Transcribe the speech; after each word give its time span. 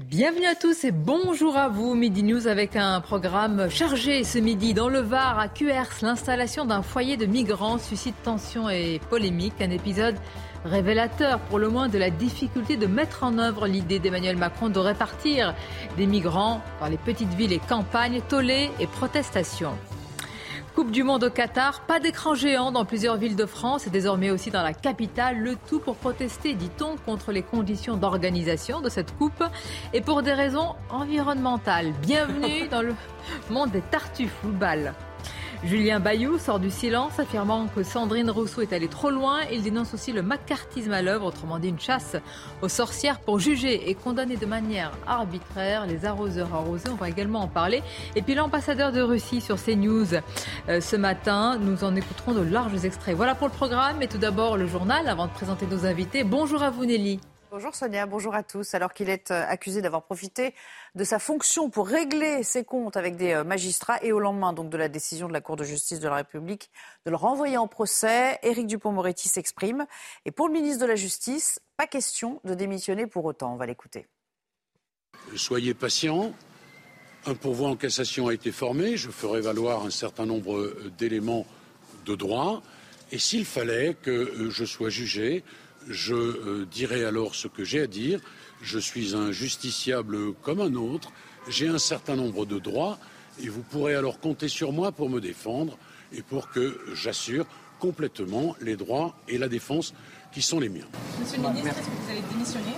Bienvenue 0.00 0.46
à 0.46 0.54
tous 0.54 0.84
et 0.84 0.90
bonjour 0.90 1.54
à 1.54 1.68
vous. 1.68 1.94
Midi 1.94 2.22
News 2.22 2.46
avec 2.46 2.76
un 2.76 3.02
programme 3.02 3.68
chargé 3.68 4.24
ce 4.24 4.38
midi 4.38 4.72
dans 4.72 4.88
le 4.88 5.00
Var 5.00 5.38
à 5.38 5.48
QRS. 5.48 6.00
L'installation 6.00 6.64
d'un 6.64 6.80
foyer 6.80 7.18
de 7.18 7.26
migrants 7.26 7.76
suscite 7.76 8.14
tension 8.22 8.70
et 8.70 9.02
polémique. 9.10 9.60
Un 9.60 9.68
épisode 9.68 10.16
révélateur 10.64 11.40
pour 11.40 11.58
le 11.58 11.68
moins 11.68 11.90
de 11.90 11.98
la 11.98 12.08
difficulté 12.08 12.78
de 12.78 12.86
mettre 12.86 13.22
en 13.22 13.36
œuvre 13.36 13.66
l'idée 13.66 13.98
d'Emmanuel 13.98 14.38
Macron 14.38 14.70
de 14.70 14.78
répartir 14.78 15.54
des 15.98 16.06
migrants 16.06 16.62
dans 16.80 16.86
les 16.88 16.96
petites 16.96 17.34
villes 17.34 17.52
et 17.52 17.58
campagnes, 17.58 18.22
tollés 18.30 18.70
et 18.80 18.86
protestations. 18.86 19.76
Coupe 20.74 20.90
du 20.90 21.02
Monde 21.02 21.24
au 21.24 21.30
Qatar, 21.30 21.82
pas 21.82 22.00
d'écran 22.00 22.34
géant 22.34 22.72
dans 22.72 22.86
plusieurs 22.86 23.18
villes 23.18 23.36
de 23.36 23.44
France 23.44 23.86
et 23.86 23.90
désormais 23.90 24.30
aussi 24.30 24.50
dans 24.50 24.62
la 24.62 24.72
capitale, 24.72 25.38
le 25.38 25.56
tout 25.68 25.80
pour 25.80 25.96
protester, 25.96 26.54
dit-on, 26.54 26.96
contre 26.96 27.30
les 27.30 27.42
conditions 27.42 27.98
d'organisation 27.98 28.80
de 28.80 28.88
cette 28.88 29.14
coupe 29.18 29.44
et 29.92 30.00
pour 30.00 30.22
des 30.22 30.32
raisons 30.32 30.74
environnementales. 30.88 31.92
Bienvenue 32.00 32.68
dans 32.70 32.80
le 32.80 32.94
monde 33.50 33.70
des 33.70 33.82
tartuffes 33.82 34.32
football. 34.40 34.94
Julien 35.64 36.00
Bayou 36.00 36.38
sort 36.38 36.58
du 36.58 36.70
silence, 36.70 37.20
affirmant 37.20 37.68
que 37.68 37.84
Sandrine 37.84 38.30
Rousseau 38.30 38.62
est 38.62 38.72
allée 38.72 38.88
trop 38.88 39.10
loin. 39.10 39.42
Il 39.52 39.62
dénonce 39.62 39.94
aussi 39.94 40.12
le 40.12 40.20
macartisme 40.20 40.92
à 40.92 41.02
l'œuvre, 41.02 41.26
autrement 41.26 41.60
dit 41.60 41.68
une 41.68 41.78
chasse 41.78 42.16
aux 42.62 42.68
sorcières 42.68 43.20
pour 43.20 43.38
juger 43.38 43.88
et 43.88 43.94
condamner 43.94 44.36
de 44.36 44.44
manière 44.44 44.90
arbitraire 45.06 45.86
les 45.86 46.04
arroseurs 46.04 46.52
arrosés. 46.52 46.88
On 46.90 46.96
va 46.96 47.08
également 47.08 47.42
en 47.42 47.48
parler. 47.48 47.80
Et 48.16 48.22
puis 48.22 48.34
l'ambassadeur 48.34 48.90
de 48.90 49.02
Russie 49.02 49.40
sur 49.40 49.56
CNews 49.56 50.14
euh, 50.68 50.80
ce 50.80 50.96
matin, 50.96 51.58
nous 51.60 51.84
en 51.84 51.94
écouterons 51.94 52.32
de 52.32 52.42
larges 52.42 52.84
extraits. 52.84 53.14
Voilà 53.14 53.36
pour 53.36 53.46
le 53.46 53.54
programme. 53.54 54.02
Et 54.02 54.08
tout 54.08 54.18
d'abord 54.18 54.56
le 54.56 54.66
journal 54.66 55.08
avant 55.08 55.26
de 55.26 55.32
présenter 55.32 55.66
nos 55.66 55.86
invités. 55.86 56.24
Bonjour 56.24 56.64
à 56.64 56.70
vous 56.70 56.86
Nelly. 56.86 57.20
Bonjour 57.52 57.74
Sonia, 57.74 58.06
bonjour 58.06 58.34
à 58.34 58.42
tous. 58.42 58.72
Alors 58.72 58.94
qu'il 58.94 59.10
est 59.10 59.30
euh, 59.30 59.44
accusé 59.46 59.82
d'avoir 59.82 60.04
profité 60.04 60.54
de 60.94 61.04
sa 61.04 61.18
fonction 61.18 61.68
pour 61.68 61.86
régler 61.86 62.42
ses 62.44 62.64
comptes 62.64 62.96
avec 62.96 63.16
des 63.16 63.32
euh, 63.32 63.44
magistrats 63.44 64.02
et 64.02 64.10
au 64.10 64.20
lendemain 64.20 64.54
donc 64.54 64.70
de 64.70 64.78
la 64.78 64.88
décision 64.88 65.28
de 65.28 65.34
la 65.34 65.42
Cour 65.42 65.56
de 65.56 65.64
justice 65.64 66.00
de 66.00 66.08
la 66.08 66.14
République 66.14 66.70
de 67.04 67.10
le 67.10 67.16
renvoyer 67.16 67.58
en 67.58 67.68
procès, 67.68 68.38
Éric 68.42 68.68
Dupont-Moretti 68.68 69.28
s'exprime. 69.28 69.84
Et 70.24 70.30
pour 70.30 70.48
le 70.48 70.54
ministre 70.54 70.80
de 70.80 70.86
la 70.86 70.96
Justice, 70.96 71.60
pas 71.76 71.86
question 71.86 72.40
de 72.44 72.54
démissionner 72.54 73.06
pour 73.06 73.26
autant. 73.26 73.52
On 73.52 73.56
va 73.56 73.66
l'écouter. 73.66 74.06
Soyez 75.36 75.74
patient. 75.74 76.32
Un 77.26 77.34
pourvoi 77.34 77.68
en 77.68 77.76
cassation 77.76 78.28
a 78.28 78.32
été 78.32 78.50
formé. 78.50 78.96
Je 78.96 79.10
ferai 79.10 79.42
valoir 79.42 79.84
un 79.84 79.90
certain 79.90 80.24
nombre 80.24 80.56
euh, 80.56 80.90
d'éléments 80.96 81.44
de 82.06 82.14
droit. 82.14 82.62
Et 83.10 83.18
s'il 83.18 83.44
fallait 83.44 83.92
que 83.92 84.48
je 84.48 84.64
sois 84.64 84.88
jugé, 84.88 85.44
je 85.88 86.14
euh, 86.14 86.66
dirai 86.70 87.04
alors 87.04 87.34
ce 87.34 87.48
que 87.48 87.64
j'ai 87.64 87.82
à 87.82 87.86
dire. 87.86 88.20
Je 88.62 88.78
suis 88.78 89.14
un 89.14 89.32
justiciable 89.32 90.34
comme 90.42 90.60
un 90.60 90.74
autre. 90.74 91.10
J'ai 91.48 91.68
un 91.68 91.78
certain 91.78 92.16
nombre 92.16 92.46
de 92.46 92.58
droits 92.58 92.98
et 93.42 93.48
vous 93.48 93.62
pourrez 93.62 93.94
alors 93.94 94.20
compter 94.20 94.48
sur 94.48 94.72
moi 94.72 94.92
pour 94.92 95.10
me 95.10 95.20
défendre 95.20 95.76
et 96.12 96.22
pour 96.22 96.50
que 96.50 96.78
j'assure 96.94 97.46
complètement 97.80 98.54
les 98.60 98.76
droits 98.76 99.16
et 99.28 99.38
la 99.38 99.48
défense 99.48 99.92
qui 100.32 100.42
sont 100.42 100.60
les 100.60 100.68
miens. 100.68 100.86
Monsieur 101.20 101.38
le 101.38 101.48
ministre, 101.48 101.68
est-ce 101.70 101.78
que 101.78 101.90
vous 101.90 102.10
allez 102.10 102.22
démissionner 102.30 102.74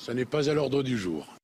Ça 0.00 0.14
n'est 0.14 0.24
pas 0.24 0.50
à 0.50 0.54
l'ordre 0.54 0.82
du 0.82 0.98
jour. 0.98 1.37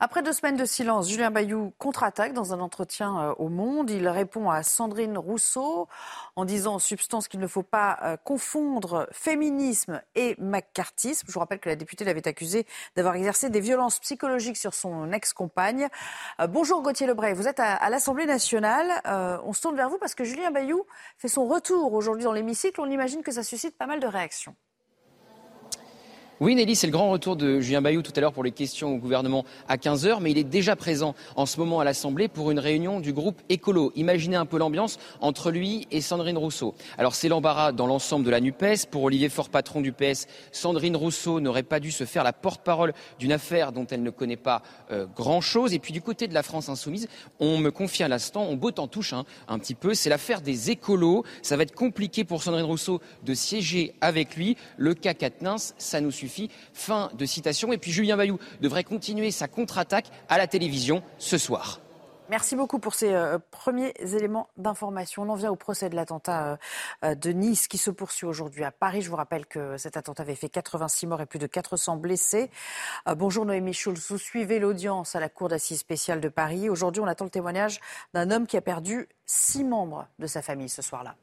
Après 0.00 0.22
deux 0.22 0.32
semaines 0.32 0.54
de 0.56 0.64
silence, 0.64 1.08
Julien 1.08 1.32
Bayou 1.32 1.72
contre-attaque 1.76 2.32
dans 2.32 2.54
un 2.54 2.60
entretien 2.60 3.20
euh, 3.20 3.34
au 3.38 3.48
Monde. 3.48 3.90
Il 3.90 4.06
répond 4.06 4.48
à 4.48 4.62
Sandrine 4.62 5.18
Rousseau 5.18 5.88
en 6.36 6.44
disant 6.44 6.74
en 6.74 6.78
substance 6.78 7.26
qu'il 7.26 7.40
ne 7.40 7.48
faut 7.48 7.64
pas 7.64 7.98
euh, 8.04 8.16
confondre 8.16 9.08
féminisme 9.10 10.00
et 10.14 10.36
macartisme. 10.38 11.26
Je 11.26 11.32
vous 11.32 11.40
rappelle 11.40 11.58
que 11.58 11.68
la 11.68 11.74
députée 11.74 12.04
l'avait 12.04 12.28
accusé 12.28 12.64
d'avoir 12.94 13.16
exercé 13.16 13.50
des 13.50 13.58
violences 13.58 13.98
psychologiques 13.98 14.56
sur 14.56 14.72
son 14.72 15.10
ex-compagne. 15.10 15.88
Euh, 16.40 16.46
bonjour 16.46 16.80
Gauthier 16.80 17.08
Lebray, 17.08 17.34
vous 17.34 17.48
êtes 17.48 17.58
à, 17.58 17.90
l'Assemblée 17.90 18.26
nationale. 18.26 19.02
on 19.44 19.52
se 19.52 19.60
tourne 19.60 19.74
vers 19.74 19.88
vous 19.88 19.98
parce 19.98 20.14
que 20.14 20.22
Julien 20.22 20.52
Bayou 20.52 20.86
fait 21.16 21.26
son 21.26 21.48
retour 21.48 21.92
aujourd'hui 21.92 22.22
dans 22.22 22.32
l'hémicycle. 22.32 22.80
On 22.80 22.88
imagine 22.88 23.24
que 23.24 23.32
ça 23.32 23.42
suscite 23.42 23.76
pas 23.76 23.86
mal 23.86 23.98
de 23.98 24.06
réactions. 24.06 24.54
Oui, 26.40 26.54
Nelly, 26.54 26.76
c'est 26.76 26.86
le 26.86 26.92
grand 26.92 27.10
retour 27.10 27.34
de 27.34 27.58
Julien 27.58 27.82
Bayou 27.82 28.00
tout 28.00 28.12
à 28.14 28.20
l'heure 28.20 28.32
pour 28.32 28.44
les 28.44 28.52
questions 28.52 28.94
au 28.94 28.98
gouvernement 28.98 29.44
à 29.66 29.76
15h, 29.76 30.18
mais 30.20 30.30
il 30.30 30.38
est 30.38 30.44
déjà 30.44 30.76
présent 30.76 31.16
en 31.34 31.46
ce 31.46 31.58
moment 31.58 31.80
à 31.80 31.84
l'Assemblée 31.84 32.28
pour 32.28 32.52
une 32.52 32.60
réunion 32.60 33.00
du 33.00 33.12
groupe 33.12 33.42
Écolo. 33.48 33.90
Imaginez 33.96 34.36
un 34.36 34.46
peu 34.46 34.56
l'ambiance 34.56 35.00
entre 35.20 35.50
lui 35.50 35.88
et 35.90 36.00
Sandrine 36.00 36.38
Rousseau. 36.38 36.76
Alors 36.96 37.16
c'est 37.16 37.28
l'embarras 37.28 37.72
dans 37.72 37.88
l'ensemble 37.88 38.24
de 38.24 38.30
la 38.30 38.38
NUPES. 38.40 38.86
Pour 38.88 39.02
Olivier 39.02 39.30
Faure, 39.30 39.48
patron 39.48 39.80
du 39.80 39.90
PS, 39.90 40.28
Sandrine 40.52 40.94
Rousseau 40.94 41.40
n'aurait 41.40 41.64
pas 41.64 41.80
dû 41.80 41.90
se 41.90 42.04
faire 42.04 42.22
la 42.22 42.32
porte-parole 42.32 42.92
d'une 43.18 43.32
affaire 43.32 43.72
dont 43.72 43.88
elle 43.90 44.04
ne 44.04 44.10
connaît 44.10 44.36
pas 44.36 44.62
euh, 44.92 45.06
grand-chose. 45.16 45.74
Et 45.74 45.80
puis 45.80 45.92
du 45.92 46.02
côté 46.02 46.28
de 46.28 46.34
la 46.34 46.44
France 46.44 46.68
insoumise, 46.68 47.08
on 47.40 47.58
me 47.58 47.72
confie 47.72 48.04
à 48.04 48.08
l'instant, 48.08 48.46
on 48.48 48.54
botte 48.54 48.78
en 48.78 48.86
touche 48.86 49.12
hein, 49.12 49.24
un 49.48 49.58
petit 49.58 49.74
peu, 49.74 49.92
c'est 49.92 50.08
l'affaire 50.08 50.40
des 50.40 50.70
écolos. 50.70 51.24
Ça 51.42 51.56
va 51.56 51.64
être 51.64 51.74
compliqué 51.74 52.22
pour 52.22 52.44
Sandrine 52.44 52.64
Rousseau 52.64 53.00
de 53.24 53.34
siéger 53.34 53.92
avec 54.00 54.36
lui. 54.36 54.56
Le 54.76 54.94
cas 54.94 55.14
ça 55.78 56.00
nous 56.00 56.12
suffit. 56.12 56.27
Fin 56.72 57.10
de 57.14 57.26
citation. 57.26 57.72
Et 57.72 57.78
puis 57.78 57.92
Julien 57.92 58.16
Bayou 58.16 58.38
devrait 58.60 58.84
continuer 58.84 59.30
sa 59.30 59.48
contre-attaque 59.48 60.10
à 60.28 60.38
la 60.38 60.46
télévision 60.46 61.02
ce 61.18 61.38
soir. 61.38 61.80
Merci 62.30 62.56
beaucoup 62.56 62.78
pour 62.78 62.94
ces 62.94 63.14
euh, 63.14 63.38
premiers 63.50 63.94
éléments 64.02 64.50
d'information. 64.58 65.22
On 65.22 65.30
en 65.30 65.34
vient 65.34 65.50
au 65.50 65.56
procès 65.56 65.88
de 65.88 65.96
l'attentat 65.96 66.58
euh, 67.02 67.14
de 67.14 67.30
Nice 67.30 67.68
qui 67.68 67.78
se 67.78 67.90
poursuit 67.90 68.26
aujourd'hui 68.26 68.64
à 68.64 68.70
Paris. 68.70 69.00
Je 69.00 69.08
vous 69.08 69.16
rappelle 69.16 69.46
que 69.46 69.78
cet 69.78 69.96
attentat 69.96 70.24
avait 70.24 70.34
fait 70.34 70.50
86 70.50 71.06
morts 71.06 71.22
et 71.22 71.26
plus 71.26 71.38
de 71.38 71.46
400 71.46 71.96
blessés. 71.96 72.50
Euh, 73.08 73.14
bonjour 73.14 73.46
Noémie 73.46 73.72
Schulz. 73.72 74.10
Vous 74.10 74.18
suivez 74.18 74.58
l'audience 74.58 75.16
à 75.16 75.20
la 75.20 75.30
Cour 75.30 75.48
d'assises 75.48 75.78
spéciale 75.78 76.20
de 76.20 76.28
Paris. 76.28 76.68
Aujourd'hui, 76.68 77.00
on 77.00 77.06
attend 77.06 77.24
le 77.24 77.30
témoignage 77.30 77.80
d'un 78.12 78.30
homme 78.30 78.46
qui 78.46 78.58
a 78.58 78.60
perdu 78.60 79.08
six 79.24 79.64
membres 79.64 80.06
de 80.18 80.26
sa 80.26 80.42
famille 80.42 80.68
ce 80.68 80.82
soir-là. 80.82 81.16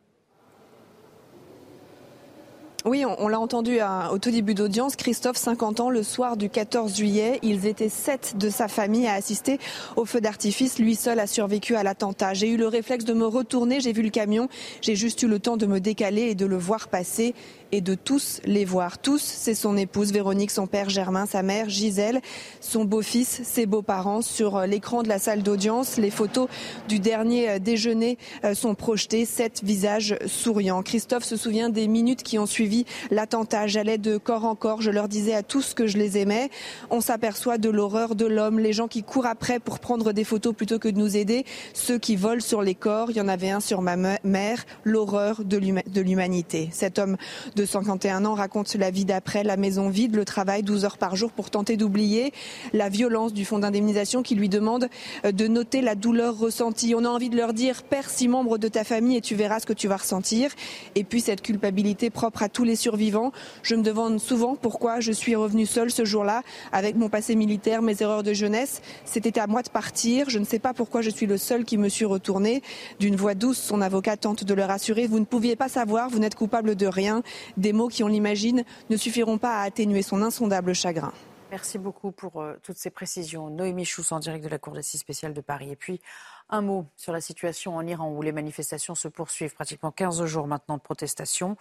Oui, 2.87 3.03
on, 3.03 3.27
l'a 3.27 3.39
entendu 3.39 3.79
au 4.11 4.19
tout 4.19 4.29
début 4.29 4.53
d'audience. 4.53 4.95
Christophe, 4.95 5.37
50 5.37 5.79
ans, 5.79 5.89
le 5.89 6.03
soir 6.03 6.37
du 6.37 6.51
14 6.51 6.95
juillet, 6.95 7.39
ils 7.41 7.65
étaient 7.65 7.89
sept 7.89 8.35
de 8.37 8.47
sa 8.51 8.67
famille 8.67 9.07
à 9.07 9.13
assister 9.13 9.57
au 9.95 10.05
feu 10.05 10.21
d'artifice. 10.21 10.77
Lui 10.77 10.93
seul 10.93 11.19
a 11.19 11.25
survécu 11.25 11.75
à 11.75 11.81
l'attentat. 11.81 12.35
J'ai 12.35 12.47
eu 12.47 12.57
le 12.57 12.67
réflexe 12.67 13.03
de 13.03 13.13
me 13.13 13.25
retourner, 13.25 13.79
j'ai 13.79 13.91
vu 13.91 14.03
le 14.03 14.11
camion, 14.11 14.49
j'ai 14.81 14.95
juste 14.95 15.23
eu 15.23 15.27
le 15.27 15.39
temps 15.39 15.57
de 15.57 15.65
me 15.65 15.79
décaler 15.79 16.29
et 16.29 16.35
de 16.35 16.45
le 16.45 16.57
voir 16.57 16.87
passer 16.87 17.33
et 17.75 17.81
de 17.81 17.93
tous 17.93 18.39
les 18.45 18.63
voir. 18.63 18.99
Tous, 18.99 19.21
c'est 19.21 19.53
son 19.53 19.75
épouse 19.75 20.13
Véronique, 20.13 20.51
son 20.51 20.65
père 20.65 20.89
Germain, 20.89 21.25
sa 21.25 21.43
mère 21.43 21.67
Gisèle, 21.67 22.21
son 22.61 22.85
beau-fils, 22.85 23.41
ses 23.43 23.65
beaux-parents. 23.65 24.21
Sur 24.21 24.55
euh, 24.55 24.65
l'écran 24.65 25.03
de 25.03 25.09
la 25.09 25.19
salle 25.19 25.43
d'audience, 25.43 25.97
les 25.97 26.09
photos 26.09 26.47
du 26.87 26.99
dernier 26.99 27.49
euh, 27.49 27.59
déjeuner 27.59 28.17
euh, 28.45 28.53
sont 28.53 28.75
projetées, 28.75 29.25
sept 29.25 29.61
visages 29.61 30.17
souriants. 30.25 30.83
Christophe 30.83 31.25
se 31.25 31.35
souvient 31.35 31.69
des 31.69 31.89
minutes 31.89 32.23
qui 32.23 32.39
ont 32.39 32.45
suivi 32.45 32.85
l'attentat. 33.11 33.67
J'allais 33.67 33.97
de 33.97 34.15
corps 34.15 34.45
en 34.45 34.55
corps, 34.55 34.81
je 34.81 34.89
leur 34.89 35.09
disais 35.09 35.33
à 35.33 35.43
tous 35.43 35.73
que 35.73 35.85
je 35.85 35.97
les 35.97 36.17
aimais. 36.17 36.49
On 36.89 37.01
s'aperçoit 37.01 37.57
de 37.57 37.69
l'horreur 37.69 38.15
de 38.15 38.25
l'homme, 38.25 38.57
les 38.57 38.71
gens 38.71 38.87
qui 38.87 39.03
courent 39.03 39.25
après 39.25 39.59
pour 39.59 39.79
prendre 39.79 40.13
des 40.13 40.23
photos 40.23 40.55
plutôt 40.55 40.79
que 40.79 40.87
de 40.87 40.97
nous 40.97 41.17
aider, 41.17 41.43
ceux 41.73 41.99
qui 41.99 42.15
volent 42.15 42.39
sur 42.39 42.61
les 42.61 42.75
corps. 42.75 43.11
Il 43.11 43.17
y 43.17 43.21
en 43.21 43.27
avait 43.27 43.49
un 43.49 43.59
sur 43.59 43.81
ma 43.81 43.97
mère, 43.97 44.65
l'horreur 44.85 45.43
de 45.43 46.01
l'humanité. 46.01 46.69
Cet 46.71 46.99
homme 46.99 47.17
de 47.57 47.64
151 47.65 48.25
ans 48.25 48.33
raconte 48.33 48.73
la 48.75 48.91
vie 48.91 49.05
d'après, 49.05 49.43
la 49.43 49.57
maison 49.57 49.89
vide, 49.89 50.15
le 50.15 50.25
travail 50.25 50.63
12 50.63 50.85
heures 50.85 50.97
par 50.97 51.15
jour 51.15 51.31
pour 51.31 51.49
tenter 51.49 51.77
d'oublier 51.77 52.33
la 52.73 52.89
violence 52.89 53.33
du 53.33 53.45
fonds 53.45 53.59
d'indemnisation 53.59 54.23
qui 54.23 54.35
lui 54.35 54.49
demande 54.49 54.87
euh, 55.25 55.31
de 55.31 55.47
noter 55.47 55.81
la 55.81 55.95
douleur 55.95 56.37
ressentie. 56.37 56.93
On 56.95 57.05
a 57.05 57.09
envie 57.09 57.29
de 57.29 57.37
leur 57.37 57.53
dire 57.53 57.83
perds 57.83 58.09
six 58.09 58.27
membres 58.27 58.57
de 58.57 58.67
ta 58.67 58.83
famille 58.83 59.17
et 59.17 59.21
tu 59.21 59.35
verras 59.35 59.59
ce 59.59 59.65
que 59.65 59.73
tu 59.73 59.87
vas 59.87 59.97
ressentir. 59.97 60.51
Et 60.95 61.03
puis 61.03 61.21
cette 61.21 61.41
culpabilité 61.41 62.09
propre 62.09 62.43
à 62.43 62.49
tous 62.49 62.63
les 62.63 62.75
survivants. 62.75 63.31
Je 63.63 63.75
me 63.75 63.83
demande 63.83 64.19
souvent 64.19 64.55
pourquoi 64.55 64.99
je 64.99 65.11
suis 65.11 65.35
revenue 65.35 65.65
seule 65.65 65.91
ce 65.91 66.05
jour-là 66.05 66.41
avec 66.71 66.95
mon 66.95 67.09
passé 67.09 67.35
militaire, 67.35 67.81
mes 67.81 68.01
erreurs 68.01 68.23
de 68.23 68.33
jeunesse. 68.33 68.81
C'était 69.05 69.39
à 69.39 69.47
moi 69.47 69.61
de 69.61 69.69
partir. 69.69 70.29
Je 70.29 70.39
ne 70.39 70.45
sais 70.45 70.59
pas 70.59 70.73
pourquoi 70.73 71.01
je 71.01 71.09
suis 71.09 71.25
le 71.25 71.37
seul 71.37 71.65
qui 71.65 71.77
me 71.77 71.89
suis 71.89 72.05
retourné. 72.05 72.61
D'une 72.99 73.15
voix 73.15 73.35
douce, 73.35 73.57
son 73.57 73.81
avocat 73.81 74.17
tente 74.17 74.43
de 74.43 74.53
le 74.53 74.63
rassurer. 74.63 75.07
Vous 75.07 75.19
ne 75.19 75.25
pouviez 75.25 75.55
pas 75.55 75.69
savoir, 75.69 76.09
vous 76.09 76.19
n'êtes 76.19 76.35
coupable 76.35 76.75
de 76.75 76.87
rien. 76.87 77.23
Des 77.57 77.73
mots 77.73 77.87
qui, 77.87 78.03
on 78.03 78.07
l'imagine, 78.07 78.63
ne 78.89 78.97
suffiront 78.97 79.37
pas 79.37 79.59
à 79.59 79.63
atténuer 79.63 80.01
son 80.01 80.21
insondable 80.21 80.73
chagrin. 80.73 81.13
Merci 81.51 81.77
beaucoup 81.77 82.11
pour 82.11 82.41
euh, 82.41 82.55
toutes 82.63 82.77
ces 82.77 82.89
précisions. 82.89 83.49
Noémie 83.49 83.85
Chouss 83.85 84.11
en 84.11 84.19
direct 84.19 84.43
de 84.43 84.49
la 84.49 84.57
Cour 84.57 84.73
d'assises 84.73 84.99
spéciale 84.99 85.33
de 85.33 85.41
Paris. 85.41 85.71
Et 85.71 85.75
puis, 85.75 86.01
un 86.49 86.61
mot 86.61 86.87
sur 86.95 87.13
la 87.13 87.21
situation 87.21 87.77
en 87.77 87.85
Iran 87.85 88.11
où 88.11 88.21
les 88.21 88.31
manifestations 88.31 88.95
se 88.95 89.07
poursuivent, 89.07 89.53
pratiquement 89.53 89.91
15 89.91 90.25
jours 90.25 90.47
maintenant 90.47 90.75
de 90.75 90.81
protestation. 90.81 91.55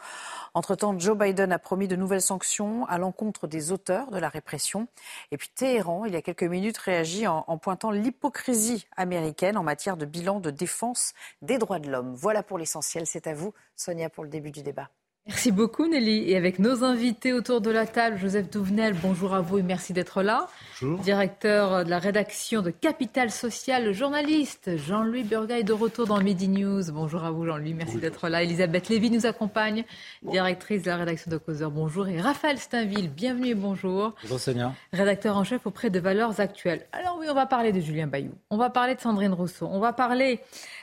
Entre-temps, 0.55 0.99
Joe 0.99 1.17
Biden 1.17 1.53
a 1.53 1.59
promis 1.59 1.87
de 1.87 1.97
nouvelles 1.97 2.23
sanctions 2.23 2.87
à 2.87 2.97
l'encontre 2.97 3.47
des 3.47 3.73
auteurs 3.73 4.11
de 4.11 4.19
la 4.19 4.31
répression. 4.31 4.89
Et 5.31 5.37
puis 5.37 5.51
Téhéran, 5.55 6.07
il 6.07 6.15
y 6.15 6.17
a 6.17 6.23
quelques 6.23 6.43
minutes, 6.45 6.79
réagit 6.79 7.27
en, 7.27 7.45
en 7.47 7.59
pointant 7.59 7.91
l'hypocrisie 7.91 8.87
américaine 8.97 9.59
en 9.59 9.63
matière 9.63 9.97
de 9.97 10.07
bilan 10.07 10.41
de 10.41 10.51
défense 10.51 11.13
des 11.43 11.59
droits 11.59 11.79
de 11.79 11.91
l'homme. 11.91 12.15
Voilà 12.15 12.43
pour 12.43 12.59
l'essentiel. 12.59 13.07
C'est 13.07 13.27
à 13.27 13.35
vous, 13.35 13.53
Sonia, 13.77 14.09
pour 14.09 14.25
le 14.25 14.31
début 14.31 14.51
du 14.51 14.63
débat. 14.63 14.91
Merci 15.27 15.53
beaucoup 15.53 15.87
Nelly. 15.87 16.31
Et 16.31 16.37
avec 16.37 16.59
nos 16.59 16.85
invités 16.85 17.33
autour 17.33 17.63
de 17.63 17.71
la 17.71 17.87
table, 17.87 18.19
Joseph 18.19 18.51
Douvenel, 18.51 18.95
bonjour 19.03 19.33
à 19.33 19.41
vous 19.41 19.57
et 19.57 19.63
merci 19.63 19.95
d'être 19.95 20.23
là. 20.23 20.49
Bonjour. 20.83 21.01
Directeur 21.01 21.83
de 21.83 21.89
la 21.89 21.99
rédaction 21.99 22.61
de 22.61 22.69
Capital 22.69 23.31
Social, 23.31 23.87
le 23.87 23.95
journaliste 23.95 24.77
Jean-Louis 24.77 25.23
Burga 25.23 25.59
est 25.59 25.63
de 25.63 25.73
retour 25.73 26.07
dans 26.07 26.21
Midi 26.21 26.49
News. 26.49 26.83
Bonjour 26.93 27.25
à 27.25 27.31
vous 27.31 27.47
Jean-Louis, 27.47 27.73
merci 27.73 27.97
d'être 27.97 28.29
là. 28.29 28.43
Elisabeth 28.43 28.91
Lévy 28.91 29.11
nous 29.11 29.25
accompagne, 29.25 29.87
directrice 30.23 30.83
de 30.83 30.91
la 30.91 30.99
rédaction 30.99 31.31
de 31.31 31.39
Causeur. 31.39 31.71
Bonjour. 31.71 32.07
Et 32.07 32.21
Raphaël 32.21 32.59
Steinville, 32.59 33.09
bienvenue 33.09 33.49
et 33.49 33.55
bonjour. 33.55 34.13
Bonjour 34.25 34.39
Sonia. 34.39 34.75
Rédacteur 34.93 35.39
en 35.39 35.45
chef 35.45 35.67
auprès 35.67 35.89
de 35.89 36.01
Valeurs 36.01 36.39
Actuelles. 36.39 36.85
Alors 36.93 37.17
oui, 37.19 37.29
on 37.31 37.35
va 37.35 37.47
parler 37.47 37.73
de 37.73 37.81
Julien 37.81 38.09
Bayou, 38.09 38.33
on 38.51 38.59
va 38.59 38.69
parler 38.69 38.95
de 38.95 39.01
Sandrine 39.01 39.33
Rousseau, 39.33 39.71
on 39.73 39.81
va 39.81 39.95
parler 39.95 40.41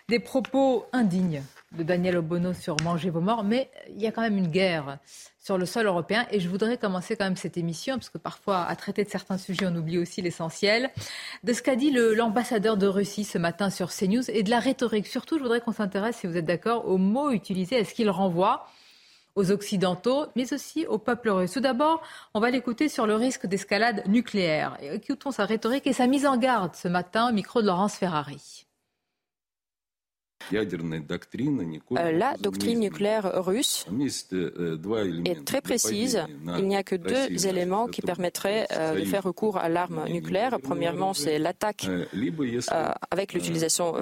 des 0.10 0.18
propos 0.18 0.88
indignes 0.94 1.44
de 1.72 1.84
Daniel 1.84 2.18
Obono 2.18 2.54
sur 2.54 2.76
Manger 2.84 3.10
vos 3.10 3.22
morts, 3.22 3.44
mais 3.44 3.70
il 3.90 4.02
y 4.02 4.08
a 4.08 4.12
quand 4.12 4.22
même 4.22 4.38
une 4.38 4.50
guerre 4.50 4.98
sur 5.40 5.58
le 5.58 5.66
sol 5.66 5.86
européen. 5.86 6.28
Et 6.32 6.40
je 6.40 6.50
voudrais 6.50 6.78
commencer 6.78 7.16
quand 7.16 7.24
même 7.26 7.38
cette 7.38 7.58
émission, 7.58 7.96
parce 7.96 8.10
que 8.10 8.18
parfois, 8.18 8.64
à 8.64 8.76
traiter 8.76 9.04
de 9.04 9.10
certains 9.10 9.38
sujets, 9.38 9.66
on 9.68 9.76
oublie 9.76 9.98
aussi 9.98 10.22
l'essentiel, 10.22 10.90
de 11.44 11.54
ce 11.54 11.62
qu'a 11.62 11.76
dit 11.76 11.92
l'ambassadeur 11.92 12.78
de 12.78 12.88
Russie 12.88 13.24
ce 13.24 13.38
matin 13.38 13.70
sur 13.70 13.90
CNews 13.90 14.30
et 14.30 14.44
de 14.44 14.50
la 14.50 14.60
rhétorique. 14.60 15.08
Surtout, 15.08 15.38
je 15.38 15.44
voudrais 15.44 15.62
qu'on 15.62 15.72
s'intéresse, 15.72 16.18
si 16.18 16.28
vous 16.28 16.38
êtes 16.38 16.46
d'accord, 16.46 16.88
aux 16.88 16.98
mots 16.98 17.32
utilisés. 17.32 17.78
Est-ce 17.78 17.94
qu'il 17.94 18.10
renvoie 18.10 18.68
aux 19.36 19.52
Occidentaux, 19.52 20.26
mais 20.36 20.54
aussi 20.54 20.86
au 20.88 20.98
peuple 20.98 21.30
russe. 21.30 21.54
Tout 21.54 21.62
d'abord, 21.62 22.02
on 22.34 22.40
va 22.40 22.52
l'écouter 22.52 22.90
sur 22.90 23.08
le 23.08 23.16
risque 23.16 23.46
d'escalade 23.46 24.04
nucléaire. 24.08 24.78
Écoutons 24.82 25.32
sa 25.32 25.46
rhétorique 25.46 25.88
et 25.88 25.94
sa 25.94 26.08
mise 26.08 26.26
en 26.26 26.38
garde 26.38 26.76
ce 26.76 26.88
matin 26.88 27.30
au 27.30 27.34
micro 27.34 27.62
de 27.62 27.68
Laurence 27.68 27.96
Ferrari. 27.96 28.61
La 30.52 32.36
doctrine 32.38 32.80
nucléaire 32.80 33.44
russe 33.44 33.86
est 35.26 35.46
très 35.46 35.62
précise. 35.62 36.24
Il 36.58 36.68
n'y 36.68 36.76
a 36.76 36.84
que 36.84 36.96
deux 36.96 37.48
éléments 37.48 37.88
qui 37.88 38.02
permettraient 38.02 38.68
euh, 38.72 39.00
de 39.00 39.06
faire 39.06 39.24
recours 39.24 39.58
à 39.58 39.70
l'arme 39.70 40.06
nucléaire. 40.10 40.58
Premièrement, 40.62 41.14
c'est 41.14 41.40
l'attaque 41.40 41.88
euh, 41.90 42.92
avec 43.10 43.34
l'utilisation 43.34 43.94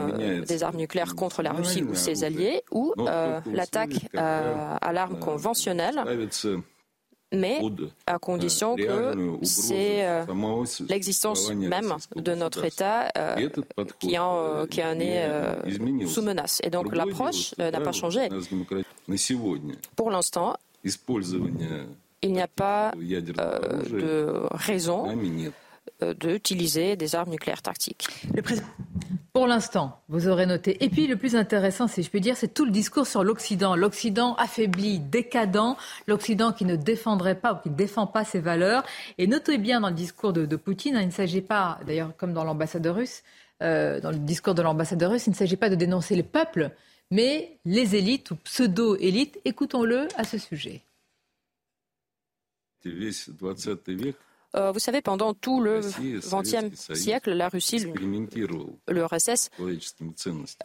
des 0.45 0.63
armes 0.63 0.77
nucléaires 0.77 1.15
contre 1.15 1.41
la 1.41 1.51
Russie 1.51 1.83
ou 1.83 1.95
ses 1.95 2.23
alliés, 2.23 2.61
ou 2.71 2.93
l'attaque 3.51 4.09
à 4.15 4.93
l'arme 4.93 5.19
conventionnelle 5.19 6.03
mais 7.31 7.61
à 8.07 8.17
condition 8.17 8.75
que 8.75 9.37
c'est 9.43 10.07
euh, 10.07 10.25
l'existence 10.87 11.51
même 11.51 11.95
de 12.15 12.33
notre 12.33 12.65
État 12.65 13.09
euh, 13.17 13.49
qui, 13.99 14.17
en, 14.17 14.65
qui 14.67 14.83
en 14.83 14.99
est 14.99 15.25
euh, 15.25 16.07
sous 16.07 16.21
menace. 16.21 16.59
Et 16.63 16.69
donc 16.69 16.95
l'approche 16.95 17.55
n'a 17.57 17.79
pas 17.81 17.91
changé. 17.91 18.29
Pour 19.95 20.11
l'instant, 20.11 20.55
il 20.83 22.31
n'y 22.33 22.41
a 22.41 22.47
pas 22.47 22.91
de 22.97 24.47
raison 24.51 25.17
d'utiliser 26.19 26.95
des 26.95 27.15
armes 27.15 27.31
nucléaires 27.31 27.61
tactiques. 27.61 28.07
Pour 29.33 29.45
l'instant, 29.45 30.01
vous 30.07 30.27
aurez 30.27 30.47
noté. 30.47 30.83
Et 30.83 30.89
puis 30.89 31.05
le 31.05 31.15
plus 31.15 31.35
intéressant, 31.35 31.87
si 31.87 32.01
je 32.01 32.09
peux 32.09 32.19
dire, 32.19 32.35
c'est 32.35 32.53
tout 32.53 32.65
le 32.65 32.71
discours 32.71 33.05
sur 33.05 33.23
l'Occident. 33.23 33.75
L'Occident 33.75 34.33
affaibli, 34.35 34.99
décadent, 34.99 35.75
l'Occident 36.07 36.51
qui 36.51 36.65
ne 36.65 36.75
défendrait 36.75 37.35
pas 37.35 37.53
ou 37.53 37.57
qui 37.57 37.69
ne 37.69 37.75
défend 37.75 38.07
pas 38.07 38.25
ses 38.25 38.39
valeurs. 38.39 38.83
Et 39.17 39.27
notez 39.27 39.59
bien 39.59 39.81
dans 39.81 39.89
le 39.89 39.95
discours 39.95 40.33
de, 40.33 40.55
Poutine, 40.55 40.95
hein, 40.95 41.01
il 41.01 41.07
ne 41.07 41.11
s'agit 41.11 41.41
pas, 41.41 41.79
d'ailleurs 41.85 42.15
comme 42.17 42.33
dans 42.33 42.43
l'ambassadeur 42.43 42.95
russe, 42.95 43.23
euh, 43.61 43.99
dans 43.99 44.11
le 44.11 44.17
discours 44.17 44.55
de 44.55 44.61
l'ambassadeur 44.61 45.11
russe, 45.11 45.27
il 45.27 45.31
ne 45.31 45.35
s'agit 45.35 45.57
pas 45.57 45.69
de 45.69 45.75
dénoncer 45.75 46.15
les 46.15 46.23
peuples, 46.23 46.71
mais 47.11 47.59
les 47.65 47.95
élites 47.95 48.31
ou 48.31 48.35
pseudo-élites. 48.35 49.39
Écoutons-le 49.45 50.07
à 50.15 50.23
ce 50.23 50.37
sujet. 50.37 50.81
Euh, 54.55 54.71
vous 54.71 54.79
savez, 54.79 55.01
pendant 55.01 55.33
tout 55.33 55.61
le 55.61 55.79
XXe 55.79 56.75
siècle, 56.93 57.33
la 57.33 57.49
Russie, 57.49 57.85
l'URSS, 58.87 59.49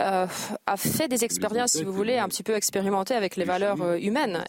euh, 0.00 0.26
a 0.66 0.76
fait 0.76 1.08
des 1.08 1.25
expériences, 1.25 1.72
si 1.72 1.84
vous 1.84 1.92
voulez, 1.92 2.16
un 2.16 2.28
petit 2.28 2.42
peu 2.42 2.54
expérimentées 2.54 3.14
avec 3.14 3.36
les 3.36 3.44
valeurs 3.44 3.82
euh, 3.82 3.98
humaines. 3.98 4.44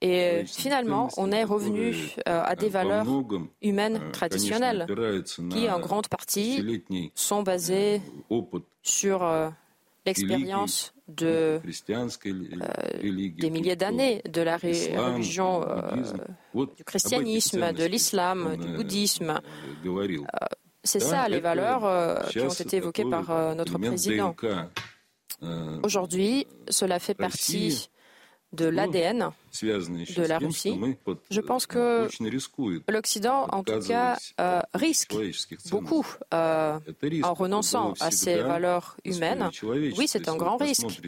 Et 0.00 0.44
finalement, 0.46 1.08
on 1.16 1.32
est 1.32 1.44
revenu 1.44 1.94
à 2.26 2.54
des 2.54 2.68
valeurs 2.68 3.06
humaines 3.62 4.00
traditionnelles 4.12 4.86
qui, 5.50 5.68
en 5.70 5.80
grande 5.80 6.08
partie, 6.08 6.82
sont 7.14 7.42
basées 7.42 8.02
sur 8.82 9.26
l'expérience 10.06 10.92
de, 11.08 11.60
euh, 11.64 12.38
des 13.00 13.50
milliers 13.50 13.76
d'années 13.76 14.22
de 14.28 14.42
la 14.42 14.56
religion 14.58 15.64
euh, 15.66 16.66
du 16.76 16.84
christianisme, 16.84 17.72
de 17.72 17.84
l'islam, 17.84 18.56
du 18.56 18.68
bouddhisme. 18.68 19.40
Euh, 19.86 20.26
c'est 20.84 21.00
ça 21.00 21.28
les 21.28 21.40
valeurs 21.40 22.28
qui 22.28 22.40
ont 22.40 22.48
été 22.48 22.76
évoquées 22.76 23.04
par 23.08 23.54
notre 23.54 23.78
président. 23.78 24.34
Aujourd'hui, 25.82 26.46
cela 26.68 26.98
fait 26.98 27.14
partie 27.14 27.88
de 28.52 28.66
l'ADN 28.66 29.30
de 29.62 30.26
la 30.26 30.38
Russie. 30.38 30.78
Je 31.30 31.40
pense 31.40 31.66
que 31.66 32.08
l'Occident, 32.88 33.46
en 33.52 33.62
tout 33.62 33.80
cas, 33.80 34.16
euh, 34.40 34.60
risque 34.74 35.14
beaucoup 35.70 36.06
euh, 36.32 36.78
en 37.22 37.34
renonçant 37.34 37.94
à 38.00 38.10
ses 38.10 38.36
valeurs 38.36 38.96
humaines. 39.04 39.50
Oui, 39.62 40.06
c'est 40.06 40.28
un 40.28 40.36
grand 40.36 40.56
risque 40.56 41.00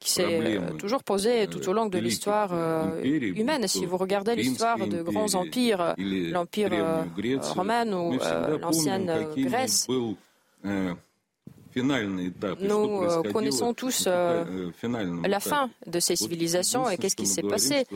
qui 0.00 0.10
s'est 0.10 0.58
euh, 0.58 0.72
toujours 0.72 1.02
posé 1.02 1.46
tout 1.48 1.68
au 1.68 1.72
long 1.72 1.86
de 1.86 1.98
l'histoire 1.98 2.52
humaine. 3.02 3.68
Si 3.68 3.86
vous 3.86 3.96
regardez 3.96 4.34
l'histoire 4.34 4.78
de 4.86 5.02
grands 5.02 5.34
empires, 5.34 5.94
l'Empire 5.98 6.70
romain 7.54 7.92
ou 7.92 8.18
l'ancienne 8.60 9.26
Grèce, 9.36 9.86
nous 11.76 13.02
euh, 13.02 13.22
connaissons 13.32 13.74
tous 13.74 14.04
euh, 14.06 14.70
la 15.26 15.40
fin 15.40 15.70
de 15.86 16.00
ces 16.00 16.16
civilisations 16.16 16.88
et 16.88 16.96
qu'est-ce 16.96 17.16
qui 17.16 17.26
s'est 17.26 17.42
passé. 17.42 17.86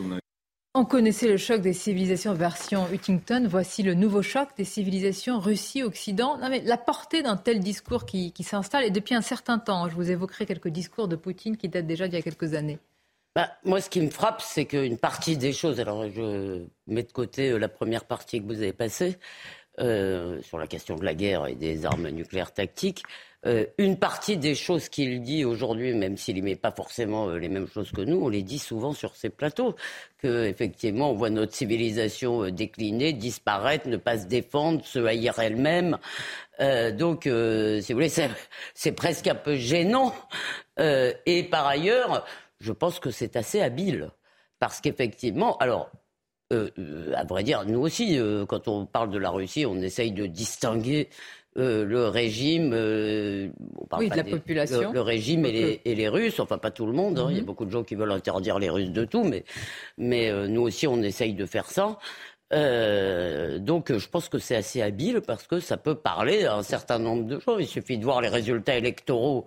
On 0.75 0.87
connaissait 0.87 1.29
le 1.29 1.37
choc 1.37 1.61
des 1.61 1.75
civilisations 1.75 2.33
version 2.33 2.87
Huntington. 2.91 3.47
Voici 3.47 3.83
le 3.83 3.93
nouveau 3.93 4.23
choc 4.23 4.49
des 4.57 4.65
civilisations 4.65 5.39
Russie-Occident. 5.39 6.39
Non, 6.39 6.49
mais 6.49 6.63
la 6.63 6.79
portée 6.79 7.23
d'un 7.23 7.37
tel 7.37 7.61
discours 7.61 8.07
qui, 8.07 8.33
s'installe 8.41 8.85
est 8.85 8.91
depuis 8.91 9.15
un 9.15 9.21
certain 9.21 9.59
temps. 9.59 9.91
Je 9.91 9.95
vous 9.95 10.11
évoquerai 10.11 10.47
quelques 10.47 10.69
discours 10.69 11.09
de 11.09 11.17
Poutine 11.17 11.59
qui 11.59 11.69
datent 11.69 11.87
déjà 11.87 12.09
d'il 12.09 12.15
y 12.15 12.19
a 12.19 12.23
quelques 12.23 12.55
années. 12.55 12.79
Bah, 13.37 13.51
moi, 13.65 13.83
ce 13.83 13.91
qui 13.91 14.01
me 14.01 14.09
frappe, 14.09 14.41
c'est 14.41 14.65
qu'une 14.65 14.97
partie 14.97 15.37
des 15.37 15.53
choses, 15.53 15.79
alors 15.79 16.09
je 16.09 16.65
mets 16.87 17.03
de 17.03 17.13
côté 17.13 17.51
euh, 17.51 17.59
la 17.59 17.69
première 17.69 18.07
partie 18.07 18.41
que 18.41 18.47
vous 18.47 18.63
avez 18.63 18.73
passée, 18.73 19.19
sur 19.79 20.59
la 20.59 20.67
question 20.67 20.97
de 20.97 21.05
la 21.05 21.15
guerre 21.15 21.47
et 21.47 21.55
des 21.55 21.85
armes 21.85 22.09
nucléaires 22.09 22.53
tactiques, 22.53 23.03
euh, 23.45 23.67
une 23.77 23.99
partie 23.99 24.37
des 24.37 24.55
choses 24.55 24.89
qu'il 24.89 25.21
dit 25.21 25.45
aujourd'hui, 25.45 25.95
même 25.95 26.17
s'il 26.17 26.37
n'y 26.37 26.43
met 26.43 26.55
pas 26.55 26.71
forcément 26.71 27.29
euh, 27.29 27.39
les 27.39 27.49
mêmes 27.49 27.67
choses 27.67 27.91
que 27.91 28.01
nous, 28.01 28.19
on 28.19 28.29
les 28.29 28.45
dit 28.45 28.61
souvent 28.61 28.93
sur 28.93 29.17
ces 29.17 29.31
plateaux. 29.31 29.75
Que 30.19 30.45
effectivement, 30.47 31.11
on 31.11 31.15
voit 31.15 31.31
notre 31.31 31.53
civilisation 31.53 32.45
euh, 32.45 32.53
décliner, 32.53 33.13
disparaître, 33.13 33.89
ne 33.89 33.97
pas 33.97 34.19
se 34.19 34.27
défendre, 34.27 34.85
se 34.85 35.01
haïr 35.01 35.39
elle-même. 35.41 35.99
donc, 36.97 37.25
si 37.25 37.93
vous 37.93 37.99
voulez, 37.99 38.13
c'est 38.75 38.93
presque 38.93 39.27
un 39.27 39.35
peu 39.35 39.57
gênant. 39.57 40.15
et 40.79 41.43
par 41.51 41.67
ailleurs, 41.67 42.25
je 42.61 42.73
pense 42.73 43.01
que 43.01 43.11
c'est 43.11 43.35
assez 43.35 43.61
habile. 43.61 44.11
Parce 44.61 44.81
qu'effectivement, 44.81 45.57
alors, 45.57 45.91
à 46.53 47.25
vrai 47.25 47.43
dire, 47.43 47.65
nous 47.67 47.81
aussi, 47.81 48.19
quand 48.47 48.69
on 48.69 48.87
parle 48.87 49.11
de 49.11 49.19
la 49.19 49.31
Russie, 49.31 49.67
on 49.67 49.81
essaye 49.81 50.13
de 50.13 50.27
distinguer 50.27 51.09
euh, 51.59 51.85
le 51.85 52.09
régime, 52.09 52.73
euh, 52.73 53.49
oui, 53.99 54.09
de 54.09 54.17
la 54.17 54.25
population, 54.25 54.91
le, 54.91 55.03
régime 55.03 55.45
et 55.45 55.81
les, 55.85 56.09
Russes, 56.09 56.41
enfin 56.41 56.57
pas 56.57 56.71
tout 56.71 56.87
le 56.87 56.93
monde. 56.93 57.19
Hein. 57.19 57.27
Il 57.29 57.35
y 57.35 57.39
a 57.39 57.41
mhm. 57.41 57.47
beaucoup 57.47 57.67
de 57.67 57.71
gens 57.71 57.85
qui 57.85 57.95
veulent 57.95 58.13
interdire 58.13 58.59
les 58.59 58.71
Russes 58.71 58.91
de 58.91 59.05
tout, 59.05 59.23
mais, 59.23 59.45
mais 59.99 60.31
euh, 60.31 60.49
nous 60.49 60.63
aussi 60.63 60.87
on 60.87 61.03
essaye 61.03 61.35
de 61.35 61.45
faire 61.45 61.67
ça. 61.67 61.99
donc 62.51 63.93
je 63.93 64.09
pense 64.09 64.31
que 64.31 64.39
c'est 64.39 64.57
assez 64.57 64.81
habile 64.81 65.21
parce 65.21 65.47
que 65.47 65.61
ça 65.61 65.77
peut 65.77 65.95
parler 65.95 66.47
à 66.47 66.57
un 66.57 66.63
certain 66.63 66.99
nombre 66.99 67.25
de 67.25 67.39
gens. 67.39 67.59
Il 67.59 67.67
suffit 67.67 67.99
de 67.99 68.05
voir 68.05 68.23
les 68.23 68.29
résultats 68.29 68.77
électoraux 68.77 69.45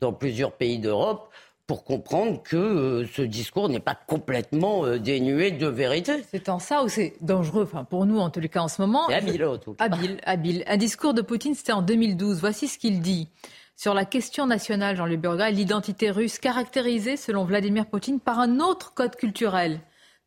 dans 0.00 0.12
plusieurs 0.12 0.52
pays 0.52 0.78
d'Europe 0.78 1.30
pour 1.68 1.84
comprendre 1.84 2.42
que 2.42 2.56
euh, 2.56 3.06
ce 3.12 3.20
discours 3.20 3.68
n'est 3.68 3.78
pas 3.78 3.94
complètement 3.94 4.86
euh, 4.86 4.98
dénué 4.98 5.50
de 5.50 5.66
vérité. 5.66 6.24
C'est 6.30 6.48
en 6.48 6.58
ça 6.58 6.82
ou 6.82 6.88
c'est 6.88 7.12
dangereux, 7.20 7.64
enfin 7.64 7.84
pour 7.84 8.06
nous 8.06 8.18
en 8.18 8.30
tout 8.30 8.40
cas 8.40 8.62
en 8.62 8.68
ce 8.68 8.80
moment. 8.80 9.06
C'est 9.08 9.14
habile 9.14 9.44
en 9.44 9.58
tout 9.58 9.74
cas. 9.74 9.84
Habile, 9.84 10.18
habile. 10.24 10.64
Un 10.66 10.78
discours 10.78 11.12
de 11.12 11.20
Poutine, 11.20 11.54
c'était 11.54 11.72
en 11.72 11.82
2012. 11.82 12.40
Voici 12.40 12.68
ce 12.68 12.78
qu'il 12.78 13.00
dit. 13.00 13.28
Sur 13.76 13.92
la 13.92 14.06
question 14.06 14.46
nationale, 14.46 14.96
Jean-Luc 14.96 15.20
Burga, 15.20 15.50
l'identité 15.50 16.10
russe 16.10 16.38
caractérisée, 16.38 17.18
selon 17.18 17.44
Vladimir 17.44 17.84
Poutine, 17.86 18.18
par 18.18 18.40
un 18.40 18.60
autre 18.60 18.94
code 18.94 19.14
culturel 19.14 19.78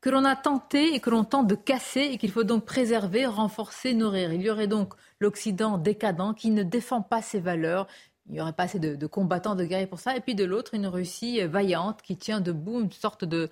que 0.01 0.09
l'on 0.09 0.25
a 0.25 0.35
tenté 0.35 0.95
et 0.95 0.99
que 0.99 1.11
l'on 1.11 1.23
tente 1.23 1.47
de 1.47 1.55
casser 1.55 2.09
et 2.11 2.17
qu'il 2.17 2.31
faut 2.31 2.43
donc 2.43 2.65
préserver, 2.65 3.25
renforcer, 3.27 3.93
nourrir. 3.93 4.33
Il 4.33 4.41
y 4.41 4.49
aurait 4.49 4.67
donc 4.67 4.93
l'Occident 5.19 5.77
décadent 5.77 6.35
qui 6.35 6.49
ne 6.49 6.63
défend 6.63 7.01
pas 7.01 7.21
ses 7.21 7.39
valeurs, 7.39 7.87
il 8.27 8.33
n'y 8.33 8.41
aurait 8.41 8.53
pas 8.53 8.63
assez 8.63 8.79
de, 8.79 9.07
combattants, 9.07 9.55
de 9.55 9.65
guerriers 9.65 9.87
pour 9.87 9.99
ça. 9.99 10.15
Et 10.15 10.21
puis 10.21 10.35
de 10.35 10.43
l'autre, 10.43 10.73
une 10.73 10.87
Russie 10.87 11.41
vaillante 11.41 12.01
qui 12.01 12.15
tient 12.17 12.41
debout, 12.41 12.81
une 12.81 12.91
sorte 12.91 13.25
de, 13.25 13.49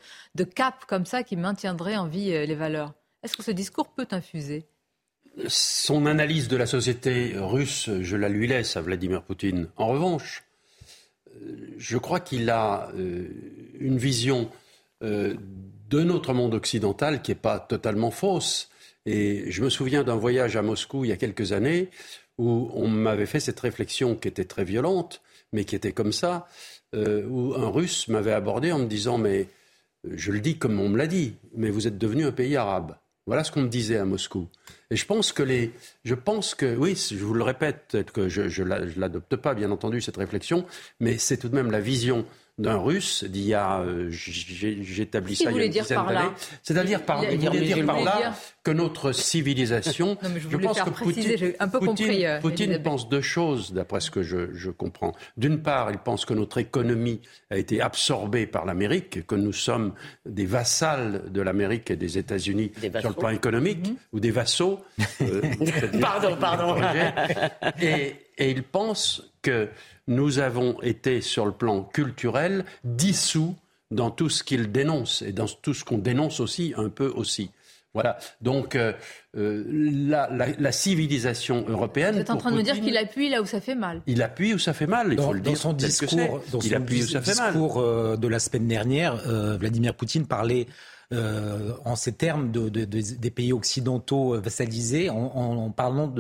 cap 0.56 0.86
comme 0.88 1.06
ça 1.06 1.24
qui 1.24 1.36
maintiendrait 1.36 1.98
en 1.98 2.08
vie 2.08 2.32
euh, 2.34 2.46
les 2.46 2.56
valeurs. 2.56 2.94
Est-ce 3.24 3.36
que 3.36 3.44
ce 3.44 3.52
discours 3.52 3.90
peut 3.90 4.08
infuser? 4.12 4.66
Son 5.48 6.06
analyse 6.06 6.48
de 6.48 6.58
la 6.58 6.66
société 6.66 7.34
russe, 7.36 7.90
je 8.02 8.16
la 8.16 8.30
lui 8.30 8.48
laisse 8.48 8.78
à 8.78 8.82
Vladimir 8.82 9.24
Poutine. 9.24 9.68
En 9.78 9.88
revanche, 9.88 10.44
euh, 11.36 11.74
je 11.78 11.98
crois 11.98 12.20
qu'il 12.20 12.50
a 12.50 12.90
euh, 12.96 13.28
une 13.80 13.98
vision 13.98 14.50
de 15.02 16.04
notre 16.04 16.34
monde 16.34 16.54
occidental 16.54 17.22
qui 17.22 17.32
n'est 17.32 17.36
pas 17.36 17.58
totalement 17.58 18.12
fausse. 18.12 18.70
Et 19.06 19.50
je 19.50 19.64
me 19.64 19.70
souviens 19.70 20.04
d'un 20.04 20.18
voyage 20.18 20.58
à 20.58 20.62
Moscou 20.62 21.06
il 21.06 21.08
y 21.08 21.14
a 21.14 21.16
quelques 21.16 21.54
années 21.54 21.90
où 22.40 22.72
on 22.74 22.88
m'avait 22.88 23.26
fait 23.28 23.42
cette 23.42 23.60
réflexion 23.60 24.16
qui 24.16 24.30
était 24.30 24.46
très 24.46 24.64
violente, 24.64 25.22
mais 25.52 25.66
qui 25.66 25.76
était 25.76 25.92
comme 25.92 26.14
ça, 26.14 26.48
euh, 26.96 27.28
où 27.28 27.54
un 27.54 27.70
Russe 27.70 28.08
m'avait 28.08 28.32
abordé 28.32 28.72
en 28.72 28.80
me 28.80 28.88
disant 28.88 29.18
Mais 29.18 29.48
euh, 30.08 30.14
je 30.16 30.32
le 30.32 30.40
dis 30.40 30.58
comme 30.58 30.80
on 30.80 30.90
me 30.90 30.98
l'a 30.98 31.06
dit, 31.06 31.36
mais 31.56 31.70
vous 31.70 31.86
êtes 31.86 31.98
devenu 31.98 32.26
un 32.26 32.32
pays 32.32 32.56
arabe. 32.56 32.96
Voilà 33.28 33.44
ce 33.44 33.52
qu'on 33.52 33.62
me 33.62 33.68
disait 33.68 33.98
à 33.98 34.06
Moscou. 34.06 34.48
Et 34.90 34.96
je 34.96 35.06
pense 35.06 35.34
que 35.34 35.44
les, 35.44 35.72
je 36.04 36.16
pense 36.16 36.56
que, 36.56 36.76
oui, 36.76 36.96
je 36.96 37.24
vous 37.24 37.36
le 37.36 37.44
répète, 37.44 37.98
que 38.12 38.28
je, 38.28 38.48
je 38.48 38.64
l'adopte 38.64 39.36
pas, 39.36 39.54
bien 39.54 39.70
entendu, 39.70 40.02
cette 40.02 40.18
réflexion, 40.18 40.66
mais 41.00 41.20
c'est 41.20 41.38
tout 41.38 41.50
de 41.50 41.56
même 41.56 41.70
la 41.70 41.82
vision 41.82 42.26
d'un 42.60 42.78
russe 42.78 43.24
d'il 43.24 43.46
y 43.46 43.54
a, 43.54 43.80
euh, 43.80 44.10
j'établis 44.12 45.38
ça 45.38 45.50
il 45.50 45.58
y 45.58 45.62
a 45.62 45.66
une 45.66 45.72
dizaine 45.72 46.06
d'années. 46.06 46.30
C'est-à-dire 46.62 47.04
par, 47.04 47.26
dire 47.26 47.86
par 47.86 48.02
là 48.02 48.34
que 48.64 48.72
notre 48.72 49.14
civilisation, 49.14 50.18
je, 50.50 50.58
pense 50.58 50.82
que 50.82 50.90
Poutine, 50.90 51.54
un 51.58 51.68
peu 51.70 51.80
compris, 51.80 52.26
euh, 52.26 52.42
Poutine 52.42 52.78
pense 52.84 53.08
deux 53.08 53.22
choses, 53.22 53.72
d'après 53.72 54.02
ce 54.02 54.12
que 54.12 54.24
je, 54.24 54.54
je 54.54 54.72
comprends. 54.72 55.14
D'une 55.38 55.62
part, 55.62 55.90
il 55.90 56.00
pense 56.00 56.26
que 56.26 56.34
notre 56.34 56.58
économie 56.58 57.22
a 57.50 57.58
été 57.58 57.80
absorbée 57.82 58.46
par 58.46 58.66
l'Amérique, 58.66 59.26
que 59.26 59.36
nous 59.36 59.54
sommes 59.54 59.94
des 60.26 60.46
vassals 60.46 61.32
de 61.32 61.42
l'Amérique 61.42 61.90
et 61.92 61.96
des 61.96 62.18
États-Unis 62.18 62.74
sur 63.00 63.10
le 63.10 63.16
plan 63.16 63.30
économique, 63.30 63.88
mhm. 63.88 63.96
ou 64.12 64.20
des 64.20 64.32
vassaux. 64.32 64.82
Euh, 65.22 65.42
pardon, 66.02 66.36
pardon. 66.38 66.76
et, 67.82 68.16
et 68.38 68.52
il 68.52 68.64
pense 68.64 69.24
que 69.42 69.70
nous 70.10 70.40
avons 70.40 70.82
été, 70.82 71.22
sur 71.22 71.46
le 71.46 71.54
plan 71.54 71.84
culturel, 71.84 72.66
dissous 72.84 73.56
dans 73.92 74.12
tout 74.12 74.30
ce 74.30 74.44
qu'il 74.44 74.72
dénonce 74.72 75.22
et 75.22 75.32
dans 75.32 75.48
tout 75.48 75.74
ce 75.74 75.86
qu'on 75.86 75.98
dénonce 75.98 76.40
aussi, 76.40 76.74
un 76.76 76.90
peu 76.90 77.08
aussi. 77.08 77.52
Voilà. 77.94 78.20
Donc, 78.42 78.76
euh, 78.76 78.94
euh, 79.36 79.64
la, 79.68 80.72
civilisation 80.72 81.66
européenne. 81.68 82.16
Vous 82.16 82.22
êtes 82.22 82.30
en 82.30 82.38
train 82.38 82.52
de 82.52 82.58
me 82.58 82.62
dire 82.62 82.80
qu'il 82.80 82.98
appuie 82.98 83.30
là 83.30 83.42
où 83.42 83.46
ça 83.46 83.62
fait 83.62 83.74
mal. 83.74 84.02
Il 84.06 84.22
appuie 84.22 84.54
où 84.54 84.60
ça 84.60 84.74
fait 84.74 84.86
mal. 84.86 85.08
Il 85.12 85.16
dans, 85.16 85.28
faut 85.28 85.34
le 85.34 85.40
dire. 85.40 85.54
Dans 85.54 85.58
son 85.58 85.74
discours, 85.74 86.42
dans 86.52 86.62
son 86.62 86.80
discours 86.80 87.80
euh, 87.80 88.16
de 88.16 88.28
la 88.28 88.40
semaine 88.40 88.68
dernière, 88.68 89.16
Vladimir 89.58 89.96
Poutine 89.96 90.28
parlait 90.28 90.68
euh, 91.12 91.72
en 91.86 91.96
ces 91.96 92.12
termes 92.12 92.52
de, 92.52 92.70
de, 92.70 92.86
de, 92.86 93.02
des 93.02 93.32
pays 93.32 93.52
occidentaux 93.52 94.36
euh, 94.36 94.40
vassalisés, 94.40 95.10
en, 95.10 95.16
en 95.18 95.72
parlant 95.72 96.14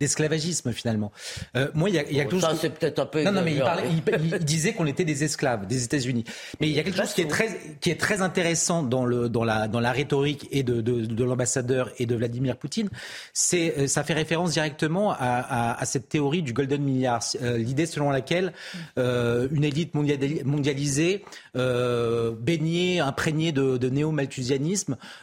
d'esclavagisme 0.00 0.72
finalement. 0.72 1.12
Euh, 1.56 1.70
moi, 1.72 1.88
il 1.88 1.94
y 1.94 1.98
a, 1.98 2.02
il 2.10 2.16
y 2.16 2.20
a 2.20 2.24
quelque 2.24 2.40
chose. 2.40 2.58
c'est 2.60 2.68
peut-être 2.68 2.98
un 2.98 3.06
peu. 3.06 3.22
Non, 3.22 3.32
non, 3.32 3.42
mais 3.42 3.54
il, 3.54 3.60
parlait, 3.60 3.84
il, 3.90 4.38
disait 4.44 4.74
qu'on 4.74 4.84
était 4.84 5.06
des 5.06 5.24
esclaves 5.24 5.66
des 5.66 5.84
États-Unis. 5.84 6.24
Mais 6.60 6.68
il 6.68 6.74
y 6.74 6.78
a 6.78 6.82
quelque 6.82 6.98
chose 6.98 7.14
qui 7.14 7.22
est 7.22 7.30
très, 7.30 7.58
qui 7.80 7.88
est 7.88 7.98
très 7.98 8.20
intéressant 8.20 8.82
dans 8.82 9.06
le, 9.06 9.30
dans 9.30 9.44
la, 9.44 9.66
dans 9.66 9.80
la 9.80 9.92
rhétorique 9.92 10.46
et 10.50 10.62
de, 10.62 10.82
de, 10.82 11.06
de 11.06 11.24
l'ambassadeur 11.24 11.90
et 11.98 12.04
de 12.04 12.14
Vladimir 12.14 12.58
Poutine. 12.58 12.90
C'est, 13.32 13.88
ça 13.88 14.04
fait 14.04 14.12
référence 14.12 14.52
directement 14.52 15.12
à, 15.12 15.16
à, 15.18 15.80
à 15.80 15.84
cette 15.86 16.10
théorie 16.10 16.42
du 16.42 16.52
golden 16.52 16.82
milliard, 16.82 17.22
l'idée 17.40 17.86
selon 17.86 18.10
laquelle 18.10 18.52
une 18.96 19.64
élite 19.64 19.94
mondialisée, 19.94 21.24
baignée, 21.54 23.00
imprégnée 23.00 23.52
de, 23.52 23.78
de 23.78 23.88
néo 23.88 24.12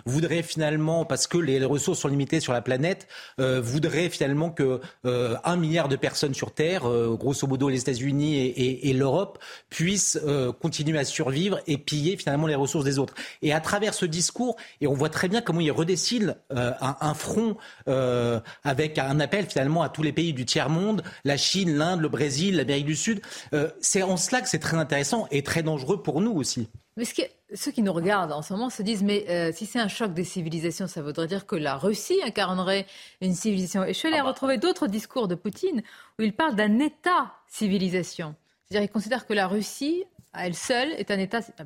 voudrait 0.05 0.43
finalement, 0.43 1.05
parce 1.05 1.27
que 1.27 1.37
les 1.37 1.63
ressources 1.65 1.99
sont 1.99 2.07
limitées 2.07 2.39
sur 2.39 2.53
la 2.53 2.61
planète, 2.61 3.07
euh, 3.39 3.61
voudrait 3.61 4.09
finalement 4.09 4.49
que 4.49 4.81
euh, 5.05 5.35
un 5.43 5.55
milliard 5.55 5.89
de 5.89 5.95
personnes 5.95 6.33
sur 6.33 6.53
Terre, 6.53 6.87
euh, 6.87 7.15
grosso 7.15 7.47
modo 7.47 7.69
les 7.69 7.79
États-Unis 7.79 8.37
et, 8.37 8.93
l'Europe, 8.93 9.39
puissent 9.69 10.19
continuer 10.59 10.99
à 10.99 11.05
survivre 11.05 11.59
et 11.65 11.77
piller 11.77 12.17
finalement 12.17 12.47
les 12.47 12.55
ressources 12.55 12.85
des 12.85 12.99
autres. 12.99 13.13
Et 13.41 13.53
à 13.53 13.59
travers 13.59 13.93
ce 13.93 14.05
discours, 14.05 14.57
et 14.81 14.87
on 14.87 14.93
voit 14.93 15.09
très 15.09 15.27
bien 15.27 15.41
comment 15.41 15.61
il 15.61 15.71
redessine 15.71 16.35
un, 16.49 17.13
front 17.13 17.55
avec 18.63 18.97
un 18.97 19.19
appel 19.19 19.45
finalement 19.47 19.81
à 19.81 19.89
tous 19.89 20.03
les 20.03 20.11
pays 20.11 20.33
du 20.33 20.45
tiers 20.45 20.69
monde, 20.69 21.03
la 21.23 21.37
Chine, 21.37 21.77
l'Inde, 21.77 22.01
le 22.01 22.09
Brésil, 22.09 22.57
l'Amérique 22.57 22.85
du 22.85 22.95
Sud. 22.95 23.21
c'est 23.79 24.03
en 24.03 24.17
cela 24.17 24.41
que 24.41 24.49
c'est 24.49 24.59
très 24.59 24.77
intéressant 24.77 25.27
et 25.31 25.41
très 25.41 25.63
dangereux 25.63 26.03
pour 26.03 26.21
nous 26.21 26.33
aussi. 26.33 26.67
Ceux 27.53 27.71
qui 27.71 27.81
nous 27.81 27.93
regardent 27.93 28.31
en 28.31 28.41
ce 28.41 28.53
moment 28.53 28.69
se 28.69 28.81
disent 28.81 29.03
mais 29.03 29.25
euh, 29.29 29.51
si 29.53 29.65
c'est 29.65 29.79
un 29.79 29.87
choc 29.87 30.13
des 30.13 30.23
civilisations, 30.23 30.87
ça 30.87 31.01
voudrait 31.01 31.27
dire 31.27 31.45
que 31.45 31.55
la 31.55 31.75
Russie 31.75 32.19
incarnerait 32.23 32.85
une 33.21 33.33
civilisation. 33.33 33.83
Et 33.83 33.93
je 33.93 33.99
suis 33.99 34.07
allée 34.07 34.17
ah 34.19 34.23
bah. 34.23 34.29
retrouver 34.29 34.57
d'autres 34.57 34.87
discours 34.87 35.27
de 35.27 35.35
Poutine 35.35 35.81
où 36.19 36.23
il 36.23 36.33
parle 36.33 36.55
d'un 36.55 36.79
État 36.79 37.33
civilisation. 37.47 38.35
C'est-à-dire 38.65 38.87
qu'il 38.87 38.93
considère 38.93 39.25
que 39.27 39.33
la 39.33 39.47
Russie, 39.47 40.05
à 40.33 40.47
elle 40.47 40.55
seule, 40.55 40.91
est 40.93 41.11
un 41.11 41.19
État. 41.19 41.41
Ah 41.57 41.63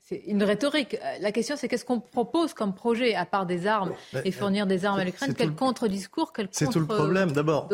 c'est 0.00 0.22
une 0.26 0.42
rhétorique. 0.42 0.96
La 1.20 1.30
question, 1.30 1.56
c'est 1.56 1.68
qu'est-ce 1.68 1.84
qu'on 1.84 2.00
propose 2.00 2.54
comme 2.54 2.74
projet, 2.74 3.14
à 3.14 3.26
part 3.26 3.44
des 3.44 3.66
armes 3.66 3.92
et 4.24 4.30
fournir 4.30 4.66
des 4.66 4.84
armes 4.84 4.98
à 4.98 5.04
l'Ukraine? 5.04 5.34
Quel 5.34 5.54
contre-discours, 5.54 6.32
quel 6.32 6.46
contre-doctrine 6.46 6.68
C'est 6.68 6.72
tout 6.72 6.80
le 6.80 6.86
problème. 6.86 7.32
D'abord, 7.32 7.68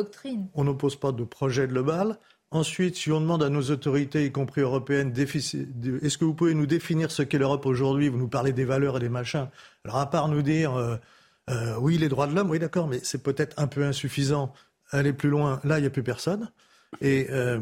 on 0.54 0.64
n'oppose 0.64 0.96
pas 0.96 1.12
de 1.12 1.24
projet 1.24 1.68
global. 1.68 2.18
Ensuite, 2.50 2.96
si 2.96 3.12
on 3.12 3.20
demande 3.20 3.42
à 3.42 3.50
nos 3.50 3.70
autorités, 3.70 4.24
y 4.24 4.32
compris 4.32 4.62
européennes, 4.62 5.12
est-ce 5.14 6.16
que 6.16 6.24
vous 6.24 6.32
pouvez 6.32 6.54
nous 6.54 6.64
définir 6.64 7.10
ce 7.10 7.22
qu'est 7.22 7.36
l'Europe 7.36 7.66
aujourd'hui? 7.66 8.08
Vous 8.08 8.16
nous 8.16 8.28
parlez 8.28 8.52
des 8.54 8.64
valeurs 8.64 8.96
et 8.96 9.00
des 9.00 9.10
machins. 9.10 9.48
Alors, 9.84 9.98
à 9.98 10.08
part 10.08 10.28
nous 10.28 10.40
dire, 10.40 10.74
euh, 10.74 10.96
euh, 11.50 11.76
oui, 11.78 11.98
les 11.98 12.08
droits 12.08 12.26
de 12.26 12.34
l'homme, 12.34 12.48
oui, 12.48 12.58
d'accord, 12.58 12.88
mais 12.88 13.00
c'est 13.02 13.22
peut-être 13.22 13.54
un 13.60 13.66
peu 13.66 13.84
insuffisant. 13.84 14.54
Aller 14.92 15.12
plus 15.12 15.28
loin, 15.28 15.60
là, 15.62 15.78
il 15.78 15.82
n'y 15.82 15.86
a 15.86 15.90
plus 15.90 16.02
personne. 16.02 16.50
Et 17.02 17.26
euh, 17.28 17.60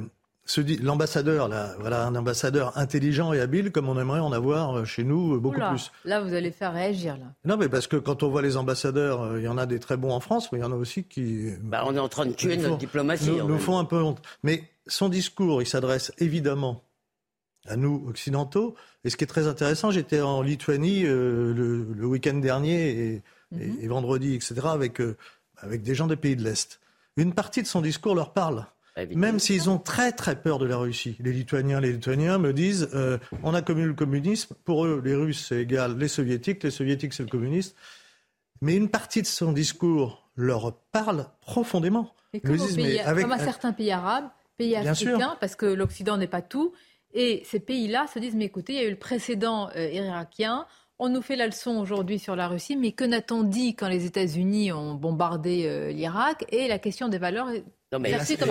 l'ambassadeur, 0.81 1.49
là, 1.49 1.75
voilà, 1.81 2.07
un 2.07 2.15
ambassadeur 2.15 2.79
intelligent 2.79 3.33
et 3.33 3.41
habile, 3.41 3.73
comme 3.73 3.89
on 3.89 3.99
aimerait 3.99 4.21
en 4.21 4.31
avoir 4.31 4.87
chez 4.87 5.03
nous 5.03 5.41
beaucoup 5.41 5.59
plus. 5.69 5.91
Là, 6.05 6.21
vous 6.21 6.33
allez 6.33 6.53
faire 6.53 6.73
réagir, 6.73 7.17
là. 7.17 7.27
Non, 7.45 7.57
mais 7.57 7.69
parce 7.69 7.89
que 7.89 7.97
quand 7.97 8.23
on 8.23 8.29
voit 8.29 8.43
les 8.43 8.57
ambassadeurs, 8.57 9.37
il 9.37 9.43
y 9.43 9.49
en 9.49 9.59
a 9.59 9.67
des 9.67 9.81
très 9.81 9.97
bons 9.97 10.13
en 10.13 10.21
France, 10.21 10.53
mais 10.53 10.61
il 10.61 10.63
y 10.63 10.65
en 10.65 10.71
a 10.71 10.77
aussi 10.77 11.03
qui. 11.03 11.51
Bah, 11.61 11.83
on 11.85 11.97
est 11.97 11.99
en 11.99 12.09
train 12.09 12.27
de 12.27 12.35
tuer 12.35 12.57
notre 12.57 12.79
diplomatie. 12.79 13.33
Nous, 13.33 13.49
nous 13.49 13.59
font 13.59 13.79
un 13.79 13.85
peu 13.85 14.01
honte. 14.01 14.23
Mais 14.45 14.63
son 14.87 15.09
discours, 15.09 15.63
il 15.63 15.67
s'adresse 15.67 16.13
évidemment 16.19 16.83
à 17.69 17.77
nous 17.77 18.05
occidentaux. 18.09 18.75
Et 19.05 19.11
ce 19.11 19.17
qui 19.17 19.25
est 19.25 19.29
très 19.29 19.47
intéressant, 19.47 19.91
j'étais 19.91 20.21
en 20.21 20.43
Lituanie 20.43 21.05
euh, 21.05 21.53
le, 21.53 22.07
week-end 22.07 22.35
dernier 22.35 23.23
mhm. 23.51 23.79
et, 23.81 23.89
vendredi, 23.89 24.35
etc., 24.35 24.55
avec, 24.65 25.01
euh, 25.01 25.17
avec 25.59 25.83
des 25.83 25.95
gens 25.95 26.07
des 26.07 26.17
pays 26.17 26.37
de 26.37 26.43
l'Est. 26.43 26.81
Une 27.17 27.33
partie 27.33 27.63
de 27.63 27.67
son 27.67 27.81
discours 27.81 28.15
leur 28.15 28.33
parle. 28.33 28.67
Même 29.15 29.39
s'ils 29.39 29.69
ont 29.69 29.79
très 29.79 30.13
très 30.13 30.41
peur 30.41 30.59
de 30.59 30.65
la 30.65 30.79
Russie. 30.79 31.17
Les 31.21 31.33
Lituaniens, 31.33 31.81
les 31.81 31.93
Lituaniens 31.93 32.39
me 32.39 32.55
disent 32.55 32.89
euh, 32.95 33.19
on 33.43 33.53
a 33.53 33.61
connu 33.61 33.85
le 33.85 33.93
communisme. 33.93 34.55
Pour 34.65 34.87
eux, 34.87 35.03
les 35.05 35.15
Russes, 35.15 35.47
c'est 35.49 35.61
égal 35.61 35.99
les 35.99 36.09
Soviétiques. 36.09 36.63
Les 36.63 36.71
Soviétiques, 36.71 37.13
c'est 37.13 37.23
le 37.23 37.29
communiste. 37.29 37.77
Mais 38.63 38.75
une 38.75 38.89
partie 38.89 39.21
de 39.21 39.27
son 39.27 39.53
discours 39.53 40.31
leur 40.35 40.75
parle 40.93 41.27
profondément. 41.43 42.15
Et 42.33 42.41
comme, 42.41 42.57
comme 42.57 43.33
à 43.33 43.39
certains 43.39 43.73
pays 43.73 43.93
arabes, 43.93 44.31
pays 44.57 44.77
africains, 44.77 45.37
parce 45.41 45.57
que 45.57 45.67
l'Occident 45.67 46.17
n'est 46.17 46.27
pas 46.27 46.43
tout. 46.43 46.73
Et 47.15 47.43
ces 47.45 47.61
pays-là 47.61 48.07
se 48.13 48.19
disent, 48.19 48.35
mais 48.35 48.45
écoutez, 48.45 48.75
il 48.75 48.79
y 48.79 48.83
a 48.83 48.87
eu 48.87 48.91
le 48.91 48.97
précédent 48.97 49.71
euh, 49.77 49.89
irakien, 49.89 50.67
on 50.99 51.09
nous 51.09 51.23
fait 51.23 51.37
la 51.37 51.47
leçon 51.47 51.77
aujourd'hui 51.79 52.19
sur 52.19 52.37
la 52.37 52.49
Russie, 52.49 52.77
mais 52.77 52.93
que 52.93 53.05
n'a-t-on 53.05 53.43
dit 53.43 53.75
quand 53.75 53.89
les 53.89 54.07
États-Unis 54.07 54.73
ont 54.73 54.95
bombardé 54.95 55.67
euh, 55.67 55.93
l'Irak? 55.93 56.47
Et 56.51 56.69
la 56.69 56.79
question 56.79 57.09
des 57.09 57.19
valeurs 57.19 57.51
est 57.51 57.65
non, 57.93 58.01
mais 58.01 58.11
comme 58.11 58.49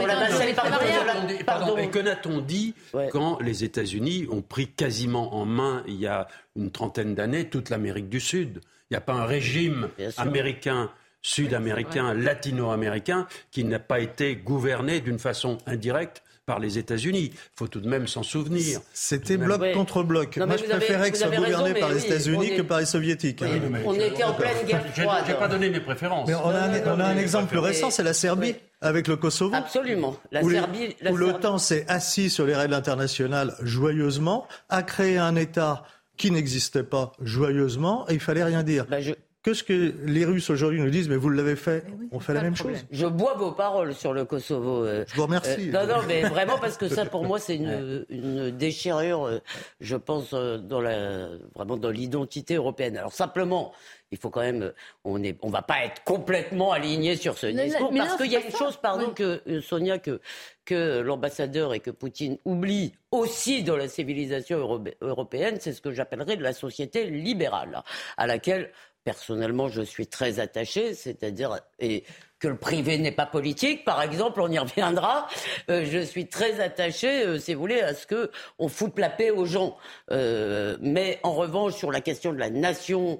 pardon, 1.45 1.77
Et 1.77 1.89
que 1.89 1.99
n'a-t-on 1.99 2.39
dit 2.39 2.73
quand 3.11 3.39
les 3.41 3.65
États-Unis 3.65 4.27
ont 4.31 4.41
pris 4.41 4.67
quasiment 4.67 5.35
en 5.35 5.45
main, 5.45 5.83
il 5.87 5.95
y 5.95 6.07
a 6.07 6.29
une 6.55 6.71
trentaine 6.71 7.15
d'années, 7.15 7.49
toute 7.49 7.69
l'Amérique 7.69 8.07
du 8.07 8.21
Sud? 8.21 8.61
Il 8.89 8.93
n'y 8.93 8.97
a 8.97 9.01
pas 9.01 9.13
un 9.13 9.25
régime 9.25 9.89
américain 10.15 10.89
sud-américain, 11.25 12.13
latino-américain, 12.13 13.25
qui 13.49 13.63
n'a 13.63 13.79
pas 13.79 13.99
été 13.99 14.35
gouverné 14.35 15.01
d'une 15.01 15.17
façon 15.17 15.57
indirecte 15.65 16.21
par 16.45 16.59
les 16.59 16.77
États-Unis. 16.77 17.31
Il 17.33 17.39
faut 17.55 17.67
tout 17.67 17.79
de 17.81 17.89
même 17.89 18.05
s'en 18.05 18.21
souvenir. 18.21 18.79
C'était 18.93 19.35
bloc 19.35 19.59
contre 19.73 20.03
bloc. 20.03 20.37
Moi, 20.37 20.55
je 20.57 20.65
préférais 20.65 21.09
que 21.09 21.17
ce 21.17 21.25
soit 21.25 21.35
gouverné 21.35 21.73
par 21.73 21.89
les 21.89 22.05
États-unis 22.05 22.55
que 22.55 22.61
par 22.61 22.79
les 22.79 22.85
Soviétiques. 22.85 23.41
Hein. 23.41 23.59
on 23.85 23.95
était 23.95 24.23
en 24.23 24.33
pleine 24.33 24.67
guerre 24.67 24.85
froide. 24.93 25.23
Je 25.25 25.31
n'ai 25.31 25.37
pas 25.39 25.47
donné 25.47 25.71
mes 25.71 25.79
préférences. 25.79 26.27
Mais 26.27 26.35
on 26.35 26.49
a 26.49 26.59
un, 26.59 26.95
on 26.95 26.99
a 26.99 27.05
un 27.05 27.17
exemple 27.17 27.47
plus 27.47 27.57
récent, 27.57 27.89
c'est 27.89 28.03
la 28.03 28.13
Serbie 28.13 28.53
avec 28.81 29.07
le 29.07 29.15
Kosovo. 29.15 29.55
Absolument. 29.55 30.15
La 30.31 30.43
où 30.43 30.51
Serbie, 30.51 30.95
où 31.09 31.17
l'OTAN 31.17 31.57
s'est 31.57 31.85
assis 31.87 32.29
sur 32.29 32.45
les 32.45 32.55
règles 32.55 32.75
internationales 32.75 33.55
joyeusement, 33.63 34.47
a 34.69 34.83
créé 34.83 35.17
un 35.17 35.35
État 35.35 35.83
qui 36.17 36.29
n'existait 36.29 36.83
pas 36.83 37.13
joyeusement 37.19 38.07
et 38.09 38.13
il 38.13 38.19
fallait 38.19 38.43
rien 38.43 38.61
dire. 38.61 38.85
Bah, 38.87 38.97
Qu'est-ce 39.01 39.15
que 39.51 39.93
les 40.05 40.25
Russes 40.25 40.49
aujourd'hui 40.49 40.81
nous 40.81 40.89
disent 40.89 41.07
Mais 41.07 41.15
vous 41.15 41.29
l'avez 41.29 41.55
fait, 41.55 41.85
on 42.11 42.19
fait 42.19 42.33
la 42.33 42.41
même 42.41 42.55
chose. 42.55 42.85
Je 42.91 43.05
bois 43.05 43.35
vos 43.35 43.51
paroles 43.51 43.93
sur 43.93 44.13
le 44.13 44.25
Kosovo. 44.25 44.83
Euh, 44.83 45.05
je 45.07 45.15
vous 45.15 45.23
remercie. 45.23 45.69
Euh, 45.69 45.71
non, 45.71 45.85
non, 45.85 46.03
mais 46.07 46.23
vraiment 46.23 46.57
parce 46.57 46.77
que 46.77 46.87
ça, 46.89 47.05
pour 47.05 47.23
moi, 47.23 47.39
c'est 47.39 47.55
une, 47.55 48.05
une, 48.09 48.51
déchirure, 48.51 49.25
euh, 49.25 49.39
je 49.79 49.95
pense, 49.95 50.31
dans 50.31 50.81
la, 50.81 51.29
vraiment 51.53 51.77
dans 51.77 51.91
l'identité 51.91 52.55
européenne. 52.55 52.97
Alors 52.97 53.13
simplement, 53.13 53.71
il 54.11 54.17
faut 54.17 54.29
quand 54.29 54.41
même, 54.41 54.71
on 55.03 55.19
ne 55.19 55.31
on 55.41 55.49
va 55.49 55.61
pas 55.61 55.85
être 55.85 56.03
complètement 56.03 56.71
aligné 56.71 57.15
sur 57.15 57.37
ce 57.37 57.47
discours, 57.47 57.91
parce 57.95 58.17
qu'il 58.17 58.31
y 58.31 58.35
a 58.35 58.41
une 58.41 58.51
chose, 58.51 58.77
pardon, 58.81 59.09
que 59.09 59.41
Sonia, 59.61 59.99
que, 59.99 60.21
que 60.63 61.01
l'ambassadeur 61.01 61.73
et 61.73 61.79
que 61.79 61.91
Poutine 61.91 62.37
oublient 62.45 62.93
aussi 63.11 63.63
dans 63.63 63.77
la 63.77 63.87
civilisation 63.87 64.81
européenne, 65.01 65.57
c'est 65.59 65.73
ce 65.73 65.81
que 65.81 65.91
j'appellerais 65.91 66.37
de 66.37 66.43
la 66.43 66.53
société 66.53 67.05
libérale, 67.05 67.83
à 68.17 68.27
laquelle 68.27 68.71
personnellement, 69.05 69.69
je 69.69 69.83
suis 69.83 70.07
très 70.07 70.39
attaché, 70.39 70.93
c'est-à-dire 70.95 71.59
et 71.79 72.03
que 72.39 72.49
le 72.49 72.57
privé 72.57 72.97
n'est 72.97 73.13
pas 73.13 73.27
politique, 73.27 73.85
par 73.85 74.01
exemple, 74.01 74.41
on 74.41 74.51
y 74.51 74.59
reviendra. 74.59 75.27
Euh, 75.69 75.85
je 75.89 75.99
suis 75.99 76.27
très 76.27 76.59
attaché, 76.59 77.23
euh, 77.23 77.39
si 77.39 77.53
vous 77.53 77.61
voulez, 77.61 77.79
à 77.79 77.93
ce 77.93 78.05
que 78.05 78.31
on 78.59 78.67
foute 78.67 78.99
la 78.99 79.09
paix 79.09 79.29
aux 79.29 79.45
gens. 79.45 79.77
Euh, 80.11 80.75
mais 80.81 81.19
en 81.23 81.33
revanche, 81.33 81.75
sur 81.75 81.91
la 81.91 82.01
question 82.01 82.33
de 82.33 82.39
la 82.39 82.49
nation, 82.49 83.19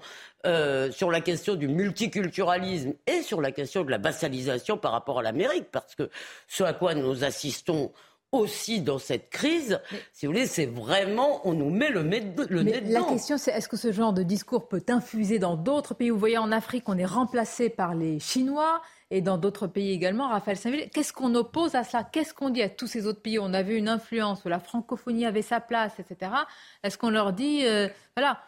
sur 0.91 1.09
la 1.09 1.21
question 1.21 1.55
du 1.55 1.67
multiculturalisme 1.67 2.93
et 3.07 3.23
sur 3.23 3.41
la 3.41 3.51
question 3.51 3.83
de 3.83 3.89
la 3.89 3.97
vassalisation 3.97 4.77
par 4.77 4.91
rapport 4.91 5.17
à 5.17 5.23
l'Amérique, 5.23 5.71
parce 5.71 5.95
que 5.95 6.11
ce 6.47 6.63
à 6.63 6.73
quoi 6.73 6.93
nous 6.93 7.23
assistons 7.23 7.91
aussi 8.39 8.81
dans 8.81 8.99
cette 8.99 9.29
crise, 9.29 9.79
si 10.13 10.25
vous 10.25 10.31
voulez, 10.31 10.45
c'est 10.45 10.65
vraiment, 10.65 11.41
on 11.47 11.53
nous 11.53 11.69
met 11.69 11.89
le, 11.89 12.03
nez 12.03 12.21
dedans. 12.21 12.87
La 12.89 13.03
question, 13.03 13.37
c'est 13.37 13.51
est-ce 13.51 13.67
que 13.67 13.77
ce 13.77 13.91
genre 13.91 14.13
de 14.13 14.23
discours 14.23 14.67
peut 14.67 14.83
infuser 14.89 15.39
dans 15.39 15.55
d'autres 15.55 15.93
pays? 15.93 16.09
Vous 16.09 16.19
voyez, 16.19 16.37
en 16.37 16.51
Afrique, 16.51 16.87
on 16.87 16.97
est 16.97 17.05
remplacé 17.05 17.69
par 17.69 17.95
les 17.95 18.19
Chinois 18.19 18.81
et 19.11 19.21
dans 19.21 19.37
d'autres 19.37 19.67
pays 19.67 19.91
également. 19.91 20.29
Raphaël 20.29 20.57
Saint-Ville, 20.57 20.89
qu'est-ce 20.93 21.13
qu'on 21.13 21.33
oppose 21.35 21.75
à 21.75 21.83
cela? 21.83 22.03
Qu'est-ce 22.03 22.33
qu'on 22.33 22.49
dit 22.49 22.61
à 22.61 22.69
tous 22.69 22.87
ces 22.87 23.07
autres 23.07 23.21
pays? 23.21 23.39
On 23.39 23.53
a 23.53 23.61
vu 23.61 23.75
une 23.75 23.89
influence 23.89 24.43
où 24.45 24.49
la 24.49 24.59
francophonie 24.59 25.25
avait 25.25 25.41
sa 25.41 25.59
place, 25.59 25.93
etc. 25.99 26.31
Est-ce 26.83 26.97
qu'on 26.97 27.09
leur 27.09 27.33
dit, 27.33 27.65
euh, 27.65 27.87
voilà, 28.15 28.41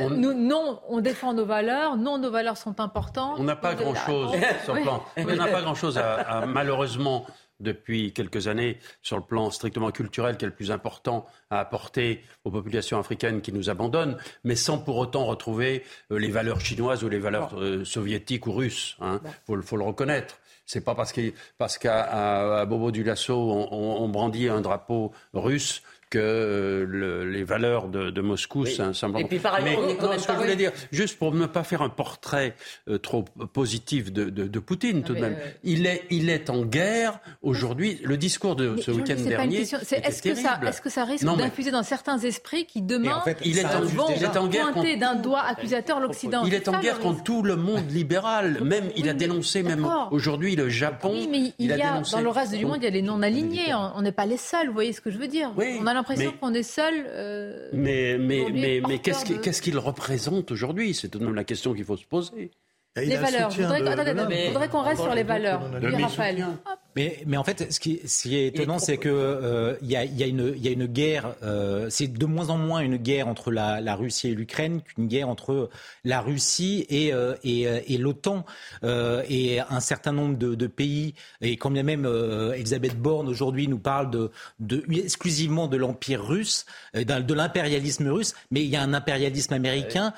euh, 0.00 0.10
Nous, 0.10 0.34
non, 0.34 0.80
on 0.88 1.00
défend 1.00 1.32
nos 1.32 1.46
valeurs. 1.46 1.96
Non, 1.96 2.18
nos 2.18 2.30
valeurs 2.30 2.56
sont 2.56 2.80
importantes. 2.80 3.36
On 3.38 3.44
n'a 3.44 3.56
pas 3.56 3.74
grand-chose 3.74 4.32
sur 4.64 4.74
le 4.74 4.82
plan. 4.82 5.02
On 5.16 5.24
n'a 5.24 5.46
pas 5.46 5.62
grand-chose 5.62 5.98
à, 5.98 6.44
malheureusement 6.46 7.26
depuis 7.60 8.12
quelques 8.12 8.48
années 8.48 8.78
sur 9.02 9.16
le 9.16 9.22
plan 9.22 9.50
strictement 9.50 9.90
culturel 9.90 10.36
qui 10.36 10.44
est 10.44 10.48
le 10.48 10.54
plus 10.54 10.70
important 10.70 11.26
à 11.50 11.60
apporter 11.60 12.22
aux 12.44 12.50
populations 12.50 12.98
africaines 12.98 13.40
qui 13.40 13.52
nous 13.52 13.70
abandonnent, 13.70 14.16
mais 14.44 14.56
sans 14.56 14.78
pour 14.78 14.96
autant 14.96 15.26
retrouver 15.26 15.84
euh, 16.10 16.18
les 16.18 16.30
valeurs 16.30 16.60
chinoises 16.60 17.04
ou 17.04 17.08
les 17.08 17.18
valeurs 17.18 17.58
euh, 17.60 17.84
soviétiques 17.84 18.46
ou 18.46 18.52
russes. 18.52 18.96
Il 19.00 19.06
hein. 19.06 19.20
faut, 19.46 19.56
le 19.76 19.84
reconnaître. 19.84 20.38
C'est 20.66 20.84
pas 20.84 20.94
parce 20.94 21.12
qu'à 21.12 21.22
parce 21.58 21.78
qu'à 21.78 22.64
Bobo 22.64 22.92
du 22.92 23.02
Lasso 23.02 23.34
on, 23.34 24.08
brandit 24.08 24.48
un 24.48 24.60
drapeau 24.60 25.12
russe 25.34 25.82
que 26.10 26.18
euh, 26.18 27.24
les 27.24 27.44
valeurs 27.44 27.88
de, 27.88 28.20
Moscou 28.20 28.64
oui. 28.64 28.76
Et 29.18 29.24
puis 29.24 29.38
par 29.38 29.54
ailleurs, 29.54 29.80
Mais, 29.80 30.18
ce 30.18 30.26
que 30.26 30.32
je 30.34 30.38
voulais 30.38 30.56
dire, 30.56 30.72
juste 30.90 31.18
pour 31.18 31.32
ne 31.32 31.46
pas 31.46 31.62
faire 31.62 31.80
un 31.82 31.88
portrait 31.88 32.54
euh, 32.88 32.98
trop 32.98 33.24
positif 33.52 34.12
de, 34.12 34.58
Poutine, 34.58 35.02
tout 35.02 35.14
de 35.14 35.20
même, 35.20 35.36
il, 35.64 35.86
est, 35.86 36.02
il 36.10 36.28
est 36.28 36.50
en 36.50 36.64
guerre 36.64 37.20
aujourd'hui. 37.42 38.00
Le 38.04 38.16
discours 38.16 38.56
de 38.56 38.76
ce 38.76 38.90
week-end 38.90 39.14
dernier. 39.24 39.60
Est-ce 39.60 39.76
que, 40.22 40.34
ça, 40.34 40.60
est 40.62 40.80
que 40.80 40.90
ça 40.90 41.04
risque 41.04 41.24
d'infuser 41.24 41.70
dans 41.70 41.82
certains 41.82 42.18
esprits 42.18 42.66
qui 42.66 42.82
demain 42.82 43.16
en 43.16 43.22
fait, 43.22 43.38
il 43.44 43.58
est 43.58 43.64
en, 43.64 43.80
vont 43.82 44.08
il 44.14 44.22
est 44.22 44.36
en 44.36 44.48
guerre 44.48 44.72
pointer 44.72 44.96
d'un 44.96 45.14
doigt 45.14 45.42
accusateur 45.42 46.00
l'Occident 46.00 46.44
Il 46.44 46.54
est 46.54 46.68
en 46.68 46.80
guerre 46.80 46.98
contre 46.98 47.22
tout 47.22 47.42
le 47.42 47.56
monde 47.56 47.90
libéral. 47.90 48.62
Même, 48.62 48.90
il 48.96 49.08
a 49.08 49.14
dénoncé 49.14 49.62
même 49.62 49.88
aujourd'hui 50.10 50.56
le 50.56 50.68
Japon. 50.68 51.12
Oui, 51.12 51.28
mais 51.30 51.52
il, 51.58 51.68
y 51.68 51.82
a, 51.82 52.00
dans 52.00 52.20
le 52.20 52.28
reste 52.28 52.54
du 52.54 52.66
monde, 52.66 52.78
il 52.78 52.84
y 52.84 52.88
a 52.88 52.90
les 52.90 53.02
non-alignés. 53.02 53.74
On 53.94 54.02
n'est 54.02 54.12
pas 54.12 54.26
les 54.26 54.36
seuls, 54.36 54.66
vous 54.66 54.74
voyez 54.74 54.92
ce 54.92 55.00
que 55.00 55.10
je 55.10 55.18
veux 55.18 55.28
dire 55.28 55.52
l'impression 56.00 56.32
qu'on 56.40 56.54
est 56.54 56.62
seul. 56.62 57.06
Euh, 57.08 57.68
mais 57.72 58.16
mais, 58.18 58.46
mais, 58.52 58.82
mais 58.86 58.98
qu'est-ce 58.98 59.62
qu'il 59.62 59.78
représente 59.78 60.50
aujourd'hui? 60.50 60.94
C'est 60.94 61.08
tout 61.08 61.18
de 61.18 61.24
même 61.24 61.34
la 61.34 61.44
question 61.44 61.74
qu'il 61.74 61.84
faut 61.84 61.96
se 61.96 62.06
poser. 62.06 62.50
Les 62.96 63.16
valeurs. 63.16 63.50
Je 63.50 63.62
voudrais, 63.62 64.68
qu'on 64.68 64.82
reste 64.82 65.02
sur 65.02 65.14
les 65.14 65.22
valeurs. 65.22 65.62
Raphaël. 66.00 66.46
Mais, 66.96 67.22
mais 67.26 67.36
en 67.36 67.44
fait, 67.44 67.72
ce 67.72 67.78
qui, 67.78 68.00
ce 68.04 68.22
qui 68.22 68.36
est 68.36 68.48
étonnant, 68.48 68.78
c'est 68.78 68.96
que 68.96 69.08
euh, 69.08 69.76
y, 69.80 69.94
a, 69.94 70.04
y, 70.04 70.22
a 70.24 70.26
une, 70.26 70.54
y 70.56 70.66
a 70.66 70.72
une 70.72 70.86
guerre. 70.86 71.34
Euh, 71.42 71.86
c'est 71.88 72.08
de 72.08 72.26
moins 72.26 72.50
en 72.50 72.58
moins 72.58 72.80
une 72.80 72.96
guerre 72.96 73.28
entre 73.28 73.52
la, 73.52 73.80
la 73.80 73.94
Russie 73.94 74.28
et 74.28 74.34
l'Ukraine 74.34 74.82
qu'une 74.82 75.06
guerre 75.06 75.28
entre 75.28 75.70
la 76.04 76.20
Russie 76.20 76.86
et, 76.88 77.12
euh, 77.12 77.36
et, 77.44 77.62
et 77.62 77.98
l'OTAN 77.98 78.44
et 78.82 79.60
un 79.60 79.80
certain 79.80 80.12
nombre 80.12 80.36
de, 80.36 80.54
de, 80.54 80.66
pays. 80.66 81.14
Et 81.40 81.56
quand 81.56 81.70
bien 81.70 81.82
même 81.82 82.06
Elisabeth 82.54 82.96
Borne 82.96 83.28
aujourd'hui 83.28 83.68
nous 83.68 83.78
parle 83.78 84.10
de, 84.10 84.30
de 84.58 84.84
exclusivement 84.92 85.68
de 85.68 85.76
l'empire 85.76 86.24
russe, 86.24 86.66
de 86.94 87.34
l'impérialisme 87.34 88.08
russe, 88.08 88.34
mais 88.50 88.62
il 88.62 88.68
y 88.68 88.76
a 88.76 88.82
un 88.82 88.94
impérialisme 88.94 89.54
américain 89.54 90.12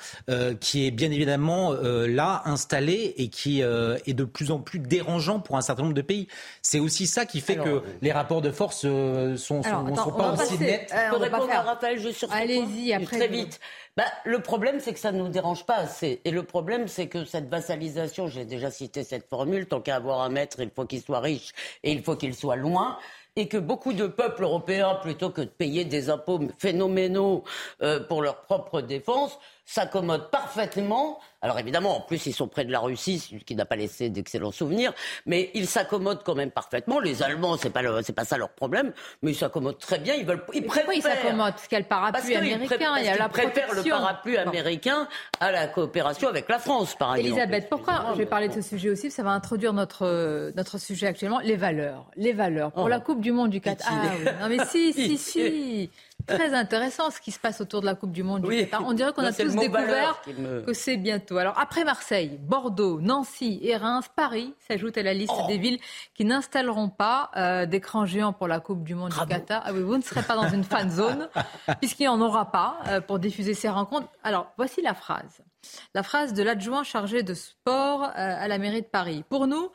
qui 0.59 0.85
est 0.85 0.91
bien 0.91 1.11
évidemment 1.11 1.73
là 1.73 2.41
installé 2.45 3.13
et 3.17 3.29
qui 3.29 3.61
est 3.61 4.13
de 4.13 4.23
plus 4.23 4.51
en 4.51 4.59
plus 4.59 4.79
dérangeant 4.79 5.39
pour 5.39 5.57
un 5.57 5.61
certain 5.61 5.83
nombre 5.83 5.95
de 5.95 6.01
pays. 6.01 6.27
C'est 6.65 6.79
aussi 6.79 7.07
ça 7.07 7.25
qui 7.25 7.41
fait 7.41 7.57
que 7.57 7.83
les 8.01 8.13
rapports 8.13 8.41
de 8.41 8.49
force 8.49 8.83
euh, 8.85 9.35
sont, 9.35 9.61
sont, 9.61 9.95
sont 9.95 10.11
pas 10.13 10.31
aussi 10.31 10.57
nets. 10.57 10.89
Euh, 10.93 11.09
on 11.13 11.19
répondre 11.19 11.51
à 11.51 11.61
Raphaël 11.61 11.99
juste 11.99 12.19
sur 12.19 12.31
Allez-y, 12.31 12.93
après. 12.93 13.17
Très 13.17 13.27
vite. 13.27 13.59
Bah, 13.97 14.05
le 14.23 14.39
problème, 14.41 14.79
c'est 14.79 14.93
que 14.93 14.99
ça 14.99 15.11
ne 15.11 15.19
nous 15.19 15.27
dérange 15.27 15.65
pas 15.65 15.75
assez. 15.75 16.21
Et 16.23 16.31
le 16.31 16.43
problème, 16.43 16.87
c'est 16.87 17.07
que 17.07 17.25
cette 17.25 17.49
vassalisation, 17.49 18.27
j'ai 18.27 18.45
déjà 18.45 18.71
cité 18.71 19.03
cette 19.03 19.27
formule, 19.27 19.67
tant 19.67 19.81
qu'à 19.81 19.97
avoir 19.97 20.21
un 20.21 20.29
maître, 20.29 20.61
il 20.61 20.71
faut 20.73 20.85
qu'il 20.85 21.01
soit 21.01 21.19
riche 21.19 21.51
et 21.83 21.91
il 21.91 22.01
faut 22.01 22.15
qu'il 22.15 22.33
soit 22.33 22.55
loin 22.55 22.97
et 23.35 23.47
que 23.47 23.57
beaucoup 23.57 23.93
de 23.93 24.07
peuples 24.07 24.43
européens, 24.43 24.95
plutôt 25.01 25.31
que 25.31 25.41
de 25.41 25.47
payer 25.47 25.85
des 25.85 26.09
impôts 26.09 26.39
phénoménaux 26.59 27.43
euh, 27.81 27.99
pour 27.99 28.21
leur 28.21 28.41
propre 28.41 28.81
défense, 28.81 29.37
s'accommodent 29.65 30.29
parfaitement. 30.29 31.19
Alors 31.43 31.59
évidemment, 31.59 31.97
en 31.97 31.99
plus, 31.99 32.25
ils 32.25 32.33
sont 32.33 32.47
près 32.47 32.63
de 32.63 32.71
la 32.71 32.79
Russie, 32.79 33.19
ce 33.19 33.35
qui 33.43 33.55
n'a 33.55 33.65
pas 33.65 33.75
laissé 33.75 34.09
d'excellents 34.09 34.53
souvenirs, 34.53 34.93
mais 35.25 35.51
ils 35.53 35.67
s'accommodent 35.67 36.23
quand 36.23 36.35
même 36.35 36.51
parfaitement. 36.51 37.01
Les 37.01 37.21
Allemands, 37.21 37.57
c'est 37.57 37.69
pas 37.69 37.81
c'est 38.01 38.13
pas 38.13 38.23
ça 38.23 38.37
leur 38.37 38.49
problème, 38.49 38.93
mais 39.21 39.31
ils 39.31 39.35
s'accommodent 39.35 39.77
très 39.77 39.99
bien. 39.99 40.13
Ils 40.15 40.25
veulent, 40.25 40.41
ils 40.53 40.65
préfèrent. 40.65 40.93
ils 40.93 41.01
s'accommodent? 41.01 41.51
Parce 41.51 41.67
qu'il 41.67 41.75
y 41.75 41.75
a 41.75 41.79
le 41.81 41.85
parapluie 41.85 42.35
américain, 42.35 42.93
il 42.97 43.05
y 43.05 43.09
a 43.09 43.17
la 43.17 43.27
préfèrent 43.27 43.73
le 43.75 43.83
parapluie 43.83 44.37
américain 44.37 45.09
à 45.41 45.51
la 45.51 45.67
coopération 45.67 46.29
avec 46.29 46.47
la 46.47 46.59
France, 46.59 46.95
par 46.95 47.15
exemple. 47.15 47.37
Elisabeth, 47.37 47.69
pourquoi? 47.69 48.05
Je 48.13 48.19
vais 48.19 48.25
parler 48.25 48.47
de 48.47 48.53
ce 48.53 48.61
sujet 48.61 48.89
aussi 48.89 49.11
Ça 49.11 49.23
va 49.23 49.31
introduire 49.31 49.73
notre 49.73 50.53
notre 50.55 50.77
sujet 50.77 51.07
actuellement, 51.07 51.39
les 51.39 51.57
valeurs, 51.57 52.09
les 52.15 52.31
valeurs 52.31 52.71
pour 52.71 52.85
oh. 52.85 52.87
la 52.87 53.01
Coupe 53.01 53.19
du 53.19 53.33
Monde 53.33 53.49
du 53.49 53.59
Qatar. 53.59 53.91
Ah, 53.91 54.11
oui. 54.17 54.31
Non 54.39 54.47
mais 54.47 54.65
si, 54.65 54.93
si, 54.93 55.17
si. 55.17 55.91
Très 56.27 56.53
intéressant 56.53 57.11
ce 57.11 57.19
qui 57.19 57.31
se 57.31 57.39
passe 57.39 57.61
autour 57.61 57.81
de 57.81 57.85
la 57.85 57.95
Coupe 57.95 58.11
du 58.11 58.23
Monde 58.23 58.43
du 58.43 58.49
Qatar. 58.49 58.83
On 58.85 58.93
dirait 58.93 59.13
qu'on 59.13 59.23
a 59.23 59.33
tous 59.33 59.55
découvert 59.55 60.21
que 60.65 60.73
c'est 60.73 60.97
bientôt. 60.97 61.37
Alors 61.37 61.57
après 61.59 61.83
Marseille, 61.83 62.37
Bordeaux, 62.41 62.99
Nancy 63.01 63.59
et 63.63 63.75
Reims, 63.75 64.05
Paris 64.15 64.53
s'ajoutent 64.67 64.97
à 64.97 65.03
la 65.03 65.13
liste 65.13 65.33
oh. 65.37 65.47
des 65.47 65.57
villes 65.57 65.79
qui 66.13 66.25
n'installeront 66.25 66.89
pas 66.89 67.31
euh, 67.35 67.65
d'écran 67.65 68.05
géant 68.05 68.33
pour 68.33 68.47
la 68.47 68.59
Coupe 68.59 68.83
du 68.83 68.95
Monde 68.95 69.11
du 69.11 69.25
Qatar. 69.27 69.63
Ah 69.65 69.73
oui, 69.73 69.81
vous 69.81 69.97
ne 69.97 70.03
serez 70.03 70.23
pas 70.23 70.35
dans 70.35 70.49
une 70.49 70.63
fan 70.63 70.89
zone 70.89 71.29
puisqu'il 71.79 72.03
n'y 72.03 72.07
en 72.07 72.21
aura 72.21 72.51
pas 72.51 72.77
euh, 72.87 73.01
pour 73.01 73.19
diffuser 73.19 73.53
ces 73.53 73.69
rencontres. 73.69 74.07
Alors 74.23 74.51
voici 74.57 74.81
la 74.81 74.93
phrase. 74.93 75.41
La 75.93 76.03
phrase 76.03 76.33
de 76.33 76.43
l'adjoint 76.43 76.83
chargé 76.83 77.23
de 77.23 77.33
sport 77.33 78.03
euh, 78.03 78.09
à 78.15 78.47
la 78.47 78.57
mairie 78.57 78.81
de 78.81 78.87
Paris. 78.87 79.23
Pour 79.29 79.47
nous, 79.47 79.71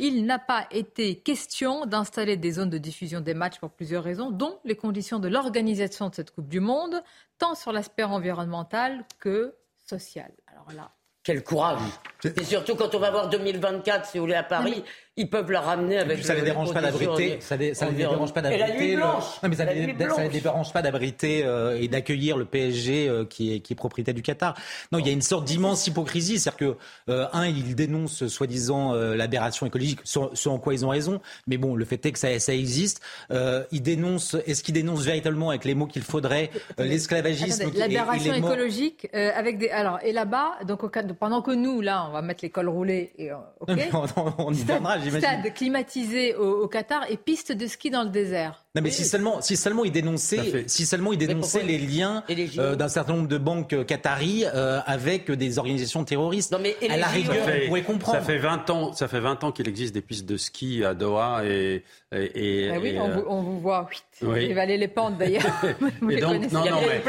il 0.00 0.24
n'a 0.24 0.38
pas 0.38 0.66
été 0.70 1.16
question 1.16 1.84
d'installer 1.84 2.38
des 2.38 2.52
zones 2.52 2.70
de 2.70 2.78
diffusion 2.78 3.20
des 3.20 3.34
matchs 3.34 3.58
pour 3.58 3.70
plusieurs 3.70 4.02
raisons, 4.02 4.30
dont 4.30 4.58
les 4.64 4.74
conditions 4.74 5.18
de 5.18 5.28
l'organisation 5.28 6.08
de 6.08 6.14
cette 6.14 6.30
Coupe 6.30 6.48
du 6.48 6.58
Monde, 6.58 7.02
tant 7.38 7.54
sur 7.54 7.70
l'aspect 7.70 8.02
environnemental 8.02 9.04
que 9.18 9.54
social. 9.86 10.32
Alors 10.46 10.72
là. 10.74 10.90
Quel 11.22 11.44
courage 11.44 11.80
Et 12.24 12.44
surtout 12.44 12.76
quand 12.76 12.94
on 12.94 12.98
va 12.98 13.10
voir 13.10 13.28
2024, 13.28 14.06
si 14.06 14.16
vous 14.16 14.24
voulez, 14.24 14.34
à 14.34 14.42
Paris, 14.42 14.82
ils 15.20 15.28
peuvent 15.28 15.50
la 15.50 15.60
ramener 15.60 15.98
avec. 15.98 16.24
ça 16.24 16.32
ne 16.34 16.38
les 16.38 16.44
dérange 16.44 16.72
pas 16.72 16.80
d'abriter. 16.80 17.38
Ça, 17.40 17.56
ne 17.56 17.90
les 17.90 17.96
dérange 17.96 18.32
pas 18.32 18.40
d'abriter. 18.40 18.64
Et 18.64 18.68
la 18.68 18.78
nuit 18.78 18.96
blanche. 18.96 19.24
Non, 19.42 19.48
mais 19.48 19.56
ça 19.56 19.64
ne 19.66 20.28
les 20.28 20.40
dérange 20.40 20.72
pas 20.72 20.82
d'abriter 20.82 21.42
euh, 21.44 21.78
et 21.80 21.88
d'accueillir 21.88 22.36
le 22.36 22.44
PSG 22.44 23.08
euh, 23.08 23.24
qui, 23.24 23.54
est, 23.54 23.60
qui 23.60 23.74
est 23.74 23.76
propriétaire 23.76 24.14
du 24.14 24.22
Qatar. 24.22 24.54
Non, 24.92 24.98
il 24.98 25.06
y 25.06 25.10
a 25.10 25.12
une 25.12 25.22
sorte 25.22 25.44
d'immense 25.44 25.86
hypocrisie, 25.86 26.38
c'est-à-dire 26.38 26.56
que 26.58 27.12
euh, 27.12 27.26
un, 27.32 27.46
ils 27.46 27.74
dénoncent 27.74 28.26
soi-disant 28.26 28.94
l'aberration 28.94 29.66
écologique, 29.66 30.00
ce 30.04 30.48
en 30.48 30.58
quoi 30.58 30.74
ils 30.74 30.84
ont 30.84 30.88
raison. 30.88 31.20
Mais 31.46 31.58
bon, 31.58 31.74
le 31.74 31.84
fait 31.84 32.04
est 32.06 32.12
que 32.12 32.18
ça, 32.18 32.38
ça 32.38 32.54
existe. 32.54 33.00
ils 33.30 33.82
dénoncent. 33.82 34.36
Est-ce 34.46 34.62
qu'ils 34.62 34.74
dénoncent 34.74 35.04
véritablement 35.04 35.50
avec 35.50 35.64
les 35.64 35.74
mots 35.74 35.86
qu'il 35.86 36.02
faudrait 36.02 36.50
l'esclavagisme 36.78 37.70
L'aberration 37.74 38.34
écologique 38.34 39.08
avec 39.12 39.58
des. 39.58 39.68
Alors 39.68 39.98
et 40.02 40.12
là-bas, 40.12 40.52
donc 40.66 40.80
pendant 41.18 41.42
que 41.42 41.52
nous 41.52 41.80
là, 41.80 42.06
on 42.08 42.12
va 42.12 42.22
mettre 42.22 42.42
l'école 42.42 42.68
roulée 42.68 43.12
et 43.18 43.30
on, 43.92 44.06
on, 44.38 44.52
y 44.52 44.64
viendra. 44.64 44.96
Stade 45.18 45.54
climatisé 45.54 46.34
au, 46.34 46.68
Qatar 46.68 47.10
et 47.10 47.16
piste 47.16 47.52
de 47.52 47.66
ski 47.66 47.90
dans 47.90 48.02
le 48.02 48.10
désert. 48.10 48.64
Non, 48.76 48.82
mais 48.82 48.90
si 48.90 49.04
seulement, 49.04 49.40
si 49.40 49.56
seulement 49.56 49.84
ils 49.84 49.90
dénonçaient, 49.90 50.64
si 50.68 50.86
seulement 50.86 51.12
ils 51.12 51.18
dénonçaient 51.18 51.64
les 51.64 51.78
liens 51.78 52.22
euh, 52.56 52.76
d'un 52.76 52.88
certain 52.88 53.14
nombre 53.14 53.26
de 53.26 53.38
banques 53.38 53.72
euh, 53.72 53.82
qataries 53.82 54.44
euh, 54.46 54.78
avec 54.86 55.28
des 55.28 55.58
organisations 55.58 56.04
terroristes. 56.04 56.52
Non, 56.52 56.60
mais 56.62 56.76
à 56.88 56.96
la 56.96 57.08
rigueur, 57.08 57.48
on 57.48 57.66
pourrait 57.66 57.82
comprendre. 57.82 58.18
Ça 58.18 58.24
fait 58.24 58.38
20 58.38 58.70
ans, 58.70 58.92
ça 58.92 59.08
fait 59.08 59.18
20 59.18 59.42
ans 59.42 59.50
qu'il 59.50 59.68
existe 59.68 59.92
des 59.92 60.02
pistes 60.02 60.24
de 60.24 60.36
ski 60.36 60.84
à 60.84 60.94
Doha 60.94 61.44
et. 61.44 61.82
et, 62.12 62.70
ah 62.72 62.78
oui, 62.80 62.96
on, 62.96 63.08
vous, 63.08 63.24
on, 63.26 63.42
vous, 63.42 63.60
voit. 63.60 63.88
Oui. 64.22 64.56
aller 64.56 64.76
les 64.76 64.88
pentes 64.88 65.18
d'ailleurs. 65.18 65.42
et 66.08 66.20
donc, 66.20 66.52
non, 66.52 66.64
non, 66.64 66.80
mais 66.86 67.02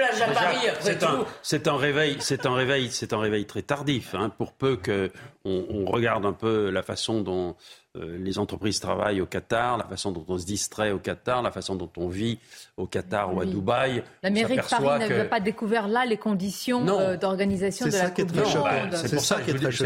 c'est 1.44 1.68
un, 1.68 1.76
réveil, 1.76 2.18
c'est 2.20 2.46
un 2.48 2.56
réveil, 2.56 2.88
c'est 2.90 3.14
un 3.14 3.20
réveil 3.20 3.46
très 3.46 3.62
tardif. 3.62 4.16
Hein, 4.16 4.32
pour 4.36 4.54
peu 4.54 4.78
que 4.78 5.12
on, 5.46 5.66
on 5.70 5.86
regarde 5.86 6.26
un 6.26 6.34
peu 6.34 6.70
la 6.70 6.82
façon 6.82 7.22
dont 7.22 7.56
euh, 7.91 7.91
les 7.96 8.40
entreprises 8.40 8.80
travaillent 8.80 9.22
au 9.22 9.26
Qatar, 9.26 9.78
la 9.78 9.84
façon 9.84 10.12
dont 10.12 10.26
on 10.28 10.38
se 10.38 10.46
distrait 10.46 10.92
au 10.92 11.00
Qatar, 11.00 11.42
la 11.42 11.52
façon 11.52 11.76
dont 11.76 11.92
on 11.98 12.08
vit 12.08 12.40
au 12.82 12.88
Qatar 12.88 13.34
ou 13.34 13.42
à 13.42 13.46
Dubaï. 13.46 14.04
La 14.24 14.30
mairie 14.30 14.58
de 14.58 14.62
Paris 14.62 15.00
n'avait 15.00 15.26
pas 15.26 15.40
découvert 15.40 15.88
là 15.88 16.06
les 16.06 16.18
conditions 16.18 16.86
euh, 16.88 17.18
d'organisation 17.18 17.86
de 17.88 17.92
la 17.92 18.10
Coupe 18.10 18.32
du 18.32 18.40
Monde. 18.40 18.48
C'est 18.94 19.16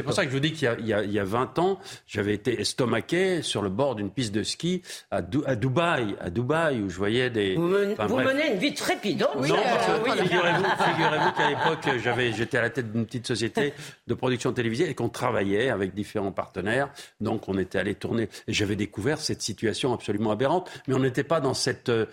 pour, 0.03 0.13
ça 0.13 0.23
que 0.23 0.29
je 0.29 0.33
vous 0.33 0.39
dis 0.39 0.53
qu'il 0.53 0.69
y, 0.81 0.89
y, 0.89 1.19
a 1.19 1.23
20 1.23 1.59
ans, 1.59 1.79
j'avais 2.07 2.33
été 2.33 2.59
estomaqué 2.59 3.41
sur 3.41 3.61
le 3.61 3.69
bord 3.69 3.95
d'une 3.95 4.09
piste 4.09 4.33
de 4.33 4.43
ski 4.43 4.81
à, 5.11 5.21
Dubaï, 5.21 6.15
à 6.19 6.29
Dubaï, 6.29 6.81
où 6.81 6.89
je 6.89 6.97
voyais 6.97 7.29
des... 7.29 7.55
Vous, 7.55 7.67
menez 7.67 8.53
une 8.53 8.59
vie 8.59 8.73
trépidante. 8.73 9.31
Oui, 9.35 9.49
non, 9.49 9.57
euh, 9.57 10.11
figurez-vous 10.11 11.31
qu'à 11.31 11.49
l'époque, 11.49 12.33
j'étais 12.35 12.57
à 12.57 12.61
la 12.61 12.69
tête 12.69 12.91
d'une 12.91 13.05
petite 13.05 13.27
société 13.27 13.73
de 14.07 14.13
production 14.13 14.51
télévisée 14.53 14.89
et 14.89 14.95
qu'on 14.95 15.09
travaillait 15.09 15.69
avec 15.69 15.93
différents 15.93 16.31
partenaires. 16.31 16.89
Donc 17.21 17.47
on 17.47 17.57
était 17.57 17.79
allé 17.79 17.95
tourner. 17.95 18.29
Et 18.47 18.53
j'avais 18.53 18.75
découvert 18.75 19.19
cette 19.19 19.41
situation 19.41 19.93
absolument 19.93 20.31
aberrante. 20.31 20.69
Mais 20.87 20.93
on 20.93 20.99
n'était 20.99 21.23
pas 21.23 21.39
dans, 21.39 21.53
cette, 21.53 21.89
euh, 21.89 22.05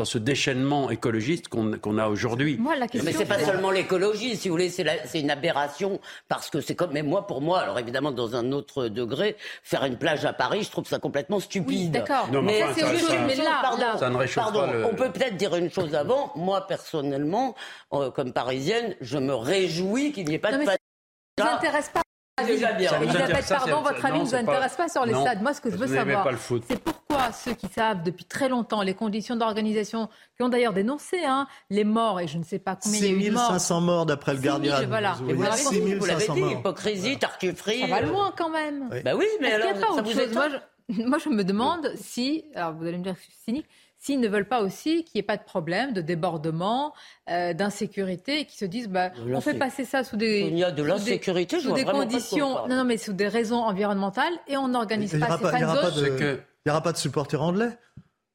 dans, 0.00 0.04
ce 0.04 0.18
déchaînement 0.18 0.90
écologiste 0.90 1.48
qu'on 1.48 1.98
a 1.98 2.08
aujourd'hui. 2.08 2.60
Mais 2.94 3.12
c'est 3.12 3.24
pas 3.24 3.38
seulement 3.38 3.70
l'écologie, 3.70 4.36
si 4.36 4.48
vous 4.48 4.54
voulez, 4.54 4.70
c'est 4.70 5.20
une 5.20 5.30
aberration 5.30 6.00
parce 6.28 6.50
que 6.50 6.60
c'est 6.60 6.74
comme. 6.74 6.92
Mais 6.92 7.02
moi, 7.02 7.26
pour 7.26 7.40
moi, 7.40 7.60
alors 7.60 7.78
évidemment, 7.78 8.10
dans 8.12 8.34
un 8.36 8.52
autre 8.52 8.88
degré, 8.88 9.36
faire 9.62 9.84
une 9.84 9.96
plage 9.96 10.24
à 10.24 10.32
Paris, 10.32 10.62
je 10.64 10.70
trouve 10.70 10.86
ça 10.86 10.98
complètement 10.98 11.40
stupide. 11.40 11.92
D'accord. 11.92 12.28
Mais, 12.42 12.62
c'est 12.74 12.84
mais 13.26 13.36
là, 13.36 13.58
pardon, 13.62 13.98
ça 13.98 14.10
ne 14.10 14.34
pardon 14.34 14.66
on 14.90 14.94
peut 14.94 15.10
peut-être 15.10 15.36
dire 15.36 15.54
une 15.56 15.70
chose 15.70 15.94
avant. 15.94 16.32
Moi, 16.36 16.66
personnellement, 16.66 17.54
euh, 17.92 18.10
comme 18.10 18.32
parisienne, 18.32 18.94
je 19.00 19.18
me 19.18 19.34
réjouis 19.34 20.12
qu'il 20.12 20.26
n'y 20.26 20.34
ait 20.34 20.38
pas 20.38 20.52
de. 20.52 20.64
Ça 20.64 21.44
ne 21.44 21.56
intéresse 21.56 21.90
pas 21.92 22.02
déjà 22.44 22.72
bien. 22.72 23.00
Elisabeth, 23.00 23.48
pardon, 23.48 23.82
votre 23.82 24.04
avis 24.04 24.18
ne 24.18 24.24
nous 24.24 24.34
intéresse 24.34 24.76
pas 24.76 24.88
sur 24.88 25.04
les 25.04 25.14
stades. 25.14 25.42
Moi, 25.42 25.54
ce 25.54 25.60
que 25.60 25.70
je 25.70 25.76
veux 25.76 25.86
savoir, 25.86 26.26
c'est 26.68 26.82
pourquoi 26.82 27.32
ceux 27.32 27.54
qui 27.54 27.68
savent 27.68 28.02
depuis 28.02 28.24
très 28.24 28.48
longtemps 28.48 28.82
les 28.82 28.94
conditions 28.94 29.36
d'organisation, 29.36 30.08
qui 30.36 30.42
ont 30.42 30.48
d'ailleurs 30.48 30.72
dénoncé 30.72 31.18
hein, 31.24 31.46
les 31.68 31.84
morts, 31.84 32.20
et 32.20 32.28
je 32.28 32.38
ne 32.38 32.44
sais 32.44 32.58
pas 32.58 32.76
combien 32.76 32.98
il 32.98 33.04
y 33.04 33.08
a 33.08 33.12
eu 33.12 33.28
de 33.28 33.34
morts. 33.34 33.46
6500 33.46 33.80
morts 33.80 34.06
d'après 34.06 34.34
le 34.34 34.40
Guardian. 34.40 34.76
Voilà. 34.88 35.12
Vous, 35.12 35.34
vous 35.34 36.06
l'avez 36.06 36.28
dit, 36.28 36.40
hypocrisie, 36.40 37.18
tartufferie. 37.18 37.80
Ça 37.80 37.86
va 37.86 38.00
loin 38.00 38.32
quand 38.36 38.50
même. 38.50 38.88
Bah 39.04 39.12
oui, 39.16 39.26
mais 39.40 39.52
alors, 39.52 39.76
ça 39.76 40.02
vous 40.02 40.32
moi, 40.32 40.48
je, 40.48 41.02
moi, 41.02 41.18
je 41.18 41.28
me 41.28 41.44
demande 41.44 41.92
si, 41.96 42.44
alors 42.54 42.72
vous 42.74 42.86
allez 42.86 42.98
me 42.98 43.04
dire 43.04 43.14
que 43.14 43.20
je 43.20 43.24
suis 43.24 43.42
cynique, 43.44 43.66
s'ils 44.00 44.18
ne 44.18 44.26
veulent 44.28 44.48
pas 44.48 44.62
aussi 44.62 45.04
qu'il 45.04 45.18
n'y 45.18 45.20
ait 45.20 45.26
pas 45.26 45.36
de 45.36 45.44
problème 45.44 45.92
de 45.92 46.00
débordement, 46.00 46.92
euh, 47.28 47.52
d'insécurité, 47.52 48.40
et 48.40 48.44
qu'ils 48.46 48.58
se 48.58 48.64
disent 48.64 48.88
bah, 48.88 49.12
on 49.32 49.40
fait 49.40 49.54
passer 49.54 49.84
ça 49.84 50.02
sous 50.02 50.16
des, 50.16 50.40
il 50.40 50.58
y 50.58 50.64
a 50.64 50.72
de 50.72 50.82
l'insécurité, 50.82 51.60
sous 51.60 51.72
des, 51.72 51.84
conditions, 51.84 52.66
non, 52.66 52.76
non, 52.76 52.84
mais 52.84 52.96
sous 52.96 53.12
des 53.12 53.28
raisons 53.28 53.62
environnementales, 53.62 54.32
et 54.48 54.56
on 54.56 54.68
n'organise 54.68 55.16
pas 55.18 55.38
ces 55.38 55.44
fan 55.44 55.68
zones. 55.68 56.16
Il 56.18 56.66
n'y 56.66 56.72
aura 56.72 56.82
pas 56.82 56.92
de 56.92 56.98
supporters 56.98 57.40
anglais 57.40 57.70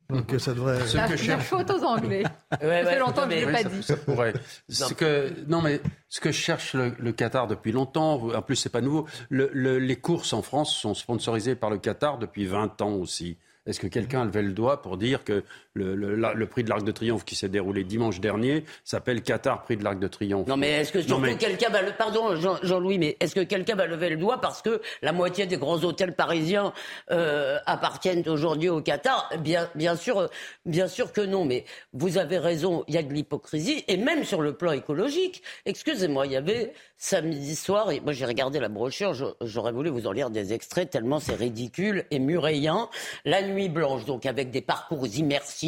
donc 0.09 0.35
ça 0.37 0.53
devrait. 0.53 0.85
Ce 0.85 0.97
que 0.97 1.17
cherche... 1.17 1.45
faute 1.45 1.69
aux 1.71 1.83
Anglais. 1.83 2.23
ça 2.51 2.57
fait 2.59 2.99
longtemps 2.99 3.27
que 3.27 3.31
je 3.31 3.45
ne 3.45 3.45
l'ai 3.45 3.51
pas 3.51 3.63
dit. 3.63 3.83
Ça 3.83 3.97
pourrait. 3.97 4.33
Ce 4.69 4.93
que 4.93 5.33
non 5.47 5.61
mais 5.61 5.81
ce 6.09 6.19
que 6.19 6.31
cherche 6.31 6.75
le, 6.75 7.11
Qatar 7.11 7.47
depuis 7.47 7.71
longtemps, 7.71 8.21
en 8.33 8.41
plus 8.41 8.55
c'est 8.55 8.69
pas 8.69 8.81
nouveau. 8.81 9.07
Le, 9.29 9.79
les 9.79 9.95
courses 9.95 10.33
en 10.33 10.41
France 10.41 10.75
sont 10.75 10.93
sponsorisées 10.93 11.55
par 11.55 11.69
le 11.69 11.77
Qatar 11.77 12.19
depuis 12.19 12.45
20 12.45 12.81
ans 12.81 12.93
aussi. 12.93 13.37
Est-ce 13.65 13.79
que 13.79 13.87
quelqu'un 13.87 14.25
levé 14.25 14.41
le 14.43 14.53
doigt 14.53 14.81
pour 14.81 14.97
dire 14.97 15.23
que 15.23 15.43
le, 15.75 16.45
prix 16.45 16.63
de 16.63 16.69
l'Arc 16.69 16.83
de 16.83 16.91
Triomphe 16.91 17.25
qui 17.25 17.35
s'est 17.35 17.49
déroulé 17.49 17.83
dimanche 17.83 18.19
dernier 18.19 18.63
s'appelle 18.83 19.21
Qatar 19.21 19.63
Prix 19.63 19.77
de 19.77 19.83
l'Arc 19.83 19.99
de 19.99 20.07
Triomphe 20.07 20.47
Non, 20.47 20.57
mais 20.57 20.71
est-ce 20.71 20.91
que 20.91 21.01
surtout 21.01 21.35
quelqu'un 21.37 21.69
va 21.69 21.81
le... 21.81 21.91
Pardon, 21.91 22.35
Jean-Louis, 22.63 22.97
mais 22.97 23.17
est-ce 23.19 23.35
que 23.35 23.41
quelqu'un 23.41 23.75
va 23.75 23.85
lever 23.85 24.09
le 24.09 24.17
doigt 24.17 24.39
parce 24.39 24.61
que 24.61 24.81
la 25.01 25.11
moitié 25.11 25.45
des 25.45 25.57
grands 25.57 25.83
hôtels 25.83 26.15
parisiens 26.15 26.73
euh, 27.11 27.57
appartiennent 27.65 28.27
aujourd'hui 28.27 28.69
au 28.69 28.81
Qatar? 28.81 29.29
Bien, 29.39 29.69
bien, 29.75 29.95
sûr, 29.95 30.29
bien 30.65 30.87
sûr 30.87 31.11
que 31.11 31.21
non, 31.21 31.45
mais 31.45 31.65
vous 31.93 32.17
avez 32.17 32.37
raison, 32.37 32.83
il 32.87 32.95
y 32.95 32.97
a 32.97 33.03
de 33.03 33.13
l'hypocrisie, 33.13 33.83
et 33.87 33.97
même 33.97 34.23
sur 34.23 34.41
le 34.41 34.53
plan 34.53 34.71
écologique. 34.71 35.43
Excusez-moi, 35.65 36.25
il 36.25 36.33
y 36.33 36.37
avait 36.37 36.73
samedi 36.97 37.55
soir, 37.55 37.91
et 37.91 37.99
moi 37.99 38.13
j'ai 38.13 38.25
regardé 38.25 38.59
la 38.59 38.69
brochure, 38.69 39.13
j'aurais 39.41 39.73
voulu 39.73 39.89
vous 39.89 40.07
en 40.07 40.13
lire 40.13 40.29
des 40.29 40.53
extraits 40.53 40.89
tellement 40.89 41.19
c'est 41.19 41.35
ridicule 41.35 42.05
et 42.11 42.19
murayant. 42.19 42.89
La 43.25 43.41
nuit 43.41 43.69
blanche, 43.69 44.05
donc 44.05 44.25
avec 44.25 44.51
des 44.51 44.61
parcours 44.61 45.05
immersifs 45.07 45.64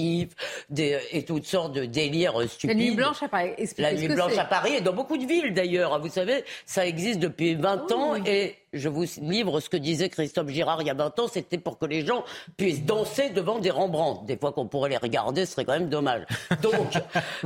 des, 0.69 0.99
et 1.11 1.23
toutes 1.23 1.45
sortes 1.45 1.73
de 1.73 1.85
délires 1.85 2.41
stupides. 2.47 2.77
La 2.77 2.83
nuit 2.85 2.95
blanche 2.95 3.23
à 3.23 3.27
Paris. 3.27 3.53
La 3.77 3.93
nuit 3.93 4.07
blanche 4.07 4.37
à 4.37 4.45
Paris 4.45 4.75
et 4.75 4.81
dans 4.81 4.93
beaucoup 4.93 5.17
de 5.17 5.25
villes 5.25 5.53
d'ailleurs. 5.53 5.99
Vous 5.99 6.09
savez, 6.09 6.43
ça 6.65 6.85
existe 6.85 7.19
depuis 7.19 7.55
20 7.55 7.91
ans 7.91 8.15
et 8.25 8.55
je 8.73 8.89
vous 8.89 9.05
livre 9.21 9.59
ce 9.59 9.69
que 9.69 9.77
disait 9.77 10.09
Christophe 10.09 10.49
Girard 10.49 10.81
il 10.81 10.87
y 10.87 10.89
a 10.89 10.93
20 10.93 11.19
ans, 11.19 11.27
c'était 11.27 11.57
pour 11.57 11.77
que 11.77 11.85
les 11.85 12.05
gens 12.05 12.23
puissent 12.57 12.83
danser 12.83 13.29
devant 13.29 13.59
des 13.59 13.71
Rembrandt. 13.71 14.25
Des 14.25 14.37
fois 14.37 14.51
qu'on 14.51 14.67
pourrait 14.67 14.89
les 14.89 14.97
regarder, 14.97 15.45
ce 15.45 15.53
serait 15.53 15.65
quand 15.65 15.73
même 15.73 15.89
dommage. 15.89 16.23
Donc, 16.61 16.93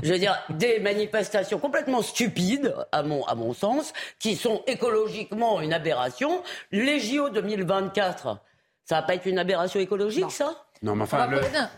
je 0.02 0.12
veux 0.12 0.20
dire, 0.20 0.38
des 0.50 0.80
manifestations 0.80 1.60
complètement 1.60 2.02
stupides, 2.02 2.76
à 2.92 3.04
mon, 3.04 3.24
à 3.26 3.36
mon 3.36 3.54
sens, 3.54 3.94
qui 4.20 4.36
sont 4.36 4.64
écologiquement 4.68 5.62
une 5.62 5.74
aberration. 5.74 6.44
Les 6.72 7.00
JO 7.00 7.30
2024, 7.30 8.38
ça 8.86 8.96
va 8.96 9.02
pas 9.04 9.16
être 9.16 9.26
une 9.26 9.40
aberration 9.40 9.80
écologique, 9.80 10.32
ça? 10.32 10.66
Non, 10.84 10.96
mais 10.96 11.04
enfin, 11.04 11.30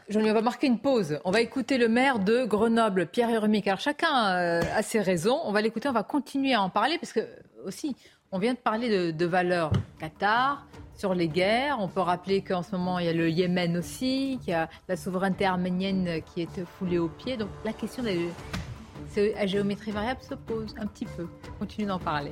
Je 0.07 0.17
vais 0.17 0.41
marquer 0.41 0.67
une 0.67 0.79
pause. 0.79 1.19
On 1.25 1.31
va 1.31 1.41
écouter 1.41 1.77
le 1.77 1.89
maire 1.89 2.19
de 2.19 2.45
Grenoble, 2.45 3.07
Pierre 3.07 3.29
Urmic. 3.31 3.67
Alors 3.67 3.81
chacun 3.81 4.27
euh, 4.27 4.61
a 4.73 4.81
ses 4.81 5.01
raisons. 5.01 5.41
On 5.43 5.51
va 5.51 5.61
l'écouter, 5.61 5.89
on 5.89 5.93
va 5.93 6.03
continuer 6.03 6.53
à 6.53 6.61
en 6.61 6.69
parler 6.69 6.97
parce 6.99 7.11
que 7.11 7.19
aussi, 7.65 7.97
on 8.31 8.39
vient 8.39 8.53
de 8.53 8.57
parler 8.59 9.11
de, 9.11 9.25
valeurs 9.25 9.73
Qatar, 9.99 10.65
sur 10.95 11.13
les 11.13 11.27
guerres. 11.27 11.77
On 11.81 11.89
peut 11.89 11.99
rappeler 11.99 12.41
qu'en 12.41 12.63
ce 12.63 12.71
moment, 12.71 12.97
il 12.97 13.05
y 13.05 13.09
a 13.09 13.13
le 13.13 13.29
Yémen 13.29 13.75
aussi, 13.75 14.39
qu'il 14.41 14.51
y 14.51 14.55
a 14.55 14.69
la 14.87 14.95
souveraineté 14.95 15.45
arménienne 15.45 16.21
qui 16.33 16.43
est 16.43 16.65
foulée 16.79 16.97
aux 16.97 17.09
pieds. 17.09 17.35
Donc 17.35 17.49
la 17.65 17.73
question 17.73 18.03
de 18.03 18.09
la 19.17 19.45
géométrie 19.45 19.91
variable 19.91 20.21
se 20.21 20.33
pose 20.33 20.73
un 20.79 20.87
petit 20.87 21.05
peu. 21.05 21.27
Continue 21.59 21.87
d'en 21.87 21.99
parler. 21.99 22.31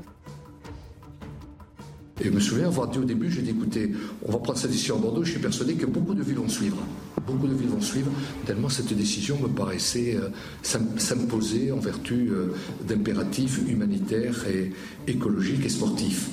Et 2.20 2.26
je 2.26 2.30
me 2.30 2.40
souviens 2.40 2.68
avoir 2.68 2.88
dit 2.88 3.00
au 3.00 3.04
début, 3.04 3.32
j'ai 3.32 3.42
dit 3.42 3.52
écoutez, 3.52 3.92
on 4.26 4.32
va 4.32 4.40
prendre 4.40 4.58
cette 4.58 4.72
décision 4.72 4.98
à 4.98 5.00
Bordeaux, 5.00 5.24
je 5.24 5.32
suis 5.32 5.40
persuadé 5.40 5.76
que 5.76 5.86
beaucoup 5.86 6.14
de 6.14 6.22
villes 6.22 6.36
vont 6.36 6.50
suivre. 6.50 6.78
Beaucoup 7.26 7.48
de 7.48 7.54
villes 7.54 7.70
vont 7.70 7.82
suivre, 7.82 8.12
tellement 8.46 8.70
cette 8.70 8.94
décision 8.94 9.38
me 9.40 9.48
paraissait 9.48 10.18
euh, 10.18 10.30
s'imposer 10.98 11.72
en 11.72 11.78
vertu 11.78 12.30
euh, 12.32 12.54
d'impératifs 12.84 13.60
humanitaires 13.68 14.48
et 14.48 14.72
écologiques 15.08 15.66
et 15.66 15.70
sportifs. 15.70 16.30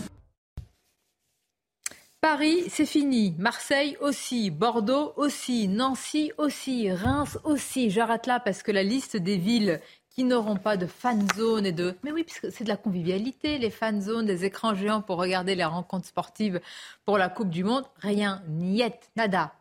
Paris, 2.20 2.64
c'est 2.68 2.84
fini. 2.84 3.34
Marseille 3.38 3.96
aussi. 4.00 4.50
Bordeaux 4.50 5.12
aussi. 5.16 5.68
Nancy 5.68 6.32
aussi. 6.36 6.90
Reims 6.90 7.38
aussi. 7.44 7.90
J'arrête 7.90 8.26
là 8.26 8.40
parce 8.40 8.64
que 8.64 8.72
la 8.72 8.82
liste 8.82 9.16
des 9.16 9.36
villes 9.36 9.80
qui 10.18 10.24
n'auront 10.24 10.56
pas 10.56 10.76
de 10.76 10.86
fan 10.86 11.24
zone 11.36 11.64
et 11.64 11.70
de. 11.70 11.94
Mais 12.02 12.10
oui, 12.10 12.24
puisque 12.24 12.50
c'est 12.50 12.64
de 12.64 12.68
la 12.68 12.76
convivialité, 12.76 13.56
les 13.56 13.70
fan 13.70 14.02
zones, 14.02 14.26
des 14.26 14.44
écrans 14.44 14.74
géants 14.74 15.00
pour 15.00 15.16
regarder 15.16 15.54
les 15.54 15.64
rencontres 15.64 16.08
sportives 16.08 16.60
pour 17.04 17.18
la 17.18 17.28
Coupe 17.28 17.50
du 17.50 17.62
Monde. 17.62 17.84
Rien, 17.98 18.42
niet, 18.48 18.96
nada. 19.14 19.52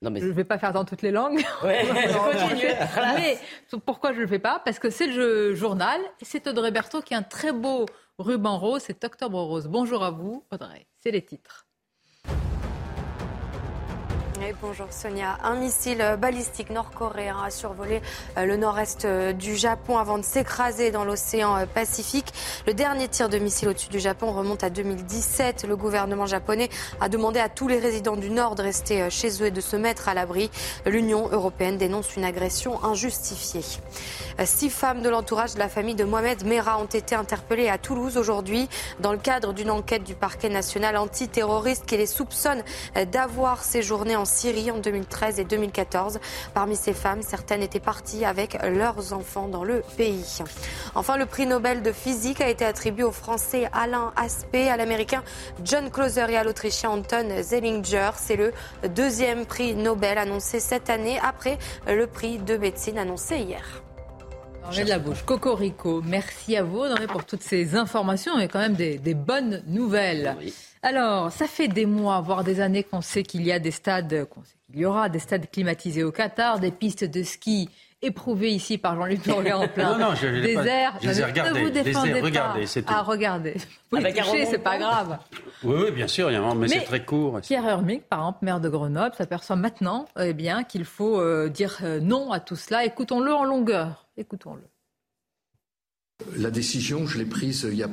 Non 0.00 0.12
mais... 0.12 0.20
Je 0.20 0.26
ne 0.26 0.30
vais 0.30 0.44
pas 0.44 0.58
faire 0.58 0.72
dans 0.72 0.84
toutes 0.84 1.02
les 1.02 1.10
langues. 1.10 1.44
Ouais, 1.64 1.84
mais 3.16 3.36
pourquoi 3.84 4.12
je 4.12 4.18
ne 4.18 4.22
le 4.22 4.28
fais 4.28 4.38
pas? 4.38 4.62
Parce 4.64 4.78
que 4.78 4.90
c'est 4.90 5.08
le 5.08 5.56
journal 5.56 6.00
et 6.20 6.24
c'est 6.24 6.46
Audrey 6.46 6.70
Berthaud 6.70 7.02
qui 7.02 7.14
a 7.14 7.18
un 7.18 7.24
très 7.24 7.50
beau 7.52 7.86
ruban 8.20 8.58
rose, 8.58 8.82
c'est 8.86 9.02
Octobre 9.02 9.42
Rose. 9.42 9.66
Bonjour 9.66 10.04
à 10.04 10.12
vous, 10.12 10.44
Audrey. 10.52 10.86
C'est 11.00 11.10
les 11.10 11.24
titres. 11.24 11.66
Bonjour 14.62 14.86
Sonia. 14.90 15.38
Un 15.44 15.56
missile 15.56 16.16
balistique 16.18 16.70
nord-coréen 16.70 17.36
a 17.44 17.50
survolé 17.50 18.00
euh, 18.38 18.46
le 18.46 18.56
nord-est 18.56 19.04
euh, 19.04 19.32
du 19.32 19.54
Japon 19.54 19.98
avant 19.98 20.16
de 20.16 20.24
s'écraser 20.24 20.90
dans 20.90 21.04
l'océan 21.04 21.56
euh, 21.56 21.66
Pacifique. 21.66 22.32
Le 22.66 22.72
dernier 22.72 23.08
tir 23.08 23.28
de 23.28 23.38
missile 23.38 23.68
au-dessus 23.68 23.90
du 23.90 24.00
Japon 24.00 24.32
remonte 24.32 24.64
à 24.64 24.70
2017. 24.70 25.66
Le 25.68 25.76
gouvernement 25.76 26.26
japonais 26.26 26.70
a 27.00 27.08
demandé 27.08 27.38
à 27.38 27.48
tous 27.48 27.68
les 27.68 27.78
résidents 27.78 28.16
du 28.16 28.30
Nord 28.30 28.54
de 28.54 28.62
rester 28.62 29.10
chez 29.10 29.42
eux 29.42 29.46
et 29.46 29.50
de 29.50 29.60
se 29.60 29.76
mettre 29.76 30.08
à 30.08 30.14
l'abri. 30.14 30.50
L'Union 30.86 31.28
européenne 31.30 31.76
dénonce 31.76 32.16
une 32.16 32.24
agression 32.24 32.82
injustifiée. 32.82 33.64
Six 34.44 34.70
femmes 34.70 35.02
de 35.02 35.10
l'entourage 35.10 35.54
de 35.54 35.58
la 35.58 35.68
famille 35.68 35.94
de 35.94 36.04
Mohamed 36.04 36.46
Merah 36.46 36.80
ont 36.80 36.86
été 36.86 37.14
interpellées 37.14 37.68
à 37.68 37.78
Toulouse 37.78 38.16
aujourd'hui 38.16 38.68
dans 39.00 39.12
le 39.12 39.18
cadre 39.18 39.52
d'une 39.52 39.70
enquête 39.70 40.04
du 40.04 40.14
parquet 40.14 40.48
national 40.48 40.96
antiterroriste 40.96 41.84
qui 41.86 41.96
les 41.96 42.06
soupçonne 42.06 42.62
d'avoir 43.12 43.62
séjourné 43.62 44.16
en 44.16 44.24
Syrie 44.30 44.70
en 44.70 44.78
2013 44.78 45.40
et 45.40 45.44
2014. 45.44 46.20
Parmi 46.54 46.76
ces 46.76 46.94
femmes, 46.94 47.22
certaines 47.22 47.62
étaient 47.62 47.80
parties 47.80 48.24
avec 48.24 48.56
leurs 48.62 49.12
enfants 49.12 49.48
dans 49.48 49.64
le 49.64 49.82
pays. 49.96 50.38
Enfin, 50.94 51.16
le 51.16 51.26
prix 51.26 51.46
Nobel 51.46 51.82
de 51.82 51.92
physique 51.92 52.40
a 52.40 52.48
été 52.48 52.64
attribué 52.64 53.04
au 53.04 53.10
Français 53.10 53.68
Alain 53.72 54.12
Aspect, 54.16 54.68
à 54.68 54.76
l'Américain 54.76 55.22
John 55.64 55.90
Closer 55.90 56.26
et 56.30 56.36
à 56.36 56.44
l'Autrichien 56.44 56.90
Anton 56.90 57.42
Zellinger. 57.42 58.10
C'est 58.16 58.36
le 58.36 58.52
deuxième 58.88 59.46
prix 59.46 59.74
Nobel 59.74 60.18
annoncé 60.18 60.60
cette 60.60 60.90
année 60.90 61.18
après 61.22 61.58
le 61.86 62.06
prix 62.06 62.38
de 62.38 62.56
médecine 62.56 62.98
annoncé 62.98 63.38
hier. 63.38 63.82
de 64.76 64.88
la 64.88 64.98
bouche. 64.98 65.22
Cocorico, 65.24 66.02
merci 66.04 66.56
à 66.56 66.62
vous 66.62 66.84
pour 67.08 67.24
toutes 67.24 67.42
ces 67.42 67.74
informations 67.74 68.38
et 68.38 68.48
quand 68.48 68.60
même 68.60 68.74
des, 68.74 69.14
bonnes 69.14 69.62
nouvelles. 69.66 70.36
Alors, 70.82 71.30
ça 71.30 71.46
fait 71.46 71.68
des 71.68 71.84
mois, 71.84 72.20
voire 72.20 72.42
des 72.42 72.60
années 72.60 72.84
qu'on 72.84 73.02
sait 73.02 73.22
qu'il 73.22 73.42
y 73.42 73.52
a 73.52 73.58
des 73.58 73.70
stades, 73.70 74.24
qu'on 74.30 74.42
sait 74.42 74.56
qu'il 74.66 74.80
y 74.80 74.84
aura 74.86 75.08
des 75.08 75.18
stades 75.18 75.50
climatisés 75.50 76.04
au 76.04 76.12
Qatar, 76.12 76.58
des 76.58 76.70
pistes 76.70 77.04
de 77.04 77.22
ski 77.22 77.68
éprouvées 78.02 78.50
ici 78.50 78.78
par 78.78 78.96
Jean-Luc 78.96 79.26
Bourget 79.26 79.52
en 79.52 79.68
plein 79.68 79.98
non, 79.98 80.06
non, 80.06 80.14
je, 80.14 80.26
désert. 80.26 80.98
Je 81.02 81.08
les 81.08 81.20
ai 81.20 81.24
regardés, 81.24 81.60
ne 81.60 81.64
vous 81.64 81.70
défendez. 81.70 82.22
Ah, 82.86 83.02
regardez. 83.02 83.56
Vous 83.90 83.98
Avec 83.98 84.18
c'est 84.50 84.58
pas 84.58 84.78
grave. 84.78 85.18
Oui, 85.62 85.76
oui, 85.84 85.90
bien 85.90 86.08
sûr, 86.08 86.30
mais, 86.56 86.68
c'est 86.68 86.84
très 86.84 87.04
court. 87.04 87.40
Pierre 87.42 87.66
Hermic, 87.66 88.08
par 88.08 88.20
exemple, 88.20 88.38
maire 88.42 88.60
de 88.60 88.70
Grenoble, 88.70 89.14
s'aperçoit 89.14 89.56
maintenant 89.56 90.06
eh 90.18 90.32
bien, 90.32 90.64
qu'il 90.64 90.86
faut 90.86 91.20
euh, 91.20 91.50
dire 91.50 91.78
euh, 91.82 92.00
non 92.00 92.32
à 92.32 92.40
tout 92.40 92.56
cela. 92.56 92.86
Écoutons-le 92.86 93.32
en 93.34 93.44
longueur. 93.44 94.06
Écoutons-le. 94.16 94.62
La 96.36 96.50
décision, 96.50 97.06
je 97.06 97.18
l'ai 97.18 97.24
prise 97.26 97.66
il 97.70 97.76
y 97.76 97.82
a 97.82 97.88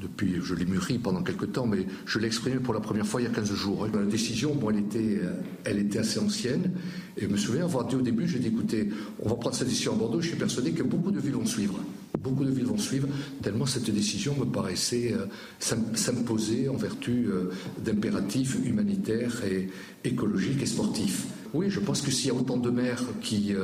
depuis, 0.00 0.36
je 0.42 0.54
l'ai 0.54 0.64
mûri 0.64 0.98
pendant 0.98 1.22
quelques 1.22 1.52
temps, 1.52 1.66
mais 1.66 1.86
je 2.06 2.18
l'ai 2.18 2.26
exprimé 2.26 2.56
pour 2.56 2.74
la 2.74 2.80
première 2.80 3.06
fois 3.06 3.20
il 3.20 3.24
y 3.24 3.26
a 3.26 3.30
15 3.30 3.52
jours. 3.54 3.86
La 3.92 4.02
décision, 4.04 4.54
bon, 4.54 4.70
elle, 4.70 4.78
était, 4.78 5.18
euh, 5.22 5.32
elle 5.64 5.78
était 5.78 5.98
assez 5.98 6.18
ancienne. 6.18 6.72
Et 7.16 7.22
je 7.22 7.26
me 7.26 7.36
souviens 7.36 7.64
avoir 7.64 7.86
dit 7.86 7.96
au 7.96 8.00
début, 8.00 8.28
j'ai 8.28 8.38
dit, 8.38 8.48
écoutez, 8.48 8.88
on 9.20 9.28
va 9.28 9.36
prendre 9.36 9.54
cette 9.54 9.68
décision 9.68 9.92
à 9.92 9.96
Bordeaux. 9.96 10.20
Je 10.20 10.28
suis 10.28 10.36
persuadé 10.36 10.72
que 10.72 10.82
beaucoup 10.82 11.10
de 11.10 11.20
villes 11.20 11.34
vont 11.34 11.46
suivre. 11.46 11.78
Beaucoup 12.18 12.44
de 12.44 12.50
villes 12.50 12.66
vont 12.66 12.76
suivre, 12.76 13.08
tellement 13.40 13.64
cette 13.64 13.90
décision 13.90 14.36
me 14.38 14.44
paraissait 14.44 15.14
euh, 15.14 15.26
s'imposer 15.58 16.68
en 16.68 16.76
vertu 16.76 17.28
euh, 17.28 17.50
d'impératifs 17.82 18.58
humanitaires 18.64 19.42
et 19.44 19.70
écologiques 20.04 20.62
et 20.62 20.66
sportifs. 20.66 21.26
Oui, 21.54 21.70
je 21.70 21.80
pense 21.80 22.02
que 22.02 22.10
s'il 22.10 22.28
y 22.28 22.30
a 22.30 22.34
autant 22.34 22.58
de 22.58 22.70
maires 22.70 23.02
qui 23.22 23.54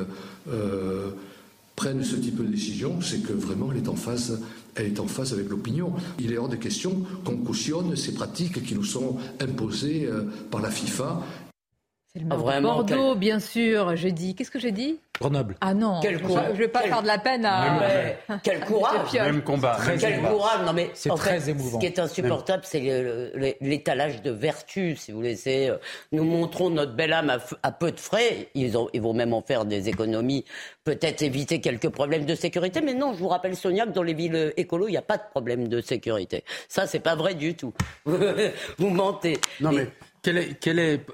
prennent 1.77 2.03
ce 2.03 2.15
type 2.15 2.37
de 2.37 2.43
décision, 2.43 3.01
c'est 3.01 3.21
que 3.21 3.31
vraiment 3.31 3.71
elle 3.71 3.77
est 3.77 3.87
en 3.87 3.95
phase, 3.95 4.41
elle 4.75 4.87
est 4.87 4.99
en 4.99 5.05
phase 5.05 5.31
avec 5.31 5.47
l'opinion. 5.47 5.93
Il 6.19 6.33
est 6.33 6.37
hors 6.37 6.49
de 6.49 6.55
question 6.55 7.03
qu'on 7.23 7.37
cautionne 7.37 7.95
ces 7.95 8.15
pratiques 8.15 8.63
qui 8.63 8.73
nous 8.73 8.83
sont 8.83 9.17
imposées 9.39 10.07
euh, 10.07 10.23
par 10.49 10.59
la 10.59 10.71
FIFA. 10.71 11.21
C'est 12.17 12.23
le 12.23 12.29
ah, 12.31 12.61
Bordeaux, 12.61 13.15
bien 13.15 13.39
sûr. 13.39 13.95
J'ai 13.95 14.11
dit. 14.11 14.35
Qu'est-ce 14.35 14.51
que 14.51 14.59
j'ai 14.59 14.71
dit? 14.71 14.99
Grenoble. 15.19 15.55
Ah 15.61 15.73
non, 15.73 15.99
je 16.03 16.09
ne 16.09 16.57
vais 16.57 16.67
pas 16.67 16.81
faire 16.81 17.01
de 17.01 17.07
la 17.07 17.17
peine 17.17 17.45
à. 17.45 17.79
quel 18.43 18.59
courage 18.59 19.13
Même 19.13 19.41
combat. 19.41 19.77
quel 19.99 20.21
courage 20.21 20.65
Non 20.65 20.73
mais 20.73 20.91
c'est 20.93 21.09
très 21.09 21.49
émouvant. 21.49 21.79
Ce 21.79 21.79
qui 21.79 21.85
est 21.87 21.99
insupportable, 21.99 22.63
c'est 22.65 23.33
l'étalage 23.59 24.21
de 24.21 24.31
vertu, 24.31 24.95
si 24.95 25.11
vous 25.11 25.17
voulez. 25.17 25.37
Euh, 25.47 25.77
nous 26.11 26.23
montrons 26.23 26.69
notre 26.69 26.93
belle 26.93 27.13
âme 27.13 27.35
à, 27.63 27.71
peu 27.71 27.91
de 27.91 27.99
frais. 27.99 28.49
Ils, 28.53 28.77
ont, 28.77 28.89
ils 28.93 29.01
vont 29.01 29.13
même 29.13 29.33
en 29.33 29.41
faire 29.41 29.65
des 29.65 29.89
économies, 29.89 30.45
peut-être 30.83 31.21
éviter 31.23 31.61
quelques 31.61 31.89
problèmes 31.89 32.25
de 32.25 32.35
sécurité. 32.35 32.81
Mais 32.81 32.93
non, 32.93 33.13
je 33.13 33.19
vous 33.19 33.27
rappelle 33.27 33.55
Sonia 33.55 33.85
que 33.85 33.91
dans 33.91 34.03
les 34.03 34.13
villes 34.13 34.53
écolo, 34.55 34.87
il 34.87 34.91
n'y 34.91 34.97
a 34.97 35.01
pas 35.01 35.17
de 35.17 35.23
problème 35.31 35.67
de 35.67 35.81
sécurité. 35.81 36.43
Ça, 36.69 36.85
c'est 36.85 36.99
pas 36.99 37.15
vrai 37.15 37.33
du 37.33 37.55
tout. 37.55 37.73
vous 38.05 38.89
mentez. 38.89 39.39
Non 39.61 39.71
mais 39.71 39.87
quel 40.21 40.79
est, 40.79 41.05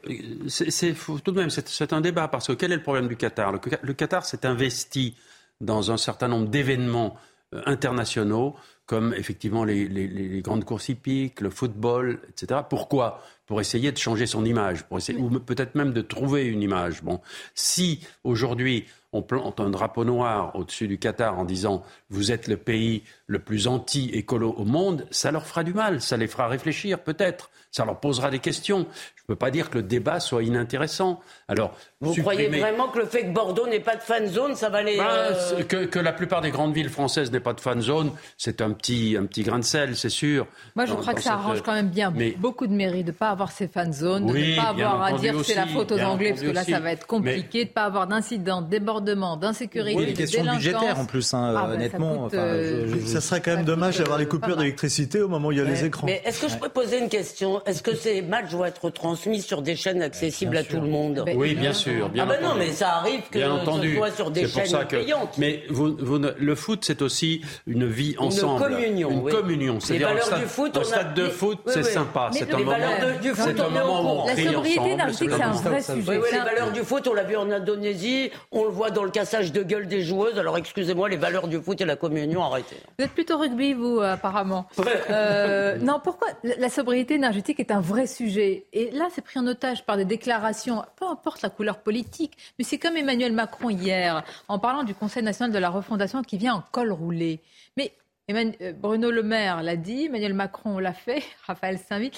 c'est, 0.48 0.96
tout 1.24 1.32
de 1.32 1.40
même, 1.40 1.50
c'est, 1.50 1.94
un 1.94 2.02
débat 2.02 2.28
parce 2.28 2.48
que 2.48 2.54
quel 2.54 2.72
est 2.72 2.78
le 2.78 2.84
problème 2.84 3.08
du 3.08 3.16
Qatar? 3.16 3.52
Le, 3.52 3.94
Qatar 3.94 4.26
s'est 4.26 4.46
investi 4.46 5.16
dans 5.62 5.92
un 5.92 5.98
certain 5.98 6.28
nombre 6.28 6.48
d'événements 6.48 7.16
euh, 7.54 7.62
internationaux, 7.66 8.56
comme 8.86 9.14
effectivement 9.14 9.64
les, 9.64 10.42
grandes 10.42 10.66
courses 10.66 10.90
hippiques, 10.90 11.42
le 11.42 11.50
football, 11.50 12.20
etc. 12.30 12.62
Pourquoi? 12.70 13.22
Pour 13.46 13.62
essayer 13.62 13.92
de 13.92 13.98
changer 13.98 14.26
son 14.26 14.46
image, 14.46 14.84
pour 14.84 14.98
essayer, 14.98 15.20
ou 15.20 15.30
peut-être 15.40 15.76
même 15.76 15.94
de 15.94 16.02
trouver 16.02 16.46
une 16.46 16.62
image. 16.62 17.04
Bon, 17.04 17.22
si 17.54 18.06
aujourd'hui 18.24 18.86
on 19.14 19.22
plante 19.22 19.60
un 19.60 19.70
drapeau 19.70 20.04
noir 20.04 20.56
au-dessus 20.56 20.88
du 20.88 20.98
Qatar 20.98 21.40
en 21.40 21.46
disant 21.46 21.84
vous 22.10 22.32
êtes 22.32 22.48
le 22.48 22.58
pays 22.58 23.04
le 23.28 23.40
plus 23.40 23.68
anti-écolo 23.68 24.54
au 24.58 24.66
monde, 24.66 25.08
ça 25.12 25.32
leur 25.32 25.46
fera 25.46 25.64
du 25.64 25.74
mal, 25.74 26.02
ça 26.02 26.18
les 26.18 26.28
fera 26.28 26.48
réfléchir 26.48 27.00
peut-être, 27.00 27.50
ça 27.72 27.86
leur 27.86 28.00
posera 28.00 28.30
des 28.30 28.40
questions. 28.40 28.86
Je 29.16 29.32
ne 29.32 29.36
peux 29.36 29.40
pas 29.40 29.52
dire 29.52 29.70
que 29.70 29.78
le 29.78 29.84
débat 29.84 30.20
soit 30.20 30.44
inintéressant. 30.44 31.22
Alors, 31.48 31.78
vous 32.02 32.14
croyez 32.16 32.50
vraiment 32.50 32.90
que 32.90 33.00
le 33.00 33.06
fait 33.06 33.24
que 33.24 33.32
Bordeaux 33.32 33.66
n'ait 33.68 33.80
pas 33.80 33.96
de 33.96 34.02
fan 34.02 34.28
zone, 34.28 34.54
ça 34.56 34.68
va 34.68 34.84
les 34.84 34.98
ben, 34.98 35.08
euh, 35.08 35.64
que, 35.64 36.00
la 36.00 36.12
plupart 36.12 36.42
des 36.42 36.52
grandes 36.52 36.74
villes 36.74 36.90
françaises 36.90 37.32
n'aient 37.32 37.40
pas 37.40 37.54
de 37.54 37.62
fan 37.62 37.80
zone, 37.80 38.12
c'est 38.38 38.62
un 38.62 38.72
petit 38.72 39.16
un 39.18 39.26
petit 39.26 39.44
grain 39.44 39.60
de 39.60 39.64
sel, 39.64 39.96
c'est 39.96 40.10
sûr. 40.10 40.46
Moi, 40.76 40.86
je 40.86 40.94
crois 40.94 41.14
que 41.14 41.22
ça 41.22 41.34
arrange 41.34 41.62
quand 41.62 41.74
même 41.74 41.88
bien 41.88 42.14
beaucoup 42.38 42.68
de 42.68 42.74
mairies 42.74 43.04
de 43.04 43.12
ne 43.12 43.16
pas 43.16 43.30
avoir 43.30 43.52
ces 43.52 43.70
fan 43.70 43.94
zones, 43.94 44.28
de 44.28 44.34
ne 44.34 44.56
pas 44.58 44.70
avoir 44.70 45.02
à 45.02 45.14
dire 45.14 45.38
que 45.38 45.44
c'est 45.44 45.56
la 45.56 45.68
faute 45.68 45.94
aux 45.94 46.00
Anglais, 46.00 46.32
parce 46.32 46.42
que 46.42 46.52
là, 46.52 46.64
ça 46.66 46.82
va 46.82 46.92
être 46.92 47.08
compliqué, 47.08 47.64
de 47.64 47.70
ne 47.70 47.74
pas 47.74 47.86
avoir 47.86 48.08
d'incidents, 48.08 48.62
de 48.62 48.68
débordements, 49.04 49.38
d'insécurité, 49.38 49.98
oui, 49.98 50.06
des 50.08 50.14
questions 50.14 50.44
budgétaires 50.44 51.00
en 51.00 51.06
plus, 51.06 51.34
hein, 51.34 51.54
ah, 51.56 51.68
ben, 51.68 51.74
honnêtement. 51.74 52.30
Ça, 52.30 52.38
euh, 52.38 53.20
serait 53.20 53.42
quand 53.42 53.56
même 53.56 53.66
dommage 53.66 53.98
d'avoir 53.98 54.18
les 54.18 54.28
coupures 54.28 54.58
d'électricité 54.58 55.22
au 55.22 55.28
moment 55.28 55.50
où 55.50 55.52
il 55.52 55.58
y 55.58 55.62
a 55.62 55.64
les 55.64 55.86
écrans. 55.86 56.08
Mais 56.08 56.22
est-ce 56.26 56.42
que 56.42 56.50
je 56.50 56.58
peux 56.58 56.70
poser 56.70 57.00
une 57.00 57.10
question? 57.10 57.64
Est-ce 57.66 57.84
que 57.84 57.96
ces 57.96 58.22
matchs 58.22 58.52
vont 58.52 58.66
être 58.66 58.90
transmis 58.90 59.42
sur 59.42 59.62
des 59.62 59.76
chaînes 59.76 60.02
accessibles 60.02 60.58
à 60.58 60.64
tout 60.64 60.80
le 60.80 60.88
monde? 60.88 61.24
Oui, 61.36 61.56
bien 61.56 61.74
sûr. 61.74 62.10
Bien 62.10 62.24
ah 62.28 62.34
ben 62.34 62.42
non, 62.42 62.56
mais 62.58 62.72
ça 62.72 62.96
arrive 62.96 63.22
que 63.32 63.40
ce 63.40 63.96
soit 63.96 64.12
sur 64.12 64.32
des 64.32 64.48
chaînes 64.48 64.88
payantes. 64.88 65.38
Mais 65.38 65.64
le 65.70 66.56
foot, 66.56 66.84
c'est 66.86 67.02
aussi 67.02 67.42
une 67.68 67.88
vie 67.88 68.16
ensemble. 68.18 68.64
Une 68.64 68.76
communion. 68.76 69.12
Une 69.12 69.30
communion. 69.30 69.80
C'est-à-dire 69.80 70.40
du 70.40 70.46
foot, 70.46 70.78
le 70.78 70.84
stade 70.84 71.14
de 71.14 71.28
foot, 71.30 71.60
c'est 71.68 71.84
sympa. 71.84 72.30
C'est 72.32 72.54
un 72.54 72.60
moment. 72.60 74.26
La 74.26 74.36
sobriété 74.36 74.92
énergétique, 74.92 75.30
c'est 75.36 75.42
un 75.42 75.52
vrai 75.52 75.82
sujet. 75.82 76.22
les 76.32 76.40
valeurs 76.40 76.72
du 76.72 76.82
foot, 76.82 77.08
on 77.08 77.14
l'a 77.14 77.24
vu 77.24 77.36
en 77.36 77.50
Indonésie, 77.50 78.32
on 78.52 78.64
le 78.64 78.70
voit 78.70 78.92
dans 78.94 79.04
le 79.04 79.10
cassage 79.10 79.52
de 79.52 79.64
gueule 79.64 79.88
des 79.88 80.02
joueuses. 80.02 80.40
Alors 80.40 80.58
excusez-moi, 80.58 81.10
les 81.10 81.18
valeurs 81.18 81.48
du 81.48 81.60
foot 81.62 81.80
et 81.82 81.86
la 81.86 81.96
communion, 81.96 82.44
arrêtez. 82.44 82.78
Vous 82.98 83.06
êtes 83.06 83.12
plutôt 83.12 83.38
rugby, 83.38 83.74
vous, 83.74 84.00
apparemment. 84.00 84.68
Euh, 85.10 85.78
non, 85.80 86.00
pourquoi 86.02 86.28
la 86.44 86.70
sobriété 86.70 87.16
énergétique 87.16 87.60
est 87.60 87.72
un 87.72 87.82
vrai 87.82 88.08
sujet? 88.08 88.66
Et 88.74 88.92
là, 88.92 89.08
c'est 89.12 89.22
pris 89.22 89.40
en 89.40 89.48
otage 89.48 89.86
par 89.86 89.98
des 89.98 90.06
déclarations, 90.06 90.84
peu 90.96 91.06
importe 91.06 91.42
la 91.42 91.50
couleur 91.50 91.80
politique, 91.80 92.38
mais 92.58 92.64
c'est 92.64 92.78
comme 92.78 92.96
Emmanuel 92.96 93.34
Macron 93.34 93.70
hier, 93.70 94.24
en 94.48 94.60
parlant 94.60 94.84
du 94.84 94.94
Conseil 94.94 95.24
national 95.24 95.52
de 95.52 95.60
la 95.60 95.70
refondation 95.70 96.22
qui 96.22 96.38
vient 96.38 96.56
en 96.56 96.64
col 96.72 96.92
roulé. 96.92 97.42
Mais 97.76 97.92
Bruno 98.30 99.12
Le 99.12 99.22
Maire 99.22 99.62
l'a 99.64 99.76
dit, 99.76 100.06
Emmanuel 100.06 100.34
Macron 100.34 100.80
l'a 100.80 100.94
fait, 100.94 101.24
Raphaël 101.48 101.78
Saint-Vit. 101.78 102.12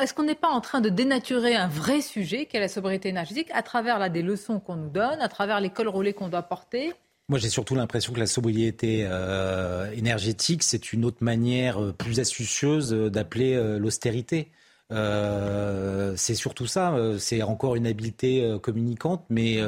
Est-ce 0.00 0.12
qu'on 0.14 0.24
n'est 0.24 0.34
pas 0.34 0.48
en 0.48 0.60
train 0.60 0.80
de 0.80 0.88
dénaturer 0.88 1.54
un 1.54 1.68
vrai 1.68 2.00
sujet 2.00 2.46
qu'est 2.46 2.60
la 2.60 2.68
sobriété 2.68 3.08
énergétique 3.08 3.48
à 3.52 3.62
travers 3.62 4.10
des 4.10 4.22
leçons 4.22 4.58
qu'on 4.58 4.76
nous 4.76 4.90
donne, 4.90 5.20
à 5.20 5.28
travers 5.28 5.60
les 5.60 5.70
cols 5.70 5.90
qu'on 6.14 6.28
doit 6.28 6.42
porter? 6.42 6.92
Moi, 7.28 7.38
j'ai 7.38 7.48
surtout 7.48 7.74
l'impression 7.74 8.12
que 8.12 8.18
la 8.18 8.26
sobriété 8.26 9.06
euh, 9.08 9.90
énergétique, 9.92 10.64
c'est 10.64 10.92
une 10.92 11.04
autre 11.04 11.22
manière 11.22 11.80
euh, 11.80 11.92
plus 11.92 12.18
astucieuse 12.18 12.90
d'appeler 12.92 13.78
l'austérité. 13.78 14.50
Euh, 14.92 16.12
c'est 16.16 16.34
surtout 16.34 16.66
ça. 16.66 16.92
Euh, 16.92 17.18
c'est 17.18 17.42
encore 17.42 17.76
une 17.76 17.86
habileté 17.86 18.44
euh, 18.44 18.58
communicante, 18.58 19.24
mais 19.30 19.60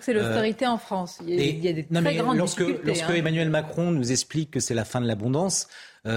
c'est 0.00 0.12
l'austérité 0.12 0.66
en 0.66 0.78
France. 0.78 1.18
Il 1.26 1.34
y 1.34 1.68
a, 1.68 1.72
des 1.72 1.84
très 1.84 2.16
grandes 2.16 2.38
lorsque, 2.38 2.60
Lorsque 2.60 3.10
hein. 3.10 3.14
Emmanuel 3.14 3.50
Macron 3.50 3.90
nous 3.90 4.10
explique 4.10 4.50
que 4.50 4.60
c'est 4.60 4.74
la 4.74 4.84
fin 4.84 5.00
de 5.00 5.06
l'abondance, 5.06 5.68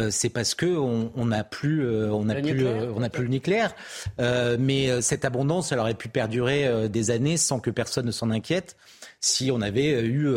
c'est 0.09 0.29
parce 0.29 0.55
que 0.55 0.65
on 0.65 1.25
n'a 1.25 1.43
plus, 1.43 1.85
on 2.09 2.25
n'a 2.25 2.35
plus, 2.35 2.65
on 2.65 2.99
n'a 2.99 3.09
plus 3.09 3.23
le 3.23 3.29
nucléaire. 3.29 3.75
mais 4.17 5.01
cette 5.01 5.25
abondance, 5.25 5.71
elle 5.71 5.79
aurait 5.79 5.93
pu 5.93 6.07
perdurer 6.07 6.89
des 6.89 7.11
années 7.11 7.37
sans 7.37 7.59
que 7.59 7.69
personne 7.69 8.05
ne 8.05 8.11
s'en 8.11 8.29
inquiète 8.31 8.77
si 9.19 9.51
on 9.51 9.61
avait 9.61 10.01
eu 10.01 10.27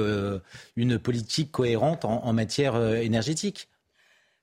une 0.76 0.98
politique 0.98 1.52
cohérente 1.52 2.04
en, 2.04 2.24
en 2.24 2.32
matière 2.32 2.76
énergétique. 2.96 3.68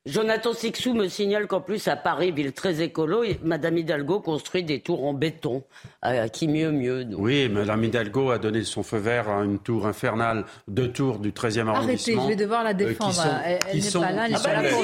Jonathan 0.06 0.52
Sixou 0.52 0.94
me 0.94 1.08
signale 1.08 1.48
qu'en 1.48 1.62
plus, 1.62 1.88
à 1.88 1.96
Paris, 1.96 2.34
ville 2.34 2.52
très 2.52 2.82
écolo, 2.82 3.24
Madame 3.42 3.78
Hidalgo 3.78 4.20
construit 4.20 4.62
des 4.62 4.82
tours 4.82 5.06
en 5.06 5.14
béton. 5.14 5.64
À 6.02 6.28
qui 6.28 6.50
mieux, 6.50 6.74
mieux. 6.74 7.08
Oui, 7.16 7.48
Madame 7.48 7.86
Hidalgo 7.86 8.32
a 8.32 8.38
donné 8.38 8.66
son 8.66 8.84
feu 8.84 8.98
vert 8.98 9.30
à 9.30 9.46
une 9.46 9.60
tour 9.60 9.88
infernale, 9.88 10.44
deux 10.68 10.92
tours 10.92 11.20
du 11.20 11.32
13e 11.32 11.70
arrondissement. 11.70 12.20
Arrêtez, 12.20 12.22
je 12.22 12.28
vais 12.28 12.36
devoir 12.36 12.66
la 12.66 12.72
euh, 12.72 12.74
défendre. 12.74 13.14
elle, 13.46 13.80
n'est 13.80 13.92
pas 13.92 14.12
là, 14.12 14.26
elle 14.26 14.34
n'est 14.34 14.40
pas 14.40 14.62
là 14.62 14.70
pour 14.70 14.84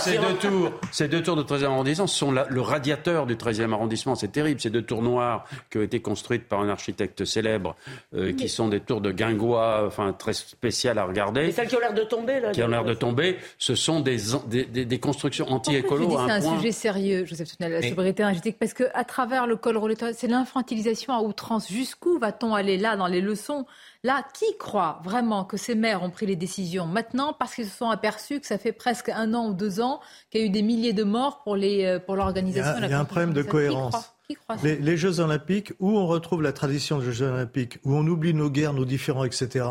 Ces 0.00 0.18
deux 0.18 0.34
tours, 0.40 0.72
ces 0.90 1.06
deux 1.06 1.22
tours 1.22 1.36
du 1.36 1.42
13e 1.42 1.66
arrondissement 1.66 2.08
sont 2.08 2.32
le 2.32 2.60
radiateur 2.60 3.26
du 3.26 3.36
13e 3.36 3.72
arrondissement. 3.72 4.16
C'est 4.16 4.32
terrible. 4.32 4.60
Ces 4.60 4.70
deux 4.70 4.82
tours 4.82 5.02
noires 5.02 5.44
qui 5.70 5.78
ont 5.78 5.82
été 5.82 6.00
construites 6.00 6.48
par 6.48 6.58
un 6.60 6.68
architecte 6.68 7.24
célèbre, 7.24 7.76
euh, 8.16 8.32
qui 8.32 8.48
sont 8.48 8.66
des 8.66 8.80
tours 8.80 9.00
de 9.00 9.12
guingois, 9.12 9.84
enfin 9.86 10.12
très 10.12 10.32
spéciales 10.32 10.98
à 10.98 11.04
regarder. 11.04 11.42
Et 11.42 11.52
celles 11.52 11.68
qui 11.68 11.76
ont 11.76 11.80
l'air 11.80 11.94
de 11.94 12.02
tomber, 12.02 12.40
là. 12.40 12.50
Qui 12.50 12.64
ont 12.64 12.68
l'air 12.68 12.84
de 12.84 12.94
tomber. 12.94 13.38
Ce 13.58 13.76
sont 13.76 14.00
des 14.00 14.23
des, 14.46 14.98
constructions 14.98 15.46
anti-écolo. 15.50 16.10
C'est 16.10 16.32
un, 16.32 16.56
sujet 16.56 16.72
sérieux, 16.72 17.24
Joseph 17.24 17.56
Tunel, 17.56 17.72
la 17.72 17.88
sobriété 17.88 18.22
énergétique, 18.22 18.56
parce 18.58 18.74
qu'à 18.74 19.04
travers 19.04 19.46
le 19.46 19.56
col 19.56 19.76
roulé, 19.76 19.94
c'est 20.14 20.26
l'infantilisation 20.26 21.12
à 21.12 21.20
outrance. 21.20 21.70
Jusqu'où 21.70 22.18
va-t-on 22.18 22.54
aller 22.54 22.76
là 22.76 22.96
dans 22.96 23.06
les 23.06 23.20
leçons? 23.20 23.66
Là, 24.02 24.22
qui 24.34 24.44
croit 24.58 25.00
vraiment 25.02 25.44
que 25.44 25.56
ces 25.56 25.74
maires 25.74 26.02
ont 26.02 26.10
pris 26.10 26.26
les 26.26 26.36
décisions 26.36 26.86
maintenant 26.86 27.32
parce 27.32 27.54
qu'ils 27.54 27.66
se 27.66 27.76
sont 27.76 27.88
aperçus 27.88 28.38
que 28.38 28.46
ça 28.46 28.58
fait 28.58 28.72
presque 28.72 29.08
un 29.08 29.32
an 29.32 29.48
ou 29.48 29.54
deux 29.54 29.80
ans 29.80 30.00
qu'il 30.30 30.42
y 30.42 30.44
a 30.44 30.46
eu 30.46 30.50
des 30.50 30.62
milliers 30.62 30.92
de 30.92 31.04
morts 31.04 31.42
pour 31.42 31.54
euh, 31.54 31.98
l'organisation 32.08 32.74
Il 32.82 32.90
y 32.90 32.92
a, 32.92 33.00
un 33.00 33.04
problème 33.06 33.32
de 33.32 33.42
cohérence. 33.42 34.14
les, 34.62 34.76
les, 34.76 34.96
Jeux 34.98 35.20
Olympiques, 35.20 35.72
où 35.80 35.96
on 35.96 36.06
retrouve 36.06 36.42
la 36.42 36.52
tradition 36.52 36.98
des 36.98 37.12
Jeux 37.12 37.26
Olympiques, 37.26 37.78
où 37.84 37.94
on 37.94 38.06
oublie 38.06 38.34
nos 38.34 38.50
guerres, 38.50 38.74
nos 38.74 38.84
différends, 38.84 39.24
etc. 39.24 39.64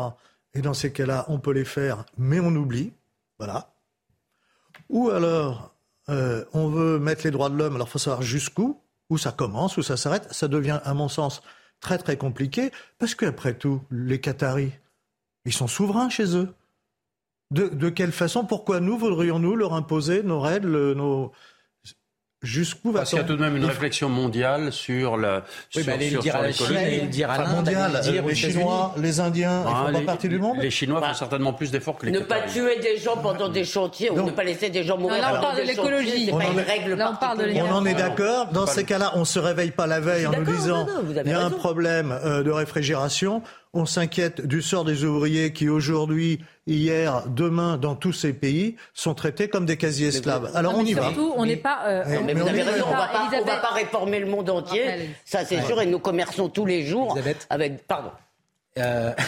Et 0.54 0.62
dans 0.62 0.74
ces 0.74 0.92
cas-là, 0.92 1.26
on 1.28 1.38
peut 1.38 1.52
les 1.52 1.64
faire, 1.64 2.04
mais 2.16 2.40
on 2.40 2.54
oublie. 2.54 2.92
Voilà. 3.38 3.73
Ou 4.90 5.10
alors, 5.10 5.74
euh, 6.08 6.44
on 6.52 6.68
veut 6.68 6.98
mettre 6.98 7.24
les 7.24 7.30
droits 7.30 7.50
de 7.50 7.56
l'homme, 7.56 7.74
alors 7.76 7.88
il 7.88 7.90
faut 7.90 7.98
savoir 7.98 8.22
jusqu'où, 8.22 8.80
où 9.10 9.18
ça 9.18 9.32
commence, 9.32 9.76
où 9.76 9.82
ça 9.82 9.96
s'arrête. 9.96 10.32
Ça 10.32 10.48
devient, 10.48 10.80
à 10.84 10.94
mon 10.94 11.08
sens, 11.08 11.42
très 11.80 11.98
très 11.98 12.16
compliqué, 12.16 12.70
parce 12.98 13.14
qu'après 13.14 13.54
tout, 13.54 13.82
les 13.90 14.20
Qataris, 14.20 14.72
ils 15.44 15.52
sont 15.52 15.66
souverains 15.66 16.08
chez 16.08 16.36
eux. 16.36 16.54
De, 17.50 17.68
de 17.68 17.88
quelle 17.88 18.12
façon, 18.12 18.44
pourquoi 18.44 18.80
nous 18.80 18.98
voudrions-nous 18.98 19.54
leur 19.54 19.74
imposer 19.74 20.22
nos 20.22 20.40
règles, 20.40 20.92
nos, 20.94 21.32
Jusqu'où 22.44 22.92
va 22.92 23.00
Parce 23.00 23.10
qu'il 23.10 23.18
y 23.18 23.22
a 23.22 23.24
tout 23.24 23.36
de 23.36 23.40
même 23.40 23.56
une 23.56 23.64
réflexion 23.64 24.08
mondiale 24.08 24.70
sur 24.70 25.16
la. 25.16 25.44
Oui, 25.74 25.82
sur, 25.82 25.92
bah, 25.92 26.00
sur, 26.00 26.20
dire 26.20 26.36
à 26.36 26.42
la 26.42 26.52
Chine, 26.52 26.76
et 26.76 27.00
dire 27.06 27.30
à 27.30 27.38
l'Inde, 27.38 27.70
les 28.26 28.34
Chinois, 28.34 28.94
les 28.98 29.18
Indiens, 29.20 29.64
ils 29.66 29.86
font 29.86 29.98
pas 30.00 30.06
partie 30.06 30.28
du 30.28 30.38
monde. 30.38 30.58
Les 30.60 30.70
Chinois 30.70 31.00
font 31.00 31.06
bah, 31.06 31.14
certainement 31.14 31.52
plus 31.54 31.70
d'efforts 31.70 31.96
que 31.96 32.06
les. 32.06 32.12
Ne 32.12 32.20
pas 32.20 32.42
tuer 32.42 32.78
des 32.80 32.98
gens 32.98 33.16
pendant 33.16 33.48
des 33.48 33.64
chantiers 33.64 34.10
ou 34.10 34.22
ne 34.22 34.30
pas 34.30 34.44
laisser 34.44 34.68
des 34.68 34.84
gens 34.84 34.98
mourir. 34.98 35.20
Là, 35.20 35.38
on 35.38 35.40
parle 35.40 35.56
de 35.58 35.66
l'écologie. 35.66 36.26
C'est 36.26 36.32
pas 36.32 36.44
une 36.44 36.60
règle 36.60 36.94
Là, 36.94 37.12
on 37.12 37.16
parle 37.16 37.38
de 37.38 37.60
On 37.60 37.72
en 37.72 37.86
est 37.86 37.94
d'accord. 37.94 38.48
Dans 38.52 38.66
ces 38.66 38.84
cas-là, 38.84 39.12
on 39.14 39.24
se 39.24 39.38
réveille 39.38 39.70
pas 39.70 39.86
la 39.86 40.00
veille 40.00 40.26
en 40.26 40.32
nous 40.32 40.44
disant 40.44 40.86
il 41.24 41.30
y 41.30 41.34
a 41.34 41.40
un 41.40 41.50
problème 41.50 42.12
euh, 42.12 42.42
de 42.42 42.50
réfrigération 42.50 43.42
on 43.74 43.86
s'inquiète 43.86 44.46
du 44.46 44.62
sort 44.62 44.84
des 44.84 45.04
ouvriers 45.04 45.52
qui 45.52 45.68
aujourd'hui, 45.68 46.40
hier, 46.66 47.24
demain, 47.26 47.76
dans 47.76 47.94
tous 47.94 48.12
ces 48.12 48.32
pays, 48.32 48.76
sont 48.94 49.14
traités 49.14 49.48
comme 49.48 49.66
des 49.66 49.76
quasi-esclaves. 49.76 50.50
Alors 50.54 50.74
on 50.76 50.84
y 50.84 50.94
va. 50.94 51.12
on 51.36 51.44
n'est 51.44 51.56
pas. 51.56 51.84
Euh, 51.86 52.20
mais, 52.24 52.34
vous 52.34 52.46
avez 52.48 52.62
raison, 52.62 52.86
on 52.86 53.40
ne 53.40 53.44
va 53.44 53.56
pas 53.56 53.74
réformer 53.74 54.20
le 54.20 54.26
monde 54.26 54.48
entier. 54.48 54.84
Ça, 55.24 55.44
c'est 55.44 55.62
sûr, 55.62 55.80
et 55.80 55.86
nous 55.86 55.98
commerçons 55.98 56.48
tous 56.48 56.66
les 56.66 56.84
jours 56.84 57.18
avec. 57.50 57.86
Pardon. 57.86 58.10
Euh... 58.78 59.12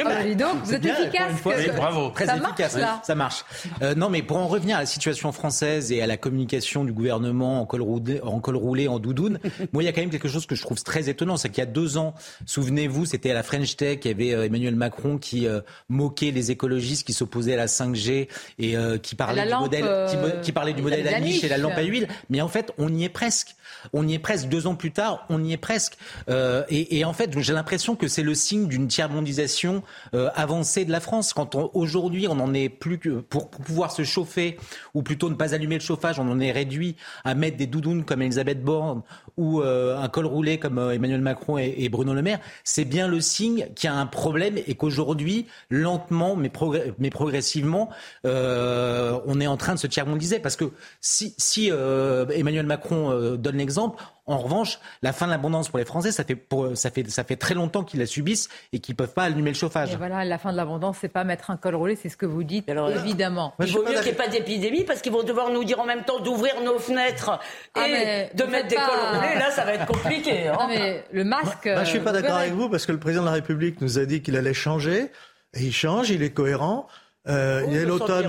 Oh, 0.00 0.34
donc, 0.34 0.64
vous 0.64 0.74
êtes 0.74 0.84
efficace. 0.84 1.32
bravo. 1.76 2.10
Très 2.10 2.26
ça 2.26 2.36
efficace. 2.36 2.76
Marche, 2.76 3.04
Ça 3.04 3.14
marche. 3.14 3.44
Euh, 3.82 3.94
non, 3.94 4.10
mais 4.10 4.22
pour 4.22 4.36
en 4.36 4.46
revenir 4.46 4.76
à 4.76 4.80
la 4.80 4.86
situation 4.86 5.32
française 5.32 5.90
et 5.92 6.02
à 6.02 6.06
la 6.06 6.16
communication 6.16 6.84
du 6.84 6.92
gouvernement 6.92 7.60
en 7.60 7.66
col 7.66 7.82
roulé, 7.82 8.20
en, 8.22 8.40
col 8.40 8.56
roulé, 8.56 8.88
en 8.88 8.98
doudoune, 8.98 9.40
moi, 9.72 9.82
il 9.82 9.86
y 9.86 9.88
a 9.88 9.92
quand 9.92 10.00
même 10.00 10.10
quelque 10.10 10.28
chose 10.28 10.46
que 10.46 10.54
je 10.54 10.62
trouve 10.62 10.82
très 10.82 11.08
étonnant. 11.08 11.36
C'est 11.36 11.48
qu'il 11.48 11.58
y 11.58 11.66
a 11.66 11.70
deux 11.70 11.98
ans, 11.98 12.14
souvenez-vous, 12.46 13.06
c'était 13.06 13.30
à 13.30 13.34
la 13.34 13.42
French 13.42 13.76
Tech, 13.76 13.98
il 14.04 14.08
y 14.08 14.14
avait 14.14 14.34
euh, 14.34 14.46
Emmanuel 14.46 14.76
Macron 14.76 15.18
qui 15.18 15.46
euh, 15.46 15.60
moquait 15.88 16.30
les 16.30 16.50
écologistes 16.50 17.06
qui 17.06 17.12
s'opposaient 17.12 17.54
à 17.54 17.58
la 17.58 17.66
5G 17.66 18.28
et 18.58 18.76
qui 19.02 19.14
parlait 19.14 19.46
du 19.46 19.54
modèle, 19.54 20.06
qui, 20.08 20.16
qui, 20.42 20.52
parlait 20.52 20.74
du 20.74 20.82
modèle 20.82 21.04
la 21.04 21.20
niche 21.20 21.42
et 21.44 21.48
la 21.48 21.58
lampe 21.58 21.76
à 21.76 21.82
huile. 21.82 22.08
Mais 22.30 22.40
en 22.40 22.48
fait, 22.48 22.72
on 22.78 22.92
y 22.94 23.04
est 23.04 23.08
presque. 23.08 23.56
On 23.92 24.06
y 24.06 24.14
est 24.14 24.18
presque. 24.18 24.48
Deux 24.48 24.66
ans 24.66 24.74
plus 24.74 24.92
tard, 24.92 25.26
on 25.28 25.42
y 25.42 25.52
est 25.52 25.58
presque. 25.58 25.96
Et, 26.28 26.98
et 26.98 27.04
en 27.04 27.12
fait, 27.12 27.38
j'ai 27.38 27.52
l'impression 27.52 27.96
que 27.96 28.08
c'est 28.08 28.22
le 28.22 28.34
signe 28.34 28.66
d'une 28.66 28.88
tiers-mondisation 28.88 29.82
euh, 30.14 30.30
avancée 30.34 30.84
de 30.84 30.92
la 30.92 31.00
France. 31.00 31.32
Quand 31.32 31.54
aujourd'hui 31.74 32.26
on 32.28 32.38
en 32.40 32.54
est 32.54 32.68
plus 32.68 32.98
que 32.98 33.20
pour, 33.20 33.50
pouvoir 33.50 33.92
se 33.92 34.04
chauffer 34.04 34.58
ou 34.94 35.02
plutôt 35.02 35.28
ne 35.28 35.34
pas 35.34 35.54
allumer 35.54 35.76
le 35.76 35.80
chauffage, 35.80 36.18
on 36.18 36.28
en 36.30 36.40
est 36.40 36.52
réduit 36.52 36.96
à 37.24 37.34
mettre 37.34 37.56
des 37.56 37.66
doudounes 37.66 38.04
comme 38.04 38.22
Elisabeth 38.22 38.62
Borne 38.62 39.02
ou 39.36 39.60
euh, 39.60 39.96
un 39.98 40.08
col 40.08 40.26
roulé 40.26 40.58
comme 40.58 40.78
euh, 40.78 40.90
Emmanuel 40.90 41.20
Macron 41.20 41.58
et, 41.58 41.88
Bruno 41.88 42.14
Le 42.14 42.22
Maire. 42.22 42.40
C'est 42.64 42.84
bien 42.84 43.08
le 43.08 43.20
signe 43.20 43.68
qu'il 43.74 43.88
y 43.88 43.92
a 43.92 43.96
un 43.96 44.06
problème 44.06 44.56
et 44.66 44.74
qu'aujourd'hui, 44.74 45.46
lentement 45.70 46.36
mais, 46.36 46.50
progressivement, 46.50 47.88
on 48.24 49.40
est 49.40 49.46
en 49.46 49.56
train 49.56 49.74
de 49.74 49.78
se 49.78 49.86
tiers-mondiser. 49.86 50.38
Parce 50.38 50.56
que 50.56 50.70
si, 51.00 51.34
si 51.38 51.68
Emmanuel 51.68 52.66
Macron 52.66 53.36
donne 53.36 53.56
l'exemple, 53.68 54.02
en 54.24 54.38
revanche, 54.38 54.78
la 55.02 55.12
fin 55.12 55.26
de 55.26 55.30
l'abondance 55.30 55.68
pour 55.68 55.78
les 55.78 55.84
Français, 55.84 56.10
ça 56.10 56.24
fait, 56.24 56.34
pour, 56.34 56.74
ça 56.74 56.90
fait, 56.90 57.08
ça 57.10 57.22
fait 57.22 57.36
très 57.36 57.54
longtemps 57.54 57.84
qu'ils 57.84 58.00
la 58.00 58.06
subissent 58.06 58.48
et 58.72 58.78
qu'ils 58.78 58.94
ne 58.94 58.96
peuvent 58.96 59.12
pas 59.12 59.24
allumer 59.24 59.50
le 59.50 59.56
chauffage. 59.56 59.92
Et 59.92 59.96
voilà, 59.96 60.24
la 60.24 60.38
fin 60.38 60.52
de 60.52 60.56
l'abondance, 60.56 60.96
c'est 61.00 61.08
pas 61.08 61.24
mettre 61.24 61.50
un 61.50 61.58
col 61.58 61.74
roulé, 61.74 61.96
c'est 61.96 62.08
ce 62.08 62.16
que 62.16 62.24
vous 62.24 62.44
dites, 62.44 62.68
Alors, 62.70 62.90
évidemment. 62.90 63.52
Il 63.60 63.72
vaut 63.72 63.82
mieux 63.82 63.92
qu'il 63.94 64.02
n'y 64.02 64.08
ait 64.08 64.12
pas 64.12 64.28
d'épidémie 64.28 64.84
parce 64.84 65.02
qu'ils 65.02 65.12
vont 65.12 65.22
devoir 65.22 65.50
nous 65.50 65.64
dire 65.64 65.80
en 65.80 65.84
même 65.84 66.04
temps 66.04 66.20
d'ouvrir 66.20 66.62
nos 66.62 66.78
fenêtres 66.78 67.38
ah, 67.74 67.88
et 67.88 68.30
de 68.34 68.44
mettre 68.44 68.68
des 68.68 68.76
cols 68.76 69.14
roulés. 69.14 69.38
Là, 69.38 69.50
ça 69.50 69.64
va 69.64 69.74
être 69.74 69.86
compliqué. 69.86 70.48
Hein. 70.48 70.66
mais 70.68 71.04
le 71.12 71.24
masque. 71.24 71.64
Je 71.64 71.80
ne 71.80 71.84
suis 71.84 72.00
pas 72.00 72.12
d'accord 72.12 72.36
avec 72.36 72.54
vous 72.54 72.70
parce 72.70 72.86
que 72.86 72.92
le 72.92 72.98
président 72.98 73.22
de 73.22 73.28
la 73.28 73.34
République 73.34 73.80
nous 73.82 73.98
a 73.98 74.06
dit 74.06 74.22
qu'il 74.22 74.36
allait 74.36 74.54
changer. 74.54 75.10
Et 75.54 75.62
il 75.62 75.72
change, 75.72 76.10
il 76.10 76.22
est 76.22 76.30
cohérent. 76.30 76.86
Euh, 77.28 77.64
il 77.66 77.74
y 77.74 77.78
a 77.78 77.84
l'automne, 77.84 78.28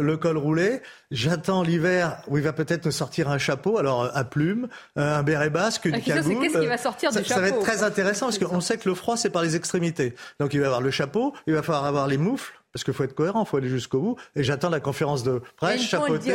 le, 0.00 0.16
col, 0.16 0.36
roulé. 0.36 0.80
J'attends 1.10 1.62
l'hiver 1.62 2.22
où 2.28 2.38
il 2.38 2.44
va 2.44 2.52
peut-être 2.52 2.86
nous 2.86 2.92
sortir 2.92 3.28
un 3.28 3.38
chapeau, 3.38 3.78
alors 3.78 4.10
à 4.14 4.24
plumes, 4.24 4.68
euh, 4.98 5.18
un 5.18 5.22
béret 5.22 5.50
basque, 5.50 5.84
une 5.84 5.96
ah, 5.96 6.00
cagoule. 6.00 6.40
Qu'est-ce 6.40 6.58
qui 6.58 6.66
va 6.66 6.78
sortir 6.78 7.12
ça, 7.12 7.24
ça 7.24 7.40
va 7.40 7.48
être 7.48 7.60
très 7.60 7.82
intéressant 7.82 8.26
parce 8.26 8.38
qu'on 8.38 8.60
sait 8.60 8.78
que 8.78 8.88
le 8.88 8.94
froid, 8.94 9.16
c'est 9.16 9.30
par 9.30 9.42
les 9.42 9.56
extrémités. 9.56 10.14
Donc 10.40 10.54
il 10.54 10.60
va 10.60 10.66
avoir 10.66 10.80
le 10.80 10.90
chapeau, 10.90 11.34
il 11.46 11.54
va 11.54 11.62
falloir 11.62 11.84
avoir 11.84 12.06
les 12.06 12.18
moufles. 12.18 12.54
Parce 12.72 12.84
qu'il 12.84 12.92
faut 12.92 13.04
être 13.04 13.14
cohérent, 13.14 13.44
il 13.44 13.48
faut 13.48 13.56
aller 13.56 13.70
jusqu'au 13.70 14.00
bout. 14.00 14.16
Et 14.34 14.44
j'attends 14.44 14.68
la 14.68 14.80
conférence 14.80 15.22
de 15.22 15.40
presse, 15.56 15.80
chapeauté. 15.80 16.34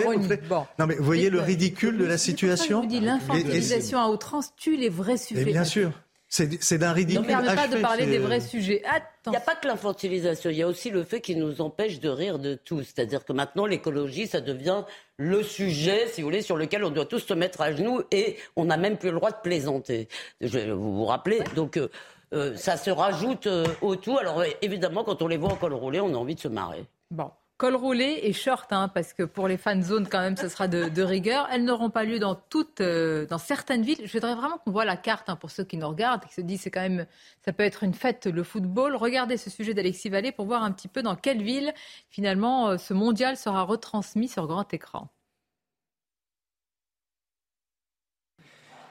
Non, 0.79 0.87
mais 0.87 0.95
vous 0.95 1.03
voyez 1.03 1.29
le 1.29 1.39
ridicule 1.39 1.99
de 1.99 2.05
la 2.05 2.17
situation. 2.17 2.81
Je 2.81 2.87
vous 2.87 2.91
dis, 2.91 2.99
l'infantilisation 2.99 3.99
à 3.99 4.07
outrance 4.07 4.55
tue 4.55 4.75
les 4.75 4.89
vrais 4.89 5.17
sujets. 5.17 5.45
bien 5.45 5.63
sûr. 5.63 5.91
C'est 6.31 6.77
d'un 6.77 6.93
ridicule. 6.93 7.23
Ne 7.23 7.27
permet 7.27 7.55
pas 7.55 7.67
de 7.67 7.81
parler 7.81 8.05
des 8.05 8.17
vrais 8.17 8.39
sujets. 8.39 8.81
Il 9.25 9.31
n'y 9.31 9.35
a 9.35 9.41
pas 9.41 9.55
que 9.55 9.67
l'infantilisation, 9.67 10.49
il 10.49 10.55
y 10.55 10.61
a 10.61 10.67
aussi 10.67 10.89
le 10.89 11.03
fait 11.03 11.19
qu'il 11.19 11.37
nous 11.39 11.59
empêche 11.59 11.99
de 11.99 12.07
rire 12.07 12.39
de 12.39 12.55
tout. 12.55 12.83
C'est-à-dire 12.83 13.25
que 13.25 13.33
maintenant, 13.33 13.65
l'écologie, 13.65 14.27
ça 14.27 14.39
devient 14.39 14.83
le 15.17 15.43
sujet, 15.43 16.07
si 16.07 16.21
vous 16.21 16.27
voulez, 16.27 16.41
sur 16.41 16.55
lequel 16.55 16.85
on 16.85 16.89
doit 16.89 17.05
tous 17.05 17.19
se 17.19 17.33
mettre 17.33 17.59
à 17.59 17.73
genoux 17.73 18.01
et 18.11 18.37
on 18.55 18.63
n'a 18.63 18.77
même 18.77 18.97
plus 18.97 19.09
le 19.09 19.17
droit 19.17 19.31
de 19.31 19.41
plaisanter. 19.43 20.07
Je, 20.39 20.71
vous 20.71 20.95
vous 20.95 21.05
rappelez 21.05 21.41
Donc, 21.53 21.75
euh, 21.75 21.89
euh, 22.33 22.55
ça 22.55 22.77
se 22.77 22.91
rajoute 22.91 23.47
euh, 23.47 23.65
au 23.81 23.97
tout. 23.97 24.17
Alors, 24.17 24.41
évidemment, 24.61 25.03
quand 25.03 25.21
on 25.21 25.27
les 25.27 25.37
voit 25.37 25.51
en 25.51 25.57
col 25.57 25.73
roulé, 25.73 25.99
on 25.99 26.13
a 26.13 26.17
envie 26.17 26.35
de 26.35 26.39
se 26.39 26.47
marrer. 26.47 26.85
Bon. 27.11 27.29
Col 27.61 27.75
roulé 27.75 28.21
et 28.23 28.33
short, 28.33 28.73
hein, 28.73 28.87
parce 28.87 29.13
que 29.13 29.21
pour 29.21 29.47
les 29.47 29.55
fan 29.55 29.83
zones, 29.83 30.07
quand 30.09 30.19
même, 30.19 30.35
ce 30.35 30.49
sera 30.49 30.67
de, 30.67 31.03
rigueur. 31.03 31.47
Elles 31.51 31.63
n'auront 31.63 31.91
pas 31.91 32.03
lieu 32.03 32.17
dans 32.17 32.33
toutes, 32.33 32.81
euh, 32.81 33.27
dans 33.27 33.37
certaines 33.37 33.83
villes. 33.83 33.99
Je 34.03 34.11
voudrais 34.13 34.33
vraiment 34.33 34.57
qu'on 34.57 34.71
voit 34.71 34.83
la 34.83 34.97
carte 34.97 35.29
hein, 35.29 35.35
pour 35.35 35.51
ceux 35.51 35.63
qui 35.63 35.77
nous 35.77 35.87
regardent, 35.87 36.25
qui 36.25 36.33
se 36.33 36.41
disent 36.41 36.61
c'est 36.61 36.71
quand 36.71 36.81
même, 36.81 37.05
ça 37.45 37.53
peut 37.53 37.61
être 37.61 37.83
une 37.83 37.93
fête 37.93 38.25
le 38.25 38.41
football. 38.41 38.95
Regardez 38.95 39.37
ce 39.37 39.51
sujet 39.51 39.75
d'Alexis 39.75 40.09
Vallée 40.09 40.31
pour 40.31 40.47
voir 40.47 40.63
un 40.63 40.71
petit 40.71 40.87
peu 40.87 41.03
dans 41.03 41.15
quelle 41.15 41.43
ville 41.43 41.71
finalement 42.09 42.69
euh, 42.69 42.77
ce 42.79 42.95
mondial 42.95 43.37
sera 43.37 43.61
retransmis 43.61 44.27
sur 44.27 44.47
grand 44.47 44.73
écran. 44.73 45.09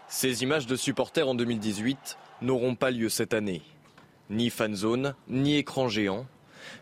Ces 0.06 0.44
images 0.44 0.68
de 0.68 0.76
supporters 0.76 1.28
en 1.28 1.34
2018 1.34 2.18
n'auront 2.42 2.76
pas 2.76 2.92
lieu 2.92 3.08
cette 3.08 3.34
année. 3.34 3.62
Ni 4.28 4.48
fan 4.48 4.76
zone, 4.76 5.16
ni 5.26 5.56
écran 5.56 5.88
géant, 5.88 6.24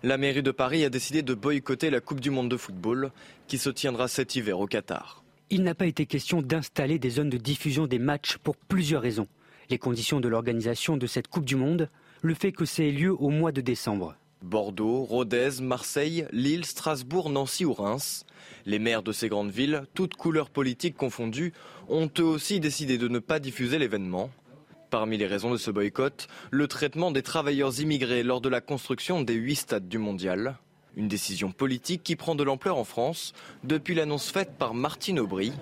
la 0.02 0.18
mairie 0.18 0.42
de 0.42 0.50
Paris 0.50 0.84
a 0.84 0.90
décidé 0.90 1.22
de 1.22 1.34
boycotter 1.34 1.90
la 1.90 2.00
Coupe 2.00 2.20
du 2.20 2.30
Monde 2.30 2.50
de 2.50 2.56
football 2.56 3.10
qui 3.46 3.58
se 3.58 3.70
tiendra 3.70 4.08
cet 4.08 4.36
hiver 4.36 4.60
au 4.60 4.66
Qatar. 4.66 5.22
Il 5.50 5.62
n'a 5.62 5.74
pas 5.74 5.86
été 5.86 6.04
question 6.06 6.42
d'installer 6.42 6.98
des 6.98 7.10
zones 7.10 7.30
de 7.30 7.38
diffusion 7.38 7.86
des 7.86 7.98
matchs 7.98 8.36
pour 8.36 8.56
plusieurs 8.56 9.02
raisons. 9.02 9.28
Les 9.70 9.78
conditions 9.78 10.20
de 10.20 10.28
l'organisation 10.28 10.96
de 10.96 11.06
cette 11.06 11.28
Coupe 11.28 11.44
du 11.44 11.56
Monde, 11.56 11.88
le 12.22 12.34
fait 12.34 12.52
que 12.52 12.64
c'est 12.64 12.90
lieu 12.90 13.14
au 13.18 13.30
mois 13.30 13.52
de 13.52 13.60
décembre. 13.60 14.14
Bordeaux, 14.42 15.02
Rodez, 15.04 15.60
Marseille, 15.60 16.26
Lille, 16.32 16.64
Strasbourg, 16.64 17.30
Nancy 17.30 17.64
ou 17.64 17.72
Reims. 17.72 18.24
Les 18.66 18.78
maires 18.78 19.02
de 19.02 19.12
ces 19.12 19.28
grandes 19.28 19.50
villes, 19.50 19.84
toutes 19.94 20.14
couleurs 20.14 20.50
politiques 20.50 20.96
confondues, 20.96 21.52
ont 21.88 22.10
eux 22.18 22.24
aussi 22.24 22.60
décidé 22.60 22.98
de 22.98 23.08
ne 23.08 23.18
pas 23.18 23.40
diffuser 23.40 23.78
l'événement. 23.78 24.30
Parmi 24.90 25.18
les 25.18 25.26
raisons 25.26 25.50
de 25.50 25.58
ce 25.58 25.70
boycott, 25.70 26.28
le 26.50 26.66
traitement 26.66 27.10
des 27.10 27.20
travailleurs 27.20 27.78
immigrés 27.78 28.22
lors 28.22 28.40
de 28.40 28.48
la 28.48 28.62
construction 28.62 29.20
des 29.20 29.34
huit 29.34 29.56
stades 29.56 29.86
du 29.86 29.98
mondial. 29.98 30.56
Une 30.96 31.08
décision 31.08 31.52
politique 31.52 32.02
qui 32.02 32.16
prend 32.16 32.34
de 32.34 32.42
l'ampleur 32.42 32.78
en 32.78 32.84
France 32.84 33.34
depuis 33.64 33.94
l'annonce 33.94 34.30
faite 34.30 34.52
par 34.58 34.72
Martine 34.72 35.18
Aubry. 35.18 35.52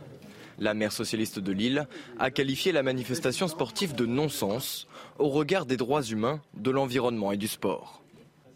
La 0.60 0.74
maire 0.74 0.92
socialiste 0.92 1.40
de 1.40 1.50
Lille 1.50 1.88
a 2.20 2.30
qualifié 2.30 2.70
la 2.70 2.84
manifestation 2.84 3.48
sportive 3.48 3.96
de 3.96 4.06
non-sens 4.06 4.86
au 5.18 5.28
regard 5.28 5.66
des 5.66 5.76
droits 5.76 6.04
humains, 6.04 6.40
de 6.54 6.70
l'environnement 6.70 7.32
et 7.32 7.36
du 7.36 7.48
sport. 7.48 8.02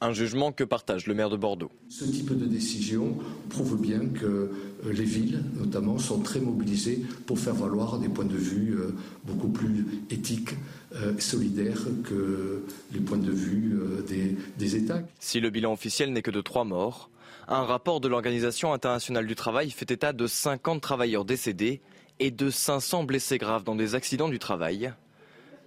Un 0.00 0.12
jugement 0.12 0.52
que 0.52 0.64
partage 0.64 1.08
le 1.08 1.14
maire 1.14 1.30
de 1.30 1.36
Bordeaux. 1.36 1.72
Ce 1.88 2.04
type 2.04 2.38
de 2.38 2.46
décision 2.46 3.18
prouve 3.50 3.78
bien 3.78 4.06
que 4.06 4.50
les 4.84 5.04
villes, 5.04 5.42
notamment, 5.56 5.98
sont 5.98 6.20
très 6.20 6.40
mobilisées 6.40 7.02
pour 7.26 7.38
faire 7.38 7.54
valoir 7.54 7.98
des 7.98 8.08
points 8.08 8.24
de 8.24 8.36
vue 8.36 8.78
euh, 8.78 8.94
beaucoup 9.24 9.48
plus 9.48 9.86
éthiques 10.10 10.54
euh, 10.94 11.16
et 11.16 11.20
solidaires 11.20 11.82
que 12.04 12.64
les 12.92 13.00
points 13.00 13.18
de 13.18 13.30
vue 13.30 13.78
des, 14.06 14.36
des 14.58 14.76
États. 14.76 15.02
Si 15.18 15.40
le 15.40 15.50
bilan 15.50 15.72
officiel 15.72 16.12
n'est 16.12 16.22
que 16.22 16.30
de 16.30 16.40
trois 16.40 16.64
morts, 16.64 17.10
un 17.48 17.64
rapport 17.64 18.00
de 18.00 18.08
l'Organisation 18.08 18.72
internationale 18.72 19.26
du 19.26 19.34
travail 19.34 19.70
fait 19.70 19.90
état 19.90 20.12
de 20.12 20.26
50 20.26 20.80
travailleurs 20.80 21.24
décédés 21.24 21.80
et 22.20 22.30
de 22.30 22.48
500 22.48 23.04
blessés 23.04 23.38
graves 23.38 23.64
dans 23.64 23.74
des 23.74 23.94
accidents 23.96 24.28
du 24.28 24.38
travail. 24.38 24.92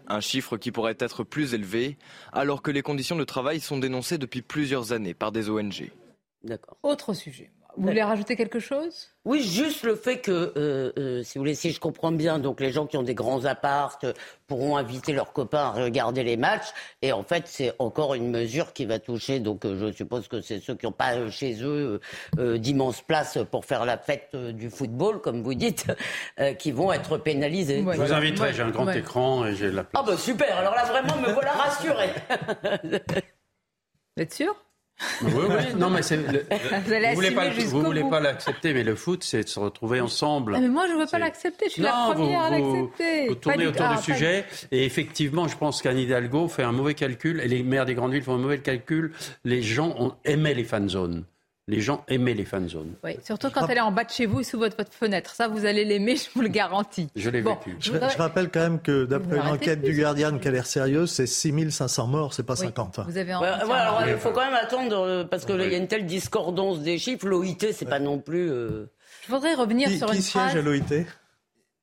Un 0.07 0.21
chiffre 0.21 0.57
qui 0.57 0.71
pourrait 0.71 0.97
être 0.99 1.23
plus 1.23 1.53
élevé 1.53 1.97
alors 2.31 2.61
que 2.61 2.71
les 2.71 2.81
conditions 2.81 3.15
de 3.15 3.23
travail 3.23 3.59
sont 3.59 3.77
dénoncées 3.77 4.17
depuis 4.17 4.41
plusieurs 4.41 4.93
années 4.93 5.13
par 5.13 5.31
des 5.31 5.49
ONG. 5.49 5.91
D'accord. 6.43 6.77
Autre 6.83 7.13
sujet. 7.13 7.51
Vous 7.75 7.87
voulez 7.87 8.03
rajouter 8.03 8.35
quelque 8.35 8.59
chose? 8.59 9.09
Oui, 9.25 9.41
juste 9.41 9.83
le 9.83 9.95
fait 9.95 10.19
que, 10.19 10.31
euh, 10.31 10.91
euh, 10.97 11.23
si 11.23 11.37
vous 11.37 11.41
voulez, 11.41 11.55
si 11.55 11.71
je 11.71 11.79
comprends 11.79 12.11
bien, 12.11 12.37
donc 12.37 12.59
les 12.59 12.71
gens 12.71 12.85
qui 12.85 12.97
ont 12.97 13.03
des 13.03 13.15
grands 13.15 13.45
appartes 13.45 14.05
pourront 14.47 14.77
inviter 14.77 15.13
leurs 15.13 15.33
copains 15.33 15.65
à 15.65 15.71
regarder 15.71 16.23
les 16.23 16.37
matchs. 16.37 16.67
Et 17.01 17.11
en 17.11 17.23
fait, 17.23 17.47
c'est 17.47 17.73
encore 17.79 18.13
une 18.13 18.29
mesure 18.29 18.73
qui 18.73 18.85
va 18.85 18.99
toucher. 18.99 19.39
Donc, 19.39 19.65
euh, 19.65 19.77
je 19.79 19.91
suppose 19.91 20.27
que 20.27 20.41
c'est 20.41 20.59
ceux 20.59 20.75
qui 20.75 20.85
n'ont 20.85 20.91
pas 20.91 21.29
chez 21.29 21.63
eux 21.63 21.99
d'immenses 22.37 23.01
places 23.01 23.39
pour 23.49 23.65
faire 23.65 23.85
la 23.85 23.97
fête 23.97 24.35
du 24.35 24.69
football, 24.69 25.21
comme 25.21 25.41
vous 25.41 25.55
dites, 25.55 25.87
qui 26.59 26.71
vont 26.71 26.91
être 26.91 27.17
pénalisés. 27.17 27.79
Je 27.79 28.01
vous 28.01 28.13
inviterai. 28.13 28.53
J'ai 28.53 28.63
un 28.63 28.69
grand 28.69 28.89
écran 28.91 29.45
et 29.45 29.55
j'ai 29.55 29.71
la 29.71 29.83
place. 29.83 30.03
Ah 30.03 30.05
bah 30.05 30.17
super. 30.17 30.57
Alors 30.57 30.75
là, 30.75 30.85
vraiment, 30.85 31.15
me 31.17 31.31
voilà 31.31 31.51
rassuré. 31.53 32.09
vous 32.83 34.21
êtes 34.21 34.33
sûr? 34.33 34.55
Oui, 35.21 35.31
oui, 35.35 35.75
non, 35.77 35.89
mais 35.89 36.01
c'est. 36.01 36.17
vous 36.17 36.31
ne 36.31 37.15
voulez 37.15 37.31
pas, 37.31 37.49
vous 37.49 37.81
voulez 37.81 38.03
pas 38.09 38.19
l'accepter, 38.19 38.73
mais 38.73 38.83
le 38.83 38.95
foot, 38.95 39.23
c'est 39.23 39.43
de 39.43 39.49
se 39.49 39.59
retrouver 39.59 40.01
ensemble. 40.01 40.55
Ah, 40.55 40.61
mais 40.61 40.69
moi, 40.69 40.87
je 40.87 40.93
ne 40.93 40.99
veux 40.99 41.07
pas 41.07 41.19
l'accepter. 41.19 41.65
Je 41.67 41.73
suis 41.73 41.81
la 41.81 42.11
première 42.13 42.41
à 42.41 42.49
l'accepter. 42.49 43.27
Vous 43.27 43.35
tournez 43.35 43.67
autour 43.67 43.89
du 43.89 43.97
sujet, 43.97 44.45
et 44.71 44.85
effectivement, 44.85 45.47
je 45.47 45.57
pense 45.57 45.81
qu'Anne 45.81 45.97
Hidalgo 45.97 46.47
fait 46.47 46.63
un 46.63 46.71
mauvais 46.71 46.93
calcul, 46.93 47.39
et 47.41 47.47
les 47.47 47.63
maires 47.63 47.85
des 47.85 47.95
grandes 47.95 48.13
villes 48.13 48.23
font 48.23 48.35
un 48.35 48.39
mauvais 48.39 48.59
calcul. 48.59 49.13
Les 49.43 49.61
gens 49.61 49.95
ont 49.97 50.13
aimé 50.25 50.53
les 50.53 50.63
fan 50.63 50.87
zones. 50.89 51.25
Les 51.69 51.79
gens 51.79 52.03
aimaient 52.09 52.33
les 52.33 52.43
fan 52.43 52.67
zones. 52.67 52.93
Oui, 53.05 53.11
surtout 53.23 53.49
quand 53.49 53.67
elle 53.67 53.77
est 53.77 53.81
en 53.81 53.91
bas 53.91 54.03
de 54.03 54.09
chez 54.09 54.25
vous 54.25 54.43
sous 54.43 54.59
votre, 54.59 54.75
fenêtre. 54.91 55.33
Ça, 55.33 55.47
vous 55.47 55.65
allez 55.65 55.85
l'aimer, 55.85 56.15
je 56.17 56.27
vous 56.35 56.41
le 56.41 56.49
garantis. 56.49 57.07
Je 57.15 57.29
l'ai 57.29 57.41
vécu. 57.41 57.77
Je, 57.79 57.91
rappelle 58.17 58.49
quand 58.49 58.59
même 58.59 58.81
que 58.81 59.05
d'après 59.05 59.37
une 59.37 59.47
enquête 59.47 59.81
du 59.81 59.93
Guardian 59.93 60.37
qui 60.39 60.47
a 60.49 60.51
l'air 60.51 60.65
sérieuse, 60.65 61.11
c'est 61.11 61.25
6500 61.25 62.07
morts, 62.07 62.33
c'est 62.33 62.43
pas 62.43 62.57
50. 62.57 62.99
Vous 63.07 63.17
avez 63.17 63.31
alors, 63.33 64.03
il 64.07 64.17
faut 64.17 64.31
quand 64.31 64.43
même 64.45 64.53
attendre, 64.53 64.97
euh, 64.97 65.23
parce 65.23 65.45
qu'il 65.45 65.59
y 65.59 65.75
a 65.75 65.77
une 65.77 65.87
telle 65.87 66.05
discordance 66.05 66.81
des 66.81 66.97
chiffres. 66.97 67.27
L'OIT, 67.27 67.71
c'est 67.71 67.85
pas 67.87 67.99
non 67.99 68.19
plus... 68.19 68.49
Euh, 68.49 68.85
je 69.25 69.31
voudrais 69.31 69.53
revenir 69.53 69.89
sur 69.89 70.09
une 70.09 70.17
qui 70.17 70.21
siège 70.21 70.55
à 70.55 70.61
l'OIT 70.61 71.05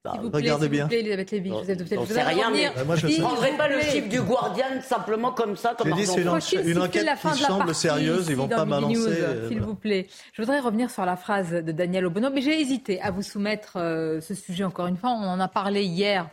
bah, 0.03 0.15
regardez 0.33 0.71
bien. 0.71 0.89
Plaît, 0.89 1.01
Elisabeth 1.01 1.31
Lévy, 1.31 1.51
je 1.51 1.97
vous 1.97 2.19
ai 2.19 2.23
rien, 2.23 2.51
mais 2.51 2.71
bah, 2.87 2.97
je 2.97 3.07
ne 3.07 3.21
prendrai 3.21 3.51
pas 3.59 3.69
le 3.69 3.81
chiffre 3.81 4.09
du 4.09 4.23
Guardian 4.23 4.81
simplement 4.83 5.33
comme 5.33 5.57
ça, 5.57 5.75
comme 5.77 5.93
dit, 5.93 6.07
c'est 6.07 6.23
une, 6.23 6.79
enquête 6.79 7.07
qui 7.21 7.43
semble 7.43 7.75
sérieuse, 7.75 8.29
ils 8.31 8.37
vont 8.37 8.49
pas 8.49 8.65
balancer. 8.65 8.97
Euh, 8.97 9.49
S'il 9.49 9.61
vous 9.61 9.75
plaît. 9.75 10.07
Je 10.33 10.41
voudrais 10.41 10.61
revenir 10.61 10.91
sur 10.91 11.05
la 11.05 11.17
phrase 11.17 11.51
de 11.51 11.73
Daniel 11.73 12.07
Obono, 12.07 12.31
mais 12.31 12.41
j'ai 12.41 12.59
hésité 12.59 13.01
à 13.03 13.11
vous 13.11 13.21
soumettre 13.21 13.77
euh, 13.77 14.23
ce 14.23 14.35
sujet 14.35 14.65
encore 14.65 14.87
une 14.87 14.97
fois. 14.97 15.11
On 15.11 15.27
en 15.27 15.39
a 15.39 15.49
parlé 15.49 15.85
hier. 15.85 16.31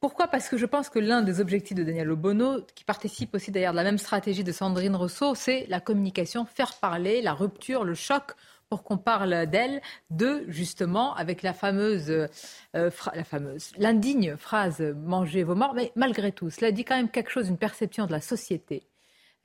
Pourquoi? 0.00 0.28
Parce 0.28 0.48
que 0.48 0.56
je 0.56 0.64
pense 0.64 0.88
que 0.88 0.98
l'un 0.98 1.20
des 1.20 1.40
objectifs 1.40 1.76
de 1.76 1.82
Daniel 1.82 2.10
Obono, 2.10 2.62
qui 2.74 2.84
participe 2.84 3.34
aussi 3.34 3.50
d'ailleurs 3.50 3.72
de 3.72 3.76
la 3.76 3.84
même 3.84 3.98
stratégie 3.98 4.44
de 4.44 4.52
Sandrine 4.52 4.96
Rousseau, 4.96 5.34
c'est 5.34 5.66
la 5.68 5.80
communication, 5.80 6.46
faire 6.46 6.72
parler, 6.72 7.20
la 7.20 7.34
rupture, 7.34 7.84
le 7.84 7.92
choc 7.92 8.32
pour 8.70 8.84
qu'on 8.84 8.96
parle 8.96 9.46
d'elle, 9.46 9.82
de 10.10 10.44
justement 10.48 11.14
avec 11.16 11.42
la 11.42 11.52
fameuse, 11.52 12.08
euh, 12.08 12.28
la 12.72 13.24
fameuse, 13.24 13.72
l'indigne 13.76 14.36
phrase 14.36 14.80
"mangez 14.80 15.42
vos 15.42 15.56
morts". 15.56 15.74
Mais 15.74 15.92
malgré 15.96 16.30
tout, 16.30 16.50
cela 16.50 16.70
dit 16.70 16.84
quand 16.84 16.96
même 16.96 17.10
quelque 17.10 17.30
chose, 17.30 17.48
une 17.48 17.58
perception 17.58 18.06
de 18.06 18.12
la 18.12 18.20
société 18.20 18.86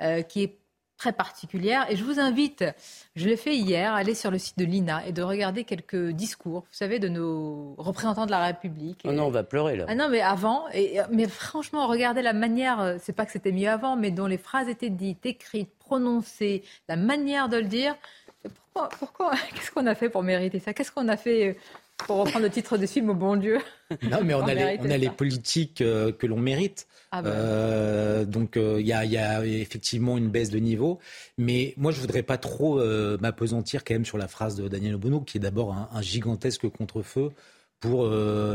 euh, 0.01 0.21
qui 0.21 0.43
est 0.43 0.59
très 0.97 1.11
particulière. 1.11 1.86
Et 1.89 1.95
je 1.95 2.03
vous 2.03 2.19
invite, 2.19 2.63
je 3.15 3.28
l'ai 3.28 3.36
fait 3.36 3.55
hier, 3.55 3.93
à 3.93 3.97
aller 3.97 4.15
sur 4.15 4.32
le 4.32 4.38
site 4.38 4.57
de 4.57 4.65
l'INA 4.65 5.05
et 5.07 5.11
de 5.11 5.21
regarder 5.23 5.63
quelques 5.63 6.11
discours, 6.11 6.61
vous 6.61 6.78
savez, 6.78 6.99
de 6.99 7.09
nos 7.09 7.76
représentants 7.78 8.26
de 8.26 8.32
la 8.32 8.45
République. 8.45 9.01
Oh 9.05 9.11
non, 9.11 9.26
on 9.26 9.32
va 9.32 9.43
pleurer 9.43 9.76
là. 9.76 9.86
Ah 9.88 9.95
non, 9.95 10.07
mais 10.09 10.21
avant, 10.21 10.69
et, 10.73 10.99
mais 11.11 11.28
franchement, 11.28 11.88
regardez 11.88 12.21
la 12.21 12.34
manière, 12.34 12.80
euh, 12.80 12.97
c'est 13.01 13.13
pas 13.13 13.26
que 13.26 13.32
c'était 13.32 13.51
mieux 13.51 13.69
avant, 13.69 13.95
mais 13.95 14.11
dont 14.11 14.28
les 14.28 14.38
phrases 14.38 14.69
étaient 14.69 14.89
dites, 14.89 15.26
écrites, 15.26 15.73
prononcées, 15.80 16.63
la 16.88 16.95
manière 16.95 17.49
de 17.49 17.57
le 17.57 17.65
dire 17.65 17.95
pourquoi, 19.00 19.32
Qu'est-ce 19.56 19.72
qu'on 19.72 19.86
a 19.88 19.96
fait 19.96 20.10
pour 20.10 20.24
mériter 20.24 20.60
ça? 20.60 20.74
Qu'est-ce 20.74 20.91
qu'on 20.91 21.08
a 21.08 21.18
fait 21.18 21.50
euh, 21.50 21.54
pour 21.98 22.18
reprendre 22.18 22.46
le 22.46 22.52
titre 22.52 22.78
du 22.78 22.88
film, 22.88 23.10
au 23.10 23.14
bon 23.14 23.36
Dieu? 23.36 23.60
Non, 24.04 24.20
mais 24.24 24.34
on 24.34 24.41
a, 24.41 24.54
les, 24.54 24.78
on 24.80 24.89
a 24.89 24.98
les, 24.98 25.10
politiques 25.10 25.82
euh, 25.82 26.12
que 26.12 26.26
l'on 26.26 26.39
mérite. 26.39 26.88
Ah 27.12 27.22
bah. 27.22 27.30
euh, 27.30 28.26
donc 28.26 28.58
il 28.58 28.86
y, 28.86 28.93
a, 28.93 29.46
effectivement 29.46 30.18
une 30.18 30.30
baisse 30.30 30.50
de 30.50 30.58
niveau, 30.58 31.00
mais 31.38 31.74
moi 31.78 31.91
je 31.91 32.02
voudrais 32.02 32.24
pas 32.24 32.38
trop 32.38 32.82
m'apesantir 33.20 33.84
quand 33.84 33.93
même 33.93 34.06
sur 34.06 34.18
la 34.18 34.28
phrase 34.28 34.56
de 34.56 34.68
Daniel 34.68 34.96
Obono, 34.96 35.22
qui 35.22 35.38
est 35.38 35.39
d'abord 35.39 35.74
un, 35.74 35.88
un, 35.93 36.02
gigantesque 36.02 36.68
contre-feu 36.68 37.32
pour 37.80 38.12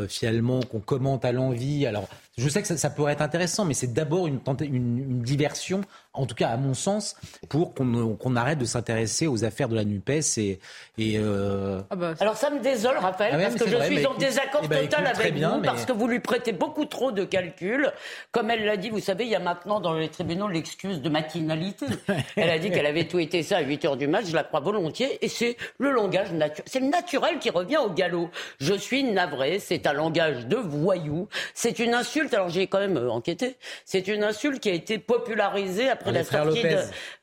finalement 0.09 0.61
qu'on 0.62 0.80
commente 0.80 1.24
à 1.24 1.32
l'envie. 1.32 1.86
Alors 1.86 2.09
je 2.36 2.49
sais 2.49 2.61
que 2.61 2.68
ça, 2.68 2.91
pourrait 2.91 3.12
être 3.12 3.22
intéressant, 3.22 3.64
mais 3.64 3.74
c'est 3.74 3.93
d'abord 3.93 4.26
une, 4.26 4.41
une, 4.61 4.99
une, 4.99 5.22
diversion 5.22 5.82
en 6.12 6.26
tout 6.26 6.34
cas 6.34 6.48
à 6.48 6.56
mon 6.56 6.74
sens, 6.74 7.16
pour 7.48 7.72
qu'on 7.72 8.36
arrête 8.36 8.58
de 8.58 8.64
s'intéresser 8.64 9.28
aux 9.28 9.44
affaires 9.44 9.68
de 9.68 9.76
la 9.76 9.84
NUPES. 9.84 10.38
Et, 10.38 10.58
et 10.98 11.18
euh... 11.18 11.80
ah 11.90 11.96
bah, 11.96 12.14
Alors 12.18 12.36
ça 12.36 12.50
me 12.50 12.61
désole, 12.61 12.96
Raphaël, 12.98 13.34
ah 13.36 13.42
parce 13.42 13.54
que 13.54 13.68
je 13.68 13.82
suis 13.84 14.06
en 14.06 14.14
désaccord 14.14 14.62
eh 14.64 14.68
ben, 14.68 14.88
total 14.88 15.06
avec 15.06 15.34
vous, 15.34 15.62
parce 15.62 15.84
que 15.84 15.92
vous 15.92 16.08
lui 16.08 16.20
prêtez 16.20 16.52
beaucoup 16.52 16.84
trop 16.84 17.12
de 17.12 17.24
calculs. 17.24 17.92
Comme 18.32 18.50
elle 18.50 18.64
l'a 18.64 18.76
dit, 18.76 18.90
vous 18.90 19.00
savez, 19.00 19.24
il 19.24 19.30
y 19.30 19.36
a 19.36 19.40
maintenant 19.40 19.78
dans 19.78 19.94
les 19.94 20.08
tribunaux 20.08 20.48
l'excuse 20.48 21.00
de 21.00 21.08
matinalité. 21.08 21.86
elle 22.36 22.50
a 22.50 22.58
dit 22.58 22.70
qu'elle 22.70 22.86
avait 22.86 23.06
tout 23.06 23.20
été 23.20 23.42
ça 23.44 23.58
à 23.58 23.61
8 23.61 23.84
heures 23.84 23.96
du 23.96 24.08
match, 24.08 24.26
je 24.26 24.34
la 24.34 24.42
crois 24.42 24.61
volontiers, 24.61 25.24
et 25.24 25.28
c'est 25.28 25.56
le 25.78 25.92
langage 25.92 26.32
naturel. 26.32 26.64
C'est 26.66 26.80
le 26.80 26.86
naturel 26.86 27.38
qui 27.38 27.50
revient 27.50 27.78
au 27.78 27.90
galop. 27.90 28.30
Je 28.58 28.74
suis 28.74 29.04
navré, 29.04 29.61
c'est 29.61 29.86
un 29.86 29.92
langage 29.92 30.46
de 30.46 30.56
voyou, 30.56 31.28
c'est 31.54 31.78
une 31.78 31.94
insulte, 31.94 32.34
alors 32.34 32.48
j'ai 32.48 32.66
quand 32.66 32.80
même 32.80 32.96
euh, 32.96 33.11
enquêté, 33.11 33.56
c'est 33.84 34.08
une 34.08 34.24
insulte 34.24 34.61
qui 34.61 34.70
a 34.70 34.74
été 34.74 34.98
popularisée 34.98 35.88
après 36.01 36.12
la 36.12 36.24
sortie 36.24 36.62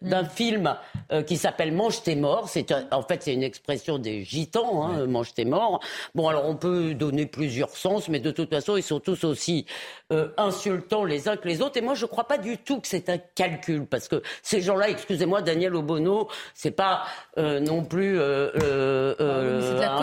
d'un 0.02 0.26
film 0.26 0.76
euh, 1.12 1.24
qui 1.24 1.38
s'appelle 1.38 1.72
Mange 1.72 2.04
tes 2.04 2.16
morts. 2.16 2.48
C'est 2.50 2.74
en 2.92 3.02
fait 3.02 3.24
c'est 3.24 3.34
une 3.34 3.44
expression 3.44 3.98
des 3.98 4.24
gitans, 4.24 4.84
hein, 4.84 5.06
Mange 5.08 5.34
tes 5.34 5.46
morts. 5.46 5.80
Bon 6.16 6.28
alors 6.28 6.46
on 6.46 6.56
peut 6.56 6.94
donner 6.94 7.26
plusieurs 7.26 7.72
sens, 7.76 8.10
mais 8.10 8.20
de 8.20 8.32
toute 8.32 8.50
façon 8.50 8.78
ils 8.78 8.84
sont 8.84 9.00
tous 9.00 9.24
aussi 9.24 9.66
euh, 10.12 10.30
insultants 10.38 11.04
les 11.04 11.28
uns 11.28 11.38
que 11.38 11.48
les 11.48 11.62
autres. 11.62 11.78
Et 11.78 11.82
moi 11.82 11.96
je 11.96 12.06
ne 12.06 12.10
crois 12.10 12.26
pas 12.26 12.38
du 12.38 12.58
tout 12.58 12.80
que 12.80 12.88
c'est 12.88 13.10
un 13.10 13.18
calcul 13.18 13.86
parce 13.86 14.08
que 14.08 14.22
ces 14.42 14.62
gens-là, 14.62 14.90
excusez-moi, 14.90 15.42
Daniel 15.42 15.76
Obono, 15.76 16.28
c'est 16.54 16.72
pas 16.72 17.04
euh, 17.38 17.60
non 17.60 17.84
plus 17.84 18.20
ah 18.22 20.02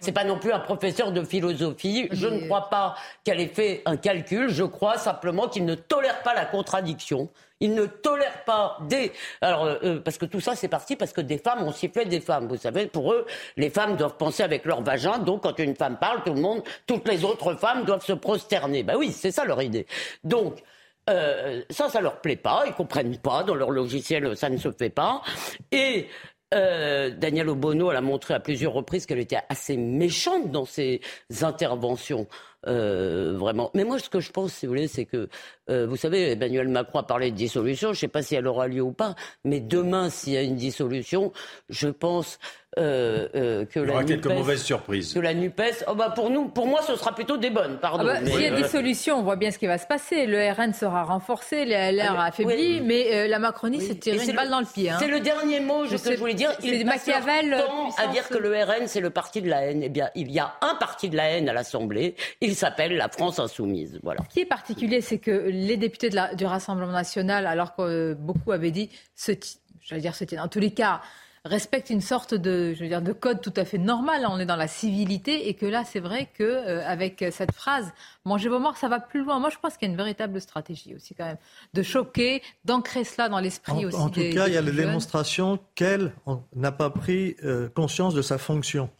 c'est 0.00 0.12
pas 0.12 0.24
non 0.24 0.38
plus 0.38 0.52
un 0.52 0.60
professeur 0.60 1.12
de 1.12 1.22
philosophie. 1.22 2.08
Je 2.12 2.26
ne 2.26 2.46
crois 2.46 2.68
pas 2.70 2.96
qu'elle 3.24 3.40
ait 3.40 3.48
fait 3.48 3.82
un 3.84 3.96
calcul. 3.96 4.48
Je 4.48 4.64
crois 4.64 4.98
simplement 4.98 5.48
qu'il 5.48 5.64
ne 5.64 5.74
tolère 5.74 6.22
pas 6.22 6.34
la 6.34 6.44
contradiction. 6.44 7.28
Ils 7.60 7.74
ne 7.74 7.86
tolèrent 7.86 8.44
pas 8.44 8.78
des. 8.88 9.12
Alors, 9.40 9.64
euh, 9.64 9.78
euh, 9.82 10.00
parce 10.00 10.18
que 10.18 10.26
tout 10.26 10.40
ça, 10.40 10.54
c'est 10.54 10.68
parti 10.68 10.94
parce 10.96 11.12
que 11.12 11.22
des 11.22 11.38
femmes 11.38 11.62
ont 11.62 11.72
sifflé 11.72 12.04
des 12.04 12.20
femmes. 12.20 12.48
Vous 12.48 12.56
savez, 12.56 12.86
pour 12.86 13.12
eux, 13.12 13.26
les 13.56 13.70
femmes 13.70 13.96
doivent 13.96 14.16
penser 14.16 14.42
avec 14.42 14.64
leur 14.66 14.82
vagin. 14.82 15.18
Donc, 15.18 15.42
quand 15.42 15.58
une 15.58 15.74
femme 15.74 15.98
parle, 15.98 16.22
tout 16.22 16.34
le 16.34 16.40
monde, 16.40 16.62
toutes 16.86 17.08
les 17.08 17.24
autres 17.24 17.54
femmes 17.54 17.84
doivent 17.84 18.04
se 18.04 18.12
prosterner. 18.12 18.82
Ben 18.82 18.96
oui, 18.96 19.10
c'est 19.12 19.30
ça 19.30 19.44
leur 19.44 19.62
idée. 19.62 19.86
Donc. 20.24 20.62
Euh, 21.08 21.62
ça, 21.70 21.88
ça 21.88 22.00
leur 22.00 22.20
plaît 22.20 22.34
pas, 22.34 22.64
ils 22.66 22.72
comprennent 22.72 23.16
pas, 23.16 23.44
dans 23.44 23.54
leur 23.54 23.70
logiciel, 23.70 24.36
ça 24.36 24.50
ne 24.50 24.56
se 24.56 24.72
fait 24.72 24.90
pas. 24.90 25.22
Et 25.70 26.08
euh, 26.54 27.10
Daniel 27.10 27.48
Obono, 27.48 27.90
elle 27.90 27.96
a 27.96 28.00
montré 28.00 28.34
à 28.34 28.40
plusieurs 28.40 28.72
reprises 28.72 29.04
qu'elle 29.04 29.18
était 29.18 29.40
assez 29.48 29.76
méchante 29.76 30.52
dans 30.52 30.64
ses 30.64 31.00
interventions. 31.42 32.28
Vraiment. 32.66 33.70
Mais 33.74 33.84
moi, 33.84 33.98
ce 33.98 34.08
que 34.08 34.20
je 34.20 34.30
pense, 34.32 34.52
si 34.52 34.66
vous 34.66 34.72
voulez, 34.72 34.88
c'est 34.88 35.04
que, 35.04 35.28
vous 35.68 35.96
savez, 35.96 36.32
Emmanuel 36.32 36.68
Macron 36.68 37.00
a 37.00 37.02
parlé 37.02 37.30
de 37.30 37.36
dissolution. 37.36 37.88
Je 37.88 37.98
ne 37.98 38.00
sais 38.00 38.08
pas 38.08 38.22
si 38.22 38.34
elle 38.34 38.46
aura 38.46 38.68
lieu 38.68 38.82
ou 38.82 38.92
pas, 38.92 39.14
mais 39.44 39.60
demain, 39.60 40.10
s'il 40.10 40.32
y 40.32 40.36
a 40.36 40.42
une 40.42 40.56
dissolution, 40.56 41.32
je 41.68 41.88
pense 41.88 42.38
euh, 42.78 43.26
euh, 43.34 43.64
que 43.64 43.80
Il 43.80 43.88
y 43.88 43.90
aura 43.90 44.04
quelques 44.04 44.26
mauvaises 44.26 44.62
surprises. 44.62 45.14
Que 45.14 45.18
la 45.18 45.32
Nupes, 45.32 45.62
oh 45.88 45.94
bah 45.94 46.12
pour 46.14 46.28
nous, 46.28 46.48
pour 46.48 46.66
moi, 46.66 46.82
ce 46.82 46.94
sera 46.94 47.14
plutôt 47.14 47.38
des 47.38 47.48
bonnes. 47.48 47.78
Pardon. 47.78 48.06
Ah 48.06 48.20
bah, 48.20 48.30
S'il 48.30 48.42
y 48.42 48.46
a 48.46 48.50
dissolution, 48.50 49.18
on 49.18 49.22
voit 49.22 49.36
bien 49.36 49.50
ce 49.50 49.56
qui 49.56 49.66
va 49.66 49.78
se 49.78 49.86
passer. 49.86 50.26
Le 50.26 50.52
RN 50.52 50.74
sera 50.74 51.04
renforcé, 51.04 51.64
LR 51.64 52.20
affaibli, 52.20 52.82
mais 52.82 53.14
euh, 53.14 53.28
la 53.28 53.38
Macronie 53.38 53.80
s'est 53.80 53.94
tirée 53.94 54.22
une 54.22 54.36
balle 54.36 54.50
dans 54.50 54.60
le 54.60 54.66
pied. 54.66 54.90
Hein. 54.90 54.96
C'est 54.98 55.08
le 55.08 55.20
dernier 55.20 55.60
mot 55.60 55.86
je 55.86 55.96
que 55.96 56.12
je 56.12 56.18
voulais 56.18 56.34
dire. 56.34 56.50
Il 56.62 56.84
Machiavel 56.84 57.56
à 57.96 58.06
dire 58.08 58.28
que 58.28 58.36
le 58.36 58.50
RN 58.62 58.86
c'est 58.86 59.00
le 59.00 59.10
parti 59.10 59.40
de 59.40 59.48
la 59.48 59.62
haine. 59.62 59.82
Eh 59.82 59.88
bien, 59.88 60.10
il 60.14 60.30
y 60.30 60.38
a 60.38 60.54
un 60.60 60.74
parti 60.74 61.08
de 61.08 61.16
la 61.16 61.30
haine 61.30 61.48
à 61.48 61.54
l'Assemblée. 61.54 62.14
Il 62.42 62.55
s'appelle 62.56 62.96
la 62.96 63.08
France 63.08 63.38
insoumise. 63.38 63.98
Voilà. 64.02 64.22
Ce 64.24 64.34
qui 64.34 64.40
est 64.40 64.46
particulier, 64.46 65.00
c'est 65.00 65.18
que 65.18 65.30
les 65.30 65.76
députés 65.76 66.10
de 66.10 66.16
la, 66.16 66.34
du 66.34 66.44
Rassemblement 66.44 66.92
national, 66.92 67.46
alors 67.46 67.74
que 67.74 68.14
beaucoup 68.14 68.52
avaient 68.52 68.70
dit, 68.70 68.90
ce, 69.14 69.32
j'allais 69.80 70.02
dire, 70.02 70.14
c'était 70.14 70.36
dans 70.36 70.48
tous 70.48 70.60
les 70.60 70.72
cas 70.72 71.00
respecte 71.46 71.90
une 71.90 72.00
sorte 72.00 72.34
de, 72.34 72.74
je 72.74 72.82
veux 72.82 72.88
dire, 72.88 73.02
de 73.02 73.12
code 73.12 73.40
tout 73.40 73.52
à 73.56 73.64
fait 73.64 73.78
normal. 73.78 74.26
On 74.28 74.38
est 74.38 74.46
dans 74.46 74.56
la 74.56 74.68
civilité 74.68 75.48
et 75.48 75.54
que 75.54 75.66
là, 75.66 75.84
c'est 75.84 76.00
vrai 76.00 76.28
que 76.34 76.42
euh, 76.42 76.86
avec 76.86 77.24
cette 77.30 77.52
phrase 77.52 77.92
"mangez 78.24 78.48
vos 78.48 78.58
morts", 78.58 78.76
ça 78.76 78.88
va 78.88 79.00
plus 79.00 79.24
loin. 79.24 79.38
Moi, 79.38 79.50
je 79.50 79.56
pense 79.58 79.76
qu'il 79.76 79.88
y 79.88 79.90
a 79.90 79.92
une 79.92 79.96
véritable 79.96 80.40
stratégie 80.40 80.94
aussi 80.94 81.14
quand 81.14 81.24
même 81.24 81.38
de 81.72 81.82
choquer, 81.82 82.42
d'ancrer 82.64 83.04
cela 83.04 83.28
dans 83.28 83.40
l'esprit 83.40 83.86
aussi. 83.86 83.96
En 83.96 84.10
tout 84.10 84.20
cas, 84.20 84.48
il 84.48 84.54
y 84.54 84.56
a 84.56 84.62
la 84.62 84.70
démonstration 84.70 85.58
qu'elle 85.74 86.12
n'a 86.54 86.72
pas 86.72 86.90
pris 86.90 87.36
euh, 87.44 87.68
conscience 87.68 88.14
de 88.14 88.22
sa 88.22 88.38
fonction. 88.38 88.90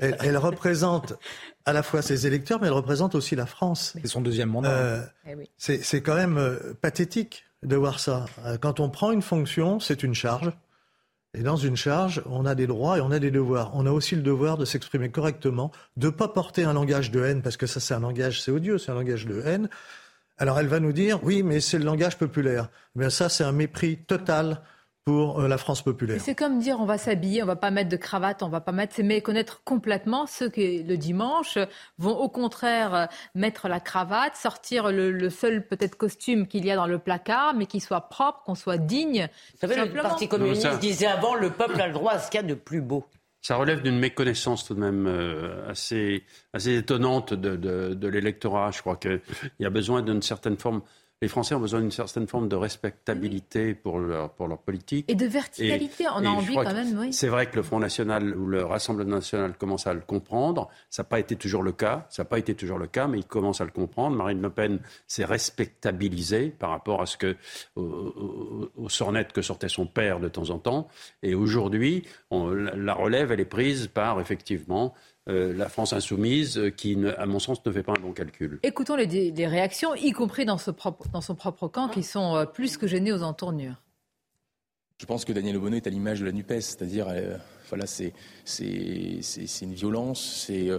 Elle, 0.00 0.36
représente 0.36 1.14
à 1.64 1.72
la 1.72 1.82
fois 1.82 2.02
ses 2.02 2.26
électeurs, 2.26 2.60
mais 2.60 2.66
elle 2.66 2.72
représente 2.72 3.14
aussi 3.14 3.36
la 3.36 3.46
France. 3.46 3.94
C'est 4.00 4.08
son 4.08 4.20
deuxième 4.20 4.50
mandat. 4.50 4.70
Euh, 4.70 5.02
eh 5.26 5.36
c'est 5.56 6.00
quand 6.02 6.14
même 6.14 6.58
pathétique 6.80 7.44
de 7.62 7.76
voir 7.76 8.00
ça. 8.00 8.26
Quand 8.60 8.80
on 8.80 8.90
prend 8.90 9.12
une 9.12 9.22
fonction, 9.22 9.80
c'est 9.80 10.02
une 10.02 10.14
charge. 10.14 10.52
Et 11.34 11.42
dans 11.42 11.56
une 11.56 11.76
charge, 11.76 12.22
on 12.26 12.44
a 12.44 12.54
des 12.54 12.66
droits 12.66 12.98
et 12.98 13.00
on 13.00 13.10
a 13.10 13.18
des 13.18 13.30
devoirs. 13.30 13.70
On 13.74 13.86
a 13.86 13.90
aussi 13.90 14.14
le 14.16 14.22
devoir 14.22 14.58
de 14.58 14.66
s'exprimer 14.66 15.10
correctement, 15.10 15.70
de 15.96 16.06
ne 16.06 16.10
pas 16.10 16.28
porter 16.28 16.64
un 16.64 16.74
langage 16.74 17.10
de 17.10 17.22
haine, 17.22 17.40
parce 17.40 17.56
que 17.56 17.66
ça 17.66 17.80
c'est 17.80 17.94
un 17.94 18.00
langage, 18.00 18.42
c'est 18.42 18.50
odieux, 18.50 18.76
c'est 18.76 18.92
un 18.92 18.94
langage 18.94 19.24
de 19.26 19.40
haine. 19.40 19.70
Alors 20.36 20.58
elle 20.58 20.66
va 20.66 20.80
nous 20.80 20.92
dire, 20.92 21.22
oui, 21.22 21.42
mais 21.42 21.60
c'est 21.60 21.78
le 21.78 21.84
langage 21.84 22.18
populaire. 22.18 22.68
Mais 22.96 23.08
ça, 23.08 23.28
c'est 23.28 23.44
un 23.44 23.52
mépris 23.52 23.96
total 23.96 24.60
pour 25.04 25.40
euh, 25.40 25.48
la 25.48 25.58
France 25.58 25.82
populaire. 25.82 26.20
C'est 26.20 26.34
comme 26.34 26.58
dire 26.58 26.78
on 26.80 26.84
va 26.84 26.98
s'habiller, 26.98 27.42
on 27.42 27.46
va 27.46 27.56
pas 27.56 27.70
mettre 27.70 27.88
de 27.88 27.96
cravate, 27.96 28.42
on 28.42 28.48
va 28.48 28.60
pas 28.60 28.72
mettre, 28.72 28.94
c'est 28.94 29.02
méconnaître 29.02 29.62
complètement 29.64 30.26
ceux 30.26 30.48
qui 30.48 30.82
le 30.82 30.96
dimanche 30.96 31.58
vont 31.98 32.16
au 32.16 32.28
contraire 32.28 32.94
euh, 32.94 33.06
mettre 33.34 33.68
la 33.68 33.80
cravate, 33.80 34.36
sortir 34.36 34.92
le, 34.92 35.30
seul 35.30 35.66
peut-être 35.66 35.96
costume 35.96 36.46
qu'il 36.46 36.64
y 36.64 36.70
a 36.70 36.76
dans 36.76 36.86
le 36.86 36.98
placard, 36.98 37.54
mais 37.54 37.66
qui 37.66 37.80
soit 37.80 38.02
propre, 38.02 38.42
qu'on 38.44 38.54
soit 38.54 38.78
digne. 38.78 39.28
Vous 39.54 39.68
savez, 39.68 39.76
le 39.76 40.02
Parti 40.02 40.28
communiste 40.28 40.78
disait 40.78 41.06
avant 41.06 41.34
le 41.34 41.50
peuple 41.50 41.80
a 41.80 41.86
le 41.86 41.92
droit 41.92 42.12
à 42.12 42.18
ce 42.18 42.30
qu'il 42.30 42.40
y 42.40 42.44
a 42.44 42.46
de 42.46 42.54
plus 42.54 42.80
beau. 42.80 43.04
Ça 43.40 43.56
relève 43.56 43.82
d'une 43.82 43.98
méconnaissance 43.98 44.64
tout 44.64 44.74
de 44.74 44.80
même 44.80 45.08
euh, 45.08 45.68
assez, 45.68 46.22
assez 46.52 46.76
étonnante 46.76 47.34
de, 47.34 47.56
de 47.56 48.08
l'électorat. 48.08 48.70
Je 48.70 48.80
crois 48.80 48.94
qu'il 48.96 49.20
y 49.58 49.66
a 49.66 49.70
besoin 49.70 50.02
d'une 50.02 50.22
certaine 50.22 50.56
forme 50.56 50.82
les 51.22 51.28
Français 51.28 51.54
ont 51.54 51.60
besoin 51.60 51.80
d'une 51.80 51.92
certaine 51.92 52.26
forme 52.26 52.48
de 52.48 52.56
respectabilité 52.56 53.74
pour 53.74 54.00
leur, 54.00 54.30
pour 54.30 54.48
leur 54.48 54.58
politique. 54.58 55.08
Et 55.08 55.14
de 55.14 55.24
verticalité, 55.24 56.06
on 56.08 56.24
a 56.24 56.28
envie 56.28 56.56
quand 56.56 56.74
même, 56.74 56.98
oui. 56.98 57.12
C'est 57.12 57.28
vrai 57.28 57.46
que 57.46 57.54
le 57.54 57.62
Front 57.62 57.78
National 57.78 58.36
ou 58.36 58.46
le 58.46 58.64
Rassemblement 58.64 59.14
National 59.14 59.56
commence 59.56 59.86
à 59.86 59.94
le 59.94 60.00
comprendre. 60.00 60.68
Ça 60.90 61.04
n'a 61.04 61.08
pas 61.08 61.20
été 61.20 61.36
toujours 61.36 61.62
le 61.62 61.70
cas, 61.70 62.08
ça 62.10 62.24
n'a 62.24 62.28
pas 62.28 62.40
été 62.40 62.56
toujours 62.56 62.76
le 62.76 62.88
cas, 62.88 63.06
mais 63.06 63.20
ils 63.20 63.24
commencent 63.24 63.60
à 63.60 63.64
le 63.64 63.70
comprendre. 63.70 64.16
Marine 64.16 64.42
Le 64.42 64.50
Pen 64.50 64.80
s'est 65.06 65.24
respectabilisée 65.24 66.48
par 66.48 66.70
rapport 66.70 67.00
à 67.00 67.06
ce 67.06 67.16
que, 67.16 67.36
aux, 67.76 68.88
sornettes 68.88 69.32
que 69.32 69.42
sortait 69.42 69.68
son 69.68 69.86
père 69.86 70.18
de 70.18 70.26
temps 70.26 70.50
en 70.50 70.58
temps. 70.58 70.88
Et 71.22 71.36
aujourd'hui, 71.36 72.02
la 72.32 72.94
relève, 72.94 73.30
elle 73.30 73.40
est 73.40 73.44
prise 73.44 73.86
par, 73.86 74.20
effectivement, 74.20 74.92
euh, 75.28 75.52
la 75.56 75.68
France 75.68 75.92
insoumise 75.92 76.58
euh, 76.58 76.70
qui, 76.70 76.98
à 77.16 77.26
mon 77.26 77.38
sens, 77.38 77.64
ne 77.64 77.70
fait 77.70 77.84
pas 77.84 77.92
un 77.96 78.00
bon 78.00 78.12
calcul. 78.12 78.58
Écoutons 78.64 78.96
les, 78.96 79.46
réactions, 79.46 79.94
y 79.94 80.10
compris 80.10 80.44
dans, 80.44 80.58
son 80.58 80.72
propre 80.72 81.68
camp, 81.68 81.88
qui 81.88 82.02
sont 82.02 82.34
euh, 82.34 82.44
plus 82.44 82.76
que 82.76 82.88
gênés 82.88 83.12
aux 83.12 83.22
entournures. 83.22 83.80
Je 85.02 85.06
pense 85.08 85.24
que 85.24 85.32
Daniel 85.32 85.56
Obono 85.56 85.74
est 85.74 85.88
à 85.88 85.90
l'image 85.90 86.20
de 86.20 86.26
la 86.26 86.30
NUPES, 86.30 86.60
c'est-à-dire 86.60 87.08
voilà, 87.68 87.86
c'est 87.88 88.12
une 88.60 89.74
violence, 89.74 90.46
euh, 90.48 90.78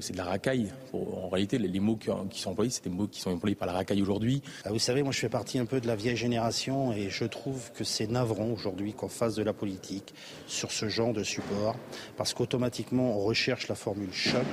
c'est 0.00 0.12
de 0.14 0.16
la 0.16 0.24
racaille. 0.24 0.72
En 0.94 1.28
réalité, 1.28 1.58
les, 1.58 1.78
mots 1.78 1.96
qui, 1.96 2.40
sont 2.40 2.50
employés, 2.50 2.70
c'est 2.70 2.84
des 2.84 2.90
mots 2.90 3.06
qui 3.08 3.20
sont 3.20 3.30
employés 3.30 3.54
par 3.54 3.66
la 3.66 3.74
racaille 3.74 4.00
aujourd'hui. 4.00 4.40
Ah, 4.64 4.70
vous 4.70 4.78
savez, 4.78 5.02
moi 5.02 5.12
je 5.12 5.18
fais 5.18 5.28
partie 5.28 5.58
un 5.58 5.66
peu 5.66 5.82
de 5.82 5.86
la 5.86 5.96
vieille 5.96 6.16
génération 6.16 6.94
et 6.94 7.10
je 7.10 7.26
trouve 7.26 7.72
que 7.72 7.84
c'est 7.84 8.06
navrant 8.06 8.48
aujourd'hui 8.48 8.94
qu'on 8.94 9.10
fasse 9.10 9.34
de 9.34 9.42
la 9.42 9.52
politique 9.52 10.14
sur 10.46 10.72
ce 10.72 10.88
genre 10.88 11.12
de 11.12 11.22
support 11.22 11.76
parce 12.16 12.32
qu'automatiquement 12.32 13.18
on 13.18 13.20
recherche 13.22 13.68
la 13.68 13.74
formule 13.74 14.14
choc 14.14 14.46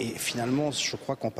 et 0.00 0.06
finalement 0.06 0.70
je 0.70 0.96
crois 0.96 1.16
qu'on 1.16 1.32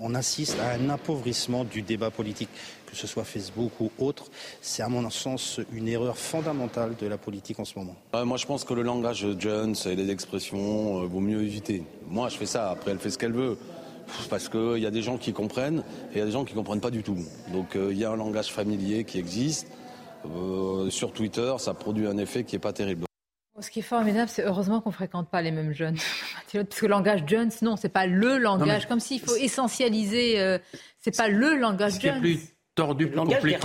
on 0.00 0.14
assiste 0.14 0.58
à 0.60 0.70
un 0.70 0.88
appauvrissement 0.90 1.64
du 1.64 1.82
débat 1.82 2.10
politique 2.10 2.48
que 2.90 2.96
ce 2.96 3.06
soit 3.06 3.24
Facebook 3.24 3.72
ou 3.80 3.90
autre, 3.98 4.24
c'est 4.60 4.82
à 4.82 4.88
mon 4.88 5.08
sens 5.10 5.60
une 5.72 5.88
erreur 5.88 6.18
fondamentale 6.18 6.96
de 7.00 7.06
la 7.06 7.18
politique 7.18 7.60
en 7.60 7.64
ce 7.64 7.78
moment. 7.78 7.94
moi 8.24 8.36
je 8.36 8.46
pense 8.46 8.64
que 8.64 8.74
le 8.74 8.82
langage 8.82 9.26
Jones 9.38 9.76
et 9.86 9.94
les 9.94 10.10
expressions 10.10 11.02
euh, 11.02 11.06
vaut 11.06 11.20
mieux 11.20 11.42
éviter. 11.42 11.84
Moi 12.08 12.28
je 12.28 12.36
fais 12.36 12.46
ça, 12.46 12.70
après 12.70 12.90
elle 12.90 12.98
fait 12.98 13.10
ce 13.10 13.18
qu'elle 13.18 13.32
veut. 13.32 13.56
Parce 14.28 14.48
qu'il 14.48 14.78
y 14.78 14.86
a 14.86 14.90
des 14.90 15.02
gens 15.02 15.18
qui 15.18 15.32
comprennent 15.32 15.84
et 16.10 16.16
il 16.16 16.18
y 16.18 16.20
a 16.20 16.24
des 16.24 16.32
gens 16.32 16.44
qui 16.44 16.52
ne 16.54 16.58
comprennent 16.58 16.80
pas 16.80 16.90
du 16.90 17.04
tout. 17.04 17.18
Donc 17.52 17.76
euh, 17.76 17.90
il 17.92 17.98
y 17.98 18.04
a 18.04 18.10
un 18.10 18.16
langage 18.16 18.50
familier 18.50 19.04
qui 19.04 19.18
existe. 19.18 19.68
Euh, 20.26 20.90
sur 20.90 21.12
Twitter, 21.12 21.54
ça 21.58 21.74
produit 21.74 22.06
un 22.06 22.18
effet 22.18 22.42
qui 22.42 22.56
n'est 22.56 22.60
pas 22.60 22.72
terrible. 22.72 23.04
Ce 23.60 23.70
qui 23.70 23.80
est 23.80 23.82
formidable, 23.82 24.28
c'est 24.28 24.44
heureusement 24.44 24.80
qu'on 24.80 24.90
ne 24.90 24.94
fréquente 24.94 25.30
pas 25.30 25.42
les 25.42 25.50
mêmes 25.50 25.72
jeunes. 25.72 25.96
Parce 26.52 26.80
que 26.80 26.86
le 26.86 26.90
langage 26.90 27.22
Jones, 27.26 27.50
non, 27.62 27.76
c'est 27.76 27.88
pas 27.88 28.06
le 28.06 28.38
langage. 28.38 28.86
Comme 28.86 29.00
s'il 29.00 29.20
faut 29.20 29.36
essentialiser. 29.36 30.58
c'est 30.98 31.16
pas 31.16 31.28
le 31.28 31.56
langage 31.56 32.00
Jones 32.00 32.22
tordu, 32.74 33.08
plus 33.08 33.16
compliqué, 33.16 33.58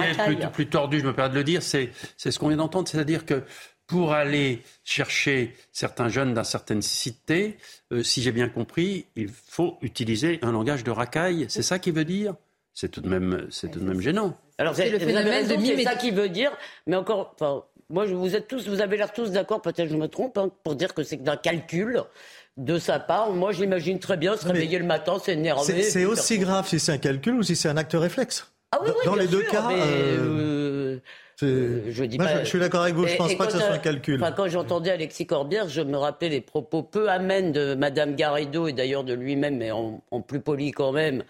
plus, 0.52 0.68
tordu, 0.68 1.00
je 1.00 1.06
me 1.06 1.14
permets 1.14 1.30
de 1.32 1.36
le 1.36 1.44
dire, 1.44 1.62
c'est 1.64 1.92
ce 2.18 2.40
qu'on 2.40 2.50
vient 2.50 2.58
d'entendre, 2.58 2.88
c'est-à-dire 2.88 3.26
que 3.26 3.44
pour 3.88 4.14
aller 4.14 4.64
chercher 4.84 5.54
certains 5.72 6.10
jeunes 6.10 6.34
dans 6.34 6.44
certaines 6.44 6.82
cités, 6.82 7.58
euh, 7.94 8.02
si 8.02 8.24
j'ai 8.24 8.32
bien 8.32 8.50
compris, 8.50 9.06
il 9.16 9.30
faut 9.30 9.78
utiliser 9.82 10.40
un 10.42 10.52
langage 10.52 10.84
de 10.84 10.90
racaille. 10.90 11.46
C'est 11.50 11.62
ça 11.62 11.78
qui 11.78 11.92
veut 11.92 12.04
dire? 12.06 12.34
C'est 12.74 12.90
tout 12.90 13.02
de 13.02 13.08
même, 13.08 13.48
c'est 13.52 13.70
tout 13.70 13.80
de 13.80 13.86
même 13.86 14.02
gênant. 14.02 14.38
Alors 14.58 14.76
c'est 14.76 14.98
c'est 15.00 15.84
ça 15.84 15.96
qui 15.96 16.10
veut 16.10 16.30
dire, 16.30 16.52
mais 16.88 16.96
encore, 16.96 17.36
enfin, 17.36 17.64
moi 17.90 18.06
vous 18.06 18.36
êtes 18.36 18.48
tous, 18.48 18.68
vous 18.68 18.82
avez 18.82 18.98
l'air 18.98 19.14
tous 19.14 19.32
d'accord, 19.32 19.62
peut-être 19.62 19.90
je 19.90 19.96
me 19.96 20.08
trompe, 20.08 20.38
hein, 20.38 20.50
pour 20.64 20.76
dire 20.76 20.94
que 20.94 21.04
c'est 21.04 21.22
d'un 21.22 21.38
calcul 21.38 22.04
de 22.58 22.80
sa 22.80 23.00
part. 23.00 23.32
Moi, 23.32 23.52
j'imagine 23.52 24.00
très 24.00 24.18
bien 24.18 24.38
se 24.38 24.48
réveiller 24.48 24.80
le 24.80 24.86
matin, 24.86 25.20
s'énerver. 25.20 25.84
C'est 25.84 26.06
aussi 26.06 26.40
grave 26.40 26.68
si 26.68 26.80
c'est 26.80 26.94
un 26.94 26.98
calcul 26.98 27.36
ou 27.36 27.44
si 27.44 27.56
c'est 27.56 27.70
un 27.70 27.78
acte 27.78 27.94
réflexe. 27.94 28.52
Ah 28.72 28.80
dans 29.06 29.16
les 29.16 29.28
deux 29.28 29.44
cas. 29.44 29.70
Euh, 29.72 31.00
euh, 31.44 31.84
je, 31.90 32.04
dis 32.06 32.18
je 32.18 32.46
suis 32.46 32.60
d'accord 32.60 32.84
avec 32.84 32.96
vous, 32.96 33.06
je 33.08 33.14
ne 33.14 33.18
pense 33.18 33.36
pas 33.36 33.46
que 33.46 33.52
ce 33.52 33.60
soit 33.60 33.72
un 33.72 33.78
calcul. 33.78 34.24
quand 34.36 34.48
j'entendais 34.48 34.92
Alexis 34.92 35.26
Corbière, 35.26 35.68
je 35.68 35.82
me 35.82 35.98
rappelais 35.98 36.30
les 36.30 36.42
propos 36.42 36.82
peu 36.82 37.10
amènes 37.10 37.52
de 37.52 37.76
Madame 37.76 38.16
Garrido 38.16 38.68
et 38.68 38.74
d'ailleurs 38.74 39.04
de 39.04 39.14
lui-même, 39.14 39.58
mais 39.58 39.72
en, 39.72 40.02
plus 40.26 40.40
poli 40.40 40.72
quand 40.72 40.94
même, 40.94 41.24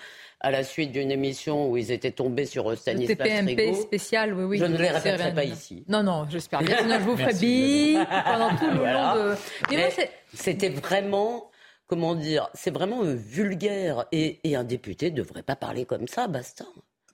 à 0.46 0.52
la 0.52 0.64
suite 0.64 0.92
d'une 0.92 1.10
émission 1.10 1.72
où 1.72 1.76
ils 1.76 1.92
étaient 1.92 2.12
tombés 2.12 2.46
sur 2.46 2.78
Stanislas 2.78 3.18
TPMP 3.18 3.74
spécial, 3.74 4.32
oui, 4.36 4.44
oui. 4.44 4.58
Je 4.60 4.66
ne 4.66 4.78
les 4.78 4.92
répéterai 4.92 5.34
pas 5.34 5.44
ici. 5.44 5.84
Non, 5.88 6.04
non, 6.04 6.28
j'espère 6.30 6.62
bien. 6.62 6.78
Sinon, 6.82 7.00
je 7.00 7.04
vous 7.04 7.18
ferai 7.18 7.34
bip 7.34 8.08
pendant 8.08 8.56
tout 8.56 8.70
le 8.70 8.84
long 8.94 9.16
de. 9.16 10.08
C'était 10.36 10.70
vraiment 10.70 11.50
comment 11.88 12.14
dire, 12.14 12.48
c'est 12.54 12.70
vraiment 12.70 13.02
vulgaire. 13.02 14.06
Et, 14.12 14.40
et, 14.44 14.56
un 14.56 14.64
député 14.64 15.10
ne 15.10 15.16
devrait 15.16 15.42
pas 15.42 15.56
parler 15.56 15.86
comme 15.86 16.08
ça, 16.08 16.28
basta. 16.28 16.66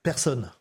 Personne, 0.04 0.52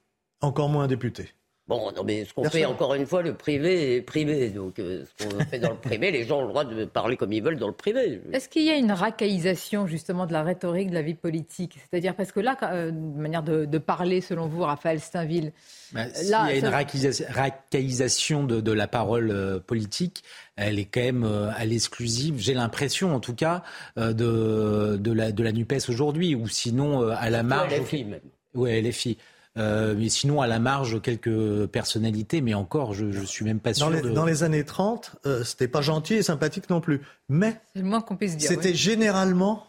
encore 0.41 0.69
moins 0.69 0.85
un 0.85 0.89
député. 0.89 1.31
Bon, 1.71 1.93
non, 1.93 2.03
mais 2.03 2.25
ce 2.25 2.35
qu'on 2.35 2.43
fait, 2.51 2.65
encore 2.65 2.95
une 2.95 3.07
fois, 3.07 3.23
le 3.23 3.35
privé 3.35 3.95
est 3.95 4.03
privé. 4.03 4.51
Donc, 4.51 4.81
euh, 4.81 5.05
ce 5.05 5.25
qu'on 5.25 5.39
fait 5.45 5.61
dans 5.61 5.71
le 5.71 5.77
privé, 5.77 6.11
les 6.11 6.25
gens 6.25 6.39
ont 6.41 6.43
le 6.43 6.49
droit 6.49 6.65
de 6.65 6.85
parler 6.85 7.17
comme 7.17 7.33
ils 7.33 7.41
veulent 7.41 7.61
dans 7.61 7.69
le 7.69 7.73
privé. 7.73 8.21
Est-ce 8.33 8.49
qu'il 8.49 8.65
y 8.65 8.71
a 8.71 8.75
une 8.75 8.91
racaillisation, 8.91 9.87
justement, 9.87 10.27
de 10.27 10.33
la 10.33 10.43
rhétorique 10.43 10.91
de 10.91 10.95
la 10.95 11.03
vie 11.03 11.15
politique? 11.15 11.79
C'est-à-dire, 11.79 12.17
parce 12.17 12.33
que 12.33 12.41
là, 12.41 12.59
euh, 12.65 12.91
manière 12.91 13.45
de, 13.45 13.79
parler, 13.79 14.21
selon 14.21 14.49
vous, 14.49 14.63
Raphaël 14.63 14.99
Steinville. 14.99 15.53
Bah, 15.93 16.07
il 16.21 16.29
y 16.29 16.35
a 16.35 16.57
une 16.57 16.67
racaillisation 16.67 18.43
de, 18.43 18.61
de, 18.61 18.73
la 18.73 18.89
parole 18.89 19.31
euh, 19.31 19.61
politique, 19.61 20.25
elle 20.57 20.81
est 20.81 20.87
quand 20.87 21.01
même 21.03 21.23
à 21.25 21.65
l'exclusive, 21.67 22.35
j'ai 22.39 22.55
l'impression, 22.55 23.15
en 23.15 23.21
tout 23.21 23.37
cas, 23.37 23.63
de, 23.97 24.97
de, 24.97 25.13
la, 25.13 25.31
de 25.31 25.43
la 25.45 25.53
NUPES 25.53 25.89
aujourd'hui, 25.89 26.35
ou 26.35 26.49
sinon 26.49 27.09
à 27.09 27.31
la 27.31 27.45
marge. 27.45 27.73
LFI, 27.79 28.05
même. 28.07 28.21
Oui, 28.55 28.83
LFI. 28.83 29.17
Euh, 29.59 29.95
mais 29.99 30.09
sinon, 30.09 30.41
à 30.41 30.47
la 30.47 30.61
marge, 30.61 31.03
quelques 31.03 31.67
personnalités, 31.67 32.41
mais 32.41 32.55
encore, 32.55 32.95
je 32.95 33.07
ne 33.07 33.25
suis 33.25 33.45
même 33.45 33.59
pas 33.59 33.75
sûr. 33.75 33.87
Dans 33.87 33.93
les, 33.93 34.03
dans 34.03 34.25
les 34.25 34.43
années 34.45 34.65
30, 34.65 35.17
euh, 35.27 35.43
c'était 35.43 35.69
pas 35.69 35.81
gentil 35.81 36.15
et 36.15 36.23
sympathique 36.23 36.71
non 36.71 36.81
plus. 36.81 37.01
Mais 37.29 37.61
c'est 37.75 37.83
le 37.83 37.87
moins 37.87 38.01
qu'on 38.01 38.17
puisse 38.17 38.37
dire. 38.37 38.49
C'était 38.49 38.75
généralement 38.75 39.67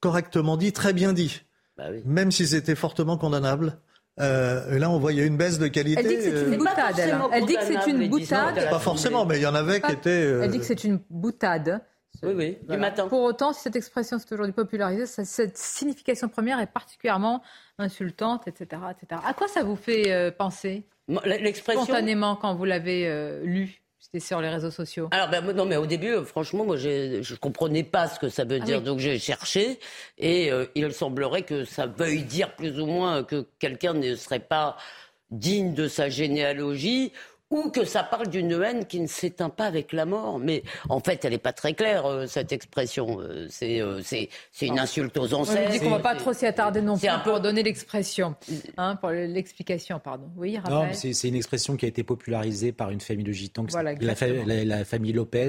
correctement 0.00 0.56
dit, 0.56 0.72
très 0.72 0.92
bien 0.92 1.12
dit. 1.12 1.42
Bah 1.76 1.86
même 2.04 2.30
si 2.30 2.46
c'était 2.46 2.76
fortement 2.76 3.18
condamnable. 3.18 3.78
Euh, 4.18 4.74
et 4.74 4.78
là, 4.78 4.88
on 4.88 4.98
voyait 4.98 5.26
une 5.26 5.36
baisse 5.36 5.58
de 5.58 5.66
qualité. 5.66 6.00
Elle 6.00 6.08
dit 6.08 6.16
que 6.16 6.22
c'est 6.22 6.44
une 6.46 6.56
boutade. 6.56 6.98
Elle, 7.32 7.44
dit 7.44 7.56
que 7.56 7.64
c'est 7.64 7.90
une 7.90 8.08
boutade. 8.08 8.70
Pas 8.70 8.78
forcément, 8.78 9.26
mais 9.26 9.38
il 9.38 9.42
y 9.42 9.46
en 9.46 9.54
avait 9.54 9.80
qui 9.80 9.92
étaient. 9.92 10.22
Elle 10.42 10.50
dit 10.50 10.58
que 10.60 10.64
c'est 10.64 10.84
une 10.84 11.00
boutade. 11.10 11.82
Oui, 12.22 12.32
oui, 12.34 12.58
du 12.68 12.76
matin. 12.76 13.08
Pour 13.08 13.22
autant, 13.22 13.52
si 13.52 13.62
cette 13.62 13.76
expression 13.76 14.18
s'est 14.18 14.32
aujourd'hui 14.32 14.52
popularisée, 14.54 15.06
cette 15.06 15.56
signification 15.56 16.28
première 16.28 16.60
est 16.60 16.66
particulièrement 16.66 17.42
insultante, 17.78 18.48
etc., 18.48 18.82
etc. 18.90 19.20
À 19.24 19.34
quoi 19.34 19.48
ça 19.48 19.62
vous 19.62 19.76
fait 19.76 20.32
penser 20.36 20.84
L'expression. 21.24 21.84
Spontanément, 21.84 22.36
quand 22.36 22.54
vous 22.54 22.64
l'avez 22.64 23.06
euh, 23.06 23.42
lu 23.44 23.82
c'était 23.98 24.20
sur 24.20 24.40
les 24.40 24.48
réseaux 24.48 24.70
sociaux? 24.70 25.08
Alors 25.10 25.28
ben, 25.28 25.52
non, 25.52 25.64
mais 25.64 25.76
au 25.76 25.86
début, 25.86 26.12
euh, 26.12 26.24
franchement, 26.24 26.64
moi, 26.64 26.76
je 26.76 27.18
ne 27.18 27.36
comprenais 27.38 27.82
pas 27.82 28.06
ce 28.06 28.20
que 28.20 28.28
ça 28.28 28.44
veut 28.44 28.60
ah 28.62 28.64
dire, 28.64 28.80
donc 28.80 29.00
j'ai 29.00 29.18
cherché, 29.18 29.80
et 30.16 30.52
euh, 30.52 30.66
il 30.76 30.92
semblerait 30.92 31.42
que 31.42 31.64
ça 31.64 31.86
veuille 31.86 32.22
dire 32.22 32.54
plus 32.54 32.78
ou 32.80 32.86
moins 32.86 33.24
que 33.24 33.46
quelqu'un 33.58 33.94
ne 33.94 34.14
serait 34.14 34.38
pas 34.38 34.76
digne 35.32 35.74
de 35.74 35.88
sa 35.88 36.08
généalogie 36.08 37.12
ou 37.50 37.70
que 37.70 37.84
ça 37.84 38.02
parle 38.02 38.28
d'une 38.28 38.52
haine 38.52 38.86
qui 38.86 39.00
ne 39.00 39.06
s'éteint 39.06 39.50
pas 39.50 39.66
avec 39.66 39.92
la 39.92 40.04
mort. 40.04 40.38
Mais 40.38 40.62
en 40.88 41.00
fait, 41.00 41.24
elle 41.24 41.32
n'est 41.32 41.38
pas 41.38 41.52
très 41.52 41.74
claire, 41.74 42.06
euh, 42.06 42.26
cette 42.26 42.52
expression. 42.52 43.20
Euh, 43.20 43.48
euh, 43.62 44.00
c'est 44.02 44.28
une 44.62 44.78
insulte 44.78 45.16
aux 45.16 45.32
ancêtres. 45.32 45.68
On 45.68 45.72
dit 45.72 45.78
qu'on 45.78 45.86
ne 45.86 45.96
va 45.96 46.00
pas 46.00 46.16
trop 46.16 46.32
s'y 46.32 46.46
attarder 46.46 46.82
non 46.82 46.98
plus 46.98 47.08
pour 47.24 47.40
donner 47.40 47.62
l'expression, 47.62 48.34
hein, 48.76 48.96
pour 48.96 49.10
l'explication, 49.10 50.00
pardon. 50.00 50.28
Oui, 50.36 50.58
Non, 50.68 50.88
c'est 50.92 51.28
une 51.28 51.36
expression 51.36 51.76
qui 51.76 51.84
a 51.84 51.88
été 51.88 52.02
popularisée 52.02 52.72
par 52.72 52.90
une 52.90 53.00
famille 53.00 53.24
de 53.24 53.32
gitans, 53.32 53.66
la, 54.00 54.84
famille 54.84 55.12
Lopez, 55.12 55.48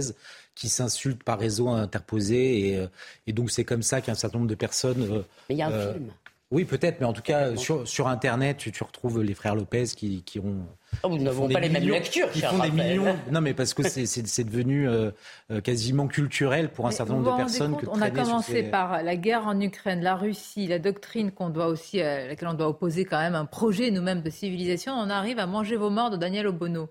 qui 0.56 0.70
s'insulte 0.70 1.24
par 1.24 1.40
réseau 1.40 1.70
interposé. 1.70 2.70
Et, 2.70 2.88
et 3.26 3.34
donc, 3.34 3.50
c'est 3.52 3.64
comme 3.64 3.82
ça 3.82 4.02
qu'un 4.02 4.16
certain 4.16 4.38
nombre 4.40 4.50
de 4.50 4.56
personnes... 4.56 5.24
Mais 5.50 5.56
il 5.56 5.58
y 5.58 5.62
a 5.62 5.68
un 5.68 5.94
film. 5.94 6.12
Oui, 6.50 6.64
peut-être, 6.64 7.02
mais 7.02 7.06
en 7.06 7.12
tout 7.12 7.22
cas, 7.22 7.58
sur, 7.58 7.86
sur 7.86 8.08
Internet, 8.08 8.56
tu, 8.56 8.72
tu, 8.72 8.82
retrouves 8.82 9.22
les 9.22 9.34
frères 9.34 9.54
Lopez 9.54 9.84
qui, 9.98 10.24
qui 10.24 10.40
ont. 10.40 10.66
Oh, 11.04 11.10
nous 11.10 11.22
n'avons 11.22 11.50
pas 11.50 11.60
les 11.60 11.68
mêmes 11.68 11.84
lectures, 11.84 12.32
qui 12.32 12.40
font 12.40 12.60
des 12.60 12.72
millions. 12.72 13.18
Non, 13.30 13.42
mais 13.42 13.54
parce 13.54 13.74
que 13.74 13.84
c'est 13.84 14.44
devenu 14.46 14.88
euh, 14.88 15.12
euh, 15.52 15.60
quasiment 15.60 16.08
culturel 16.08 16.70
pour 16.70 16.88
un 16.88 16.92
certain 16.92 17.16
nombre 17.16 17.34
de 17.34 17.38
personnes. 17.38 17.76
Que 17.76 17.86
on 17.88 18.02
a 18.02 18.12
commencé 18.12 18.64
par 18.64 19.04
la 19.04 19.18
guerre 19.18 19.46
en 19.46 19.60
Ukraine, 19.60 20.02
la 20.02 20.16
Russie, 20.16 20.68
la 20.68 20.80
doctrine 20.80 21.32
qu'on 21.32 21.50
doit 21.50 21.68
aussi, 21.68 22.02
à 22.02 22.06
euh, 22.06 22.28
laquelle 22.30 22.48
on 22.48 22.54
doit 22.54 22.70
opposer 22.70 23.04
quand 23.04 23.20
même 23.20 23.36
un 23.36 23.46
projet 23.46 23.92
nous-mêmes 23.92 24.22
de 24.22 24.30
civilisation. 24.30 24.94
On 24.94 25.10
arrive 25.10 25.40
à 25.40 25.48
manger 25.48 25.76
vos 25.76 25.90
morts 25.90 26.12
de 26.12 26.18
Daniel 26.18 26.48
Obono. 26.48 26.88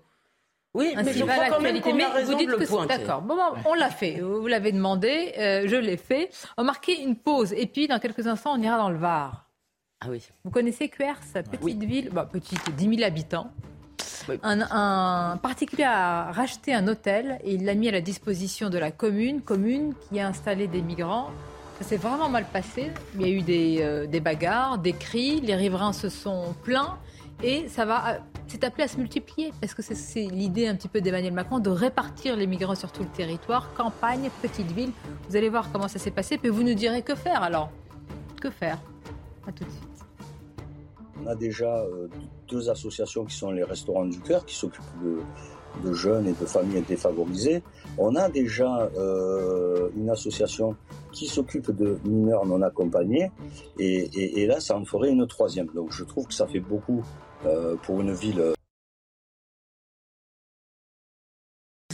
Oui, 0.75 0.93
mais 1.03 1.13
je 1.13 1.23
crois 1.23 1.49
quand 1.49 1.61
même 1.61 1.81
raison 2.13 2.31
vous 2.31 2.37
dites 2.37 2.51
de 2.51 2.57
le 2.57 2.65
point. 2.67 2.85
D'accord. 2.85 3.23
Bon, 3.23 3.35
on 3.65 3.73
l'a 3.73 3.89
fait. 3.89 4.19
Vous 4.19 4.45
l'avez 4.45 4.71
demandé. 4.71 5.33
je 5.35 5.75
l'ai 5.75 5.97
fait. 5.97 6.29
On 6.57 6.61
va 6.61 6.67
marquer 6.67 7.01
une 7.01 7.15
pause. 7.15 7.53
Et 7.53 7.65
puis, 7.65 7.87
dans 7.87 7.97
quelques 7.97 8.27
instants, 8.27 8.53
on 8.55 8.61
ira 8.61 8.77
dans 8.77 8.91
le 8.91 8.97
Var. 8.97 9.46
Ah 9.99 10.07
oui. 10.09 10.27
Vous 10.43 10.51
connaissez 10.51 10.89
Cuers, 10.89 11.19
petite 11.51 11.83
ville, 11.83 12.09
bah, 12.11 12.27
petite, 12.31 12.59
10 12.75 12.97
000 12.97 13.03
habitants. 13.03 13.51
Un, 14.43 15.37
particulier 15.37 15.85
a 15.85 16.31
racheté 16.31 16.73
un 16.73 16.87
hôtel 16.87 17.39
et 17.43 17.53
il 17.53 17.65
l'a 17.65 17.73
mis 17.73 17.87
à 17.87 17.91
la 17.91 18.01
disposition 18.01 18.69
de 18.69 18.77
la 18.77 18.91
commune, 18.91 19.41
commune 19.41 19.93
qui 20.07 20.19
a 20.19 20.27
installé 20.27 20.67
des 20.67 20.81
migrants. 20.81 21.31
Ça 21.79 21.87
s'est 21.87 21.97
vraiment 21.97 22.29
mal 22.29 22.45
passé. 22.45 22.91
Il 23.15 23.21
y 23.21 23.25
a 23.25 23.29
eu 23.29 23.41
des, 23.41 23.77
euh, 23.81 24.05
des 24.05 24.19
bagarres, 24.19 24.77
des 24.77 24.93
cris, 24.93 25.41
les 25.41 25.55
riverains 25.55 25.93
se 25.93 26.09
sont 26.09 26.53
plaints 26.63 26.97
et 27.43 27.67
ça 27.69 27.85
va, 27.85 28.15
euh, 28.15 28.19
c'est 28.47 28.63
appelé 28.63 28.83
à 28.83 28.87
se 28.87 28.97
multiplier 28.97 29.51
parce 29.61 29.73
que 29.73 29.81
c'est 29.81 30.25
l'idée 30.25 30.67
un 30.67 30.75
petit 30.75 30.87
peu 30.87 31.01
d'Emmanuel 31.01 31.33
Macron 31.33 31.59
de 31.59 31.69
répartir 31.69 32.35
les 32.35 32.47
migrants 32.47 32.75
sur 32.75 32.91
tout 32.91 33.03
le 33.03 33.09
territoire, 33.09 33.73
campagne, 33.75 34.29
petite 34.41 34.71
ville. 34.71 34.91
Vous 35.29 35.35
allez 35.35 35.49
voir 35.49 35.71
comment 35.71 35.87
ça 35.87 35.99
s'est 35.99 36.11
passé, 36.11 36.37
puis 36.37 36.49
vous 36.49 36.63
nous 36.63 36.73
direz 36.73 37.01
que 37.01 37.15
faire 37.15 37.43
alors. 37.43 37.71
Que 38.41 38.49
faire? 38.49 38.79
Tout 39.55 39.63
de 39.63 39.69
suite. 39.69 39.97
On 41.23 41.27
a 41.27 41.35
déjà 41.35 41.79
euh, 41.79 42.07
deux 42.47 42.69
associations 42.69 43.25
qui 43.25 43.35
sont 43.35 43.51
les 43.51 43.63
Restaurants 43.63 44.05
du 44.05 44.19
Cœur, 44.19 44.45
qui 44.45 44.55
s'occupent 44.55 44.83
de, 45.83 45.93
jeunes 45.93 46.27
et 46.27 46.33
de 46.33 46.45
familles 46.45 46.83
défavorisées. 46.87 47.63
On 47.97 48.15
a 48.15 48.29
déjà 48.29 48.89
euh, 48.97 49.89
une 49.95 50.09
association 50.09 50.75
qui 51.11 51.27
s'occupe 51.27 51.71
de 51.71 51.97
mineurs 52.05 52.45
non 52.45 52.61
accompagnés. 52.61 53.31
Et, 53.79 54.45
là, 54.47 54.59
ça 54.59 54.77
en 54.77 54.85
ferait 54.85 55.09
une 55.09 55.25
troisième. 55.27 55.67
Donc 55.73 55.91
je 55.91 56.03
trouve 56.03 56.27
que 56.27 56.33
ça 56.33 56.47
fait 56.47 56.59
beaucoup 56.59 57.03
euh, 57.45 57.75
pour 57.83 58.01
une 58.01 58.13
ville 58.13 58.53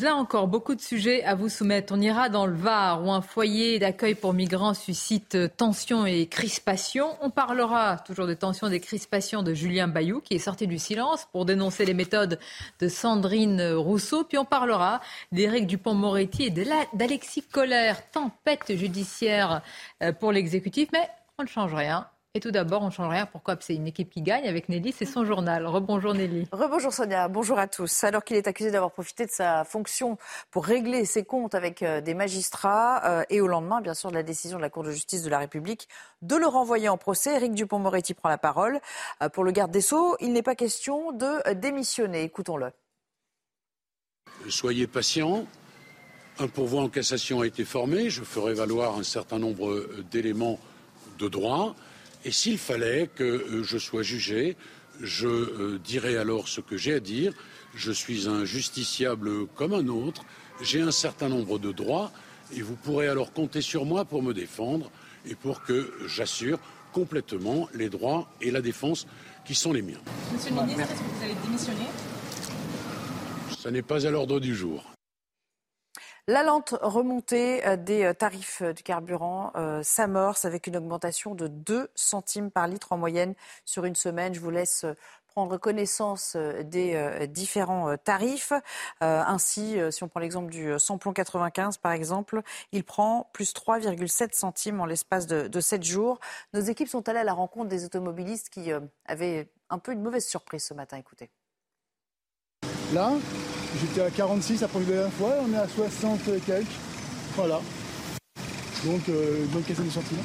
Là 0.04 0.18
encore, 0.18 0.50
beaucoup 0.50 0.76
de 0.76 0.82
sujets 0.82 1.24
à 1.24 1.34
vous 1.34 1.48
soumettre. 1.48 1.94
On 1.96 2.02
ira 2.02 2.28
dans 2.28 2.46
le 2.46 2.56
Var, 2.56 3.02
où 3.06 3.10
un 3.10 3.22
foyer 3.22 3.80
d'accueil 3.80 4.16
pour 4.16 4.34
migrants 4.34 4.74
suscite 4.74 5.38
tension 5.56 6.06
et 6.06 6.28
crispation. 6.28 7.16
On 7.22 7.30
parlera 7.30 8.00
toujours 8.00 8.28
de 8.28 8.34
tension 8.34 8.68
et 8.68 8.70
des 8.70 8.82
crispations 8.82 9.44
de 9.44 9.54
Julien 9.54 9.88
Bayou, 9.88 10.20
qui 10.20 10.34
est 10.34 10.40
sorti 10.40 10.68
du 10.68 10.78
silence 10.78 11.26
pour 11.32 11.46
dénoncer 11.46 11.86
les 11.86 11.94
méthodes 11.94 12.38
de 12.82 12.90
Sandrine 12.90 13.62
Rousseau. 13.72 14.26
Puis 14.26 14.38
on 14.38 14.44
parlera 14.44 15.00
d'Éric 15.32 15.68
Dupont-Moretti 15.68 16.48
et 16.48 16.50
d'Alexis 16.50 17.44
Collère. 17.44 18.12
Tempête 18.12 18.76
judiciaire 18.76 19.62
euh, 20.02 20.12
pour 20.12 20.34
l'exécutif, 20.34 20.90
mais 20.92 21.08
on 21.38 21.44
ne 21.44 21.48
change 21.48 21.74
rien. 21.74 22.08
Et 22.36 22.40
tout 22.40 22.50
d'abord, 22.50 22.82
on 22.82 22.88
ne 22.88 22.92
change 22.92 23.12
rien. 23.12 23.28
Pourquoi? 23.28 23.56
C'est 23.60 23.76
une 23.76 23.86
équipe 23.86 24.10
qui 24.10 24.24
gagne 24.24 24.48
avec 24.48 24.68
Nelly, 24.68 24.92
c'est 24.92 25.06
son 25.06 25.24
journal. 25.24 25.68
Rebonjour 25.68 26.16
Nelly. 26.16 26.48
Rebonjour 26.52 26.92
Sonia, 26.92 27.28
bonjour 27.28 27.60
à 27.60 27.68
tous. 27.68 28.04
Alors 28.04 28.24
qu'il 28.24 28.38
est 28.38 28.48
accusé 28.48 28.72
d'avoir 28.72 28.92
profité 28.92 29.28
de 29.28 29.32
sa 29.32 29.64
fonction 29.66 30.18
pour 30.50 30.66
régler 30.66 31.06
ses 31.06 31.24
comptes 31.24 31.54
avec 31.54 31.84
euh, 31.84 32.02
des 32.02 32.16
magistrats 32.16 33.06
euh, 33.06 33.24
et 33.30 33.40
au 33.40 33.46
lendemain, 33.46 33.82
bien 33.82 33.94
sûr, 33.94 34.10
de 34.10 34.16
la 34.16 34.24
décision 34.24 34.58
de 34.58 34.64
la 34.64 34.72
Cour 34.72 34.82
de 34.82 34.90
justice 34.90 35.22
de 35.22 35.30
la 35.30 35.38
République 35.38 35.88
de 36.24 36.36
le 36.36 36.48
renvoyer 36.48 36.90
en 36.90 36.98
procès, 36.98 37.36
Éric 37.36 37.54
Dupont-Moretti 37.54 38.16
prend 38.16 38.30
la 38.30 38.40
parole. 38.40 38.80
Euh, 39.22 39.30
pour 39.30 39.44
le 39.44 39.52
garde 39.52 39.70
des 39.70 39.82
Sceaux, 39.82 40.18
il 40.20 40.34
n'est 40.34 40.42
pas 40.42 40.56
question 40.56 41.12
de 41.12 41.54
démissionner. 41.54 42.24
Écoutons-le. 42.24 42.72
Soyez 44.50 44.88
patient. 44.88 45.46
Un 46.40 46.48
pourvoi 46.48 46.82
en 46.82 46.90
cassation 46.90 47.42
a 47.42 47.46
été 47.46 47.64
formé. 47.64 48.10
Je 48.10 48.24
ferai 48.24 48.56
valoir 48.56 48.98
un 48.98 49.04
certain 49.04 49.38
nombre 49.38 49.86
d'éléments 50.10 50.58
de 51.20 51.28
droit. 51.28 51.76
Et 52.26 52.32
s'il 52.32 52.58
fallait 52.58 53.10
que 53.14 53.24
euh, 53.24 53.64
je 53.64 53.78
sois 53.78 54.04
jugé, 54.04 54.56
je 55.02 55.28
euh, 55.28 55.80
dirais 55.84 56.18
alors 56.18 56.48
ce 56.48 56.62
que 56.62 56.78
j'ai 56.78 56.94
à 56.94 57.00
dire. 57.00 57.34
Je 57.76 57.92
suis 57.92 58.28
un 58.28 58.46
justiciable 58.46 59.48
comme 59.56 59.74
un 59.74 59.88
autre. 59.88 60.24
J'ai 60.62 60.82
un 60.82 60.92
certain 60.92 61.30
nombre 61.30 61.60
de 61.60 61.72
droits 61.72 62.12
et 62.56 62.62
vous 62.62 62.76
pourrez 62.76 63.08
alors 63.08 63.34
compter 63.34 63.62
sur 63.62 63.86
moi 63.86 64.06
pour 64.06 64.22
me 64.22 64.34
défendre 64.34 64.92
et 65.26 65.36
pour 65.36 65.64
que 65.64 65.92
j'assure 66.08 66.60
complètement 66.92 67.68
les 67.74 67.90
droits 67.90 68.30
et 68.42 68.52
la 68.52 68.62
défense 68.62 69.08
qui 69.46 69.56
sont 69.56 69.74
les 69.74 69.82
miens. 69.82 70.00
Monsieur 70.32 70.52
le 70.52 70.62
ministre, 70.62 70.82
est-ce 70.84 70.92
que 70.92 71.18
vous 71.18 71.24
allez 71.24 71.36
démissionner? 71.44 71.88
Ce 73.58 73.70
n'est 73.70 73.82
pas 73.82 74.06
à 74.06 74.12
l'ordre 74.12 74.40
du 74.40 74.56
jour. 74.56 74.93
La 76.30 76.42
lente 76.42 76.74
remontée 76.82 77.68
euh, 77.68 77.76
des 77.76 78.06
euh, 78.06 78.14
tarifs 78.14 78.62
euh, 78.62 78.72
du 78.72 78.82
carburant 78.82 79.52
s'amorce 79.84 80.46
avec 80.46 80.68
une 80.68 80.78
augmentation 80.78 81.36
de 81.36 81.48
2 81.48 81.90
centimes 81.96 82.50
par 82.50 82.68
litre 82.68 82.94
en 82.94 82.98
moyenne 82.98 83.34
sur 83.66 83.84
une 83.84 83.96
semaine. 83.96 84.34
Je 84.34 84.40
vous 84.40 84.50
laisse 84.50 84.86
prendre 85.28 85.58
connaissance 85.58 86.38
des 86.64 87.28
différents 87.28 87.98
tarifs. 87.98 88.54
ainsi, 89.02 89.78
si 89.92 90.04
on 90.04 90.08
prend 90.08 90.20
l'exemple 90.20 90.52
du 90.52 90.74
samplon 90.80 91.12
95, 91.12 91.78
par 91.78 91.92
exemple, 91.92 92.42
il 92.72 92.84
prend 92.84 93.30
plus 93.34 93.54
3,7 93.54 94.34
centimes 94.34 94.80
en 94.80 94.86
l'espace 94.86 95.28
de, 95.28 95.48
de 95.48 95.60
7 95.60 95.84
jours. 95.84 96.20
Nos 96.54 96.62
équipes 96.62 96.90
sont 96.90 97.08
allées 97.10 97.20
à 97.20 97.24
la 97.24 97.34
rencontre 97.34 97.70
des 97.70 97.86
automobilistes 97.86 98.50
qui 98.50 98.72
avaient 99.06 99.50
un 99.70 99.80
peu 99.80 99.92
une 99.92 100.02
mauvaise 100.02 100.26
surprise 100.26 100.64
ce 100.64 100.74
matin. 100.74 100.98
Écoutez. 100.98 101.30
Là, 102.94 103.12
J'étais 103.80 104.02
à 104.02 104.10
46 104.10 104.62
la 104.62 104.68
première 104.68 105.12
fois, 105.14 105.36
on 105.48 105.54
est 105.54 105.58
à 105.58 105.68
60 105.68 106.20
et 106.28 106.40
quelques. 106.40 106.68
Voilà. 107.36 107.60
Donc, 108.86 109.02
euh, 109.10 109.46
bonne 109.52 109.64
question 109.64 109.84
de 109.84 109.90
sentiments. 109.90 110.22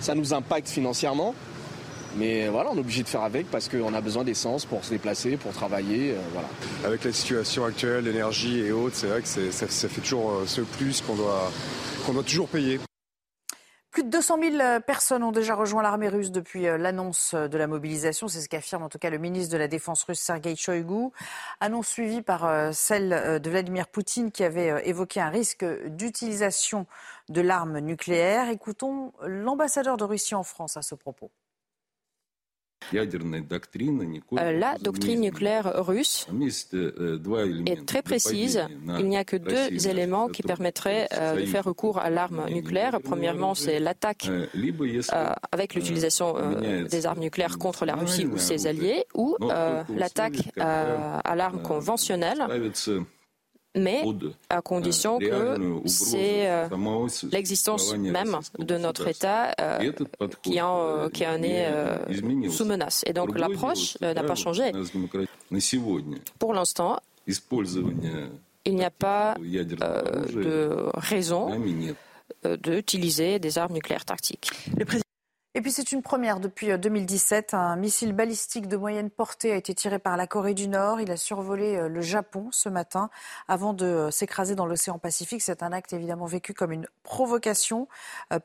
Ça 0.00 0.14
nous 0.14 0.34
impacte 0.34 0.68
financièrement, 0.68 1.34
mais 2.16 2.48
voilà, 2.48 2.70
on 2.72 2.76
est 2.76 2.80
obligé 2.80 3.02
de 3.02 3.08
faire 3.08 3.22
avec 3.22 3.50
parce 3.50 3.68
qu'on 3.68 3.94
a 3.94 4.00
besoin 4.00 4.24
d'essence 4.24 4.64
pour 4.64 4.84
se 4.84 4.90
déplacer, 4.90 5.36
pour 5.36 5.52
travailler. 5.52 6.12
Euh, 6.12 6.18
voilà. 6.32 6.48
Avec 6.84 7.04
la 7.04 7.12
situation 7.12 7.64
actuelle, 7.64 8.04
l'énergie 8.04 8.60
et 8.60 8.72
autres, 8.72 8.96
c'est 8.96 9.06
vrai 9.06 9.22
que 9.22 9.28
ça, 9.28 9.88
fait 9.88 10.00
toujours 10.00 10.30
euh, 10.30 10.44
ce 10.46 10.60
plus 10.60 11.00
qu'on 11.00 11.14
doit, 11.14 11.50
qu'on 12.04 12.12
doit 12.12 12.22
toujours 12.22 12.48
payer. 12.48 12.80
Plus 13.90 14.04
de 14.04 14.08
200 14.08 14.38
000 14.40 14.60
euh, 14.60 14.78
personnes 14.78 15.24
ont 15.24 15.32
déjà 15.32 15.56
rejoint 15.56 15.82
l'armée 15.82 16.08
russe 16.08 16.30
depuis 16.30 16.68
euh, 16.68 16.78
l'annonce 16.78 17.34
euh, 17.34 17.48
de 17.48 17.58
la 17.58 17.66
mobilisation. 17.66 18.28
C'est 18.28 18.40
ce 18.40 18.48
qu'affirme 18.48 18.84
en 18.84 18.88
tout 18.88 18.98
cas 18.98 19.10
le 19.10 19.18
ministre 19.18 19.52
de 19.52 19.58
la 19.58 19.66
Défense 19.66 20.04
russe, 20.04 20.20
Sergei 20.20 20.54
Shoigu. 20.54 21.10
Annonce 21.58 21.88
suivie 21.88 22.22
par 22.22 22.72
celle 22.72 23.40
de 23.40 23.50
Vladimir 23.50 23.88
Poutine 23.88 24.30
qui 24.30 24.44
avait 24.44 24.88
évoqué 24.88 25.20
un 25.20 25.28
risque 25.28 25.64
d'utilisation 25.86 26.86
de 27.28 27.40
l'arme 27.40 27.80
nucléaire. 27.80 28.48
Écoutons 28.48 29.12
l'ambassadeur 29.22 29.96
de 29.96 30.04
Russie 30.04 30.34
en 30.34 30.44
France 30.44 30.76
à 30.76 30.82
ce 30.82 30.94
propos. 30.94 31.30
Euh, 32.92 34.52
la 34.52 34.76
doctrine 34.80 35.20
nucléaire 35.20 35.84
russe 35.86 36.26
est 37.66 37.86
très 37.86 38.02
précise. 38.02 38.66
Il 38.98 39.08
n'y 39.08 39.16
a 39.16 39.24
que 39.24 39.36
deux 39.36 39.88
éléments 39.88 40.28
qui 40.28 40.42
permettraient 40.42 41.08
de 41.36 41.44
faire 41.44 41.64
recours 41.64 41.98
à 41.98 42.10
l'arme 42.10 42.46
nucléaire. 42.50 42.98
Premièrement, 43.02 43.54
c'est 43.54 43.78
l'attaque 43.80 44.28
avec 45.52 45.74
l'utilisation 45.74 46.34
des 46.60 47.06
armes 47.06 47.20
nucléaires 47.20 47.58
contre 47.58 47.84
la 47.84 47.94
Russie 47.94 48.26
ou 48.26 48.38
ses 48.38 48.66
alliés, 48.66 49.04
ou 49.14 49.36
l'attaque 49.94 50.50
à 50.58 51.36
l'arme 51.36 51.62
conventionnelle 51.62 52.44
mais 53.76 54.02
à 54.48 54.62
condition 54.62 55.18
que 55.18 55.56
c'est 55.86 56.50
euh, 56.50 56.68
l'existence 57.30 57.94
même 57.96 58.38
de 58.58 58.78
notre 58.78 59.06
État 59.08 59.54
euh, 59.60 59.92
qui, 60.42 60.60
en, 60.60 61.08
qui 61.10 61.26
en 61.26 61.42
est 61.42 61.66
euh, 61.66 62.48
sous 62.50 62.64
menace. 62.64 63.04
Et 63.06 63.12
donc 63.12 63.38
l'approche 63.38 63.96
n'a 64.00 64.22
pas 64.22 64.34
changé. 64.34 64.72
Pour 66.38 66.54
l'instant, 66.54 66.98
il 67.26 68.74
n'y 68.74 68.84
a 68.84 68.90
pas 68.90 69.34
de 69.38 70.90
raison 70.94 71.60
d'utiliser 72.62 73.38
des 73.38 73.58
armes 73.58 73.74
nucléaires 73.74 74.04
tactiques. 74.04 74.50
Et 75.56 75.62
puis 75.62 75.72
c'est 75.72 75.90
une 75.90 76.00
première 76.02 76.38
depuis 76.38 76.78
2017. 76.78 77.54
Euh, 77.54 77.56
Un 77.56 77.74
missile 77.74 78.12
balistique 78.12 78.68
de 78.68 78.76
moyenne 78.76 79.10
portée 79.10 79.50
a 79.50 79.56
été 79.56 79.74
tiré 79.74 79.98
par 79.98 80.16
la 80.16 80.28
Corée 80.28 80.54
du 80.54 80.68
Nord. 80.68 81.00
Il 81.00 81.10
a 81.10 81.16
survolé 81.16 81.74
euh, 81.76 81.88
le 81.88 82.00
Japon 82.00 82.50
ce 82.52 82.68
matin 82.68 83.10
avant 83.48 83.74
de 83.74 83.84
euh, 83.84 84.10
s'écraser 84.12 84.54
dans 84.54 84.64
l'océan 84.64 85.00
Pacifique. 85.00 85.42
C'est 85.42 85.64
un 85.64 85.72
acte 85.72 85.92
évidemment 85.92 86.26
vécu 86.26 86.54
comme 86.54 86.70
une 86.70 86.86
provocation 87.02 87.88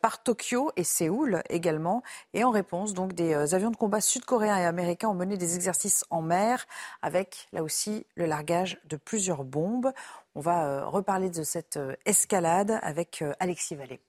par 0.02 0.24
Tokyo 0.24 0.72
et 0.78 0.84
Séoul 0.84 1.44
également. 1.50 2.02
Et 2.34 2.44
en 2.44 2.50
réponse, 2.50 2.96
donc, 2.96 3.14
des 3.14 3.54
avions 3.54 3.70
de 3.70 3.78
combat 3.78 4.02
sud-coréens 4.02 4.58
et 4.58 4.66
américains 4.66 5.10
ont 5.10 5.14
mené 5.14 5.38
des 5.38 5.56
exercices 5.56 6.06
en 6.10 6.24
mer 6.24 6.66
avec 7.04 7.48
là 7.54 7.62
aussi 7.62 8.08
le 8.16 8.26
largage 8.26 8.80
de 8.86 8.98
plusieurs 8.98 9.44
bombes. 9.44 9.92
On 10.34 10.42
va 10.42 10.86
reparler 10.86 11.30
de 11.30 11.44
cette 11.44 11.78
escalade 12.06 12.80
avec 12.82 13.24
Alexis 13.40 13.76
Vallée. 13.76 14.02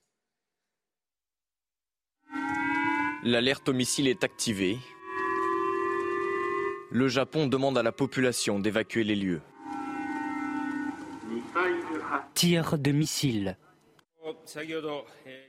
L'alerte 3.26 3.68
au 3.68 3.72
missile 3.72 4.06
est 4.06 4.22
activée. 4.22 4.78
Le 6.92 7.08
Japon 7.08 7.48
demande 7.48 7.76
à 7.76 7.82
la 7.82 7.90
population 7.90 8.60
d'évacuer 8.60 9.02
les 9.02 9.16
lieux. 9.16 9.40
Tir 12.34 12.78
de 12.78 12.92
missile. 12.92 13.58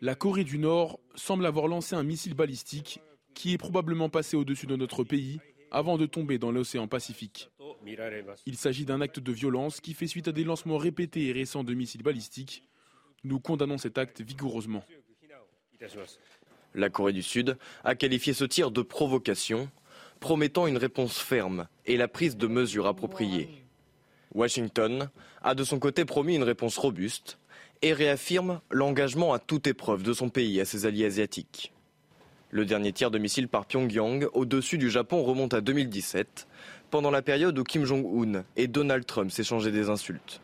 La 0.01 0.15
Corée 0.15 0.43
du 0.43 0.57
Nord 0.57 0.99
semble 1.13 1.45
avoir 1.45 1.67
lancé 1.67 1.95
un 1.95 2.01
missile 2.01 2.33
balistique 2.33 2.99
qui 3.35 3.53
est 3.53 3.59
probablement 3.59 4.09
passé 4.09 4.35
au-dessus 4.35 4.65
de 4.65 4.75
notre 4.75 5.03
pays 5.03 5.39
avant 5.69 5.99
de 5.99 6.07
tomber 6.07 6.39
dans 6.39 6.51
l'océan 6.51 6.87
Pacifique. 6.87 7.51
Il 8.47 8.57
s'agit 8.57 8.85
d'un 8.85 9.01
acte 9.01 9.19
de 9.19 9.31
violence 9.31 9.81
qui 9.81 9.93
fait 9.93 10.07
suite 10.07 10.27
à 10.27 10.31
des 10.31 10.45
lancements 10.45 10.77
répétés 10.77 11.27
et 11.27 11.31
récents 11.31 11.63
de 11.63 11.75
missiles 11.75 12.01
balistiques. 12.01 12.63
Nous 13.23 13.39
condamnons 13.39 13.77
cet 13.77 13.99
acte 13.99 14.21
vigoureusement. 14.21 14.83
La 16.77 16.91
Corée 16.91 17.11
du 17.11 17.23
Sud 17.23 17.57
a 17.83 17.95
qualifié 17.95 18.33
ce 18.33 18.45
tir 18.45 18.69
de 18.69 18.83
provocation, 18.83 19.67
promettant 20.19 20.67
une 20.67 20.77
réponse 20.77 21.17
ferme 21.17 21.67
et 21.87 21.97
la 21.97 22.07
prise 22.07 22.37
de 22.37 22.45
mesures 22.45 22.85
appropriées. 22.85 23.49
Washington 24.35 25.09
a 25.41 25.55
de 25.55 25.63
son 25.63 25.79
côté 25.79 26.05
promis 26.05 26.35
une 26.35 26.43
réponse 26.43 26.77
robuste 26.77 27.39
et 27.81 27.93
réaffirme 27.93 28.61
l'engagement 28.69 29.33
à 29.33 29.39
toute 29.39 29.65
épreuve 29.65 30.03
de 30.03 30.13
son 30.13 30.29
pays 30.29 30.61
à 30.61 30.65
ses 30.65 30.85
alliés 30.85 31.05
asiatiques. 31.05 31.73
Le 32.51 32.63
dernier 32.63 32.93
tir 32.93 33.09
de 33.09 33.17
missile 33.17 33.47
par 33.47 33.65
Pyongyang 33.65 34.27
au-dessus 34.33 34.77
du 34.77 34.91
Japon 34.91 35.23
remonte 35.23 35.55
à 35.55 35.61
2017, 35.61 36.47
pendant 36.91 37.11
la 37.11 37.23
période 37.23 37.57
où 37.57 37.63
Kim 37.63 37.85
Jong-un 37.85 38.45
et 38.55 38.67
Donald 38.67 39.05
Trump 39.07 39.31
s'échangeaient 39.31 39.71
des 39.71 39.89
insultes. 39.89 40.41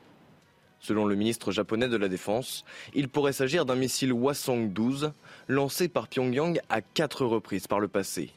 Selon 0.84 1.06
le 1.06 1.16
ministre 1.16 1.54
japonais 1.54 1.88
de 1.88 1.96
la 1.96 2.10
Défense, 2.10 2.66
il 2.94 3.08
pourrait 3.08 3.32
s'agir 3.32 3.66
d'un 3.66 3.76
missile 3.76 4.12
Hwasong-12 4.12 5.14
lancé 5.48 5.88
par 5.88 6.10
Pyongyang 6.10 6.60
à 6.68 6.82
quatre 6.82 7.26
reprises 7.26 7.68
par 7.68 7.80
le 7.80 7.88
passé. 7.88 8.32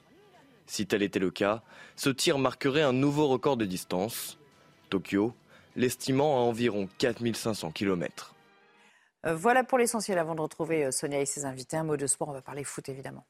Si 0.66 0.86
tel 0.86 1.02
était 1.02 1.18
le 1.18 1.32
cas, 1.32 1.64
ce 1.96 2.08
tir 2.08 2.38
marquerait 2.38 2.82
un 2.82 2.92
nouveau 2.92 3.26
record 3.26 3.56
de 3.56 3.64
distance, 3.64 4.38
Tokyo 4.90 5.34
l'estimant 5.74 6.36
à 6.36 6.40
environ 6.40 6.88
4500 6.98 7.72
km. 7.72 8.34
Euh, 9.26 9.34
voilà 9.34 9.64
pour 9.64 9.78
l'essentiel 9.78 10.16
avant 10.16 10.36
de 10.36 10.40
retrouver 10.40 10.84
euh, 10.84 10.92
Sonia 10.92 11.20
et 11.20 11.26
ses 11.26 11.46
invités. 11.46 11.76
Un 11.76 11.84
mot 11.84 11.96
de 11.96 12.06
sport, 12.06 12.28
on 12.28 12.32
va 12.32 12.42
parler 12.42 12.62
foot 12.62 12.88
évidemment. 12.88 13.26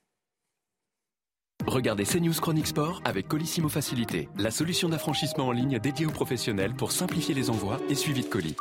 Regardez 1.66 2.04
CNews 2.04 2.34
Chronique 2.34 2.66
Sport 2.66 3.00
avec 3.06 3.28
Colissimo 3.28 3.70
Facilité, 3.70 4.28
la 4.36 4.50
solution 4.50 4.90
d'affranchissement 4.90 5.48
en 5.48 5.52
ligne 5.52 5.78
dédiée 5.78 6.06
aux 6.06 6.12
professionnels 6.12 6.74
pour 6.74 6.92
simplifier 6.92 7.34
les 7.34 7.48
envois 7.48 7.80
et 7.88 7.94
suivi 7.94 8.20
de 8.20 8.28
colis. 8.28 8.56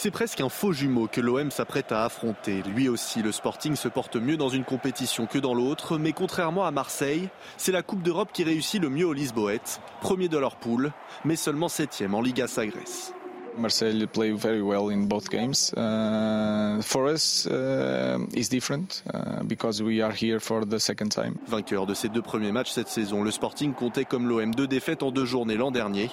C'est 0.00 0.12
presque 0.12 0.40
un 0.40 0.48
faux 0.48 0.72
jumeau 0.72 1.08
que 1.08 1.20
l'OM 1.20 1.50
s'apprête 1.50 1.90
à 1.90 2.04
affronter. 2.04 2.62
Lui 2.62 2.88
aussi, 2.88 3.20
le 3.20 3.32
Sporting 3.32 3.74
se 3.74 3.88
porte 3.88 4.14
mieux 4.14 4.36
dans 4.36 4.48
une 4.48 4.62
compétition 4.62 5.26
que 5.26 5.38
dans 5.38 5.54
l'autre, 5.54 5.98
mais 5.98 6.12
contrairement 6.12 6.64
à 6.64 6.70
Marseille, 6.70 7.28
c'est 7.56 7.72
la 7.72 7.82
Coupe 7.82 8.04
d'Europe 8.04 8.30
qui 8.32 8.44
réussit 8.44 8.80
le 8.80 8.90
mieux 8.90 9.08
aux 9.08 9.12
Lisboètes, 9.12 9.80
premier 10.00 10.28
de 10.28 10.38
leur 10.38 10.54
poule, 10.54 10.92
mais 11.24 11.34
seulement 11.34 11.68
septième 11.68 12.14
en 12.14 12.20
Liga 12.20 12.46
Sagres. 12.46 13.17
Marseille 13.58 14.06
play 14.06 14.32
very 14.32 14.60
well 14.60 14.90
in 14.90 15.06
both 15.06 15.28
games. 15.30 15.72
Uh, 15.76 16.80
for 16.82 17.08
us, 17.08 17.46
uh, 17.46 18.18
it's 18.32 18.48
different 18.48 19.02
uh, 19.12 19.42
because 19.44 19.82
we 19.82 20.00
are 20.00 20.12
here 20.12 20.40
for 20.40 20.64
the 20.64 20.78
second 20.78 21.10
time. 21.10 21.34
Vainqueur 21.46 21.86
de 21.86 21.94
ses 21.94 22.08
deux 22.08 22.22
premiers 22.22 22.52
matchs 22.52 22.70
cette 22.70 22.88
saison, 22.88 23.22
le 23.22 23.30
Sporting 23.30 23.74
comptait 23.74 24.04
comme 24.04 24.28
l'OM 24.28 24.54
deux 24.54 24.66
défaites 24.66 25.02
en 25.02 25.10
deux 25.10 25.24
journées 25.24 25.56
l'an 25.56 25.70
dernier. 25.70 26.10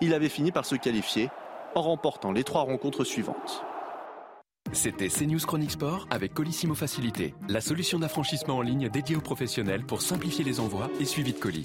Il 0.00 0.14
avait 0.14 0.28
fini 0.28 0.52
par 0.52 0.64
se 0.64 0.76
qualifier 0.76 1.30
en 1.74 1.82
remportant 1.82 2.32
les 2.32 2.44
trois 2.44 2.62
rencontres 2.62 3.04
suivantes. 3.04 3.64
C'était 4.72 5.08
CNews 5.08 5.40
Chronique 5.40 5.70
Sport 5.70 6.06
avec 6.10 6.34
Colissimo 6.34 6.74
Facilité, 6.74 7.34
la 7.48 7.60
solution 7.60 7.98
d'affranchissement 7.98 8.56
en 8.56 8.62
ligne 8.62 8.88
dédiée 8.90 9.16
aux 9.16 9.22
professionnels 9.22 9.84
pour 9.84 10.02
simplifier 10.02 10.44
les 10.44 10.60
envois 10.60 10.90
et 11.00 11.06
suivi 11.06 11.32
de 11.32 11.38
colis. 11.38 11.64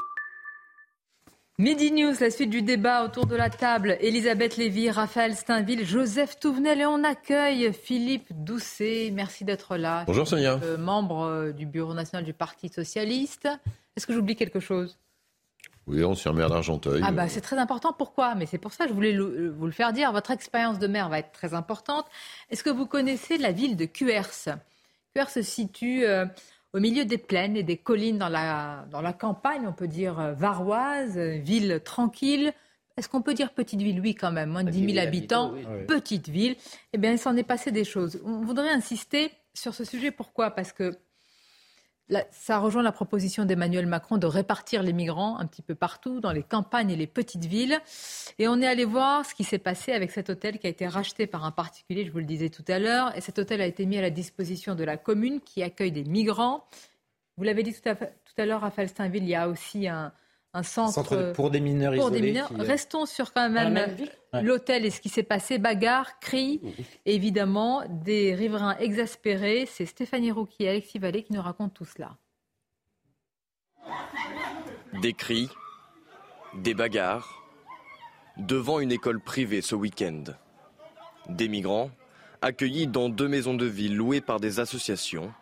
Midi 1.60 1.92
News, 1.92 2.16
la 2.20 2.32
suite 2.32 2.50
du 2.50 2.64
débat 2.64 3.04
autour 3.06 3.28
de 3.28 3.36
la 3.36 3.52
table. 3.52 3.96
Elisabeth 4.00 4.58
Lévy, 4.58 4.90
Raphaël 4.90 5.36
Steinville, 5.36 5.86
Joseph 5.86 6.40
Touvenel 6.40 6.82
et 6.82 6.86
on 6.88 7.04
accueille 7.04 7.72
Philippe 7.72 8.26
Doucet. 8.32 9.12
Merci 9.14 9.46
d'être 9.46 9.78
là. 9.78 10.04
Bonjour 10.08 10.28
Sonia. 10.28 10.60
Euh, 10.64 10.80
membre 10.80 11.26
euh, 11.26 11.52
du 11.52 11.68
Bureau 11.68 11.94
national 11.94 12.26
du 12.26 12.34
Parti 12.34 12.70
socialiste. 12.70 13.48
Est-ce 13.96 14.08
que 14.08 14.14
j'oublie 14.14 14.36
quelque 14.36 14.60
chose? 14.60 14.98
Oui, 15.86 16.04
ancien 16.04 16.34
maire 16.34 16.50
d'Argenteuil. 16.50 17.04
Ah 17.06 17.12
bah 17.12 17.30
c'est 17.30 17.42
très 17.42 17.60
important. 17.60 17.94
Pourquoi? 17.94 18.34
Mais 18.34 18.48
c'est 18.48 18.58
pour 18.58 18.74
ça 18.74 18.86
que 18.86 18.90
je 18.90 18.96
voulais 18.96 19.16
vous 19.16 19.68
le 19.68 19.72
faire 19.72 19.94
dire. 19.94 20.12
Votre 20.12 20.32
expérience 20.32 20.80
de 20.80 20.88
maire 20.88 21.08
va 21.10 21.20
être 21.20 21.34
très 21.34 21.54
importante. 21.54 22.08
Est-ce 22.50 22.64
que 22.64 22.72
vous 22.72 22.88
connaissez 22.88 23.38
la 23.38 23.52
ville 23.52 23.76
de 23.76 23.86
Cuers? 23.86 24.58
Cuers 25.14 25.30
se 25.30 25.44
situe 25.44 26.04
euh, 26.04 26.26
au 26.74 26.80
milieu 26.80 27.06
des 27.06 27.18
plaines 27.18 27.56
et 27.56 27.64
des 27.64 27.78
collines 27.78 28.18
dans 28.18 28.30
la, 28.30 28.86
dans 28.92 29.02
la 29.02 29.14
campagne, 29.14 29.66
on 29.68 29.74
peut 29.74 29.88
dire 29.88 30.20
euh, 30.20 30.34
varoise, 30.34 31.18
ville 31.18 31.82
tranquille. 31.84 32.52
Est-ce 32.98 33.10
qu'on 33.10 33.22
peut 33.22 33.34
dire 33.34 33.54
petite 33.54 33.82
ville? 33.82 34.00
Oui, 34.02 34.14
quand 34.16 34.32
même, 34.32 34.50
moins 34.50 34.64
de 34.64 34.70
10 34.70 34.94
000 34.94 35.00
habitants, 35.00 35.54
petite 35.88 36.30
ville. 36.30 36.56
Eh 36.94 36.98
bien, 36.98 37.12
il 37.12 37.18
s'en 37.18 37.36
est 37.36 37.44
passé 37.44 37.72
des 37.72 37.84
choses. 37.84 38.22
On 38.24 38.42
voudrait 38.42 38.70
insister 38.70 39.32
sur 39.56 39.74
ce 39.74 39.84
sujet. 39.84 40.12
Pourquoi? 40.12 40.52
Parce 40.52 40.74
que 40.74 40.96
ça 42.32 42.60
rejoint 42.60 42.84
la 42.84 42.92
proposition 42.92 43.46
d'Emmanuel 43.46 43.88
Macron 43.88 44.18
de 44.18 44.28
répartir 44.28 44.84
les 44.84 44.94
migrants 44.94 45.38
un 45.38 45.46
petit 45.46 45.62
peu 45.62 45.76
partout, 45.76 46.20
dans 46.20 46.32
les 46.32 46.44
campagnes 46.44 46.92
et 46.92 46.96
les 46.96 47.08
petites 47.08 47.46
villes. 47.46 47.80
Et 48.40 48.48
on 48.48 48.62
est 48.62 48.68
allé 48.68 48.86
voir 48.86 49.26
ce 49.26 49.34
qui 49.34 49.44
s'est 49.44 49.58
passé 49.58 49.94
avec 49.94 50.12
cet 50.12 50.30
hôtel 50.30 50.60
qui 50.60 50.68
a 50.68 50.70
été 50.70 50.88
racheté 50.88 51.28
par 51.28 51.46
un 51.46 51.52
particulier, 51.52 52.06
je 52.06 52.12
vous 52.12 52.20
le 52.20 52.26
disais 52.26 52.50
tout 52.50 52.66
à 52.68 52.80
l'heure. 52.80 53.16
Et 53.18 53.22
cet 53.22 53.40
hôtel 53.40 53.62
a 53.62 53.66
été 53.66 53.86
mis 53.86 53.98
à 53.98 54.02
la 54.02 54.10
disposition 54.10 54.76
de 54.76 54.84
la 54.84 54.98
commune 54.98 55.42
qui 55.42 55.64
accueille 55.64 55.92
des 55.92 56.04
migrants. 56.04 56.66
Vous 57.38 57.44
l'avez 57.44 57.64
dit 57.64 57.74
tout 57.74 57.90
à, 57.90 57.96
tout 57.96 58.36
à 58.38 58.46
l'heure, 58.46 58.62
Raphaël 58.62 58.90
Steinville, 58.90 59.24
il 59.24 59.30
y 59.30 59.36
a 59.36 59.48
aussi 59.48 59.88
un, 59.88 60.14
un 60.54 60.64
centre, 60.64 61.32
pour 61.34 61.50
des 61.50 61.60
mineurs 61.60 61.96
pour 61.96 62.12
Des 62.12 62.22
mineurs. 62.22 62.52
Restons 62.58 63.06
sur 63.06 63.34
quand 63.34 63.50
même 63.50 63.98
l'hôtel 64.42 64.86
et 64.86 64.92
ce 64.92 65.02
qui 65.02 65.10
s'est 65.10 65.24
passé, 65.24 65.58
bagarre, 65.58 66.20
cris, 66.20 66.62
évidemment 67.06 67.84
des 67.90 68.36
riverains 68.36 68.78
exaspérés. 68.78 69.66
C'est 69.66 69.86
Stéphanie 69.86 70.32
Rouquier 70.32 70.66
et 70.66 70.70
Alexis 70.70 71.00
Vallée 71.00 71.24
qui 71.24 71.34
nous 71.34 71.42
racontent 71.42 71.74
tout 71.74 71.86
cela. 71.86 72.18
Des 75.02 75.14
cris, 75.14 75.50
des 76.54 76.76
bagarres, 76.76 77.44
devant 78.38 78.80
une 78.80 78.92
école 78.92 79.20
privée 79.20 79.62
ce 79.62 79.76
week-end. 79.76 80.24
Des 81.30 81.48
migrants 81.48 81.90
accueillis 82.42 82.88
dans 82.88 83.10
deux 83.10 83.28
maisons 83.28 83.56
de 83.56 83.66
ville 83.66 83.96
louées 83.96 84.22
par 84.22 84.40
des 84.40 84.60
associations. 84.60 85.34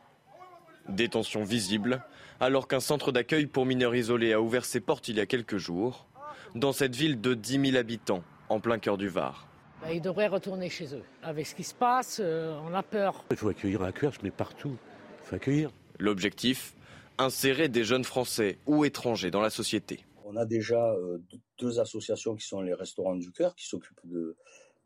Des 0.88 1.10
tensions 1.10 1.44
visibles 1.44 2.02
alors 2.42 2.68
qu'un 2.68 2.80
centre 2.80 3.12
d'accueil 3.12 3.46
pour 3.46 3.68
mineurs 3.68 3.96
isolés 3.96 4.34
a 4.34 4.42
ouvert 4.42 4.66
ses 4.66 4.80
portes 4.82 5.08
il 5.08 5.18
y 5.18 5.20
a 5.20 5.28
quelques 5.28 5.58
jours, 5.58 6.08
dans 6.56 6.74
cette 6.74 6.96
ville 6.96 7.22
de 7.22 7.36
10 7.36 7.68
000 7.72 7.78
habitants, 7.78 8.24
en 8.50 8.60
plein 8.60 8.80
cœur 8.80 8.98
du 8.98 9.08
Var. 9.08 9.48
Bah, 9.82 9.94
ils 9.94 10.02
devraient 10.02 10.28
retourner 10.28 10.68
chez 10.68 10.96
eux. 10.96 11.04
Avec 11.22 11.46
ce 11.46 11.54
qui 11.54 11.64
se 11.64 11.76
passe, 11.76 12.20
euh, 12.20 12.60
on 12.68 12.74
a 12.74 12.82
peur. 12.82 13.24
Il 13.30 13.38
faut 13.38 13.50
accueillir 13.50 13.82
la 13.82 13.92
QRS, 13.92 14.18
mais 14.24 14.32
partout. 14.32 14.76
Il 15.24 15.28
faut 15.28 15.36
accueillir. 15.36 15.70
L'objectif 16.00 16.76
Insérer 17.20 17.70
des 17.70 17.84
jeunes 17.84 18.04
Français 18.04 18.58
ou 18.66 18.84
étrangers 18.86 19.30
dans 19.30 19.42
la 19.42 19.52
société. 19.52 20.04
On 20.26 20.36
a 20.36 20.46
déjà 20.46 20.94
euh, 20.94 21.20
deux 21.60 21.80
associations 21.80 22.36
qui 22.36 22.48
sont 22.48 22.62
les 22.62 22.74
Restaurants 22.74 23.16
du 23.16 23.32
Cœur, 23.32 23.54
qui 23.54 23.68
s'occupent 23.68 24.00
de, 24.06 24.36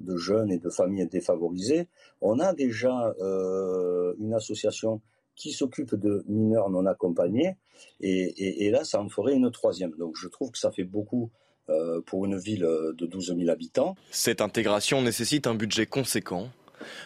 de 0.01 0.18
jeunes 0.18 0.51
et 0.51 0.58
de 0.58 0.70
familles 0.70 1.08
défavorisées. 1.08 1.88
On 2.20 2.39
a 2.39 2.53
déjà 2.53 3.14
euh, 3.22 4.14
une 4.20 4.34
association 4.34 5.01
qui 5.36 5.51
s'occupe 5.51 5.95
de 5.95 6.23
mineurs 6.27 6.69
non 6.69 6.86
accompagnés. 6.86 7.55
Et, 8.01 8.69
là, 8.69 8.83
ça 8.83 9.01
en 9.01 9.09
ferait 9.09 9.33
une 9.33 9.51
troisième. 9.51 9.91
Donc 9.97 10.15
je 10.17 10.27
trouve 10.27 10.51
que 10.51 10.57
ça 10.57 10.71
fait 10.71 10.83
beaucoup 10.83 11.31
euh, 11.69 12.01
pour 12.01 12.25
une 12.25 12.38
ville 12.38 12.61
de 12.61 13.05
12 13.05 13.36
000 13.38 13.49
habitants. 13.49 13.95
Cette 14.11 14.41
intégration 14.41 15.01
nécessite 15.01 15.47
un 15.47 15.55
budget 15.55 15.86
conséquent. 15.86 16.49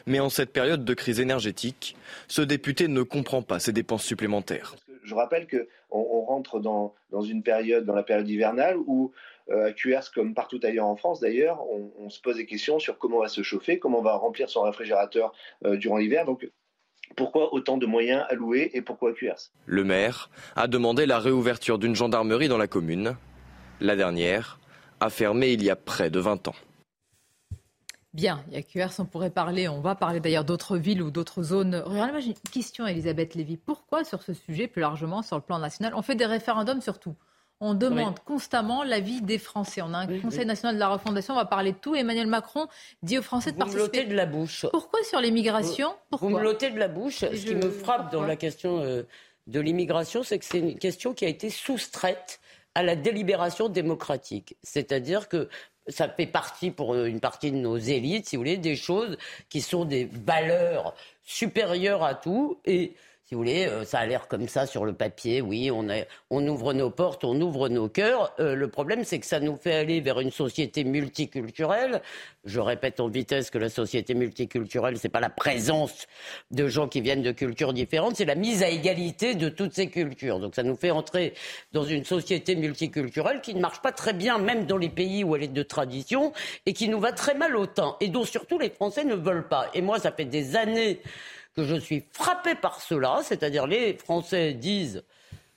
Mais 0.05 0.19
en 0.19 0.30
cette 0.30 0.51
période 0.51 0.84
de 0.84 0.93
crise 0.93 1.19
énergétique, 1.19 1.95
ce 2.27 2.41
député 2.41 2.88
ne 2.88 3.03
comprend 3.03 3.41
pas 3.41 3.59
ces 3.59 3.71
dépenses 3.71 4.03
supplémentaires. 4.03 4.75
Je 5.03 5.15
rappelle 5.15 5.47
qu'on 5.47 5.65
on 5.91 6.21
rentre 6.21 6.59
dans, 6.59 6.93
dans, 7.11 7.21
une 7.21 7.41
période, 7.41 7.86
dans 7.86 7.95
la 7.95 8.03
période 8.03 8.30
hivernale, 8.30 8.77
où 8.86 9.11
euh, 9.49 9.67
à 9.67 9.71
QRS, 9.71 10.11
comme 10.13 10.34
partout 10.34 10.59
ailleurs 10.63 10.86
en 10.86 10.95
France 10.95 11.19
d'ailleurs, 11.19 11.63
on, 11.69 12.09
se 12.09 12.21
pose 12.21 12.38
des 12.38 12.45
questions 12.45 12.80
sur 12.80 12.97
comment 12.97 13.17
on 13.17 13.21
va 13.21 13.27
se 13.27 13.41
chauffer, 13.43 13.80
comment 13.80 13.99
on 13.99 14.03
va 14.03 14.15
remplir 14.15 14.49
son 14.49 14.61
réfrigérateur 14.61 15.32
euh, 15.65 15.77
durant 15.77 15.97
l'hiver. 15.97 16.25
Donc, 16.25 16.49
pourquoi 17.16 17.53
autant 17.53 17.78
de 17.78 17.86
moyens 17.86 18.24
alloués 18.30 18.72
et 18.74 18.82
pourquoi 18.82 19.14
QRS 19.14 19.51
Le 19.66 19.84
maire 19.84 20.30
a 20.55 20.68
demandé 20.68 21.05
la 21.05 21.20
réouverture 21.20 21.80
d'une 21.80 21.95
gendarmerie 21.95 22.47
dans 22.47 22.57
la 22.57 22.68
commune. 22.68 23.16
La 23.82 23.95
dernière 23.95 24.60
a 24.99 25.10
fermé 25.10 25.51
il 25.51 25.64
y 25.64 25.70
a 25.70 25.76
près 25.76 26.10
de 26.10 26.20
20 26.20 26.47
ans. 26.49 26.55
Bien, 28.14 28.43
il 28.47 28.55
y 28.55 28.57
a 28.57 28.64
QRS, 28.64 28.99
on 28.99 29.05
pourrait 29.05 29.30
parler, 29.30 29.68
on 29.68 29.82
va 29.82 29.93
parler 29.93 30.20
d'ailleurs 30.20 30.43
d'autres 30.43 30.78
villes 30.78 31.03
ou 31.03 31.12
d'autres 31.12 31.43
zones 31.43 31.76
rurales. 31.76 32.12
Moi, 32.12 32.20
j'ai 32.20 32.30
une 32.30 32.51
question, 32.51 32.88
Elisabeth 32.88 33.36
Lévy. 33.36 33.55
Pourquoi 33.57 34.03
sur 34.03 34.24
ce 34.24 34.34
sujet, 34.34 34.68
plus 34.68 34.82
largement 34.82 35.22
sur 35.22 35.36
le 35.36 35.43
plan 35.43 35.60
national, 35.60 35.93
on 35.95 36.01
fait 36.01 36.16
des 36.16 36.26
référendums 36.26 36.82
sur 36.82 36.99
tout? 36.99 37.16
On 37.62 37.74
demande 37.74 38.20
constamment 38.20 38.84
l'avis 38.84 39.22
des 39.22 39.38
Français. 39.38 39.82
On 39.82 39.93
a 39.93 39.99
un 39.99 40.20
Conseil 40.20 40.45
national 40.45 40.76
de 40.76 40.80
la 40.80 40.89
refondation, 40.89 41.34
on 41.34 41.38
va 41.38 41.45
parler 41.45 41.74
de 41.74 41.78
tout. 41.78 41.95
Emmanuel 41.95 42.28
Macron 42.28 42.68
dit 43.03 43.18
aux 43.18 43.22
Français 43.22 43.51
de 43.51 43.55
Vous 43.55 43.66
participer. 43.66 44.05
Me 44.05 44.10
de 44.12 44.16
la 44.16 44.26
bouche. 44.26 44.66
Pourquoi 44.72 45.03
sur 45.03 45.20
l'immigration 45.20 45.93
Vous 46.12 46.30
me 46.30 46.39
de 46.39 46.80
la 46.80 46.88
bouche. 46.88 47.20
Ce 47.20 47.45
qui 47.45 47.55
me 47.55 47.70
frappe 47.70 48.12
dans 48.12 48.24
la 48.24 48.36
question 48.36 48.82
euh, 48.82 49.03
de 49.47 49.60
l'immigration, 49.60 50.24
c'est 50.24 50.39
que 50.39 50.45
c'est 50.45 50.60
une 50.60 50.78
question 50.78 51.14
qui 51.14 51.26
a 51.26 51.28
été 51.28 51.49
soustraite 51.49 52.39
à 52.76 52.84
la 52.84 52.95
délibération 52.95 53.68
démocratique. 53.68 54.55
C'est-à-dire 54.64 55.28
que 55.28 55.49
ça 55.88 56.07
fait 56.07 56.28
partie 56.28 56.72
pour 56.72 56.95
une 56.95 57.20
partie 57.20 57.51
de 57.51 57.57
nos 57.57 57.78
élites, 57.78 58.30
si 58.30 58.36
vous 58.36 58.41
voulez, 58.41 58.57
des 58.57 58.76
choses 58.76 59.18
qui 59.49 59.62
sont 59.62 59.86
des 59.86 60.05
valeurs 60.05 60.93
supérieures 61.24 62.03
à 62.03 62.14
tout. 62.14 62.60
Et 62.66 62.93
si 63.30 63.36
vous 63.36 63.41
voulez, 63.41 63.67
euh, 63.67 63.86
ça 63.86 63.99
a 63.99 64.07
l'air 64.07 64.27
comme 64.27 64.47
ça 64.47 64.65
sur 64.65 64.86
le 64.86 64.93
papier. 64.93 65.39
Oui, 65.39 65.69
on, 65.69 65.86
on 66.32 66.47
ouvre 66.47 66.73
nos 66.73 66.89
portes, 66.89 67.23
on 67.23 67.39
ouvre 67.39 67.69
nos 67.69 67.88
cœurs. 67.88 68.34
Euh, 68.39 68.55
le 68.55 68.67
problème, 68.69 69.03
c'est 69.03 69.19
que 69.19 69.25
ça 69.27 69.39
nous 69.39 69.55
fait 69.55 69.75
aller 69.75 70.01
vers 70.01 70.19
une 70.19 70.32
société 70.32 70.84
multiculturelle. 70.84 72.01
Je 72.45 72.59
répète 72.59 72.99
en 72.99 73.07
vitesse 73.07 73.51
que 73.51 73.59
la 73.59 73.69
société 73.69 74.15
multiculturelle, 74.15 74.97
c'est 74.97 75.09
pas 75.09 75.19
la 75.19 75.30
présence 75.30 76.07
de 76.49 76.67
gens 76.67 76.88
qui 76.88 77.01
viennent 77.01 77.21
de 77.21 77.32
cultures 77.32 77.71
différentes, 77.71 78.15
c'est 78.15 78.25
la 78.25 78.34
mise 78.34 78.63
à 78.63 78.69
égalité 78.69 79.36
de 79.36 79.47
toutes 79.47 79.75
ces 79.75 79.91
cultures. 79.91 80.39
Donc 80.39 80.55
ça 80.55 80.63
nous 80.63 80.75
fait 80.75 80.89
entrer 80.89 81.36
dans 81.71 81.84
une 81.84 82.05
société 82.05 82.55
multiculturelle 82.55 83.41
qui 83.41 83.53
ne 83.53 83.59
marche 83.59 83.84
pas 83.84 83.91
très 83.91 84.13
bien, 84.13 84.39
même 84.39 84.65
dans 84.65 84.77
les 84.77 84.89
pays 84.89 85.23
où 85.23 85.36
elle 85.36 85.43
est 85.43 85.49
de 85.49 85.61
tradition, 85.61 86.34
et 86.65 86.73
qui 86.73 86.89
nous 86.89 86.99
va 86.99 87.11
très 87.11 87.36
mal 87.36 87.55
au 87.55 87.67
temps, 87.67 87.95
et 87.99 88.07
dont 88.07 88.25
surtout 88.25 88.57
les 88.57 88.71
Français 88.71 89.03
ne 89.03 89.13
veulent 89.13 89.47
pas. 89.47 89.69
Et 89.75 89.84
moi, 89.84 89.99
ça 89.99 90.11
fait 90.11 90.25
des 90.25 90.55
années 90.55 90.99
que 91.56 91.64
je 91.64 91.76
suis 91.76 92.06
frappé 92.12 92.56
par 92.56 92.82
cela, 92.82 93.20
c'est-à-dire 93.24 93.68
les 93.68 93.93
Français 93.93 94.54
disent 94.54 95.04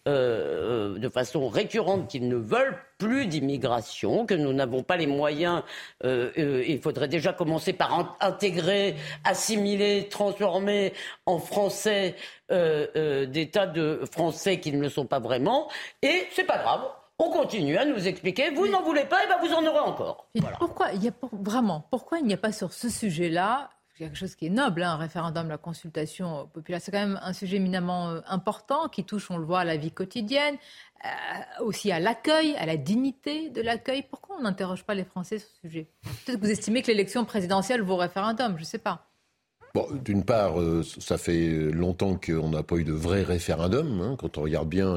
euh, 0.08 0.98
de 0.98 1.08
façon 1.08 1.48
récurrente 1.48 2.08
qu'ils 2.08 2.26
ne 2.26 2.34
veulent 2.34 2.76
plus 2.98 3.26
d'immigration, 3.26 4.26
que 4.26 4.34
nous 4.34 4.52
n'avons 4.52 4.82
pas 4.82 4.96
les 4.96 5.06
moyens. 5.06 5.62
Euh, 6.04 6.32
euh, 6.38 6.64
il 6.66 6.80
faudrait 6.80 7.06
déjà 7.06 7.32
commencer 7.32 7.72
par 7.72 8.16
intégrer, 8.20 8.96
assimiler, 9.22 10.08
transformer 10.10 10.92
en 11.24 11.38
français 11.38 12.16
des 12.50 13.50
tas 13.50 13.66
de 13.66 14.02
Français 14.10 14.58
qui 14.58 14.72
ne 14.72 14.80
le 14.80 14.88
sont 14.88 15.06
pas 15.06 15.20
vraiment. 15.20 15.70
Et 16.02 16.26
c'est 16.32 16.44
pas 16.44 16.58
grave. 16.58 16.82
On 17.20 17.30
continue 17.30 17.76
à 17.78 17.84
nous 17.84 18.08
expliquer. 18.08 18.50
Vous 18.50 18.66
n'en 18.66 18.82
voulez 18.82 19.04
pas, 19.04 19.22
et 19.22 19.28
ben 19.28 19.36
vous 19.40 19.54
en 19.54 19.64
aurez 19.64 19.78
encore. 19.78 20.26
Pourquoi 20.58 20.90
il 20.92 21.04
y 21.04 21.08
a 21.08 21.12
vraiment 21.30 21.86
Pourquoi 21.92 22.18
il 22.18 22.26
n'y 22.26 22.34
a 22.34 22.38
pas 22.38 22.50
sur 22.50 22.72
ce 22.72 22.90
sujet-là 22.90 23.70
quelque 23.98 24.16
chose 24.16 24.34
qui 24.34 24.46
est 24.46 24.50
noble, 24.50 24.82
hein, 24.82 24.92
un 24.92 24.96
référendum, 24.96 25.48
la 25.48 25.58
consultation 25.58 26.48
populaire. 26.52 26.80
C'est 26.80 26.90
quand 26.90 27.06
même 27.06 27.20
un 27.22 27.32
sujet 27.32 27.56
éminemment 27.56 28.10
euh, 28.10 28.20
important 28.26 28.88
qui 28.88 29.04
touche, 29.04 29.30
on 29.30 29.36
le 29.36 29.44
voit, 29.44 29.60
à 29.60 29.64
la 29.64 29.76
vie 29.76 29.92
quotidienne, 29.92 30.56
euh, 31.04 31.64
aussi 31.64 31.92
à 31.92 32.00
l'accueil, 32.00 32.54
à 32.56 32.66
la 32.66 32.76
dignité 32.76 33.50
de 33.50 33.60
l'accueil. 33.60 34.04
Pourquoi 34.08 34.36
on 34.38 34.42
n'interroge 34.42 34.84
pas 34.84 34.94
les 34.94 35.04
Français 35.04 35.38
sur 35.38 35.48
ce 35.48 35.60
sujet? 35.68 35.88
Peut-être 36.24 36.40
que 36.40 36.44
vous 36.44 36.50
estimez 36.50 36.82
que 36.82 36.88
l'élection 36.88 37.24
présidentielle 37.24 37.82
vaut 37.82 37.96
référendum, 37.96 38.54
je 38.56 38.62
ne 38.62 38.66
sais 38.66 38.78
pas. 38.78 39.08
Bon, 39.74 39.88
d'une 39.90 40.22
part, 40.22 40.60
euh, 40.60 40.82
ça 40.82 41.16
fait 41.16 41.48
longtemps 41.72 42.16
qu'on 42.16 42.50
n'a 42.50 42.62
pas 42.62 42.76
eu 42.76 42.84
de 42.84 42.92
vrai 42.92 43.22
référendum, 43.22 44.02
hein, 44.02 44.16
quand 44.18 44.36
on 44.36 44.42
regarde 44.42 44.68
bien, 44.68 44.96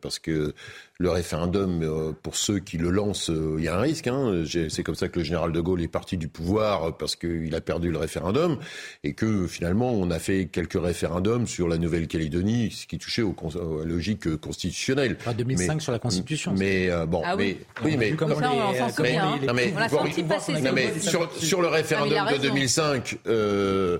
parce 0.00 0.18
que 0.18 0.54
le 0.98 1.10
référendum, 1.10 1.82
euh, 1.82 2.12
pour 2.22 2.36
ceux 2.36 2.60
qui 2.60 2.78
le 2.78 2.88
lancent, 2.88 3.30
euh, 3.30 3.56
il 3.58 3.64
y 3.64 3.68
a 3.68 3.76
un 3.76 3.80
risque. 3.80 4.06
Hein. 4.06 4.44
C'est 4.68 4.84
comme 4.84 4.94
ça 4.94 5.08
que 5.08 5.18
le 5.18 5.24
général 5.24 5.50
de 5.50 5.60
Gaulle 5.60 5.82
est 5.82 5.88
parti 5.88 6.16
du 6.16 6.28
pouvoir 6.28 6.84
euh, 6.84 6.90
parce 6.92 7.16
qu'il 7.16 7.52
a 7.52 7.60
perdu 7.60 7.90
le 7.90 7.98
référendum 7.98 8.58
et 9.02 9.12
que 9.14 9.48
finalement 9.48 9.90
on 9.90 10.12
a 10.12 10.20
fait 10.20 10.46
quelques 10.46 10.80
référendums 10.80 11.48
sur 11.48 11.66
la 11.66 11.78
Nouvelle-Calédonie, 11.78 12.70
ce 12.70 12.86
qui 12.86 12.98
touchait 12.98 13.22
aux, 13.22 13.34
à 13.34 13.80
la 13.80 13.84
logique 13.84 14.36
constitutionnelle. 14.36 15.16
En 15.26 15.32
2005 15.32 15.82
sur 15.82 15.90
la 15.90 15.98
Constitution. 15.98 16.54
Mais 16.56 16.88
bon, 17.08 17.22
ah 17.24 17.34
oui. 17.36 17.58
mais 17.82 17.90
oui, 17.90 17.96
mais, 17.96 18.10
comme 18.12 18.32
ça, 18.34 18.52
on 18.52 18.74
s'en 18.74 18.88
souvient. 18.90 19.36
mais, 19.52 21.00
sur, 21.00 21.32
sur, 21.32 21.60
le 21.60 21.68
référendum 21.68 22.24
de 22.32 22.38
2005 22.38 23.18
euh, 23.26 23.98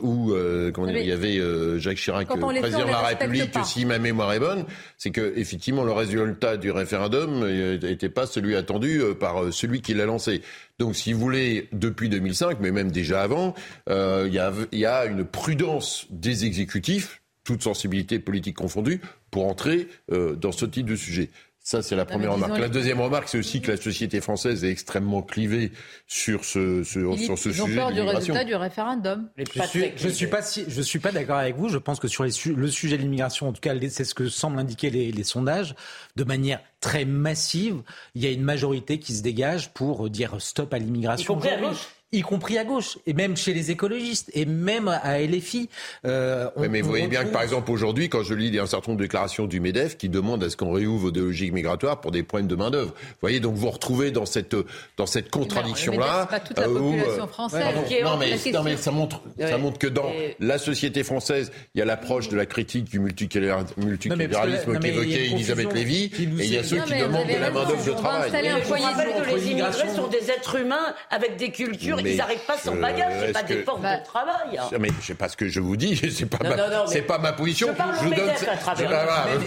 où 0.00 0.32
comment 0.72 0.86
dire, 0.86 0.98
il 0.98 1.08
y 1.08 1.12
avait 1.12 1.40
Jacques 1.80 1.96
Chirac, 1.96 2.28
président 2.28 2.86
de 2.86 2.90
la 2.90 3.00
République, 3.00 3.58
si 3.64 3.84
ma 3.84 3.98
mémoire 3.98 4.32
est 4.32 4.40
bonne, 4.40 4.64
c'est 4.96 5.10
que 5.10 5.32
effectivement 5.36 5.82
le 5.82 5.92
résultat 5.92 6.35
résultat 6.36 6.56
du 6.58 6.70
référendum 6.70 7.48
n'était 7.48 8.10
pas 8.10 8.26
celui 8.26 8.56
attendu 8.56 9.00
euh, 9.00 9.14
par 9.14 9.44
euh, 9.44 9.50
celui 9.50 9.80
qui 9.80 9.94
l'a 9.94 10.04
lancé. 10.04 10.42
Donc, 10.78 10.94
si 10.94 11.12
vous 11.12 11.20
voulez, 11.20 11.68
depuis 11.72 12.08
2005, 12.08 12.58
mais 12.60 12.70
même 12.70 12.90
déjà 12.90 13.22
avant, 13.22 13.54
euh, 13.88 14.28
il 14.28 14.78
y, 14.78 14.84
a, 14.86 15.06
une 15.06 15.24
prudence 15.24 16.06
des 16.10 16.44
exécutifs, 16.44 17.22
toute 17.44 17.62
sensibilité 17.62 18.18
politique 18.18 18.56
confondue, 18.56 19.00
pour 19.30 19.46
entrer 19.46 19.88
dans 20.08 20.52
ce 20.52 20.64
type 20.64 20.86
de 20.86 20.96
sujet. 20.96 21.28
Ça, 21.66 21.82
c'est 21.82 21.96
la 21.96 22.04
première 22.04 22.34
remarque. 22.34 22.60
La 22.60 22.68
deuxième 22.68 23.00
remarque, 23.00 23.28
c'est 23.28 23.38
aussi 23.38 23.60
que 23.60 23.72
la 23.72 23.76
société 23.76 24.20
française 24.20 24.62
est 24.62 24.70
extrêmement 24.70 25.20
clivée 25.20 25.72
sur 26.06 26.44
ce, 26.44 26.84
sur, 26.84 27.18
sur 27.18 27.36
ce 27.36 27.48
ils 27.48 27.54
sujet. 27.56 27.64
Ils 27.66 27.72
ont 27.72 27.74
peur 27.74 27.90
du 27.90 28.00
résultat 28.02 28.44
du 28.44 28.54
référendum. 28.54 29.28
Je 29.36 29.62
suis, 29.64 29.92
je 29.96 30.08
suis 30.08 30.28
pas 30.28 30.42
si, 30.42 30.64
je 30.68 30.80
suis 30.80 31.00
pas 31.00 31.10
d'accord 31.10 31.38
avec 31.38 31.56
vous. 31.56 31.68
Je 31.68 31.78
pense 31.78 31.98
que 31.98 32.06
sur 32.06 32.22
les, 32.22 32.30
le 32.54 32.68
sujet 32.68 32.96
de 32.96 33.02
l'immigration, 33.02 33.48
en 33.48 33.52
tout 33.52 33.60
cas, 33.60 33.74
c'est 33.90 34.04
ce 34.04 34.14
que 34.14 34.28
semblent 34.28 34.60
indiquer 34.60 34.90
les, 34.90 35.10
les, 35.10 35.24
sondages, 35.24 35.74
de 36.14 36.22
manière 36.22 36.60
très 36.80 37.04
massive, 37.04 37.82
il 38.14 38.22
y 38.22 38.28
a 38.28 38.30
une 38.30 38.44
majorité 38.44 39.00
qui 39.00 39.12
se 39.12 39.24
dégage 39.24 39.72
pour 39.72 40.08
dire 40.08 40.36
stop 40.38 40.72
à 40.72 40.78
l'immigration 40.78 41.24
y 41.24 41.26
compris 41.26 41.48
à 41.48 41.60
gauche, 41.60 41.88
et 42.12 43.12
même 43.14 43.36
chez 43.36 43.52
les 43.52 43.70
écologistes, 43.70 44.30
et 44.34 44.46
même 44.46 44.88
à 44.88 45.18
LFI. 45.20 45.68
Euh, 46.04 46.48
mais 46.70 46.80
vous 46.80 46.88
voyez 46.88 47.08
bien 47.08 47.24
que, 47.24 47.30
par 47.30 47.42
exemple, 47.42 47.70
aujourd'hui, 47.70 48.08
quand 48.08 48.22
je 48.22 48.34
lis 48.34 48.58
un 48.58 48.66
certain 48.66 48.92
nombre 48.92 49.00
de 49.00 49.04
déclarations 49.04 49.46
du 49.46 49.60
MEDEF 49.60 49.96
qui 49.96 50.08
demandent 50.08 50.42
à 50.44 50.50
ce 50.50 50.56
qu'on 50.56 50.70
réouvre 50.70 51.10
des 51.10 51.20
logiques 51.20 51.52
migratoires 51.52 52.00
pour 52.00 52.12
des 52.12 52.22
problèmes 52.22 52.46
de 52.46 52.54
main-d'œuvre. 52.54 52.92
Vous 52.96 53.16
voyez, 53.20 53.40
donc 53.40 53.54
vous 53.54 53.70
retrouvez 53.70 54.10
dans 54.12 54.26
cette, 54.26 54.56
dans 54.96 55.06
cette 55.06 55.30
contradiction-là. 55.30 56.26
pas 56.26 56.40
toute 56.40 56.58
la 56.58 56.68
euh, 56.68 56.78
population 56.78 57.24
euh, 57.24 57.26
française. 57.26 57.64
non, 58.02 58.16
mais, 58.16 58.52
non, 58.52 58.62
mais, 58.62 58.76
ça 58.76 58.90
montre, 58.90 59.20
ça 59.38 59.58
montre 59.58 59.78
que 59.78 59.88
dans 59.88 60.10
la 60.40 60.58
société 60.58 61.02
française, 61.02 61.50
il 61.74 61.78
y 61.78 61.82
a 61.82 61.84
l'approche 61.84 62.28
de 62.28 62.36
la 62.36 62.46
critique 62.46 62.84
du 62.84 63.00
multiculturalisme 63.00 64.78
qu'évoquait 64.78 65.26
Elisabeth 65.26 65.72
Lévy, 65.72 66.04
et 66.04 66.22
il 66.22 66.52
y 66.52 66.56
a 66.56 66.62
ceux 66.62 66.80
qui 66.82 66.98
demandent 66.98 67.28
de 67.28 67.40
la 67.40 67.50
main-d'œuvre 67.50 67.84
de 67.84 67.92
travail. 67.92 68.30
Je 68.30 68.72
rappelle 68.82 69.22
que 69.22 69.34
les 69.34 69.50
immigrés 69.50 69.94
sont 69.94 70.06
des 70.06 70.30
êtres 70.30 70.56
humains 70.56 70.94
avec 71.10 71.36
des 71.36 71.50
cultures 71.50 71.95
ils 72.04 72.16
n'arrivent 72.16 72.46
pas 72.46 72.58
sans 72.58 72.74
bagage, 72.74 73.12
c'est 73.20 73.32
pas 73.32 73.42
des 73.42 73.62
forces 73.62 73.80
de 73.80 74.04
travail. 74.04 74.60
Mais 74.78 74.90
sais 75.06 75.14
pas 75.14 75.28
ce 75.28 75.36
que 75.36 75.48
je 75.48 75.60
vous 75.60 75.76
dis, 75.76 75.96
c'est 76.10 76.26
pas, 76.26 76.38
c'est 76.86 77.02
pas 77.02 77.18
ma 77.18 77.32
position. 77.32 77.68
Je, 78.00 78.04
vous 78.04 78.14
donne. 78.14 78.30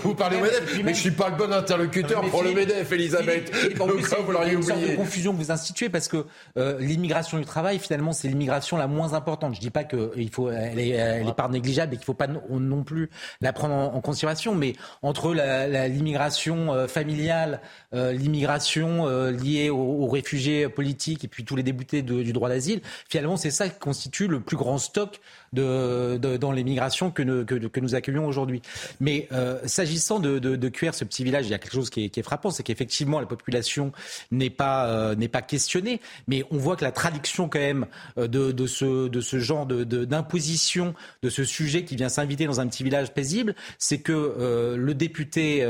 vous 0.04 0.16
parlez 0.16 0.38
au 0.38 0.42
MEDEF, 0.42 0.82
mais 0.84 0.94
je 0.94 1.00
suis 1.00 1.12
pas 1.12 1.30
le 1.30 1.36
bon 1.36 1.52
interlocuteur 1.52 2.22
pour 2.30 2.44
le 2.44 2.54
MEDEF, 2.54 2.92
Elisabeth. 2.92 3.52
vous 3.76 4.32
l'auriez 4.32 4.56
oublié. 4.56 4.74
C'est 4.74 4.92
une 4.92 4.98
confusion 4.98 5.34
que 5.34 5.38
vous 5.38 5.52
instituez 5.52 5.90
parce 5.90 6.08
que 6.08 6.26
euh, 6.58 6.80
l'immigration 6.80 7.38
du 7.38 7.46
travail, 7.46 7.80
finalement, 7.80 8.14
c'est 8.14 8.28
l'immigration 8.28 8.78
la 8.78 8.88
moins 8.88 9.14
importante. 9.14 9.56
Je 9.56 9.60
dis 9.60 9.70
pas 9.70 9.84
qu'elle 9.84 10.30
faut, 10.32 10.50
elle 10.50 10.80
est, 10.80 11.24
négligeable 11.50 11.96
et 11.96 11.98
qu'il 11.98 12.06
faut 12.06 12.14
pas 12.14 12.28
non 12.28 12.84
plus 12.84 13.10
la 13.42 13.54
prendre 13.54 13.74
en, 13.74 14.02
considération, 14.02 14.56
mais 14.56 14.74
entre 15.02 15.34
l'immigration 15.34 16.74
euh, 16.74 16.88
familiale, 16.88 17.62
euh, 17.94 18.12
l'immigration 18.12 19.06
liée 19.30 19.70
aux, 19.70 20.08
réfugiés 20.08 20.70
politiques 20.70 21.24
et 21.24 21.28
puis 21.28 21.44
tous 21.44 21.56
les 21.56 21.64
débutés 21.64 22.02
du 22.02 22.34
droit 22.34 22.39
d'asile. 22.48 22.82
Finalement, 23.10 23.36
c'est 23.36 23.52
ça 23.52 23.68
qui 23.68 23.80
constitue 23.80 24.28
le 24.28 24.40
plus 24.40 24.56
grand 24.56 24.78
stock 24.78 25.20
dans 25.54 26.52
les 26.52 26.64
migrations 26.64 27.12
que, 27.12 27.80
nous 27.80 27.96
accueillons 27.96 28.28
aujourd'hui. 28.28 28.62
Mais 29.00 29.28
euh, 29.32 29.60
s'agissant 29.66 30.20
de, 30.20 30.40
de, 30.40 30.70
QR, 30.70 30.94
ce 30.94 31.04
petit 31.04 31.24
village, 31.24 31.46
il 31.48 31.52
y 31.52 31.54
a 31.54 31.60
quelque 31.60 31.74
chose 31.74 31.90
qui 31.90 32.12
est, 32.14 32.22
frappant, 32.22 32.52
c'est 32.52 32.64
qu'effectivement 32.64 33.20
la 33.20 33.26
population 33.26 33.92
n'est 34.32 34.50
pas 34.50 34.88
euh, 34.88 35.28
pas 35.32 35.42
questionnée, 35.44 36.02
mais 36.28 36.44
on 36.50 36.58
voit 36.58 36.76
que 36.76 36.84
la 36.84 36.92
traduction 36.92 37.50
quand 37.50 37.60
même 37.60 37.86
euh, 38.18 38.28
de, 38.28 38.68
ce 38.68 39.08
de 39.08 39.22
ce 39.22 39.40
genre 39.40 39.66
d'imposition 39.68 40.96
de, 41.22 41.30
ce 41.30 41.44
sujet 41.44 41.84
qui 41.86 41.96
vient 41.96 42.10
s'inviter 42.10 42.46
dans 42.46 42.60
un 42.60 42.68
petit 42.68 42.84
village 42.84 43.14
paisible, 43.14 43.54
c'est 43.78 44.00
que 44.00 44.76
le 44.76 44.94
député 44.94 45.66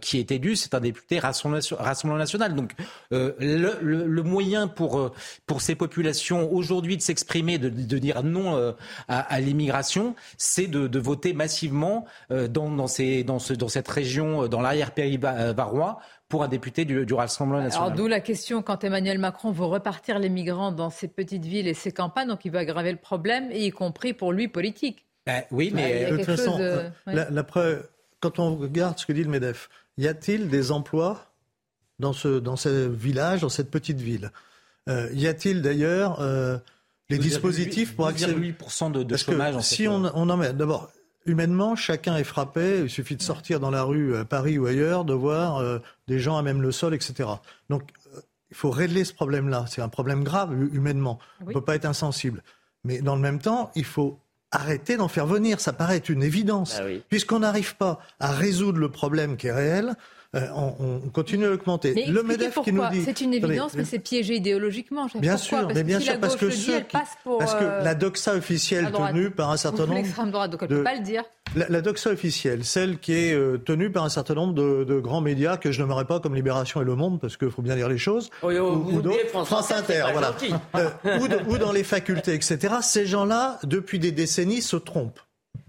qui 0.00 0.18
est 0.18 0.30
élu, 0.30 0.56
c'est 0.56 0.74
un 0.74 0.80
député 0.80 1.18
Rassemblement 1.18 2.16
national. 2.16 2.54
Donc 2.54 2.72
le, 3.10 4.22
moyen 4.22 4.68
pour 4.68 5.12
pour 5.46 5.60
ces 5.60 5.74
populations 5.74 6.52
aujourd'hui 6.52 6.96
de 6.96 7.02
s'exprimer, 7.02 7.58
de 7.58 7.98
dire 7.98 8.22
non 8.22 8.57
euh, 8.58 8.72
à, 9.08 9.40
l'immigration, 9.40 10.14
c'est 10.36 10.66
de, 10.66 10.98
voter 10.98 11.32
massivement 11.32 12.04
euh, 12.30 12.48
dans, 12.48 12.70
dans, 12.70 12.86
ces, 12.86 13.24
dans, 13.24 13.38
ce, 13.38 13.54
dans 13.54 13.68
cette 13.68 13.88
région, 13.88 14.44
euh, 14.44 14.48
dans 14.48 14.60
l'arrière-pays 14.60 15.16
varois, 15.18 16.00
pour 16.28 16.42
un 16.42 16.48
député 16.48 16.84
du, 16.84 17.06
du 17.06 17.14
Rassemblement 17.14 17.62
national. 17.62 17.86
Alors 17.86 17.96
d'où 17.96 18.06
la 18.06 18.20
question 18.20 18.62
quand 18.62 18.84
Emmanuel 18.84 19.18
Macron 19.18 19.50
veut 19.50 19.64
repartir 19.64 20.18
les 20.18 20.28
migrants 20.28 20.72
dans 20.72 20.90
ces 20.90 21.08
petites 21.08 21.44
villes 21.44 21.68
et 21.68 21.74
ces 21.74 21.92
campagnes, 21.92 22.28
donc 22.28 22.44
il 22.44 22.52
veut 22.52 22.58
aggraver 22.58 22.92
le 22.92 22.98
problème, 22.98 23.50
y 23.52 23.70
compris 23.70 24.12
pour 24.12 24.32
lui 24.32 24.48
politique. 24.48 25.06
Ben, 25.26 25.44
oui, 25.50 25.70
mais 25.74 26.10
de 26.10 26.16
toute 26.16 26.26
façon, 26.26 26.58
la, 27.06 27.44
preuve, 27.44 27.86
quand 28.20 28.38
on 28.38 28.56
regarde 28.56 28.98
ce 28.98 29.06
que 29.06 29.12
dit 29.12 29.22
le 29.22 29.30
Medef, 29.30 29.68
y 29.96 30.08
a-t-il 30.08 30.48
des 30.48 30.72
emplois 30.72 31.32
dans 31.98 32.12
ce 32.12 32.38
dans 32.38 32.56
ce 32.56 32.88
village, 32.88 33.42
dans 33.42 33.48
cette 33.48 33.70
petite 33.70 34.00
ville? 34.00 34.30
Y 34.86 35.26
a-t-il 35.26 35.60
d'ailleurs 35.60 36.18
les 37.10 37.18
dispositifs 37.18 37.94
pour 37.94 38.06
accéder. 38.06 38.52
8% 38.52 38.92
de, 38.92 39.02
de 39.02 39.16
chômage. 39.16 39.56
en 39.56 39.60
si 39.60 39.88
on, 39.88 40.04
on 40.14 40.28
en 40.28 40.36
met, 40.36 40.52
d'abord, 40.52 40.90
humainement, 41.26 41.76
chacun 41.76 42.16
est 42.16 42.24
frappé. 42.24 42.80
Il 42.84 42.90
suffit 42.90 43.16
de 43.16 43.22
sortir 43.22 43.60
dans 43.60 43.70
la 43.70 43.82
rue 43.82 44.16
à 44.16 44.24
Paris 44.24 44.58
ou 44.58 44.66
ailleurs, 44.66 45.04
de 45.04 45.14
voir 45.14 45.58
euh, 45.58 45.78
des 46.06 46.18
gens 46.18 46.36
à 46.36 46.42
même 46.42 46.62
le 46.62 46.72
sol, 46.72 46.94
etc. 46.94 47.28
Donc, 47.70 47.90
euh, 48.14 48.20
il 48.50 48.56
faut 48.56 48.70
régler 48.70 49.04
ce 49.04 49.12
problème-là. 49.12 49.66
C'est 49.68 49.82
un 49.82 49.88
problème 49.88 50.24
grave 50.24 50.52
humainement. 50.72 51.18
On 51.42 51.46
ne 51.46 51.52
peut 51.52 51.60
pas 51.60 51.74
être 51.74 51.84
insensible. 51.84 52.42
Mais 52.84 53.00
dans 53.00 53.14
le 53.14 53.20
même 53.20 53.40
temps, 53.40 53.70
il 53.74 53.84
faut 53.84 54.18
arrêter 54.50 54.96
d'en 54.96 55.08
faire 55.08 55.26
venir. 55.26 55.60
Ça 55.60 55.74
paraît 55.74 55.96
être 55.96 56.08
une 56.08 56.22
évidence. 56.22 56.78
Ah 56.80 56.84
Puisqu'on 57.10 57.40
n'arrive 57.40 57.76
pas 57.76 58.00
à 58.20 58.32
résoudre 58.32 58.78
le 58.78 58.90
problème 58.90 59.36
qui 59.36 59.48
est 59.48 59.52
réel, 59.52 59.94
euh, 60.36 60.46
on, 60.54 61.08
continue 61.08 61.46
à 61.46 61.52
augmenter. 61.52 61.94
le 62.06 62.22
Medef 62.22 62.58
qui 62.62 62.70
nous 62.70 62.86
dit. 62.90 63.02
C'est 63.02 63.22
une 63.22 63.32
évidence, 63.32 63.72
mais 63.74 63.84
c'est 63.84 63.98
piégé 63.98 64.34
idéologiquement. 64.34 65.06
Bien 65.14 65.38
sûr, 65.38 65.68
mais 65.74 65.84
bien 65.84 66.00
sûr, 66.00 66.20
parce 66.20 66.36
que 66.36 66.50
ceux 66.50 66.82
parce 67.24 67.54
que 67.54 67.64
euh, 67.64 67.82
la 67.82 67.94
doxa 67.94 68.34
officielle 68.34 68.92
tenue 68.92 69.30
par 69.30 69.50
un 69.50 69.56
certain 69.56 69.86
nombre. 69.86 69.94
L'extrême 69.94 70.30
droite, 70.30 70.50
donc 70.50 70.62
elle 70.62 70.70
ne 70.70 70.76
peut 70.76 70.84
pas 70.84 70.96
le 70.96 71.02
dire. 71.02 71.24
La, 71.56 71.80
doxa 71.80 72.10
officielle, 72.10 72.62
celle 72.66 72.98
qui 72.98 73.14
est 73.14 73.32
euh, 73.32 73.56
tenue 73.56 73.90
par 73.90 74.04
un 74.04 74.10
certain 74.10 74.34
nombre 74.34 74.52
de, 74.52 75.00
grands 75.00 75.22
médias 75.22 75.56
que 75.56 75.72
je 75.72 75.80
n'aimerais 75.80 76.04
pas 76.04 76.20
comme 76.20 76.34
Libération 76.34 76.82
et 76.82 76.84
Le 76.84 76.94
Monde, 76.94 77.20
parce 77.20 77.38
qu'il 77.38 77.50
faut 77.50 77.62
bien 77.62 77.76
dire 77.76 77.88
les 77.88 77.96
choses. 77.96 78.28
ou, 78.42 78.48
ou 78.50 79.02
France, 79.32 79.72
Inter, 79.72 80.04
voilà. 80.12 80.34
ou, 81.04 81.52
ou 81.52 81.58
dans 81.58 81.72
les 81.72 81.84
facultés, 81.84 82.34
etc. 82.34 82.74
Ces 82.82 83.06
gens-là, 83.06 83.58
depuis 83.64 83.98
des 83.98 84.12
décennies, 84.12 84.60
se 84.60 84.76
trompent. 84.76 85.20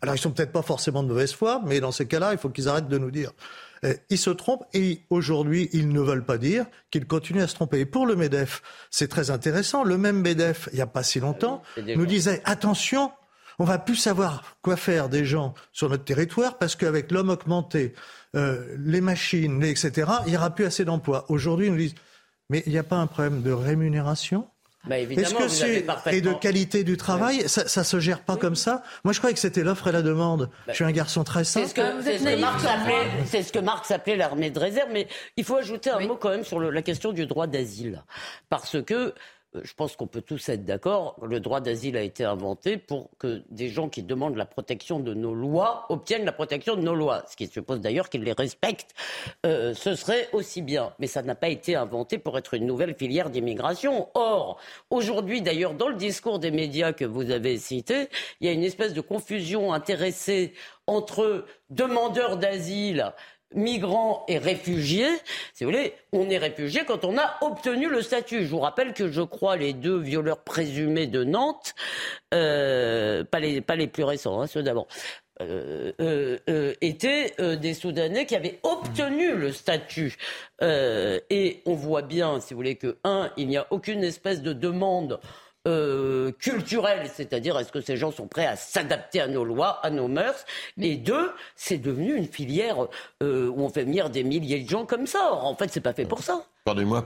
Alors 0.02 0.16
ils 0.16 0.20
sont 0.20 0.32
peut-être 0.32 0.52
pas 0.52 0.62
forcément 0.62 1.04
de 1.04 1.08
mauvaise 1.08 1.34
foi, 1.34 1.62
mais 1.66 1.80
dans 1.80 1.92
ces 1.92 2.08
cas-là, 2.08 2.32
il 2.34 2.38
faut 2.38 2.50
qu'ils 2.50 2.68
arrêtent 2.68 2.88
de 2.88 2.98
nous 2.98 3.12
dire 3.12 3.32
ils 4.10 4.18
se 4.18 4.30
trompent 4.30 4.66
et 4.74 5.04
aujourd'hui, 5.10 5.70
ils 5.74 5.90
ne 5.90 6.00
veulent 6.00 6.26
pas 6.26 6.38
dire 6.38 6.66
qu'ils 6.92 7.06
continuent 7.06 7.42
à 7.42 7.48
se 7.48 7.56
tromper. 7.56 7.80
Et 7.80 7.86
pour 7.86 8.06
le 8.06 8.16
MEDEF, 8.16 8.62
c'est 8.92 9.08
très 9.08 9.32
intéressant. 9.32 9.84
Le 9.84 9.98
même 9.98 10.20
MEDEF, 10.22 10.70
il 10.72 10.76
n'y 10.76 10.82
a 10.82 10.88
pas 10.88 11.04
si 11.04 11.20
longtemps, 11.20 11.62
nous 11.78 12.06
disait 12.06 12.42
attention, 12.46 13.12
on 13.58 13.66
va 13.66 13.78
plus 13.78 13.96
savoir 13.96 14.58
quoi 14.62 14.76
faire 14.76 15.10
des 15.10 15.26
gens 15.26 15.54
sur 15.72 15.90
notre 15.90 16.06
territoire 16.06 16.58
parce 16.58 16.76
qu'avec 16.76 17.12
l'homme 17.12 17.30
augmenté, 17.30 17.94
euh, 18.36 18.76
les 18.80 19.02
machines, 19.02 19.64
etc., 19.64 20.12
il 20.26 20.32
n'y 20.32 20.38
aura 20.38 20.52
plus 20.52 20.66
assez 20.66 20.86
d'emplois. 20.86 21.26
Aujourd'hui, 21.30 21.68
ils 21.68 21.72
nous 21.72 21.78
disent 21.78 21.96
mais 22.50 22.64
il 22.66 22.72
n'y 22.72 22.80
a 22.80 22.84
pas 22.84 22.98
un 22.98 23.08
problème 23.08 23.42
de 23.42 23.52
rémunération? 23.52 24.48
Bah, 24.88 24.98
Est-ce 25.00 25.34
que 25.34 25.48
c'est 25.48 25.86
et 26.12 26.22
de 26.22 26.34
qualité 26.34 26.84
du 26.84 26.98
travail 26.98 27.48
Ça, 27.48 27.68
ça 27.68 27.84
se 27.84 28.00
gère 28.00 28.22
pas 28.22 28.38
comme 28.38 28.56
ça. 28.56 28.82
Moi, 29.04 29.14
je 29.14 29.20
croyais 29.20 29.34
que 29.34 29.40
c'était 29.40 29.64
l'offre 29.64 29.88
et 29.88 29.92
la 29.92 30.02
demande. 30.02 30.50
je 30.68 30.74
suis 30.74 30.86
un 30.86 30.92
garçon 30.92 31.24
très 31.24 31.44
simple. 31.44 31.68
C'est 31.68 33.44
ce 33.44 33.52
que, 33.52 33.60
Marx 33.60 33.92
appelait, 33.92 34.16
l'armée 34.16 34.52
de 34.52 34.60
réserve. 34.60 34.90
Mais 34.92 35.08
il 35.38 35.44
faut 35.44 35.58
ajouter 35.58 35.90
un 35.90 36.00
mot 36.00 36.16
quand 36.16 36.30
même 36.30 36.46
sur 36.46 36.60
la 36.60 36.82
question 36.82 37.12
du 37.12 37.26
droit 37.26 37.48
d'asile, 37.48 38.04
parce 38.50 38.82
que 38.82 38.94
euh, 38.94 39.14
je 39.56 39.74
pense 39.74 39.96
qu'on 39.96 40.08
peut 40.08 40.22
tous 40.22 40.50
être 40.50 40.64
d'accord, 40.64 41.16
le 41.24 41.40
droit 41.40 41.60
d'asile 41.60 41.98
a 41.98 42.02
été 42.02 42.24
inventé 42.24 42.78
pour 42.78 43.10
que 43.18 43.42
des 43.50 43.70
gens 43.70 43.90
qui 43.90 44.04
demandent 44.04 44.36
la 44.36 44.46
protection 44.46 45.00
de 45.00 45.14
nos 45.14 45.34
lois 45.34 45.86
obtiennent 45.90 46.26
la 46.26 46.32
protection 46.32 46.76
de 46.76 46.82
nos 46.82 46.94
lois, 46.94 47.24
ce 47.28 47.36
qui 47.36 47.48
suppose 47.48 47.82
d'ailleurs 47.82 48.10
qu'ils 48.10 48.24
les 48.24 48.34
respectent. 48.34 48.94
Euh, 49.46 49.74
ce 49.74 49.96
serait 49.96 50.30
aussi 50.34 50.62
bien, 50.62 50.94
mais 51.00 51.08
ça 51.08 51.24
n'a 51.24 51.36
pas 51.36 51.50
été 51.50 51.76
inventé 51.76 52.20
pour 52.20 52.38
être 52.38 52.54
une 52.54 52.68
nouvelle 52.68 52.94
filière 52.96 53.30
d'immigration. 53.30 54.10
Or, 54.14 54.60
aujourd'hui 54.92 55.42
d'ailleurs, 55.42 55.74
dans 55.74 55.90
le 55.90 55.96
discours 55.96 56.38
des 56.38 56.52
médias 56.52 56.94
que 56.94 57.06
vous 57.06 57.32
avez 57.32 57.58
cité, 57.58 58.10
il 58.42 58.48
y 58.48 58.50
a 58.50 58.54
une 58.54 58.64
espèce 58.64 58.94
de 58.94 59.02
confusion 59.02 59.74
intéressée 59.74 60.54
entre 60.86 61.46
demandeurs 61.70 62.38
d'asile 62.38 63.14
migrants 63.54 64.26
et 64.28 64.38
réfugiés, 64.38 65.10
si 65.54 65.64
vous 65.64 65.72
voulez, 65.72 65.94
on 66.12 66.30
est 66.30 66.38
réfugié 66.38 66.84
quand 66.86 67.04
on 67.04 67.18
a 67.18 67.38
obtenu 67.42 67.90
le 67.90 68.02
statut. 68.02 68.46
Je 68.46 68.50
vous 68.50 68.60
rappelle 68.60 68.94
que 68.94 69.10
je 69.10 69.22
crois 69.22 69.58
les 69.58 69.74
deux 69.74 70.00
violeurs 70.00 70.44
présumés 70.44 71.08
de 71.08 71.24
Nantes, 71.24 71.74
euh, 72.34 73.24
pas, 73.24 73.40
les, 73.40 73.62
pas 73.62 73.76
les 73.76 73.88
plus 73.88 74.04
récents, 74.04 74.42
hein, 74.42 74.48
ceux 74.48 74.64
d'avant, 74.64 74.88
euh, 75.42 75.94
euh, 76.02 76.74
étaient 76.82 77.34
des 77.58 77.74
Soudanais 77.74 78.26
qui 78.26 78.36
avaient 78.36 78.60
obtenu 78.64 79.34
le 79.34 79.52
statut. 79.52 80.18
et 80.62 81.62
on 81.66 81.74
voit 81.74 82.02
bien, 82.04 82.40
si 82.40 82.54
vous 82.54 82.60
voulez, 82.60 82.76
que, 82.76 82.98
un, 83.04 83.32
il 83.38 83.48
n'y 83.48 83.58
a 83.58 83.68
aucune 83.72 84.04
espèce 84.04 84.42
de 84.42 84.54
demande 84.54 85.20
euh, 85.68 86.32
culturelle, 86.32 87.10
c'est-à-dire 87.14 87.58
est-ce 87.60 87.72
que 87.72 87.82
ces 87.82 87.98
gens 87.98 88.12
sont 88.12 88.28
prêts 88.28 88.46
à 88.46 88.56
s'adapter 88.56 89.20
à 89.22 89.28
nos 89.28 89.44
lois, 89.44 89.80
à 89.84 89.90
nos 89.90 90.08
mœurs? 90.08 90.46
Et 90.80 90.96
deux, 90.96 91.32
c'est 91.56 91.78
devenu 91.78 92.16
une 92.16 92.28
filière 92.28 92.88
euh, 93.22 93.50
où 93.50 93.62
on 93.62 93.70
fait 93.70 93.84
venir 93.84 94.10
des 94.10 94.24
milliers 94.24 94.62
de 94.62 94.70
gens 94.70 94.86
comme 94.86 95.08
ça. 95.08 95.34
en 95.34 95.56
fait, 95.56 95.70
c'est 95.72 95.82
pas 95.82 95.94
fait 95.94 96.06
pour 96.06 96.24
ça. 96.24 96.46
Pardonnez-moi, 96.66 97.06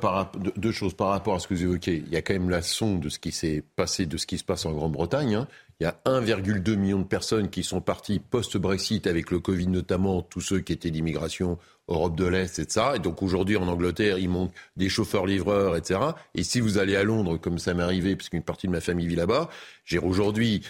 deux 0.57 0.71
choses 0.71 0.93
par 0.93 1.09
rapport 1.09 1.35
à 1.35 1.39
ce 1.39 1.47
que 1.47 1.53
vous 1.53 1.63
évoquez. 1.63 2.03
Il 2.05 2.11
y 2.11 2.17
a 2.17 2.21
quand 2.21 2.33
même 2.33 2.49
la 2.49 2.61
sonde 2.61 2.99
de 2.99 3.09
ce 3.09 3.17
qui 3.17 3.31
s'est 3.31 3.63
passé, 3.75 4.05
de 4.05 4.17
ce 4.17 4.27
qui 4.27 4.37
se 4.37 4.43
passe 4.43 4.65
en 4.65 4.73
Grande-Bretagne. 4.73 5.35
Hein. 5.35 5.47
Il 5.79 5.83
y 5.83 5.87
a 5.87 5.95
1,2 6.05 6.75
million 6.75 6.99
de 6.99 7.05
personnes 7.05 7.49
qui 7.49 7.63
sont 7.63 7.81
parties 7.81 8.19
post-Brexit 8.19 9.07
avec 9.07 9.31
le 9.31 9.39
Covid 9.39 9.67
notamment, 9.67 10.21
tous 10.21 10.41
ceux 10.41 10.59
qui 10.59 10.73
étaient 10.73 10.91
d'immigration 10.91 11.57
Europe 11.87 12.15
de 12.15 12.25
l'Est, 12.25 12.59
etc. 12.59 12.87
Et 12.95 12.99
donc 12.99 13.21
aujourd'hui 13.21 13.57
en 13.57 13.67
Angleterre, 13.67 14.17
il 14.17 14.29
manque 14.29 14.51
des 14.77 14.89
chauffeurs-livreurs, 14.89 15.75
etc. 15.75 15.99
Et 16.35 16.43
si 16.43 16.59
vous 16.59 16.77
allez 16.77 16.95
à 16.95 17.03
Londres, 17.03 17.37
comme 17.37 17.59
ça 17.59 17.73
m'est 17.73 17.83
arrivé, 17.83 18.15
puisqu'une 18.15 18.43
partie 18.43 18.67
de 18.67 18.71
ma 18.71 18.81
famille 18.81 19.07
vit 19.07 19.15
là-bas, 19.15 19.49
j'ai 19.85 19.99
aujourd'hui, 19.99 20.61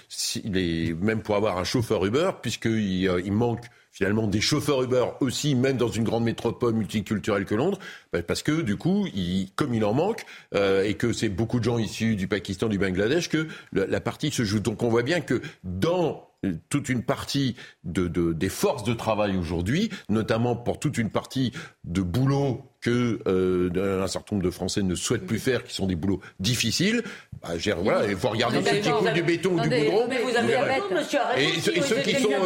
même 0.46 1.22
pour 1.22 1.36
avoir 1.36 1.58
un 1.58 1.64
chauffeur 1.64 2.06
Uber, 2.06 2.32
puisqu'il 2.42 3.04
il 3.04 3.32
manque 3.32 3.66
finalement 3.94 4.26
des 4.28 4.42
chauffeurs 4.42 4.82
Uber 4.82 5.06
aussi, 5.22 5.54
même 5.56 5.78
dans 5.78 5.88
une 5.88 6.04
grande 6.04 6.24
métropole 6.24 6.74
multiculturelle 6.74 7.46
que 7.46 7.56
Londres, 7.56 7.78
bah, 8.12 8.24
parce 8.24 8.42
que 8.42 8.62
du 8.62 8.76
coup, 8.76 9.08
il, 9.14 9.52
comme 9.56 9.74
il 9.74 9.86
en 9.86 9.94
manque, 9.94 10.26
euh, 10.56 10.84
et 10.84 10.96
que 10.96 11.14
c'est 11.14 11.30
beaucoup 11.30 11.60
de 11.60 11.64
gens 11.64 11.78
issus 11.78 12.16
du 12.16 12.28
Pakistan, 12.28 12.68
du 12.68 12.80
Bangladesh, 12.80 13.30
que 13.30 13.48
la 13.72 14.02
partie 14.02 14.32
se 14.32 14.44
joue. 14.44 14.60
Donc 14.60 14.82
on 14.82 14.90
voit 14.90 15.04
bien 15.04 15.22
que 15.22 15.42
dans 15.64 16.28
toute 16.70 16.90
une 16.90 17.04
partie 17.04 17.56
de, 17.84 18.08
de, 18.08 18.34
des 18.34 18.50
forces 18.50 18.84
de 18.84 18.94
travail 18.94 19.38
aujourd'hui, 19.38 19.90
notamment 20.10 20.56
pour 20.56 20.80
toute 20.80 20.98
une 20.98 21.10
partie 21.10 21.52
de 21.84 22.02
boulot 22.02 22.73
que 22.84 23.20
euh, 23.28 24.04
un 24.04 24.08
certain 24.08 24.36
nombre 24.36 24.46
de 24.46 24.52
Français 24.52 24.82
ne 24.82 24.96
souhaitent 24.96 25.26
plus 25.26 25.40
faire, 25.40 25.64
qui 25.64 25.74
sont 25.74 25.88
des 25.88 25.96
boulots 25.96 26.22
difficiles. 26.40 27.04
Bah, 27.42 27.50
voilà, 27.78 28.06
il 28.08 28.16
faut 28.16 28.30
regarder 28.30 28.64
ceux 28.64 28.78
qui 28.78 28.90
coulent 28.90 29.14
du 29.14 29.24
béton 29.24 29.52
ou 29.52 29.60
du 29.60 29.70
goudron. 29.70 30.06
Mais 30.10 30.22
vous 30.22 30.36
avez 30.36 30.58
raison, 30.58 30.84
monsieur 30.92 31.20
Et, 31.38 31.78
et 31.78 31.82
ceux 31.82 31.96
qui 31.96 32.16
sont 32.16 32.30
gens. 32.30 32.38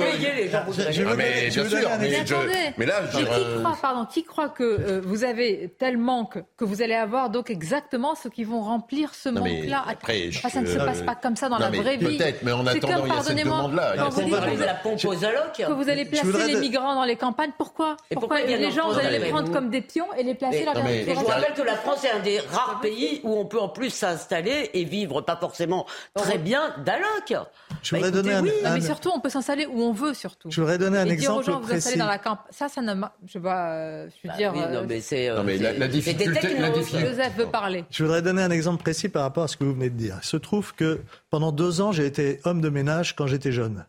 Ah, 1.91 1.97
mais 1.99 2.09
bien 2.09 2.25
sûr, 2.25 2.43
mais, 2.47 2.73
mais 2.77 2.85
là, 2.85 3.01
je... 3.11 3.17
qui 3.17 3.25
croit, 3.25 3.77
pardon, 3.81 4.05
qui 4.05 4.23
croit 4.23 4.49
que 4.49 4.63
euh, 4.63 5.01
vous 5.03 5.23
avez 5.23 5.73
tel 5.77 5.97
manque 5.97 6.37
que 6.57 6.65
vous 6.65 6.81
allez 6.81 6.93
avoir 6.93 7.29
donc 7.29 7.49
exactement 7.49 8.15
ceux 8.15 8.29
qui 8.29 8.43
vont 8.43 8.61
remplir 8.61 9.13
ce 9.15 9.29
manque-là? 9.29 9.83
Après, 9.87 10.29
ça 10.31 10.61
ne 10.61 10.67
se 10.67 10.77
passe 10.77 11.01
pas 11.01 11.15
comme 11.15 11.35
ça 11.35 11.49
dans 11.49 11.57
la 11.57 11.69
vraie 11.69 11.97
vie. 11.97 12.17
Peut-être, 12.17 12.43
mais 12.43 12.51
en 12.51 12.65
attendant, 12.65 13.05
il 13.05 13.13
y 13.13 13.17
a 13.17 13.23
cette 13.23 13.37
demande-là. 13.37 13.93
Quand 13.97 14.09
vous 14.09 14.21
dites 14.21 15.65
que 15.65 15.73
vous 15.73 15.89
allez 15.89 16.05
placer 16.05 16.47
les 16.47 16.59
migrants 16.59 16.95
dans 16.95 17.05
les 17.05 17.15
campagnes, 17.15 17.51
pourquoi 17.57 17.97
Pourquoi 18.13 18.41
les 18.41 18.71
gens 18.71 18.91
vous 18.91 18.99
allez 18.99 19.19
les 19.19 19.29
prendre 19.29 19.51
comme 19.51 19.69
des 19.69 19.81
pions 19.81 20.07
et 20.17 20.23
les 20.27 20.35
placer 20.35 20.65
là 20.65 20.73
je 20.75 21.13
vous 21.13 21.25
rappelle 21.25 21.53
que 21.53 21.61
la 21.61 21.75
France 21.75 22.03
est 22.03 22.11
un 22.11 22.19
des 22.19 22.39
rares 22.39 22.79
pays 22.81 23.21
où 23.23 23.37
on 23.37 23.45
peut 23.45 23.59
en 23.59 23.69
plus 23.69 23.89
s'installer 23.89 24.69
et 24.73 24.83
vivre 24.83 25.21
pas 25.21 25.37
forcément 25.37 25.85
très 26.13 26.37
bien 26.37 26.73
d'alloc. 26.85 27.33
Je 27.81 27.95
voudrais 27.95 28.11
bah, 28.11 28.21
donner 28.21 28.33
un, 28.33 28.43
oui, 28.43 28.51
mais 28.63 28.81
surtout, 28.81 29.11
on 29.13 29.19
peut 29.19 29.29
s'installer 29.29 29.65
où 29.65 29.81
on 29.81 29.93
veut, 29.93 30.13
surtout. 30.13 30.49
Je 30.51 30.59
voudrais 30.61 30.77
donner 30.77 30.97
un 30.97 31.05
exemple 31.05 31.19
dire 31.19 31.35
aux 31.35 31.41
gens, 31.41 31.61
précis. 31.61 31.93
Vous 31.93 31.99
dans 31.99 32.07
la 32.07 32.17
camp. 32.17 32.39
Ça, 32.49 32.69
ça 32.69 32.81
ne 32.81 32.93
je 33.25 33.39
vois, 33.39 34.07
je 34.07 34.27
veux 34.27 34.29
bah 34.29 34.37
dire. 34.37 34.53
Oui, 34.53 34.61
non, 34.71 34.85
mais 34.87 35.01
c'est. 35.01 35.29
non, 35.29 35.43
mais 35.43 35.57
la, 35.57 35.87
difficulté. 35.87 36.57
La 36.59 36.69
difficulté. 36.69 37.07
Joseph 37.07 37.35
veut 37.37 37.47
parler. 37.47 37.85
Je 37.89 38.03
voudrais 38.03 38.21
donner 38.21 38.41
un 38.41 38.51
exemple 38.51 38.81
précis 38.81 39.09
par 39.09 39.23
rapport 39.23 39.43
à 39.43 39.47
ce 39.47 39.57
que 39.57 39.63
vous 39.63 39.73
venez 39.73 39.89
de 39.89 39.97
dire. 39.97 40.17
Il 40.21 40.27
se 40.27 40.37
trouve 40.37 40.73
que 40.73 41.01
pendant 41.29 41.51
deux 41.51 41.81
ans, 41.81 41.91
j'ai 41.91 42.05
été 42.05 42.39
homme 42.45 42.61
de 42.61 42.69
ménage 42.69 43.15
quand 43.15 43.27
j'étais 43.27 43.51
jeune. 43.51 43.85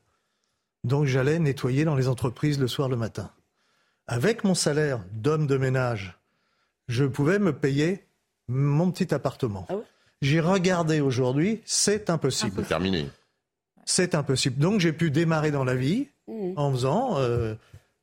Donc, 0.84 1.06
j'allais 1.06 1.38
nettoyer 1.38 1.84
dans 1.84 1.96
les 1.96 2.08
entreprises 2.08 2.58
le 2.58 2.68
soir, 2.68 2.88
le 2.88 2.96
matin. 2.96 3.30
Avec 4.06 4.44
mon 4.44 4.54
salaire 4.54 5.00
d'homme 5.12 5.46
de 5.46 5.56
ménage, 5.58 6.17
je 6.88 7.04
pouvais 7.04 7.38
me 7.38 7.52
payer 7.52 8.04
mon 8.48 8.90
petit 8.90 9.14
appartement. 9.14 9.66
Ah 9.68 9.74
j'ai 10.20 10.40
regardé 10.40 11.00
aujourd'hui, 11.00 11.60
c'est 11.64 12.10
impossible. 12.10 12.64
Terminé. 12.64 13.08
C'est 13.84 14.14
impossible. 14.16 14.58
Donc 14.58 14.80
j'ai 14.80 14.92
pu 14.92 15.10
démarrer 15.10 15.50
dans 15.50 15.64
la 15.64 15.76
vie 15.76 16.08
mmh. 16.26 16.52
en 16.56 16.72
faisant. 16.72 17.18
Euh, 17.18 17.54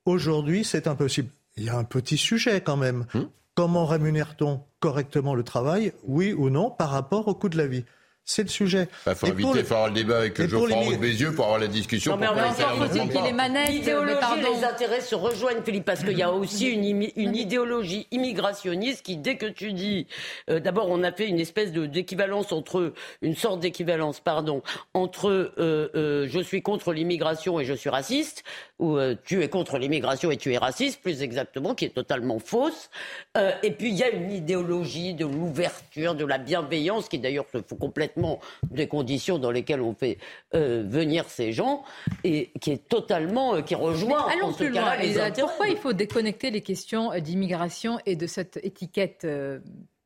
aujourd'hui, 0.05 0.63
c'est 0.63 0.87
impossible. 0.87 1.29
Il 1.57 1.63
y 1.63 1.69
a 1.69 1.77
un 1.77 1.83
petit 1.83 2.17
sujet 2.17 2.61
quand 2.61 2.77
même. 2.77 3.05
Mmh. 3.13 3.19
Comment 3.53 3.85
rémunère-t-on 3.85 4.61
correctement 4.79 5.35
le 5.35 5.43
travail, 5.43 5.93
oui 6.03 6.33
ou 6.33 6.49
non, 6.49 6.69
par 6.69 6.89
rapport 6.89 7.27
au 7.27 7.35
coût 7.35 7.49
de 7.49 7.57
la 7.57 7.67
vie? 7.67 7.85
C'est 8.25 8.41
le 8.41 8.49
sujet. 8.49 8.87
Il 8.89 9.05
bah, 9.05 9.15
faut 9.15 9.27
éviter, 9.27 9.59
il 9.59 9.65
faut 9.65 9.75
avoir 9.75 9.89
le 9.89 9.93
débat 9.93 10.17
avec 10.17 10.41
Geoffroy 10.41 10.75
Roux 10.75 10.93
de 10.93 10.97
Bézieux 10.97 11.31
pour 11.33 11.45
avoir 11.45 11.59
la 11.59 11.67
discussion. 11.67 12.13
Non, 12.13 12.17
mais 12.17 12.27
encore 12.27 12.53
faut-il 12.53 13.09
qu'il 13.09 13.21
les 13.21 13.33
manettes. 13.33 13.69
L'idéologie 13.69 14.39
et 14.39 14.55
les 14.55 14.63
intérêts 14.63 15.01
se 15.01 15.13
rejoignent, 15.13 15.61
Philippe, 15.63 15.85
parce 15.85 16.03
qu'il 16.03 16.17
y 16.17 16.23
a 16.23 16.31
aussi 16.31 16.67
une, 16.69 16.83
une, 17.15 17.35
idéologie 17.35 18.07
immigrationniste 18.09 19.05
qui, 19.05 19.17
dès 19.17 19.37
que 19.37 19.45
tu 19.45 19.73
dis, 19.73 20.07
euh, 20.49 20.59
d'abord, 20.59 20.87
on 20.89 21.03
a 21.03 21.11
fait 21.11 21.27
une 21.27 21.39
espèce 21.39 21.71
d'équivalence 21.71 22.51
entre 22.51 22.93
une 23.21 23.35
sorte 23.35 23.59
d'équivalence, 23.59 24.19
pardon, 24.19 24.63
entre 24.95 25.29
euh, 25.29 25.91
euh, 25.95 26.27
je 26.27 26.39
suis 26.39 26.63
contre 26.63 26.93
l'immigration 26.93 27.59
et 27.59 27.65
je 27.65 27.73
suis 27.73 27.89
raciste, 27.89 28.43
ou 28.79 28.97
euh, 28.97 29.15
tu 29.23 29.41
es 29.41 29.49
contre 29.49 29.77
l'immigration 29.77 30.31
et 30.31 30.37
tu 30.37 30.53
es 30.53 30.57
raciste, 30.57 31.01
plus 31.01 31.21
exactement, 31.21 31.75
qui 31.75 31.85
est 31.85 31.93
totalement 31.95 32.39
fausse. 32.39 32.89
Euh, 33.37 33.51
et 33.63 33.71
puis 33.71 33.89
il 33.89 33.95
y 33.95 34.03
a 34.03 34.09
une 34.09 34.31
idéologie 34.31 35.13
de 35.13 35.25
l'ouverture, 35.25 36.15
de 36.15 36.25
la 36.25 36.37
bienveillance, 36.37 37.07
qui 37.07 37.19
d'ailleurs 37.19 37.45
se 37.51 37.61
fout 37.61 37.79
complètement 37.79 38.39
des 38.69 38.87
conditions 38.87 39.39
dans 39.39 39.51
lesquelles 39.51 39.81
on 39.81 39.93
fait 39.93 40.17
euh, 40.53 40.83
venir 40.85 41.25
ces 41.29 41.51
gens, 41.51 41.83
et 42.23 42.51
qui 42.59 42.71
est 42.71 42.87
totalement, 42.87 43.61
qui 43.61 43.75
rejoint 43.75 44.27
allons 44.27 44.53
plus 44.53 44.69
loin. 44.69 44.95
Pourquoi 45.37 45.67
il 45.67 45.77
faut 45.77 45.93
déconnecter 45.93 46.51
les 46.51 46.61
questions 46.61 47.11
d'immigration 47.19 47.99
et 48.05 48.15
de 48.15 48.27
cette 48.27 48.59
étiquette 48.63 49.25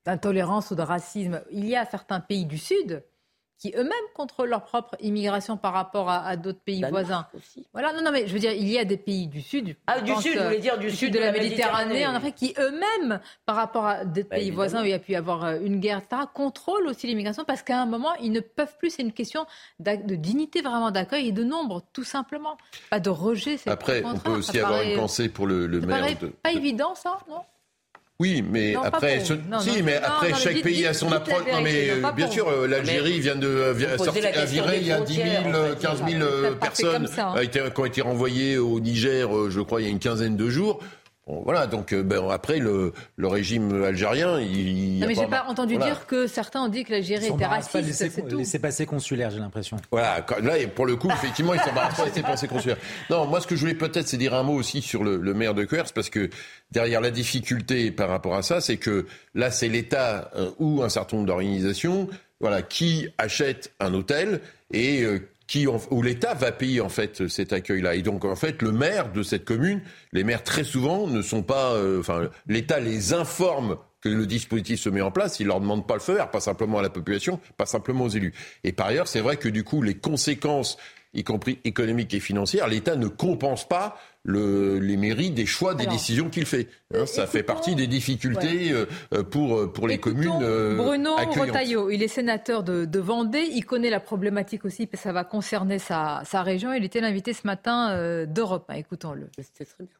d'intolérance 0.05 0.71
ou 0.71 0.75
de 0.75 0.81
racisme? 0.81 1.41
Il 1.51 1.67
y 1.67 1.75
a 1.75 1.85
certains 1.85 2.19
pays 2.19 2.45
du 2.45 2.57
Sud 2.57 3.03
qui 3.59 3.73
eux-mêmes 3.75 3.91
contrôlent 4.15 4.49
leur 4.49 4.63
propre 4.63 4.95
immigration 5.01 5.57
par 5.57 5.73
rapport 5.73 6.09
à, 6.09 6.37
d'autres 6.37 6.61
pays 6.61 6.81
voisins. 6.89 7.27
Aussi. 7.37 7.67
Voilà, 7.73 7.91
non, 7.93 8.01
non, 8.01 8.11
mais 8.11 8.25
je 8.25 8.33
veux 8.33 8.39
dire, 8.39 8.53
il 8.53 8.69
y 8.69 8.79
a 8.79 8.85
des 8.85 8.97
pays 8.97 9.27
du 9.27 9.41
Sud. 9.41 9.75
Ah, 9.85 9.99
du 9.99 10.15
Sud, 10.15 10.37
vous 10.37 10.43
voulez 10.45 10.59
dire 10.59 10.77
du, 10.77 10.89
sud, 10.89 11.13
de, 11.13 11.19
la, 11.19 11.33
Méditerranée, 11.33 12.07
en 12.07 12.15
Afrique, 12.15 12.35
qui 12.35 12.55
eux-mêmes, 12.57 13.19
par 13.45 13.57
rapport 13.57 13.85
à 13.85 14.05
des 14.05 14.23
bah, 14.23 14.37
pays 14.37 14.49
voisins 14.49 14.81
où 14.81 14.85
il 14.85 14.91
y 14.91 14.93
a 14.93 14.99
pu 14.99 15.11
y 15.11 15.15
avoir 15.15 15.43
euh, 15.43 15.59
une 15.61 15.79
guerre, 15.79 15.97
etc., 15.99 16.23
contrôlent 16.33 16.87
aussi 16.87 17.07
l'immigration 17.07 17.43
parce 17.43 17.61
qu'à 17.61 17.81
un 17.81 17.85
moment, 17.85 18.15
ils 18.21 18.31
ne 18.31 18.39
peuvent 18.39 18.77
plus. 18.77 18.91
C'est 18.91 19.01
une 19.01 19.13
question 19.13 19.45
de 19.79 20.15
dignité 20.15 20.61
vraiment 20.61 20.91
d'accueil 20.91 21.27
et 21.27 21.31
de 21.33 21.43
nombre, 21.43 21.83
tout 21.91 22.05
simplement. 22.05 22.57
Pas 22.89 23.01
de 23.01 23.09
rejet. 23.09 23.57
Après, 23.65 24.03
on 24.05 24.17
peut 24.17 24.31
aussi 24.31 24.59
avoir 24.59 24.81
une 24.81 24.95
pensée 24.95 25.27
pour 25.27 25.47
le, 25.47 25.67
le 25.67 25.81
maire. 25.81 26.17
De... 26.17 26.27
Pas 26.27 26.51
évident, 26.51 26.95
ça, 26.95 27.19
non? 27.29 27.41
Oui, 28.21 28.43
mais 28.45 28.75
après, 28.75 29.21
si, 29.21 29.81
mais 29.81 29.95
après 29.95 30.33
chaque 30.33 30.61
pays 30.61 30.85
a 30.85 30.93
son 30.93 31.09
approche. 31.09 31.45
Non, 31.49 31.61
mais 31.61 31.89
euh, 31.89 32.11
bien 32.11 32.29
sûr, 32.29 32.49
euh, 32.49 32.67
l'Algérie 32.67 33.21
vient 33.21 33.37
de 33.37 33.73
sortir, 33.97 34.45
viré 34.45 34.79
il 34.81 34.87
y 34.87 34.91
a 34.91 34.99
10 34.99 35.13
000, 35.15 35.25
15 35.79 36.03
000 36.05 36.55
personnes 36.59 37.07
hein. 37.17 37.45
qui 37.45 37.79
ont 37.79 37.85
été 37.85 38.01
renvoyées 38.01 38.57
au 38.57 38.81
Niger, 38.81 39.33
euh, 39.33 39.49
je 39.49 39.61
crois, 39.61 39.79
il 39.79 39.85
y 39.85 39.87
a 39.87 39.91
une 39.91 39.99
quinzaine 39.99 40.35
de 40.35 40.49
jours 40.49 40.81
voilà, 41.43 41.67
donc 41.67 41.93
euh, 41.93 42.01
ben, 42.01 42.27
après, 42.29 42.59
le, 42.59 42.93
le, 43.15 43.27
régime 43.27 43.83
algérien, 43.83 44.39
il. 44.39 44.99
Non, 44.99 45.07
mais 45.07 45.15
j'ai 45.15 45.27
pas 45.27 45.45
entendu 45.47 45.77
dire 45.77 46.07
que 46.07 46.27
certains 46.27 46.61
ont 46.63 46.67
dit 46.67 46.83
que 46.83 46.91
l'Algérie 46.91 47.27
était 47.27 47.45
raciste. 47.45 47.71
Pas 47.71 47.81
laisser, 47.81 48.11
laisser 48.31 48.59
passer 48.59 48.85
consulaire, 48.85 49.29
j'ai 49.29 49.39
l'impression. 49.39 49.77
Voilà, 49.91 50.25
là, 50.41 50.53
pour 50.75 50.85
le 50.85 50.95
coup, 50.95 51.09
effectivement, 51.11 51.53
ils 51.53 51.59
s'embarrassent 51.59 51.97
pas 51.97 52.05
laisser 52.05 52.21
passer 52.21 52.47
consulaire. 52.47 52.77
Non, 53.09 53.27
moi, 53.27 53.41
ce 53.41 53.47
que 53.47 53.55
je 53.55 53.61
voulais 53.61 53.75
peut-être, 53.75 54.07
c'est 54.07 54.17
dire 54.17 54.33
un 54.33 54.43
mot 54.43 54.53
aussi 54.53 54.81
sur 54.81 55.03
le, 55.03 55.17
le 55.17 55.33
maire 55.33 55.53
de 55.53 55.65
Quers, 55.65 55.93
parce 55.93 56.09
que 56.09 56.29
derrière 56.71 57.01
la 57.01 57.11
difficulté 57.11 57.91
par 57.91 58.09
rapport 58.09 58.35
à 58.35 58.41
ça, 58.41 58.61
c'est 58.61 58.77
que 58.77 59.05
là, 59.35 59.51
c'est 59.51 59.69
l'État 59.69 60.31
euh, 60.35 60.51
ou 60.59 60.81
un 60.83 60.89
certain 60.89 61.17
nombre 61.17 61.27
d'organisations 61.27 62.07
voilà, 62.39 62.61
qui 62.61 63.07
achètent 63.17 63.71
un 63.79 63.93
hôtel 63.93 64.41
et 64.71 65.03
euh, 65.03 65.19
qui, 65.49 65.65
où 65.65 66.01
l'État 66.03 66.35
va 66.35 66.51
payer 66.51 66.79
en 66.79 66.89
fait 66.89 67.27
cet 67.27 67.53
accueil-là. 67.53 67.95
Et 67.95 68.03
donc 68.03 68.23
en 68.23 68.35
fait, 68.35 68.61
le 68.61 68.71
maire 68.71 69.11
de 69.11 69.23
cette 69.23 69.45
commune, 69.45 69.81
les 70.13 70.23
maires 70.23 70.43
très 70.43 70.63
souvent 70.63 71.07
ne 71.07 71.23
sont 71.23 71.41
pas, 71.41 71.73
euh, 71.73 71.99
enfin, 71.99 72.29
l'État 72.47 72.79
les 72.79 73.13
informe 73.13 73.77
que 73.99 74.09
le 74.09 74.27
dispositif 74.27 74.79
se 74.79 74.89
met 74.89 75.01
en 75.01 75.09
place, 75.09 75.39
il 75.39 75.47
leur 75.47 75.59
demande 75.59 75.87
pas 75.87 75.95
le 75.95 76.01
feu 76.01 76.13
vert, 76.13 76.29
pas 76.29 76.39
simplement 76.39 76.77
à 76.77 76.83
la 76.83 76.91
population, 76.91 77.39
pas 77.57 77.65
simplement 77.65 78.05
aux 78.05 78.09
élus. 78.09 78.33
Et 78.63 78.71
par 78.71 78.87
ailleurs, 78.87 79.07
c'est 79.07 79.21
vrai 79.21 79.37
que 79.37 79.49
du 79.49 79.63
coup, 79.63 79.81
les 79.81 79.95
conséquences 79.95 80.77
y 81.13 81.23
compris 81.23 81.59
économiques 81.63 82.13
et 82.13 82.19
financières, 82.19 82.67
l'État 82.67 82.95
ne 82.95 83.07
compense 83.07 83.67
pas 83.67 83.97
le, 84.23 84.79
les 84.79 84.97
mairies 84.97 85.31
des 85.31 85.45
choix, 85.45 85.73
des 85.73 85.85
décisions 85.85 86.29
qu'il 86.29 86.45
fait. 86.45 86.67
Hein, 86.93 87.05
ça 87.05 87.25
fait 87.25 87.41
partie 87.41 87.75
des 87.75 87.87
difficultés 87.87 88.71
euh, 88.71 88.85
euh, 89.13 89.23
pour, 89.23 89.57
euh, 89.57 89.71
pour 89.71 89.87
les 89.87 89.97
communes. 89.97 90.75
Bruno 90.77 91.15
Retailleau, 91.15 91.89
il 91.89 92.03
est 92.03 92.07
sénateur 92.07 92.63
de, 92.63 92.85
de, 92.85 92.99
Vendée, 92.99 93.47
il 93.51 93.65
connaît 93.65 93.89
la 93.89 93.99
problématique 93.99 94.65
aussi, 94.65 94.85
parce 94.85 95.01
que 95.01 95.09
ça 95.09 95.13
va 95.13 95.23
concerner 95.23 95.79
sa, 95.79 96.21
sa 96.25 96.43
région. 96.43 96.73
Il 96.73 96.83
était 96.83 97.01
l'invité 97.01 97.33
ce 97.33 97.47
matin 97.47 98.25
d'Europe. 98.25 98.71
Écoutons-le. 98.75 99.29
C'était 99.37 99.65
très 99.65 99.85
bien. 99.85 99.98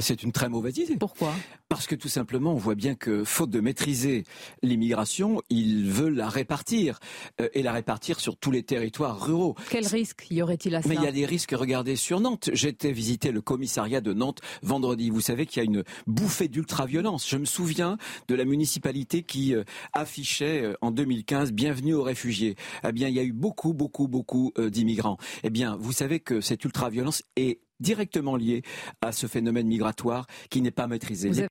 C'est 0.00 0.22
une 0.22 0.30
très 0.30 0.48
mauvaise 0.48 0.78
idée. 0.78 0.96
Pourquoi? 0.96 1.34
Parce 1.68 1.88
que 1.88 1.96
tout 1.96 2.08
simplement, 2.08 2.52
on 2.52 2.56
voit 2.56 2.76
bien 2.76 2.94
que, 2.94 3.24
faute 3.24 3.50
de 3.50 3.60
maîtriser 3.60 4.22
l'immigration, 4.62 5.42
ils 5.50 5.90
veulent 5.90 6.14
la 6.14 6.28
répartir 6.28 7.00
euh, 7.40 7.48
et 7.52 7.64
la 7.64 7.72
répartir 7.72 8.20
sur 8.20 8.36
tous 8.36 8.52
les 8.52 8.62
territoires 8.62 9.20
ruraux. 9.20 9.56
Quel 9.70 9.88
risque 9.88 10.28
y 10.30 10.40
aurait-il 10.40 10.76
à 10.76 10.82
ça? 10.82 10.88
Mais 10.88 10.94
il 10.94 11.02
y 11.02 11.06
a 11.08 11.12
des 11.12 11.26
risques. 11.26 11.50
Regardez 11.50 11.96
sur 11.96 12.20
Nantes. 12.20 12.48
J'étais 12.52 12.92
visiter 12.92 13.32
le 13.32 13.40
commissariat 13.40 14.00
de 14.00 14.12
Nantes 14.12 14.40
vendredi. 14.62 15.10
Vous 15.10 15.20
savez 15.20 15.46
qu'il 15.46 15.64
y 15.64 15.66
a 15.66 15.68
une 15.68 15.82
bouffée 16.06 16.46
d'ultra-violence. 16.46 17.28
Je 17.28 17.36
me 17.36 17.44
souviens 17.44 17.98
de 18.28 18.36
la 18.36 18.44
municipalité 18.44 19.24
qui 19.24 19.52
euh, 19.52 19.64
affichait 19.94 20.62
euh, 20.62 20.74
en 20.80 20.92
2015 20.92 21.50
"Bienvenue 21.50 21.94
aux 21.94 22.04
réfugiés". 22.04 22.54
Eh 22.86 22.92
bien, 22.92 23.08
il 23.08 23.14
y 23.14 23.20
a 23.20 23.24
eu 23.24 23.32
beaucoup, 23.32 23.74
beaucoup, 23.74 24.06
beaucoup 24.06 24.52
d'immigrants. 24.56 25.18
Eh 25.42 25.50
bien, 25.50 25.76
vous 25.76 25.92
savez 25.92 26.20
que 26.20 26.40
cette 26.40 26.64
ultra-violence 26.64 27.24
est 27.36 27.58
directement 27.80 28.36
lié 28.36 28.62
à 29.00 29.12
ce 29.12 29.26
phénomène 29.26 29.66
migratoire 29.66 30.26
qui 30.50 30.62
n'est 30.62 30.70
pas 30.70 30.86
maîtrisé. 30.86 31.48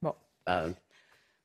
Bon. 0.00 0.14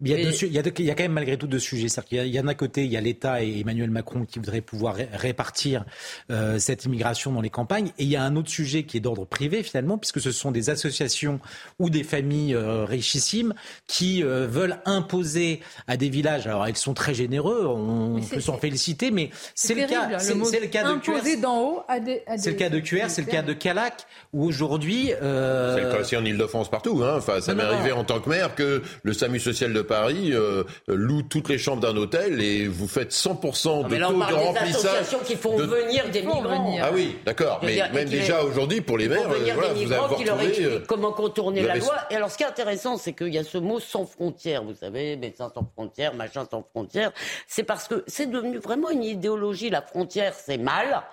Il 0.02 0.10
y, 0.10 0.14
a 0.14 0.18
il, 0.20 0.54
y 0.54 0.60
a 0.60 0.64
il 0.78 0.86
y, 0.86 0.92
a 0.92 0.96
quand 0.96 1.04
même 1.04 1.14
malgré 1.14 1.38
tout 1.38 1.48
deux 1.48 1.58
sujets. 1.60 1.88
Il 2.12 2.28
y, 2.28 2.38
a 2.38 2.42
d'un 2.44 2.54
côté, 2.54 2.86
il 2.86 2.92
y 2.92 2.98
a 2.98 3.02
l'État 3.02 3.44
et 3.44 3.62
Emmanuel 3.62 3.90
Macron 3.90 4.26
qui 4.26 4.38
voudraient 4.38 4.62
pouvoir 4.62 4.96
répartir 5.14 5.86
euh, 6.30 6.60
cette 6.60 6.86
immigration 6.86 7.32
dans 7.32 7.42
les 7.42 7.50
campagnes. 7.50 7.88
Et 7.98 8.04
il 8.04 8.10
y 8.10 8.16
a 8.16 8.22
un 8.22 8.36
autre 8.36 8.50
sujet 8.50 8.84
qui 8.84 8.98
est 8.98 9.00
d'ordre 9.00 9.26
privé 9.26 9.64
finalement, 9.64 9.98
puisque 9.98 10.22
ce 10.22 10.32
sont 10.32 10.52
des 10.52 10.70
associations 10.70 11.40
ou 11.80 11.90
des 11.90 12.04
familles 12.04 12.54
euh, 12.54 12.86
richissimes 12.86 13.56
qui 13.88 14.24
euh, 14.24 14.46
veulent 14.48 14.78
imposer 14.86 15.62
à 15.88 15.98
des 15.98 16.10
villages. 16.10 16.46
Alors, 16.46 16.68
ils 16.68 16.78
sont 16.78 16.94
très 16.94 17.16
généreux, 17.16 17.66
on 17.66 18.22
peut 18.22 18.40
s'en 18.40 18.58
féliciter, 18.58 19.10
mais 19.10 19.32
c'est 19.56 19.74
le, 19.74 19.88
cas. 19.88 20.20
C'est 20.20 20.36
le 20.36 20.68
cas 20.68 20.94
de 20.94 21.00
QR. 21.00 21.42
d'en 21.42 21.62
haut 21.62 21.84
à 21.88 22.00
des. 22.00 22.24
C'est 22.38 22.52
le 22.52 22.56
cas 22.56 22.70
de 22.70 22.80
QR, 22.80 23.10
c'est 23.10 23.22
le 23.22 23.32
cas 23.32 23.42
de 23.42 23.54
Calac, 23.54 24.06
où 24.32 24.46
aujourd'hui. 24.46 25.12
Euh, 25.22 25.76
c'est 25.76 25.84
le 25.84 25.92
cas 25.92 26.02
aussi 26.02 26.18
en 26.18 26.24
Ile-de-France 26.24 26.70
partout. 26.70 27.02
Hein. 27.04 27.16
Enfin, 27.18 27.42
ça 27.42 27.56
m'est 27.56 27.64
arrivé 27.64 27.92
en 27.92 28.04
tant 28.04 28.20
que 28.20 28.30
maire 28.30 28.54
que 28.54 28.84
le 29.02 29.14
SAMU 29.14 29.40
social 29.40 29.74
de 29.74 29.82
Paris 29.88 30.34
euh, 30.34 30.64
loue 30.88 31.24
toutes 31.24 31.50
les 31.50 31.58
chambres 31.58 31.82
d'un 31.82 31.96
hôtel 31.96 32.42
et 32.42 32.68
vous 32.68 32.88
faites 32.88 33.12
100% 33.12 33.88
de 33.88 33.96
taux 33.96 33.98
de 33.98 34.34
remplissage. 34.34 34.68
Des 34.68 34.88
associations 34.88 35.20
qui 35.26 35.36
font 35.36 35.58
venir 35.58 36.10
des 36.10 36.22
migrants. 36.22 36.78
Ah 36.82 36.90
oui, 36.94 37.18
d'accord. 37.26 37.60
Mais 37.64 37.82
même 37.94 38.10
déjà 38.10 38.44
aujourd'hui 38.44 38.82
pour 38.82 38.98
les 38.98 39.08
maires, 39.08 39.30
euh, 39.32 39.54
voilà, 39.54 39.74
vous 39.74 39.92
avez 39.92 40.16
qui 40.16 40.24
leur 40.24 40.38
euh, 40.40 40.80
comment 40.88 41.12
contourner 41.12 41.62
la 41.62 41.78
loi. 41.78 41.96
Et 42.12 42.16
alors 42.16 42.30
ce 42.30 42.38
qui 42.38 42.44
est 42.44 42.48
intéressant, 42.48 42.98
c'est 42.98 43.14
qu'il 43.14 43.34
y 43.34 43.38
a 43.38 43.44
ce 43.44 43.58
mot 43.58 43.80
sans 43.80 44.06
frontières, 44.06 44.64
vous 44.64 44.76
savez, 44.76 45.16
médecins 45.16 45.52
sans 45.54 45.66
frontières, 45.74 46.14
machin 46.14 46.46
sans 46.50 46.64
frontières. 46.64 47.12
C'est 47.48 47.64
parce 47.64 47.88
que 47.88 48.04
c'est 48.08 48.30
devenu 48.30 48.58
vraiment 48.58 48.90
une 48.90 49.04
idéologie. 49.04 49.70
La 49.70 49.82
frontière, 49.82 50.34
c'est 50.34 50.58
mal. 50.58 51.04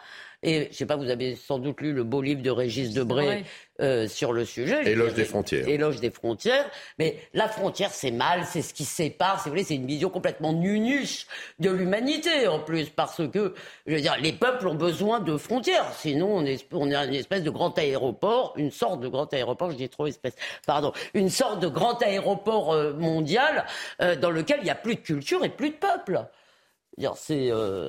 Et 0.44 0.68
je 0.70 0.76
sais 0.76 0.86
pas, 0.86 0.96
vous 0.96 1.08
avez 1.08 1.36
sans 1.36 1.58
doute 1.58 1.80
lu 1.80 1.92
le 1.92 2.04
beau 2.04 2.20
livre 2.20 2.42
de 2.42 2.50
Régis 2.50 2.92
Debray 2.92 3.44
euh, 3.80 4.06
sur 4.06 4.32
le 4.32 4.44
sujet. 4.44 4.88
Éloge 4.88 5.14
des 5.14 5.24
frontières. 5.24 5.68
Éloge 5.68 5.98
des 5.98 6.10
frontières. 6.10 6.70
Mais 7.00 7.18
la 7.32 7.48
frontière, 7.48 7.90
c'est 7.90 8.12
mal, 8.12 8.44
c'est 8.44 8.62
ce 8.62 8.72
qui 8.72 8.84
sépare. 8.84 9.40
Si 9.40 9.44
vous 9.44 9.50
voulez, 9.50 9.64
c'est 9.64 9.74
une 9.74 9.86
vision 9.86 10.10
complètement 10.10 10.52
nunuche 10.52 11.26
de 11.58 11.70
l'humanité 11.70 12.46
en 12.46 12.60
plus, 12.60 12.88
parce 12.90 13.28
que, 13.28 13.54
je 13.86 13.94
veux 13.94 14.00
dire, 14.00 14.16
les 14.20 14.32
peuples 14.32 14.68
ont 14.68 14.76
besoin 14.76 15.18
de 15.18 15.36
frontières. 15.36 15.92
Sinon, 15.98 16.36
on 16.36 16.44
est, 16.44 16.64
on 16.72 16.88
est 16.88 16.94
une 16.94 17.14
espèce 17.14 17.42
de 17.42 17.50
grand 17.50 17.76
aéroport, 17.76 18.54
une 18.56 18.70
sorte 18.70 19.00
de 19.00 19.08
grand 19.08 19.32
aéroport. 19.34 19.72
Je 19.72 19.76
dis 19.76 19.88
trop 19.88 20.06
espèce. 20.06 20.34
Pardon, 20.66 20.92
une 21.12 21.28
sorte 21.28 21.58
de 21.60 21.66
grand 21.66 22.00
aéroport 22.00 22.72
euh, 22.72 22.92
mondial 22.92 23.66
euh, 24.00 24.14
dans 24.14 24.30
lequel 24.30 24.58
il 24.60 24.64
n'y 24.64 24.70
a 24.70 24.76
plus 24.76 24.94
de 24.94 25.00
culture 25.00 25.44
et 25.44 25.48
plus 25.48 25.70
de 25.70 25.76
peuple. 25.76 26.24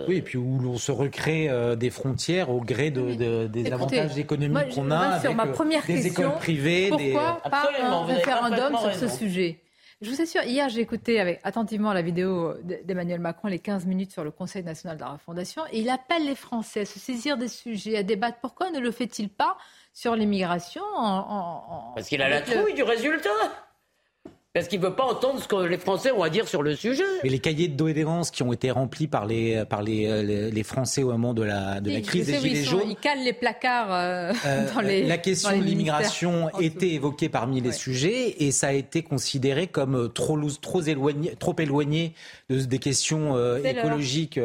Oui, 0.07 0.18
et 0.18 0.22
puis 0.22 0.38
où 0.38 0.60
l'on 0.60 0.77
se 0.77 0.91
recrée 0.91 1.49
des 1.77 1.90
frontières 1.90 2.49
au 2.49 2.61
gré 2.61 2.91
de, 2.91 3.48
des 3.48 3.72
avantages 3.72 4.18
économiques 4.18 4.73
qu'on 4.73 4.91
a 4.91 5.19
sur 5.19 5.34
ma 5.34 5.48
première 5.48 5.86
des 5.86 6.07
écoles 6.07 6.36
privées. 6.36 6.90
Pourquoi 6.90 7.41
pas 7.49 7.69
un 7.82 8.06
référendum 8.06 8.77
sur 8.77 8.94
ce 8.95 9.07
sujet? 9.07 9.60
Je 10.02 10.11
vous 10.11 10.22
assure, 10.22 10.44
hier, 10.44 10.68
j'ai 10.68 10.82
écouté 10.82 11.22
avec 11.22 11.40
attentivement 11.44 11.94
la 11.94 12.02
vidéo 12.02 12.53
d'Emmanuel 12.84 13.22
Macron, 13.22 13.48
les 13.48 13.60
15 13.60 13.86
minutes 13.86 14.11
sur 14.11 14.26
le 14.26 14.32
Conseil 14.32 14.61
national 14.61 14.98
de 14.98 15.02
la 15.02 15.11
Refondation, 15.11 15.64
et 15.72 15.80
il 15.80 15.90
appelle 15.90 16.26
les 16.26 16.36
Français 16.36 16.82
à 16.82 16.86
se 16.86 16.99
saisir 16.99 17.38
des 17.38 17.48
sujets, 17.48 17.95
à 17.98 18.03
débattre. 18.03 18.40
Pourquoi 18.41 18.72
ne 18.72 18.80
le 18.80 18.91
fait-il 18.91 19.30
pas 19.30 19.57
sur 19.94 20.18
l'immigration 20.18 20.84
en, 20.95 21.94
Parce 21.95 22.10
qu'il 22.10 22.22
a 22.22 22.27
la 22.27 22.41
trouille 22.41 22.73
du 22.73 22.84
résultat 22.84 23.30
parce 24.56 24.69
qu'il 24.69 24.80
ne 24.80 24.86
veut 24.86 24.95
pas 24.95 25.03
entendre 25.03 25.41
ce 25.41 25.49
que 25.49 25.57
les 25.57 25.77
Français 25.77 26.11
ont 26.14 26.23
à 26.23 26.30
dire 26.30 26.48
sur 26.48 26.64
le 26.64 26.77
sujet. 26.77 27.03
Mais 27.23 27.30
les 27.30 27.40
cahiers 27.40 27.68
de 27.68 27.76
doléances 27.76 28.32
qui 28.32 28.41
ont 28.41 28.53
été 28.53 28.72
remplis 28.72 29.07
par 29.07 29.26
les, 29.26 29.65
par 29.65 29.84
les, 29.84 30.49
les, 30.49 30.64
Français 30.64 31.03
au 31.03 31.11
moment 31.11 31.34
de 31.34 31.44
la, 31.44 31.82
de 31.82 31.91
la 31.91 31.99
crise 31.99 32.27
des 32.27 32.40
Gilets 32.40 32.64
jaunes. 32.64 32.90
Ils 32.90 32.95
calent 32.95 33.26
les 33.26 33.34
placards 33.34 33.94
euh, 33.94 34.32
euh, 34.45 34.72
dans 34.73 34.80
les. 34.80 35.03
La 35.03 35.18
question 35.18 35.57
de 35.57 35.61
l'immigration 35.61 36.49
était 36.61 36.91
évoquée 36.91 37.27
parmi 37.27 37.60
les 37.60 37.73
sujets 37.73 38.45
et 38.45 38.52
ça 38.52 38.68
a 38.68 38.72
été 38.72 39.03
considéré 39.03 39.68
comme 39.68 40.10
trop, 40.14 40.40
trop, 40.61 40.82
éloigné, 40.82 41.36
trop 41.36 41.56
éloigné 41.60 42.14
de, 42.49 42.61
des 42.61 42.80
questions 42.80 43.36
euh, 43.36 43.61
écologiques. 43.61 44.40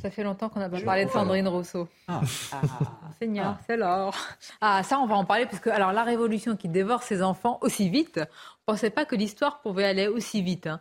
Ça 0.00 0.10
fait 0.10 0.22
longtemps 0.22 0.48
qu'on 0.48 0.60
n'a 0.60 0.70
pas 0.70 0.80
parlé 0.80 1.04
de 1.04 1.10
Sandrine 1.10 1.46
Rousseau. 1.46 1.86
Ah. 2.08 2.20
ah. 2.52 2.60
Seigneur, 3.20 3.56
ah. 3.58 3.60
c'est 3.66 3.76
l'or. 3.76 4.16
Ah, 4.60 4.82
ça, 4.82 4.98
on 4.98 5.06
va 5.06 5.16
en 5.16 5.24
parler, 5.24 5.44
parce 5.44 5.60
que 5.60 5.70
alors, 5.70 5.92
la 5.92 6.02
révolution 6.02 6.56
qui 6.56 6.68
dévore 6.68 7.02
ses 7.02 7.22
enfants 7.22 7.58
aussi 7.60 7.88
vite, 7.90 8.16
on 8.16 8.72
ne 8.72 8.76
pensait 8.76 8.90
pas 8.90 9.04
que 9.04 9.14
l'histoire 9.14 9.60
pouvait 9.60 9.84
aller 9.84 10.08
aussi 10.08 10.42
vite. 10.42 10.66
Hein. 10.66 10.80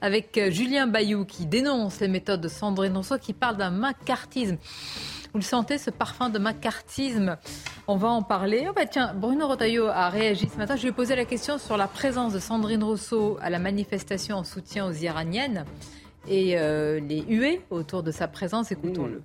Avec 0.00 0.36
euh, 0.38 0.50
Julien 0.50 0.86
Bayou 0.86 1.24
qui 1.24 1.46
dénonce 1.46 2.00
les 2.00 2.08
méthodes 2.08 2.40
de 2.40 2.48
Sandrine 2.48 2.96
Rousseau, 2.96 3.18
qui 3.18 3.34
parle 3.34 3.56
d'un 3.56 3.70
macartisme. 3.70 4.56
Vous 5.32 5.38
le 5.38 5.44
sentez, 5.44 5.76
ce 5.76 5.90
parfum 5.90 6.30
de 6.30 6.38
macartisme? 6.38 7.36
On 7.86 7.96
va 7.96 8.08
en 8.08 8.22
parler. 8.22 8.66
Oh 8.70 8.72
bah 8.74 8.86
tiens, 8.86 9.12
Bruno 9.14 9.46
Rotaillot 9.46 9.86
a 9.86 10.08
réagi 10.08 10.48
ce 10.48 10.56
matin. 10.56 10.76
Je 10.76 10.82
lui 10.82 10.88
ai 10.88 10.92
posé 10.92 11.14
la 11.14 11.26
question 11.26 11.58
sur 11.58 11.76
la 11.76 11.88
présence 11.88 12.32
de 12.32 12.38
Sandrine 12.38 12.82
Rousseau 12.82 13.36
à 13.42 13.50
la 13.50 13.58
manifestation 13.58 14.36
en 14.36 14.44
soutien 14.44 14.86
aux 14.86 14.92
Iraniennes 14.94 15.66
et 16.28 16.58
euh, 16.58 17.00
les 17.00 17.22
huées 17.22 17.60
autour 17.70 18.02
de 18.02 18.10
sa 18.10 18.28
présence. 18.28 18.72
Écoutons-le. 18.72 19.22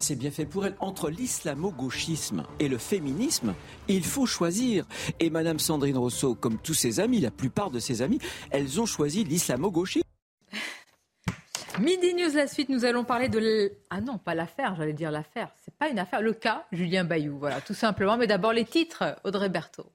C'est 0.00 0.16
bien 0.16 0.30
fait 0.30 0.44
pour 0.44 0.66
elle. 0.66 0.74
Entre 0.80 1.08
l'islamo-gauchisme 1.08 2.44
et 2.58 2.68
le 2.68 2.78
féminisme, 2.78 3.54
il 3.88 4.04
faut 4.04 4.26
choisir. 4.26 4.86
Et 5.20 5.30
Madame 5.30 5.58
Sandrine 5.58 5.96
Rousseau, 5.96 6.34
comme 6.34 6.58
tous 6.58 6.74
ses 6.74 7.00
amis, 7.00 7.20
la 7.20 7.30
plupart 7.30 7.70
de 7.70 7.78
ses 7.78 8.02
amis, 8.02 8.18
elles 8.50 8.80
ont 8.80 8.86
choisi 8.86 9.24
l'islamo-gauchisme. 9.24 10.04
Midi 11.80 12.14
News, 12.14 12.34
la 12.34 12.46
suite, 12.46 12.68
nous 12.68 12.84
allons 12.84 13.04
parler 13.04 13.28
de... 13.28 13.72
Ah 13.90 14.00
non, 14.00 14.18
pas 14.18 14.34
l'affaire, 14.34 14.74
j'allais 14.76 14.92
dire 14.92 15.10
l'affaire. 15.10 15.50
C'est 15.64 15.74
pas 15.74 15.88
une 15.88 15.98
affaire, 15.98 16.20
le 16.20 16.34
cas 16.34 16.66
Julien 16.70 17.04
Bayou. 17.04 17.38
Voilà, 17.38 17.60
tout 17.60 17.74
simplement. 17.74 18.16
Mais 18.16 18.26
d'abord 18.26 18.52
les 18.52 18.64
titres, 18.64 19.16
Audrey 19.24 19.48
Berthaud. 19.48 19.90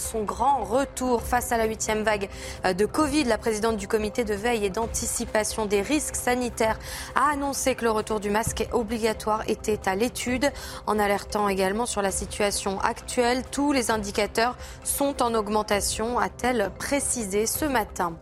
Son 0.00 0.24
grand 0.24 0.64
retour 0.64 1.22
face 1.22 1.52
à 1.52 1.58
la 1.58 1.66
huitième 1.66 2.02
vague 2.02 2.28
euh, 2.64 2.72
de 2.72 2.86
Covid. 2.86 3.24
La 3.24 3.38
présidente 3.38 3.76
du 3.76 3.86
comité 3.86 4.24
de 4.24 4.34
veille 4.34 4.64
et 4.64 4.70
d'anticipation 4.70 5.66
des 5.66 5.82
risques 5.82 6.16
sanitaires 6.16 6.78
a 7.14 7.32
annoncé 7.32 7.74
que 7.74 7.84
le 7.84 7.90
retour 7.90 8.18
du 8.20 8.30
masque 8.30 8.66
obligatoire 8.72 9.42
était 9.48 9.88
à 9.88 9.94
l'étude, 9.94 10.50
en 10.86 10.98
alertant 10.98 11.48
également 11.48 11.86
sur 11.86 12.02
la 12.02 12.10
situation 12.10 12.80
actuelle. 12.80 13.42
Tous 13.50 13.72
les 13.72 13.90
indicateurs 13.90 14.56
sont 14.84 15.22
en 15.22 15.34
augmentation, 15.34 16.18
a-t-elle 16.18 16.70
précisé 16.78 17.46
ce 17.46 17.64
matin. 17.66 18.14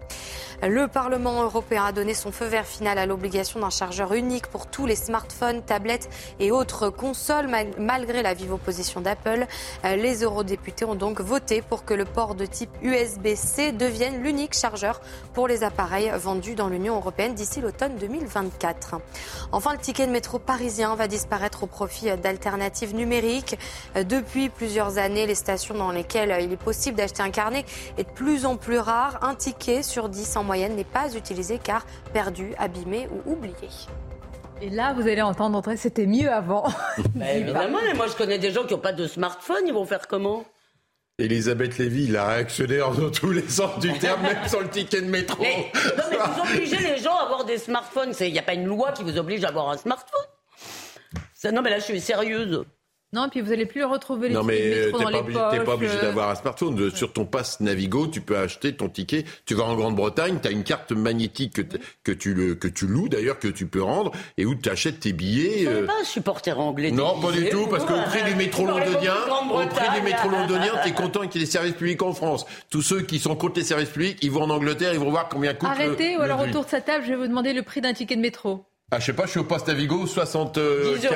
Le 0.61 0.89
Parlement 0.89 1.45
européen 1.45 1.85
a 1.85 1.93
donné 1.93 2.15
son 2.15 2.33
feu 2.33 2.47
vert 2.47 2.67
final 2.67 2.99
à 2.99 3.07
l'obligation 3.07 3.61
d'un 3.61 3.71
chargeur 3.71 4.13
unique 4.13 4.49
pour 4.49 4.67
tous 4.67 4.87
les 4.87 4.97
smartphones, 4.97 5.63
tablettes 5.63 6.11
et 6.41 6.51
autres 6.51 6.91
consoles, 6.91 7.49
malgré 7.79 8.23
la 8.23 8.35
vive 8.35 8.55
opposition 8.55 9.01
d'Apple. 9.01 9.47
Euh, 9.85 9.95
les 9.95 10.25
eurodéputés 10.25 10.85
ont 10.85 10.97
donc 10.97 11.21
voté 11.21 11.63
pour 11.63 11.85
que 11.85 11.95
le 11.95 12.05
port 12.05 12.35
de 12.35 12.45
type 12.45 12.71
USB-C 12.83 13.71
devienne 13.71 14.21
l'unique 14.21 14.55
chargeur 14.55 15.01
pour 15.33 15.47
les 15.47 15.63
appareils 15.63 16.11
vendus 16.17 16.57
dans 16.57 16.69
l'Union 16.69 16.97
européenne 16.97 17.35
d'ici 17.35 17.61
l'automne 17.61 17.95
2024. 17.95 18.97
Enfin, 19.53 19.73
le 19.75 19.79
ticket 19.79 20.09
de 20.09 20.13
métro 20.13 20.41
parisien 20.41 20.97
va 20.97 21.07
disparaître 21.07 21.63
au 21.63 21.67
profit 21.69 22.17
d'alternatives 22.17 22.97
numériques. 22.97 23.57
Euh, 23.95 24.03
depuis 24.03 24.49
plusieurs 24.49 24.99
années, 24.99 25.25
les 25.25 25.37
stations 25.37 25.77
dans 25.77 25.93
lesquelles 25.93 26.37
il 26.43 26.53
est 26.53 26.57
possible 26.57 26.97
d'acheter 26.97 27.23
un 27.23 27.31
carnet 27.31 27.65
est 27.97 28.03
de 28.03 28.11
plus 28.11 28.45
en 28.45 28.57
plus 28.57 28.81
rare. 28.81 29.21
Un 29.23 29.37
ticket 29.37 29.85
sur 29.85 30.09
10 30.09 30.37
en 30.37 30.48
moyenne 30.49 30.75
n'est 30.75 30.85
pas 30.85 31.15
utilisé 31.15 31.61
car 31.63 31.85
perdu, 32.13 32.55
abîmé 32.59 33.07
ou 33.13 33.33
oublié. 33.33 33.69
Et 34.63 34.71
là, 34.71 34.95
vous 34.95 35.03
allez 35.03 35.23
entendre, 35.23 35.63
c'était 35.77 36.07
mieux 36.07 36.33
avant. 36.33 36.65
Bah, 37.15 37.33
évidemment, 37.33 37.79
mais 37.87 37.95
moi 37.95 38.07
je 38.09 38.15
connais 38.15 38.39
des 38.39 38.51
gens 38.51 38.65
qui 38.65 38.75
n'ont 38.75 38.81
pas 38.81 38.93
de 38.93 39.07
smartphone, 39.07 39.63
ils 39.67 39.73
vont 39.73 39.85
faire 39.85 40.09
comment? 40.09 40.45
Elisabeth 41.19 41.79
Lévy, 41.79 42.07
la 42.07 42.27
réactionnaire 42.29 42.93
dans 42.93 43.11
tous 43.11 43.31
les 43.31 43.47
sens 43.49 43.79
du 43.81 43.93
terme, 43.99 44.23
même 44.23 44.49
sur 44.49 44.61
le 44.61 44.69
ticket 44.69 45.03
de 45.03 45.07
métro. 45.07 45.43
Mais, 45.43 45.71
non, 45.97 46.05
mais 46.11 46.17
vous 46.17 46.41
obligez 46.41 46.79
les 46.79 46.99
gens 46.99 47.17
à 47.17 47.25
avoir 47.25 47.45
des 47.45 47.59
smartphones. 47.59 48.15
Il 48.21 48.33
n'y 48.33 48.39
a 48.39 48.43
pas 48.43 48.55
une 48.55 48.67
loi 48.67 48.93
qui 48.93 49.03
vous 49.03 49.19
oblige 49.19 49.45
à 49.45 49.49
avoir 49.49 49.69
un 49.69 49.77
smartphone. 49.77 50.27
non, 51.53 51.61
mais 51.61 51.71
là, 51.71 51.79
je 51.81 51.85
suis 51.85 52.01
sérieuse. 52.01 52.65
Non, 53.15 53.25
et 53.25 53.29
puis 53.31 53.41
vous 53.41 53.49
n'allez 53.49 53.65
plus 53.65 53.81
le 53.81 53.87
retrouver 53.87 54.29
les 54.29 54.35
Non, 54.35 54.45
mais 54.45 54.61
euh, 54.61 54.93
tu 54.93 55.03
n'es 55.03 55.65
pas 55.65 55.73
obligé, 55.73 55.97
d'avoir 55.97 56.29
un 56.29 56.35
smartphone. 56.35 56.91
Sur 56.95 57.15
ton 57.15 57.25
passe 57.25 57.59
Navigo, 57.61 58.07
tu 58.07 58.21
peux 58.21 58.37
acheter 58.37 58.75
ton 58.75 58.91
ticket. 58.91 59.25
Tu 59.47 59.55
vas 59.55 59.65
en 59.65 59.77
Grande-Bretagne, 59.77 60.41
tu 60.43 60.49
as 60.49 60.51
une 60.51 60.63
carte 60.63 60.93
magnétique 60.93 61.55
que, 61.55 61.77
que, 62.05 62.13
tu, 62.13 62.35
le, 62.35 62.55
que 62.55 62.69
tu 62.69 62.87
loues 62.87 63.09
d'ailleurs, 63.09 63.39
que 63.39 63.49
tu 63.49 63.67
peux 63.67 63.83
rendre, 63.83 64.13
et 64.37 64.45
où 64.45 64.55
tu 64.55 64.69
achètes 64.69 65.01
tes 65.01 65.15
billets. 65.15 65.65
Vous 65.65 65.71
euh... 65.71 65.87
pas 65.87 66.01
un 66.03 66.05
supporter 66.05 66.61
anglais 66.61 66.91
Non, 66.91 67.19
pas 67.19 67.33
du 67.33 67.49
tout, 67.49 67.67
parce 67.69 67.87
qu'au 67.87 67.99
prix 68.11 68.23
du 68.25 68.35
métro 68.35 68.67
londonien, 68.67 69.17
au 69.51 69.67
prix 69.67 69.99
du 69.99 70.03
métro 70.03 70.29
londonien, 70.29 70.73
tu 70.83 70.91
es 70.91 70.93
content 70.99 71.27
qu'il 71.27 71.41
y 71.41 71.45
ait 71.45 71.47
des 71.47 71.51
services 71.51 71.75
publics 71.75 72.03
en 72.03 72.13
France. 72.13 72.45
Tous 72.69 72.83
ceux 72.83 73.01
qui 73.01 73.19
sont 73.19 73.37
contre 73.37 73.59
les 73.59 73.65
services 73.65 73.89
publics, 73.89 74.19
ils 74.21 74.31
vont 74.31 74.43
en 74.43 74.51
Angleterre, 74.51 74.93
ils 74.93 75.01
vont 75.01 75.11
voir 75.11 75.31
combien 75.31 75.55
coûte 75.55 75.71
Arrêtez, 75.71 76.19
ou 76.19 76.21
alors 76.21 76.41
autour 76.41 76.67
de 76.67 76.71
sa 76.71 76.83
table, 76.83 77.05
je 77.05 77.11
vais 77.11 77.17
vous 77.17 77.27
demander 77.27 77.55
le 77.55 77.63
prix 77.63 77.81
d'un 77.81 77.95
ticket 77.95 78.17
de 78.17 78.21
métro. 78.21 78.67
Ah, 78.91 78.99
je 78.99 79.05
sais 79.05 79.13
pas, 79.13 79.27
je 79.27 79.33
suis 79.33 79.41
au 79.41 79.45
poste 79.45 79.69
Navigo, 79.69 80.07
75. 80.07 81.11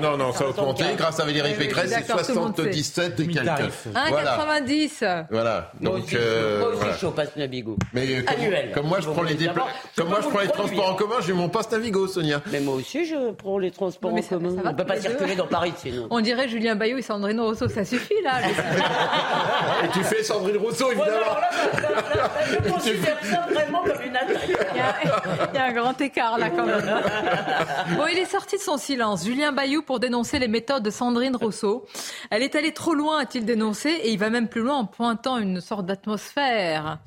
non, 0.00 0.16
non, 0.16 0.32
ça 0.32 0.44
a 0.44 0.48
augmenté. 0.50 0.84
Grâce 0.96 1.18
à 1.18 1.24
Valérie 1.24 1.54
Pécresse, 1.54 1.92
c'est 1.92 2.06
77 2.06 3.18
et 3.18 3.26
quelques. 3.26 3.48
1,90. 3.92 5.26
Voilà. 5.28 5.72
Donc, 5.80 6.14
euh, 6.14 6.60
moi 6.60 6.68
aussi, 6.68 6.86
je 6.92 6.96
suis 6.96 7.06
au 7.06 7.10
passe 7.10 7.34
Navigo. 7.34 7.76
Mais 7.92 8.06
euh, 8.06 8.22
comme, 8.22 8.72
comme, 8.72 8.86
moi, 8.86 9.00
je 9.00 9.08
prends 9.08 9.22
les 9.22 9.36
comme 9.96 10.08
moi, 10.08 10.20
je 10.22 10.28
prends 10.28 10.38
les 10.38 10.48
transports 10.48 10.90
en 10.90 10.94
commun, 10.94 11.16
j'ai 11.26 11.32
mon 11.32 11.48
passe 11.48 11.68
Navigo, 11.72 12.06
Sonia. 12.06 12.40
Mais 12.52 12.60
moi 12.60 12.76
aussi, 12.76 13.04
je 13.04 13.32
prends 13.32 13.58
les 13.58 13.72
transports 13.72 14.14
en 14.14 14.20
commun. 14.22 14.54
On 14.64 14.68
ne 14.68 14.76
peut 14.76 14.86
pas 14.86 15.00
circuler 15.00 15.34
dans 15.34 15.48
Paris, 15.48 15.72
sinon. 15.76 16.06
On 16.10 16.20
dirait 16.20 16.48
Julien 16.48 16.76
Bayou 16.76 16.98
et 16.98 17.02
Sandrine 17.02 17.40
Rousseau, 17.40 17.68
ça 17.68 17.84
suffit, 17.84 18.22
là. 18.22 18.34
et 19.84 19.88
tu 19.88 20.04
fais 20.04 20.22
Sandrine 20.22 20.58
Rousseau, 20.58 20.92
évidemment. 20.92 21.36
Je 22.48 22.70
considère 22.72 23.18
ça 23.24 23.44
vraiment 23.52 23.82
comme 23.82 24.02
une 24.06 24.16
attaque. 24.16 24.48
Il 25.52 25.56
y 25.56 25.58
a 25.58 25.64
un 25.64 25.72
grand 25.72 26.00
écart, 26.00 26.38
là, 26.38 26.50
quand 26.50 26.64
même. 26.64 27.07
bon, 27.96 28.06
il 28.10 28.18
est 28.18 28.26
sorti 28.26 28.56
de 28.56 28.62
son 28.62 28.76
silence. 28.76 29.24
Julien 29.24 29.52
Bayou 29.52 29.82
pour 29.82 30.00
dénoncer 30.00 30.38
les 30.38 30.48
méthodes 30.48 30.82
de 30.82 30.90
Sandrine 30.90 31.36
Rousseau. 31.36 31.86
Elle 32.30 32.42
est 32.42 32.54
allée 32.54 32.72
trop 32.72 32.94
loin, 32.94 33.20
a-t-il 33.20 33.44
dénoncé, 33.44 33.90
et 33.90 34.10
il 34.10 34.18
va 34.18 34.30
même 34.30 34.48
plus 34.48 34.62
loin 34.62 34.76
en 34.76 34.84
pointant 34.84 35.38
une 35.38 35.60
sorte 35.60 35.86
d'atmosphère. 35.86 36.98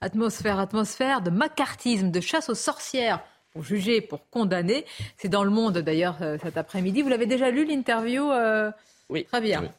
Atmosphère, 0.00 0.58
atmosphère 0.58 1.20
de 1.20 1.30
macartisme, 1.30 2.10
de 2.10 2.20
chasse 2.20 2.48
aux 2.48 2.54
sorcières 2.54 3.20
pour 3.52 3.64
juger, 3.64 4.00
pour 4.00 4.28
condamner. 4.30 4.84
C'est 5.16 5.28
dans 5.28 5.44
le 5.44 5.50
monde 5.50 5.78
d'ailleurs 5.78 6.18
euh, 6.22 6.38
cet 6.42 6.56
après-midi. 6.56 7.02
Vous 7.02 7.08
l'avez 7.08 7.26
déjà 7.26 7.50
lu 7.50 7.64
l'interview 7.64 8.30
euh, 8.30 8.70
Oui. 9.08 9.24
Très 9.24 9.40
bien. 9.40 9.72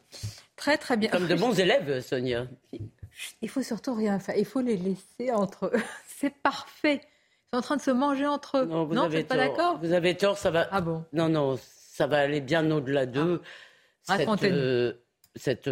Très 0.56 0.78
très 0.78 0.98
bien. 0.98 1.10
Comme 1.10 1.28
de 1.28 1.36
bons 1.36 1.60
élèves, 1.60 2.02
Sonia. 2.02 2.46
Il 3.42 3.50
faut 3.50 3.64
surtout 3.64 3.94
rien 3.94 4.20
faire. 4.20 4.36
Il 4.38 4.46
faut 4.46 4.62
les 4.62 4.78
laisser 4.78 5.32
entre 5.32 5.68
eux. 5.68 5.82
C'est 6.08 6.34
parfait 6.34 7.02
sont 7.54 7.58
en 7.58 7.62
train 7.62 7.76
de 7.76 7.82
se 7.82 7.92
manger 7.92 8.26
entre 8.26 8.60
eux. 8.60 8.66
Non, 8.66 8.86
vous 8.86 8.94
non, 8.94 9.10
pas 9.10 9.36
d'accord? 9.36 9.78
Vous 9.80 9.92
avez 9.92 10.16
tort, 10.16 10.38
ça 10.38 10.52
va. 10.52 10.70
Ah 10.72 10.80
bon? 10.80 11.04
Non, 11.12 11.28
non, 11.28 11.60
ça 11.62 12.08
va 12.08 12.20
aller 12.20 12.40
bien 12.40 12.70
au-delà 12.72 13.06
d'eux. 13.06 13.42
Ah. 14.08 14.18
Cette, 14.18 14.98
cette 15.36 15.70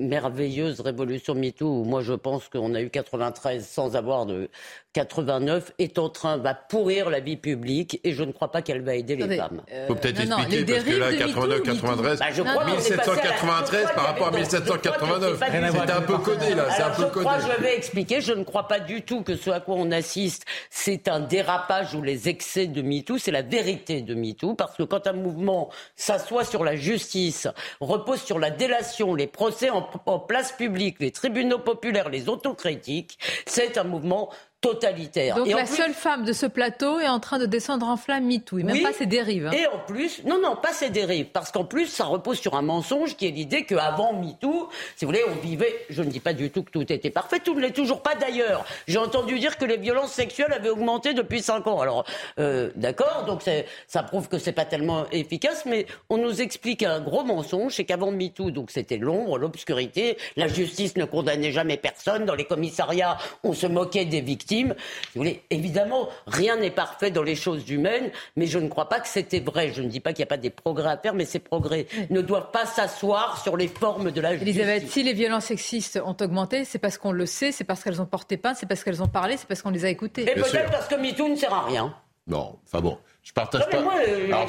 merveilleuse 0.00 0.80
révolution 0.80 1.34
MeToo, 1.34 1.66
où 1.66 1.84
moi 1.84 2.02
je 2.02 2.14
pense 2.14 2.48
qu'on 2.48 2.74
a 2.74 2.80
eu 2.80 2.90
93 2.90 3.66
sans 3.66 3.96
avoir 3.96 4.26
de 4.26 4.48
89, 4.92 5.72
est 5.78 5.98
en 5.98 6.08
train, 6.08 6.36
va 6.36 6.52
pourrir 6.54 7.10
la 7.10 7.20
vie 7.20 7.36
publique 7.36 8.00
et 8.02 8.12
je 8.12 8.24
ne 8.24 8.32
crois 8.32 8.50
pas 8.50 8.60
qu'elle 8.60 8.82
va 8.82 8.96
aider 8.96 9.14
les 9.14 9.36
femmes. 9.36 9.62
Il 9.68 9.86
faut 9.86 9.94
peut-être 9.94 10.20
expliquer 10.20 10.64
parce 10.64 10.84
que 10.84 10.96
là, 10.96 11.14
89, 11.14 11.62
93, 11.62 12.18
bah, 12.18 12.26
je 12.32 12.42
crois 12.42 12.64
1793 12.64 13.86
par 13.94 14.06
rapport 14.06 14.28
à 14.28 14.30
1789, 14.32 15.38
c'est 15.40 15.90
un 15.92 16.00
peu 16.00 16.18
codé 16.18 16.54
là, 16.54 16.66
c'est 16.76 16.82
un 16.82 16.90
peu 16.90 17.04
codé. 17.06 17.26
Je, 17.26 17.28
crois, 17.28 17.38
je 17.56 17.62
vais 17.62 17.76
expliquer, 17.76 18.20
je 18.20 18.32
ne 18.32 18.42
crois 18.42 18.66
pas 18.66 18.80
du 18.80 19.02
tout 19.02 19.22
que 19.22 19.36
ce 19.36 19.50
à 19.50 19.60
quoi 19.60 19.76
on 19.78 19.92
assiste, 19.92 20.44
c'est 20.70 21.06
un 21.06 21.20
dérapage 21.20 21.94
ou 21.94 22.02
les 22.02 22.28
excès 22.28 22.66
de 22.66 22.82
MeToo, 22.82 23.18
c'est 23.18 23.30
la 23.30 23.42
vérité 23.42 24.02
de 24.02 24.14
MeToo, 24.14 24.54
parce 24.54 24.76
que 24.76 24.82
quand 24.82 25.06
un 25.06 25.12
mouvement 25.12 25.70
s'assoit 25.94 26.44
sur 26.44 26.64
la 26.64 26.74
justice, 26.74 27.46
repose 27.80 28.22
sur 28.22 28.40
la 28.40 28.50
délation, 28.50 29.14
les 29.14 29.28
procès 29.28 29.70
en 29.70 29.82
en 30.06 30.18
place 30.18 30.52
publique 30.52 30.96
les 31.00 31.10
tribunaux 31.10 31.58
populaires, 31.58 32.08
les 32.08 32.28
autocritiques, 32.28 33.18
c'est 33.46 33.78
un 33.78 33.84
mouvement 33.84 34.30
totalitaire. 34.60 35.36
Donc 35.36 35.48
la 35.48 35.64
seule 35.64 35.94
femme 35.94 36.24
de 36.24 36.32
ce 36.32 36.44
plateau 36.44 37.00
est 37.00 37.08
en 37.08 37.18
train 37.18 37.38
de 37.38 37.46
descendre 37.46 37.88
en 37.88 37.96
flamme 37.96 38.26
MeToo, 38.26 38.58
et 38.58 38.62
même 38.62 38.82
pas 38.82 38.92
ses 38.92 39.06
dérives. 39.06 39.46
Hein. 39.46 39.52
Et 39.52 39.66
en 39.66 39.78
plus, 39.78 40.22
non, 40.24 40.38
non, 40.40 40.56
pas 40.56 40.72
ses 40.72 40.90
dérives, 40.90 41.26
parce 41.32 41.50
qu'en 41.50 41.64
plus, 41.64 41.86
ça 41.86 42.04
repose 42.04 42.38
sur 42.38 42.54
un 42.54 42.62
mensonge 42.62 43.16
qui 43.16 43.26
est 43.26 43.30
l'idée 43.30 43.64
qu'avant 43.64 44.12
MeToo, 44.12 44.68
si 44.96 45.04
vous 45.04 45.10
voulez, 45.10 45.24
on 45.28 45.40
vivait, 45.40 45.86
je 45.88 46.02
ne 46.02 46.10
dis 46.10 46.20
pas 46.20 46.34
du 46.34 46.50
tout 46.50 46.62
que 46.62 46.70
tout 46.70 46.92
était 46.92 47.10
parfait, 47.10 47.38
tout 47.40 47.54
ne 47.54 47.60
l'est 47.60 47.70
toujours 47.70 48.02
pas 48.02 48.14
d'ailleurs. 48.14 48.66
J'ai 48.86 48.98
entendu 48.98 49.38
dire 49.38 49.56
que 49.56 49.64
les 49.64 49.78
violences 49.78 50.12
sexuelles 50.12 50.52
avaient 50.52 50.68
augmenté 50.68 51.14
depuis 51.14 51.40
5 51.40 51.66
ans. 51.66 51.80
Alors, 51.80 52.04
euh, 52.38 52.70
d'accord, 52.76 53.24
donc 53.26 53.42
ça 53.86 54.02
prouve 54.02 54.28
que 54.28 54.38
c'est 54.38 54.52
pas 54.52 54.66
tellement 54.66 55.06
efficace, 55.10 55.64
mais 55.64 55.86
on 56.10 56.18
nous 56.18 56.42
explique 56.42 56.82
un 56.82 57.00
gros 57.00 57.24
mensonge, 57.24 57.74
c'est 57.76 57.84
qu'avant 57.84 58.10
MeToo, 58.10 58.50
donc 58.50 58.70
c'était 58.70 58.98
l'ombre, 58.98 59.38
l'obscurité, 59.38 60.18
la 60.36 60.48
justice 60.48 60.96
ne 60.96 61.06
condamnait 61.06 61.52
jamais 61.52 61.78
personne, 61.78 62.26
dans 62.26 62.34
les 62.34 62.44
commissariats, 62.44 63.16
on 63.42 63.54
se 63.54 63.66
moquait 63.66 64.04
des 64.04 64.20
victimes 64.20 64.49
vous 64.50 64.74
voulez, 65.14 65.42
évidemment, 65.50 66.08
rien 66.26 66.56
n'est 66.56 66.70
parfait 66.70 67.10
dans 67.10 67.22
les 67.22 67.36
choses 67.36 67.68
humaines, 67.70 68.10
mais 68.36 68.46
je 68.46 68.58
ne 68.58 68.68
crois 68.68 68.88
pas 68.88 69.00
que 69.00 69.08
c'était 69.08 69.40
vrai. 69.40 69.72
Je 69.72 69.82
ne 69.82 69.88
dis 69.88 70.00
pas 70.00 70.12
qu'il 70.12 70.22
n'y 70.22 70.28
a 70.28 70.34
pas 70.34 70.36
des 70.36 70.50
progrès 70.50 70.90
à 70.90 70.96
faire, 70.96 71.14
mais 71.14 71.24
ces 71.24 71.38
progrès 71.38 71.86
ne 72.10 72.20
doivent 72.20 72.50
pas 72.50 72.66
s'asseoir 72.66 73.42
sur 73.42 73.56
les 73.56 73.68
formes 73.68 74.10
de 74.10 74.20
la 74.20 74.32
justice. 74.32 74.48
Elisabeth, 74.48 74.88
si 74.90 75.02
les 75.02 75.12
violences 75.12 75.46
sexistes 75.46 76.00
ont 76.04 76.16
augmenté, 76.20 76.64
c'est 76.64 76.78
parce 76.78 76.98
qu'on 76.98 77.12
le 77.12 77.26
sait, 77.26 77.52
c'est 77.52 77.64
parce 77.64 77.82
qu'elles 77.82 78.02
ont 78.02 78.06
porté 78.06 78.36
pain, 78.36 78.54
c'est 78.54 78.66
parce 78.66 78.84
qu'elles 78.84 79.02
ont 79.02 79.08
parlé, 79.08 79.36
c'est 79.36 79.46
parce 79.46 79.62
qu'on 79.62 79.70
les 79.70 79.84
a 79.84 79.88
écoutées. 79.88 80.22
Et 80.22 80.34
peut-être 80.34 80.70
parce 80.70 80.88
que 80.88 80.96
MeToo 80.96 81.28
ne 81.28 81.36
sert 81.36 81.54
à 81.54 81.64
rien. 81.64 81.94
Non, 82.26 82.58
enfin 82.64 82.80
bon. 82.80 82.98
Je 83.22 83.32
partage 83.32 83.68
pas. 83.68 83.80
Moi, 83.82 83.94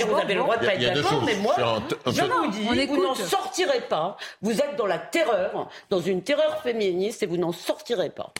vous 0.08 0.16
avez 0.16 0.34
le 0.34 0.40
droit 0.40 0.56
de 0.58 0.66
pas 0.66 0.76
être 0.76 0.94
d'accord, 0.94 1.24
mais 1.26 1.36
moi, 1.36 1.56
je 2.06 2.22
vous 2.22 2.52
dis, 2.52 2.86
vous 2.86 3.04
n'en 3.04 3.16
sortirez 3.16 3.82
pas. 3.82 4.16
Vous 4.42 4.54
êtes 4.60 4.76
dans 4.78 4.86
la 4.86 4.98
terreur, 4.98 5.70
dans 5.90 6.00
une 6.00 6.22
terreur 6.22 6.62
féministe, 6.62 7.22
et 7.24 7.26
vous 7.26 7.38
n'en 7.38 7.52
sortirez 7.52 8.10
pas. 8.10 8.34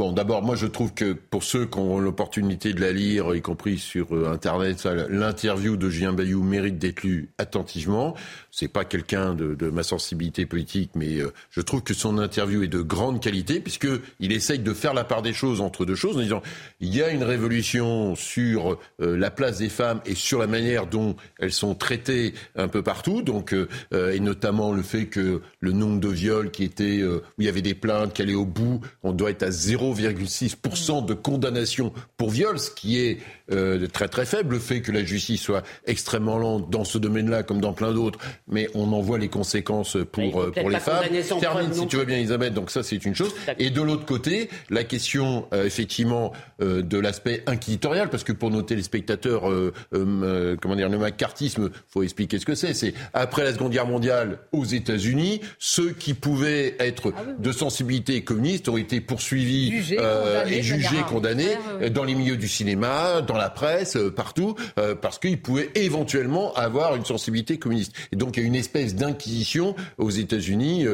Bon, 0.00 0.12
d'abord, 0.12 0.40
moi, 0.40 0.56
je 0.56 0.64
trouve 0.64 0.94
que 0.94 1.12
pour 1.12 1.42
ceux 1.42 1.66
qui 1.66 1.76
ont 1.76 1.98
l'opportunité 1.98 2.72
de 2.72 2.80
la 2.80 2.90
lire, 2.90 3.34
y 3.34 3.42
compris 3.42 3.76
sur 3.76 4.16
euh, 4.16 4.32
Internet, 4.32 4.88
l'interview 5.10 5.76
de 5.76 5.90
Julien 5.90 6.14
Bayou 6.14 6.42
mérite 6.42 6.78
d'être 6.78 7.02
lu 7.02 7.28
attentivement. 7.36 8.14
C'est 8.50 8.68
pas 8.68 8.86
quelqu'un 8.86 9.34
de, 9.34 9.68
ma 9.68 9.82
sensibilité 9.82 10.46
politique, 10.46 10.92
mais 10.94 11.18
euh, 11.18 11.34
je 11.50 11.60
trouve 11.60 11.82
que 11.82 11.92
son 11.92 12.16
interview 12.16 12.62
est 12.62 12.68
de 12.68 12.80
grande 12.80 13.20
qualité, 13.20 13.60
puisque 13.60 13.88
il 14.20 14.32
essaye 14.32 14.60
de 14.60 14.72
faire 14.72 14.94
la 14.94 15.04
part 15.04 15.20
des 15.20 15.34
choses 15.34 15.60
entre 15.60 15.84
deux 15.84 15.96
choses, 15.96 16.16
en 16.16 16.20
disant 16.20 16.40
il 16.80 16.96
y 16.96 17.02
a 17.02 17.10
une 17.10 17.22
révolution 17.22 18.14
sur 18.14 18.78
euh, 19.02 19.18
la 19.18 19.30
place 19.30 19.58
des 19.58 19.68
femmes 19.68 20.00
et 20.06 20.14
sur 20.14 20.38
la 20.38 20.46
manière 20.46 20.86
dont 20.86 21.14
elles 21.38 21.52
sont 21.52 21.74
traitées 21.74 22.32
un 22.56 22.68
peu 22.68 22.82
partout, 22.82 23.20
donc 23.20 23.54
et 23.92 24.20
notamment 24.20 24.72
le 24.72 24.82
fait 24.82 25.06
que 25.06 25.42
le 25.60 25.72
nombre 25.72 26.00
de 26.00 26.08
viols 26.08 26.50
qui 26.50 26.64
étaient 26.64 27.02
où 27.04 27.20
il 27.38 27.44
y 27.44 27.48
avait 27.48 27.60
des 27.60 27.74
plaintes 27.74 28.14
qui 28.14 28.22
allaient 28.22 28.34
au 28.34 28.46
bout, 28.46 28.80
on 29.02 29.12
doit 29.12 29.30
être 29.30 29.42
à 29.42 29.50
zéro 29.50 29.89
0,6% 29.94 31.04
de 31.04 31.14
condamnation 31.14 31.92
pour 32.16 32.30
viol, 32.30 32.58
ce 32.58 32.70
qui 32.70 32.98
est 32.98 33.18
euh, 33.52 33.86
très 33.88 34.08
très 34.08 34.26
faible. 34.26 34.54
Le 34.54 34.60
fait 34.60 34.80
que 34.80 34.92
la 34.92 35.04
justice 35.04 35.42
soit 35.42 35.62
extrêmement 35.86 36.38
lente 36.38 36.70
dans 36.70 36.84
ce 36.84 36.98
domaine-là 36.98 37.42
comme 37.42 37.60
dans 37.60 37.72
plein 37.72 37.92
d'autres, 37.92 38.18
mais 38.48 38.68
on 38.74 38.92
en 38.92 39.00
voit 39.00 39.18
les 39.18 39.28
conséquences 39.28 39.96
pour, 40.12 40.42
euh, 40.42 40.52
pour 40.52 40.70
les 40.70 40.78
femmes. 40.78 41.04
Termine 41.40 41.72
si 41.72 41.86
tu 41.86 41.96
veux 41.96 42.04
bien 42.04 42.18
Elisabeth, 42.18 42.54
donc 42.54 42.70
ça 42.70 42.82
c'est 42.82 43.04
une 43.04 43.14
chose. 43.14 43.34
Et 43.58 43.70
de 43.70 43.82
l'autre 43.82 44.06
côté, 44.06 44.50
la 44.68 44.84
question 44.84 45.46
euh, 45.52 45.64
effectivement 45.64 46.32
de 46.60 46.98
l'aspect 46.98 47.42
inquisitorial, 47.46 48.10
parce 48.10 48.22
que 48.22 48.32
pour 48.32 48.50
nos 48.50 48.60
téléspectateurs, 48.62 49.42
comment 49.90 50.76
dire, 50.76 50.88
le 50.88 50.98
macartisme, 50.98 51.70
faut 51.88 52.02
expliquer 52.02 52.38
ce 52.38 52.44
que 52.44 52.54
c'est. 52.54 52.74
C'est 52.74 52.92
après 53.14 53.44
la 53.44 53.52
Seconde 53.54 53.72
Guerre 53.72 53.86
mondiale 53.86 54.38
aux 54.52 54.64
États-Unis, 54.64 55.40
ceux 55.58 55.92
qui 55.92 56.14
pouvaient 56.14 56.76
être 56.78 57.12
ah 57.16 57.22
de 57.38 57.52
sensibilité 57.52 58.22
communiste 58.22 58.68
ont 58.68 58.76
été 58.76 59.00
poursuivis 59.00 59.79
euh, 59.92 60.44
et 60.46 60.62
jugé, 60.62 60.96
condamné 61.08 61.46
dans 61.90 62.04
les 62.04 62.14
milieux 62.14 62.36
du 62.36 62.48
cinéma, 62.48 63.22
dans 63.22 63.36
la 63.36 63.50
presse, 63.50 63.96
euh, 63.96 64.10
partout, 64.10 64.54
euh, 64.78 64.94
parce 64.94 65.18
qu'ils 65.18 65.40
pouvaient 65.40 65.70
éventuellement 65.74 66.52
avoir 66.54 66.96
une 66.96 67.04
sensibilité 67.04 67.58
communiste. 67.58 67.92
Et 68.12 68.16
donc 68.16 68.36
il 68.36 68.40
y 68.40 68.42
a 68.44 68.46
une 68.46 68.54
espèce 68.54 68.94
d'inquisition 68.94 69.74
aux 69.98 70.10
États-Unis 70.10 70.86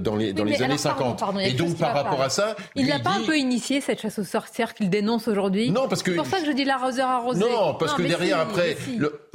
dans 0.00 0.16
les, 0.16 0.32
dans 0.32 0.44
les 0.44 0.62
années 0.62 0.78
50. 0.78 1.22
et 1.40 1.52
donc 1.52 1.76
par 1.78 1.94
rapport 1.94 2.20
à 2.20 2.30
ça, 2.30 2.56
il 2.74 2.86
n'a 2.86 3.00
pas 3.00 3.10
un 3.10 3.22
peu 3.24 3.36
initié 3.36 3.80
cette 3.80 4.00
chasse 4.00 4.18
aux 4.18 4.24
sorcières 4.24 4.74
qu'il 4.74 4.90
dénonce 4.90 5.28
aujourd'hui. 5.28 5.70
Non, 5.70 5.88
parce 5.88 6.02
que 6.02 6.12
c'est 6.12 6.16
pour 6.16 6.26
ça 6.26 6.40
que 6.40 6.46
je 6.46 6.52
dis 6.52 6.64
l'arroseur 6.64 7.08
arrosé. 7.08 7.40
Non, 7.40 7.74
parce 7.74 7.94
que 7.94 8.02
derrière 8.02 8.40
après, 8.40 8.76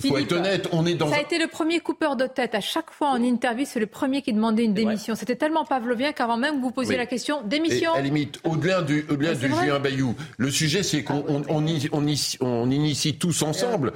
il 0.03 0.09
faut 0.09 0.17
être 0.17 0.33
honnête, 0.33 0.67
on 0.71 0.85
est 0.85 0.95
dans. 0.95 1.09
Ça 1.09 1.17
a 1.17 1.21
été 1.21 1.37
le 1.37 1.47
premier 1.47 1.79
coupeur 1.79 2.15
de 2.15 2.27
tête 2.27 2.55
à 2.55 2.61
chaque 2.61 2.91
fois 2.91 3.09
en 3.09 3.21
interview, 3.21 3.65
c'est 3.67 3.79
le 3.79 3.87
premier 3.87 4.21
qui 4.21 4.33
demandait 4.33 4.63
une 4.63 4.73
démission. 4.73 5.15
C'était 5.15 5.35
tellement 5.35 5.65
pavlovien 5.65 6.11
qu'avant 6.13 6.37
même 6.37 6.57
que 6.57 6.61
vous 6.61 6.71
posiez 6.71 6.97
la 6.97 7.05
question, 7.05 7.41
démission. 7.43 7.93
à 7.93 8.01
limite, 8.01 8.39
au-delà 8.43 8.81
du, 8.87 9.05
au-delà 9.09 9.35
du 9.35 9.47
Julien 9.47 9.79
Bayou. 9.79 10.15
Le 10.37 10.49
sujet, 10.49 10.83
c'est 10.83 11.03
qu'on 11.03 11.23
on, 11.27 11.43
on, 11.49 12.71
initie 12.71 13.17
tous 13.17 13.41
ensemble 13.43 13.93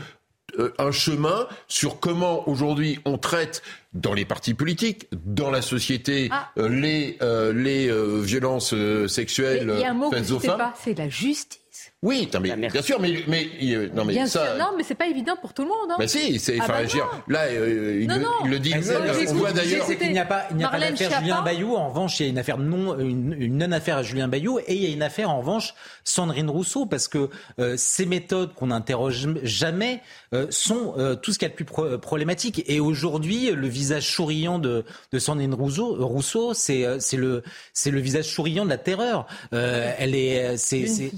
euh, 0.60 0.74
un 0.78 0.92
chemin 0.92 1.48
sur 1.68 2.00
comment 2.00 2.48
aujourd'hui 2.48 3.00
on 3.06 3.18
traite 3.18 3.62
dans 3.94 4.14
les 4.14 4.26
partis 4.26 4.54
politiques, 4.54 5.08
dans 5.26 5.50
la 5.50 5.62
société, 5.62 6.28
ah. 6.32 6.50
euh, 6.58 6.68
les, 6.68 7.18
euh, 7.22 7.54
les 7.54 7.90
violences 8.22 8.76
sexuelles 9.08 9.74
faites 10.12 10.32
aux 10.32 10.40
femmes. 10.40 10.74
C'est 10.84 10.98
la 10.98 11.10
justice. 11.10 11.61
Oui, 12.04 12.28
mais, 12.42 12.56
bien 12.56 12.82
sûr, 12.82 13.00
mais, 13.00 13.24
mais 13.28 13.48
non, 13.94 14.06
mais 14.06 14.26
ça. 14.26 14.58
non, 14.58 14.72
mais 14.76 14.82
c'est 14.82 14.96
pas 14.96 15.06
évident 15.06 15.36
pour 15.40 15.54
tout 15.54 15.62
le 15.62 15.68
monde. 15.68 15.92
Hein. 15.92 15.98
Mais 16.00 16.08
si, 16.08 16.40
c'est. 16.40 16.58
Ah 16.60 16.66
bah 16.68 16.82
là, 17.28 17.42
euh, 17.44 18.00
il, 18.02 18.50
le 18.50 18.58
dit. 18.58 18.74
on 18.74 19.34
voit 19.36 19.52
d'ailleurs. 19.52 19.86
Qu'il 19.86 20.12
n'y 20.12 20.18
a 20.18 20.26
pas, 20.26 20.48
il 20.50 20.58
n'y 20.58 20.64
a 20.64 20.70
pas 20.70 20.80
d'affaire 20.80 21.20
Julien 21.20 21.44
Bayou. 21.44 21.76
En 21.76 21.90
revanche, 21.90 22.20
il 22.20 22.24
y 22.24 22.26
a 22.26 22.30
une 22.32 22.40
affaire 22.40 22.58
non, 22.58 22.98
une, 22.98 23.56
non 23.56 23.72
affaire 23.72 23.98
à 23.98 24.04
Julien 24.04 24.28
Bayou, 24.28 24.58
et 24.58 24.74
il 24.74 24.82
y 24.82 24.88
a 24.88 24.90
une 24.90 25.04
affaire 25.04 25.30
en 25.30 25.42
revanche 25.42 25.76
Sandrine 26.04 26.50
Rousseau, 26.50 26.88
parce 26.88 27.08
que 27.08 27.30
euh, 27.60 27.76
ces 27.78 28.08
méthodes 28.08 28.56
qu'on 28.56 28.68
n'interroge 28.68 29.28
jamais 29.44 30.02
euh, 30.34 30.48
sont 30.50 30.96
tout 31.22 31.32
ce 31.32 31.38
qu'il 31.38 31.48
y 31.48 31.52
a 31.52 31.56
de 31.56 31.64
plus 31.64 32.00
problématique. 32.00 32.64
Et 32.66 32.80
aujourd'hui, 32.80 33.52
le 33.52 33.68
visage 33.68 34.12
souriant 34.12 34.58
de, 34.58 34.86
de 35.12 35.20
Sandrine 35.20 35.54
Rousseau, 35.54 36.04
Rousseau, 36.04 36.56
c'est 36.56 36.84
c'est 37.00 37.18
le 37.18 37.44
c'est 37.74 37.92
le 37.92 38.00
visage 38.00 38.26
souriant 38.26 38.66
de 38.66 38.72
la 38.72 38.80
terreur. 38.80 39.28
elle 39.52 40.16
est 40.16 40.58
c'est 40.58 41.12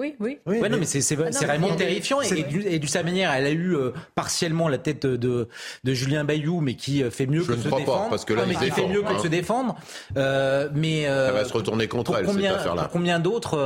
oui, 0.00 0.16
oui. 0.18 0.38
oui 0.46 0.70
non, 0.70 0.78
mais 0.78 0.86
c'est 0.86 1.18
ah 1.18 1.46
vraiment 1.46 1.76
terrifiant. 1.76 2.22
Et, 2.22 2.74
et, 2.74 2.78
de 2.78 2.86
sa 2.86 3.02
manière, 3.02 3.32
elle 3.32 3.46
a 3.46 3.50
eu 3.50 3.76
euh, 3.76 3.92
partiellement 4.14 4.68
la 4.68 4.78
tête 4.78 5.04
de, 5.04 5.48
de 5.84 5.94
Julien 5.94 6.24
Bayou, 6.24 6.60
mais 6.60 6.74
qui 6.74 7.02
euh, 7.02 7.10
fait 7.10 7.26
mieux 7.26 7.44
que 7.44 7.54
se 7.54 7.62
défendre. 7.62 7.84
Pas, 7.84 8.06
parce 8.08 8.24
que 8.24 8.32
là, 8.32 8.44
il 8.46 8.72
fait 8.72 8.88
mieux 8.88 9.02
que 9.02 9.12
de 9.12 9.18
se 9.18 9.28
défendre. 9.28 9.76
Euh, 10.16 10.70
mais 10.74 11.04
ça 11.04 11.32
va 11.32 11.44
se 11.44 11.52
retourner 11.52 11.86
contre 11.86 12.16
elle, 12.16 12.24
combien, 12.24 12.50
cette 12.52 12.60
affaire-là. 12.60 12.88
Combien 12.90 13.18
d'autres 13.18 13.58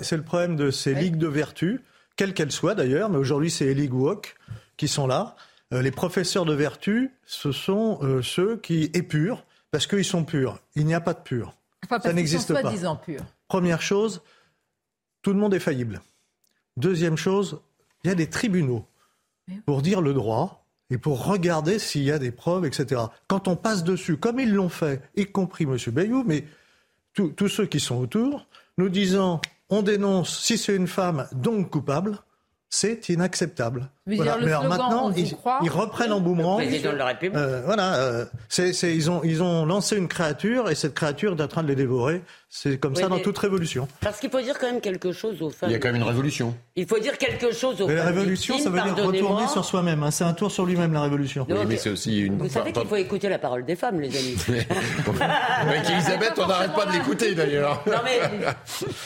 C'est 0.00 0.16
le 0.16 0.22
problème 0.22 0.56
de 0.56 0.70
ces 0.70 0.94
ligues 0.94 1.18
de 1.18 1.28
vertu, 1.28 1.82
quelles 2.16 2.32
qu'elles 2.32 2.52
soient 2.52 2.74
d'ailleurs, 2.74 3.10
mais 3.10 3.18
aujourd'hui, 3.18 3.50
c'est 3.50 3.66
les 3.66 3.74
ligues 3.74 3.94
woke 3.94 4.34
qui 4.76 4.88
sont 4.88 5.06
là. 5.06 5.36
les 5.70 5.90
professeurs 5.90 6.46
de 6.46 6.54
vertu, 6.54 7.12
ce 7.26 7.52
sont 7.52 8.00
ceux 8.22 8.56
qui 8.56 8.90
épurent 8.94 9.44
parce 9.70 9.86
qu'ils 9.86 10.04
sont 10.04 10.24
purs. 10.24 10.58
Il 10.74 10.86
n'y 10.86 10.94
a 10.94 11.00
pas 11.00 11.14
de 11.14 11.20
pur. 11.20 11.54
ça 12.02 12.12
n'existe 12.12 12.52
pas. 12.54 12.72
Première 13.48 13.82
chose, 13.82 14.22
tout 15.22 15.32
le 15.32 15.38
monde 15.38 15.54
est 15.54 15.60
faillible. 15.60 16.02
Deuxième 16.76 17.16
chose, 17.16 17.60
il 18.04 18.08
y 18.08 18.10
a 18.10 18.14
des 18.14 18.28
tribunaux 18.28 18.86
pour 19.66 19.82
dire 19.82 20.00
le 20.00 20.14
droit 20.14 20.64
et 20.90 20.98
pour 20.98 21.24
regarder 21.26 21.78
s'il 21.78 22.02
y 22.02 22.10
a 22.10 22.18
des 22.18 22.32
preuves, 22.32 22.66
etc. 22.66 23.02
Quand 23.26 23.48
on 23.48 23.56
passe 23.56 23.84
dessus, 23.84 24.16
comme 24.16 24.40
ils 24.40 24.52
l'ont 24.52 24.68
fait, 24.68 25.02
y 25.16 25.26
compris 25.26 25.64
M. 25.64 25.76
Bayou, 25.88 26.24
mais 26.26 26.44
tous 27.14 27.48
ceux 27.48 27.66
qui 27.66 27.80
sont 27.80 27.96
autour, 27.96 28.46
nous 28.78 28.88
disant 28.88 29.40
on 29.68 29.82
dénonce 29.82 30.40
si 30.40 30.58
c'est 30.58 30.76
une 30.76 30.86
femme, 30.86 31.26
donc 31.32 31.70
coupable, 31.70 32.18
c'est 32.68 33.08
inacceptable. 33.08 33.90
Voilà. 34.06 34.36
Mais 34.38 34.50
alors 34.50 34.64
maintenant, 34.64 35.12
ils, 35.12 35.70
reprennent 35.70 36.12
en 36.12 36.20
boomerang. 36.20 36.60
Euh, 36.60 37.62
voilà, 37.64 37.94
euh, 37.94 38.24
ils, 38.58 39.10
ont, 39.10 39.22
ils 39.22 39.42
ont 39.44 39.64
lancé 39.64 39.96
une 39.96 40.08
créature 40.08 40.68
et 40.68 40.74
cette 40.74 40.94
créature 40.94 41.36
est 41.38 41.40
en 41.40 41.46
train 41.46 41.62
de 41.62 41.68
les 41.68 41.76
dévorer. 41.76 42.22
C'est 42.48 42.78
comme 42.78 42.96
ça 42.96 43.08
dans 43.08 43.20
toute 43.20 43.38
révolution. 43.38 43.86
Parce 44.00 44.18
qu'il 44.18 44.28
faut 44.28 44.40
dire 44.40 44.58
quand 44.58 44.66
même 44.66 44.80
quelque 44.80 45.12
chose 45.12 45.40
aux 45.40 45.50
femmes. 45.50 45.70
Il 45.70 45.72
y 45.72 45.76
a 45.76 45.78
quand 45.78 45.88
même 45.88 46.02
une 46.02 46.08
révolution. 46.08 46.54
Il 46.74 46.86
faut 46.86 46.98
dire 46.98 47.16
quelque 47.16 47.52
chose 47.52 47.80
aux 47.80 47.86
mais 47.86 47.94
La 47.94 48.06
révolution, 48.06 48.58
ça 48.58 48.70
veut 48.70 48.80
dire 48.80 49.06
retourner 49.06 49.46
sur 49.46 49.64
soi-même. 49.64 50.02
Hein. 50.02 50.10
C'est 50.10 50.24
un 50.24 50.34
tour 50.34 50.50
sur 50.50 50.66
lui-même, 50.66 50.92
la 50.92 51.02
révolution. 51.02 51.46
Oui, 51.48 51.56
mais 51.68 51.76
c'est 51.76 51.90
aussi 51.90 52.22
une. 52.22 52.38
Vous 52.38 52.48
savez 52.48 52.72
qu'il 52.72 52.86
faut 52.86 52.96
écouter 52.96 53.28
la 53.28 53.38
parole 53.38 53.64
des 53.64 53.76
femmes, 53.76 54.00
les 54.00 54.16
amis. 54.16 54.36
Avec 55.60 55.88
Elisabeth, 55.88 56.32
on 56.38 56.46
n'arrête 56.48 56.74
pas 56.74 56.86
de 56.86 56.92
l'écouter 56.92 57.36
d'ailleurs. 57.36 57.82
Non 57.86 57.98
mais 58.04 58.20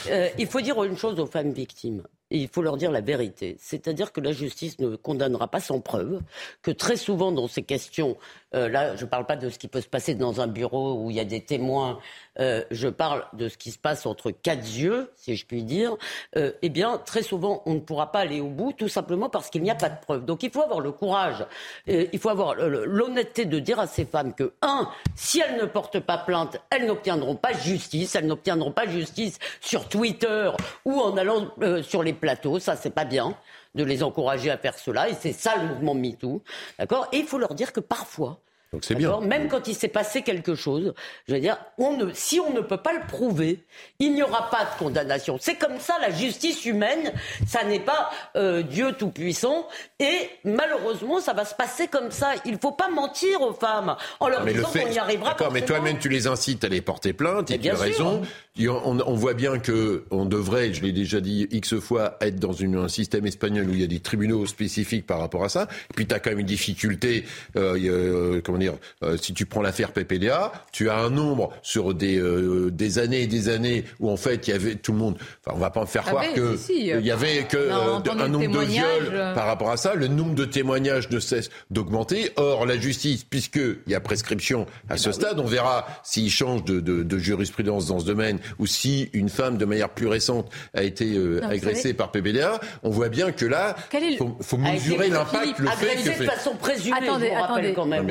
euh, 0.09 0.27
il 0.39 0.47
faut 0.47 0.61
dire 0.61 0.83
une 0.83 0.97
chose 0.97 1.19
aux 1.19 1.27
femmes 1.27 1.51
victimes. 1.51 2.01
Et 2.29 2.39
il 2.39 2.49
faut 2.49 2.61
leur 2.61 2.75
dire 2.75 2.91
la 2.91 3.01
vérité. 3.01 3.55
C'est-à-dire 3.59 4.11
que 4.11 4.19
la 4.19 4.33
justice 4.33 4.79
ne 4.79 4.86
condamnera 4.95 5.47
pas 5.47 5.59
sans 5.59 5.79
preuve, 5.79 6.21
que 6.61 6.71
très 6.71 6.97
souvent 6.97 7.31
dans 7.31 7.47
ces 7.47 7.63
questions, 7.63 8.17
Euh, 8.55 8.69
là, 8.69 8.95
je 8.95 9.03
ne 9.03 9.09
parle 9.09 9.25
pas 9.25 9.35
de 9.35 9.49
ce 9.49 9.59
qui 9.59 9.67
peut 9.67 9.81
se 9.81 9.87
passer 9.87 10.15
dans 10.15 10.39
un 10.39 10.47
bureau 10.47 10.93
où 10.93 11.09
il 11.09 11.17
y 11.17 11.19
a 11.19 11.25
des 11.25 11.43
témoins. 11.43 11.99
Euh, 12.39 12.63
je 12.71 12.87
parle 12.87 13.25
de 13.33 13.49
ce 13.49 13.57
qui 13.57 13.71
se 13.71 13.77
passe 13.77 14.05
entre 14.05 14.31
quatre 14.31 14.65
yeux, 14.65 15.11
si 15.15 15.35
je 15.35 15.45
puis 15.45 15.63
dire. 15.63 15.97
Euh, 16.37 16.53
eh 16.61 16.69
bien, 16.69 16.97
très 16.97 17.23
souvent, 17.23 17.61
on 17.65 17.73
ne 17.73 17.79
pourra 17.79 18.11
pas 18.11 18.19
aller 18.19 18.39
au 18.39 18.47
bout, 18.47 18.73
tout 18.73 18.87
simplement 18.87 19.29
parce 19.29 19.49
qu'il 19.49 19.63
n'y 19.63 19.71
a 19.71 19.75
pas 19.75 19.89
de 19.89 19.99
preuves. 19.99 20.23
Donc, 20.23 20.43
il 20.43 20.51
faut 20.51 20.61
avoir 20.61 20.79
le 20.79 20.91
courage, 20.91 21.45
il 21.87 22.19
faut 22.19 22.29
avoir 22.29 22.55
l'honnêteté 22.55 23.45
de 23.45 23.59
dire 23.59 23.79
à 23.79 23.87
ces 23.87 24.05
femmes 24.05 24.33
que, 24.33 24.53
un, 24.61 24.89
si 25.15 25.41
elles 25.41 25.57
ne 25.59 25.65
portent 25.65 25.99
pas 25.99 26.17
plainte, 26.17 26.57
elles 26.69 26.85
n'obtiendront 26.85 27.35
pas 27.35 27.53
justice. 27.53 28.15
Elles 28.15 28.27
n'obtiendront 28.27 28.71
pas 28.71 28.87
justice 28.87 29.39
sur 29.59 29.89
Twitter 29.89 30.51
ou 30.85 30.99
en 30.99 31.17
allant 31.17 31.49
sur 31.81 32.03
les 32.03 32.13
plateaux. 32.13 32.59
Ça, 32.59 32.75
c'est 32.75 32.91
pas 32.91 33.05
bien 33.05 33.35
de 33.75 33.83
les 33.83 34.03
encourager 34.03 34.49
à 34.49 34.57
faire 34.57 34.77
cela. 34.77 35.09
Et 35.09 35.13
c'est 35.13 35.33
ça 35.33 35.55
le 35.55 35.67
mouvement 35.67 35.93
MeToo. 35.93 36.41
D'accord? 36.79 37.07
Et 37.11 37.17
il 37.17 37.25
faut 37.25 37.37
leur 37.37 37.53
dire 37.53 37.71
que 37.71 37.79
parfois, 37.79 38.36
donc 38.73 38.83
c'est 38.83 38.95
bien. 38.95 39.21
Même 39.21 39.47
quand 39.47 39.67
il 39.67 39.75
s'est 39.75 39.87
passé 39.87 40.23
quelque 40.23 40.53
chose, 40.53 40.93
je 41.27 41.33
veux 41.33 41.39
dire, 41.39 41.57
on 41.77 41.95
ne, 41.95 42.11
si 42.13 42.39
on 42.39 42.51
ne 42.51 42.59
peut 42.59 42.77
pas 42.77 42.91
le 42.91 42.99
prouver, 43.07 43.63
il 43.99 44.13
n'y 44.13 44.21
aura 44.21 44.49
pas 44.49 44.65
de 44.65 44.77
condamnation. 44.77 45.37
C'est 45.39 45.55
comme 45.55 45.79
ça 45.79 45.95
la 46.01 46.11
justice 46.11 46.65
humaine. 46.65 47.13
Ça 47.47 47.63
n'est 47.63 47.79
pas 47.79 48.09
euh, 48.35 48.63
Dieu 48.63 48.91
tout 48.91 49.09
puissant. 49.09 49.67
Et 49.99 50.29
malheureusement, 50.43 51.21
ça 51.21 51.33
va 51.33 51.45
se 51.45 51.55
passer 51.55 51.87
comme 51.87 52.11
ça. 52.11 52.33
Il 52.43 52.53
ne 52.53 52.57
faut 52.57 52.73
pas 52.73 52.89
mentir 52.89 53.41
aux 53.41 53.53
femmes 53.53 53.95
en 54.19 54.27
leur 54.27 54.43
disant 54.45 54.69
qu'on 54.69 54.91
y 54.91 54.99
arrivera. 54.99 55.29
D'accord, 55.29 55.51
mais 55.51 55.61
toi-même 55.61 55.99
tu 55.99 56.09
les 56.09 56.27
incites 56.27 56.65
à 56.65 56.67
les 56.67 56.81
porter 56.81 57.13
plainte. 57.13 57.49
Et 57.51 57.59
tu 57.59 57.69
as 57.69 57.75
raison. 57.75 58.21
On, 58.59 58.99
on, 59.05 59.13
voit 59.13 59.33
bien 59.33 59.59
que 59.59 60.05
on 60.11 60.25
devrait, 60.25 60.73
je 60.73 60.81
l'ai 60.81 60.91
déjà 60.91 61.21
dit 61.21 61.47
x 61.51 61.79
fois, 61.79 62.17
être 62.21 62.39
dans 62.39 62.53
une, 62.53 62.75
un 62.75 62.87
système 62.87 63.25
espagnol 63.25 63.69
où 63.69 63.73
il 63.73 63.81
y 63.81 63.83
a 63.83 63.87
des 63.87 63.99
tribunaux 63.99 64.45
spécifiques 64.45 65.05
par 65.05 65.19
rapport 65.19 65.43
à 65.43 65.49
ça. 65.49 65.67
Et 65.91 65.93
puis 65.95 66.07
tu 66.07 66.15
as 66.15 66.19
quand 66.19 66.31
même 66.31 66.39
une 66.39 66.45
difficulté. 66.45 67.25
Euh, 67.55 67.77
euh, 67.85 68.41
comment 68.43 68.57
dire, 68.57 68.73
euh, 69.03 69.17
si 69.17 69.33
tu 69.33 69.45
prends 69.45 69.61
l'affaire 69.61 69.91
PPDA, 69.91 70.51
tu 70.71 70.89
as 70.89 70.97
un 70.97 71.09
nombre 71.09 71.51
sur 71.61 71.93
des, 71.93 72.17
euh, 72.17 72.71
des 72.71 72.99
années 72.99 73.23
et 73.23 73.27
des 73.27 73.49
années 73.49 73.83
où 73.99 74.09
en 74.09 74.17
fait 74.17 74.47
il 74.47 74.51
y 74.51 74.53
avait 74.53 74.75
tout 74.75 74.91
le 74.91 74.97
monde. 74.97 75.17
Enfin, 75.45 75.55
on 75.55 75.59
va 75.59 75.69
pas 75.69 75.81
me 75.81 75.85
faire 75.85 76.03
ah 76.07 76.09
croire 76.09 76.23
qu'il 76.23 76.33
que 76.35 76.57
il 76.69 77.05
y 77.05 77.11
avait 77.11 77.43
que 77.43 77.69
un 77.69 78.27
nombre 78.27 78.61
de 78.61 78.65
viols 78.65 79.33
par 79.35 79.45
rapport 79.45 79.69
à 79.69 79.77
ça. 79.77 79.93
Le 79.95 80.07
nombre 80.07 80.35
de 80.35 80.45
témoignages 80.45 81.09
ne 81.09 81.19
cesse 81.19 81.49
d'augmenter. 81.69 82.31
Or, 82.35 82.65
la 82.65 82.77
justice, 82.77 83.23
puisqu'il 83.23 83.77
y 83.87 83.95
a 83.95 83.99
prescription 83.99 84.65
à 84.89 84.95
eh 84.95 84.97
ce 84.97 85.09
ben 85.09 85.13
stade, 85.13 85.39
on 85.39 85.45
verra 85.45 85.87
s'il 86.03 86.29
change 86.29 86.63
de, 86.63 86.79
de, 86.79 87.03
de, 87.03 87.17
jurisprudence 87.17 87.87
dans 87.87 87.99
ce 87.99 88.05
domaine 88.05 88.39
ou 88.59 88.65
si 88.65 89.09
une 89.13 89.29
femme 89.29 89.57
de 89.57 89.65
manière 89.65 89.89
plus 89.89 90.07
récente 90.07 90.51
a 90.73 90.83
été 90.83 91.17
agressée 91.43 91.93
par 91.93 92.11
PPDA. 92.11 92.59
On 92.83 92.89
voit 92.89 93.09
bien 93.09 93.31
que 93.31 93.45
là, 93.45 93.75
il 93.93 94.17
faut, 94.17 94.37
faut, 94.41 94.57
mesurer 94.57 95.09
l'impact, 95.09 95.59
le 95.59 95.67
fait 95.69 95.95
que... 95.95 96.19
de 96.19 96.25
façon 96.25 96.55
présumée, 96.55 96.97
attendez, 96.97 97.29
attendez, 97.29 97.73
quand 97.73 97.85
même 97.85 98.07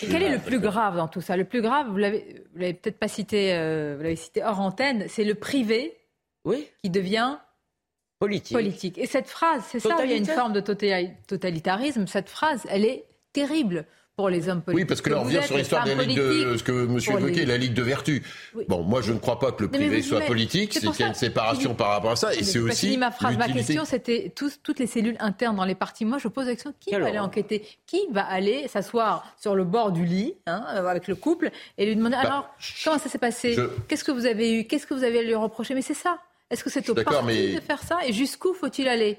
quel 0.00 0.22
est 0.22 0.30
le 0.30 0.38
plus 0.38 0.60
grave 0.60 0.96
dans 0.96 1.08
tout 1.08 1.20
ça? 1.20 1.36
Le 1.36 1.44
plus 1.44 1.62
grave, 1.62 1.88
vous 1.88 1.96
l'avez, 1.96 2.42
l'avez 2.54 2.74
peut-être 2.74 2.98
pas 2.98 3.08
cité, 3.08 3.54
euh, 3.54 3.94
vous 3.96 4.02
l'avez 4.02 4.16
cité 4.16 4.42
hors 4.42 4.60
antenne, 4.60 5.06
c'est 5.08 5.24
le 5.24 5.34
privé 5.34 5.96
oui. 6.44 6.66
qui 6.82 6.90
devient 6.90 7.36
politique. 8.18 8.56
politique. 8.56 8.98
Et 8.98 9.06
cette 9.06 9.28
phrase, 9.28 9.62
c'est 9.68 9.80
ça, 9.80 9.96
il 10.04 10.10
y 10.10 10.14
a 10.14 10.16
une 10.16 10.26
forme 10.26 10.52
de 10.52 10.60
totalitarisme. 10.60 12.06
Cette 12.06 12.28
phrase, 12.28 12.62
elle 12.68 12.84
est 12.84 13.04
terrible 13.32 13.86
pour 14.16 14.28
les 14.28 14.48
hommes 14.48 14.62
politiques. 14.62 14.84
Oui, 14.84 14.86
parce 14.86 15.00
que 15.00 15.10
là, 15.10 15.18
on 15.18 15.24
revient 15.24 15.42
sur 15.42 15.56
l'histoire 15.56 15.84
de 15.84 15.92
la 15.92 16.04
Ligue 16.04 16.18
de, 16.18 16.56
ce 16.56 16.62
que 16.62 16.72
M. 16.72 16.98
évoquait, 17.18 17.44
la 17.44 17.56
Ligue 17.56 17.74
de 17.74 17.82
vertu. 17.82 18.22
Bon, 18.68 18.82
moi, 18.82 19.00
je 19.02 19.12
ne 19.12 19.18
crois 19.18 19.38
pas 19.38 19.52
que 19.52 19.62
le 19.62 19.70
privé 19.70 20.02
soit 20.02 20.20
politique, 20.20 20.72
c'est 20.72 20.86
qu'il 20.88 21.00
y 21.00 21.02
a 21.02 21.08
une 21.08 21.14
séparation 21.14 21.74
par 21.74 21.88
rapport 21.88 22.12
à 22.12 22.16
ça, 22.16 22.34
et 22.34 22.42
c'est 22.42 22.58
aussi. 22.58 22.96
Ma 22.96 23.10
phrase, 23.10 23.36
ma 23.36 23.48
question, 23.48 23.84
c'était 23.84 24.32
toutes 24.34 24.78
les 24.78 24.86
cellules 24.86 25.16
internes 25.20 25.56
dans 25.56 25.64
les 25.64 25.74
partis. 25.74 26.04
Moi, 26.04 26.18
je 26.18 26.28
pose 26.28 26.46
la 26.46 26.52
question 26.52 26.74
qui 26.78 26.90
va 26.90 27.06
aller 27.06 27.18
enquêter? 27.18 27.66
Qui 27.86 28.00
va 28.10 28.24
aller 28.24 28.68
s'asseoir 28.68 29.24
sur 29.40 29.54
le 29.54 29.64
bord 29.64 29.92
du 29.92 30.04
lit, 30.04 30.34
hein, 30.46 30.64
euh, 30.74 30.86
avec 30.86 31.08
le 31.08 31.14
couple, 31.14 31.50
et 31.78 31.86
lui 31.86 31.96
demander 31.96 32.16
bah, 32.16 32.22
alors, 32.22 32.54
comment 32.84 32.98
ça 32.98 33.08
s'est 33.08 33.18
passé? 33.18 33.56
Qu'est-ce 33.88 34.04
que 34.04 34.12
vous 34.12 34.26
avez 34.26 34.60
eu? 34.60 34.64
Qu'est-ce 34.64 34.86
que 34.86 34.94
vous 34.94 35.04
avez 35.04 35.20
à 35.20 35.22
lui 35.22 35.34
reprocher? 35.34 35.74
Mais 35.74 35.82
c'est 35.82 35.94
ça. 35.94 36.18
Est-ce 36.50 36.62
que 36.62 36.70
c'est 36.70 36.88
au 36.88 36.94
parti 36.94 37.54
de 37.54 37.60
faire 37.60 37.82
ça? 37.82 37.98
Et 38.06 38.12
jusqu'où 38.12 38.54
faut-il 38.54 38.86
aller? 38.88 39.18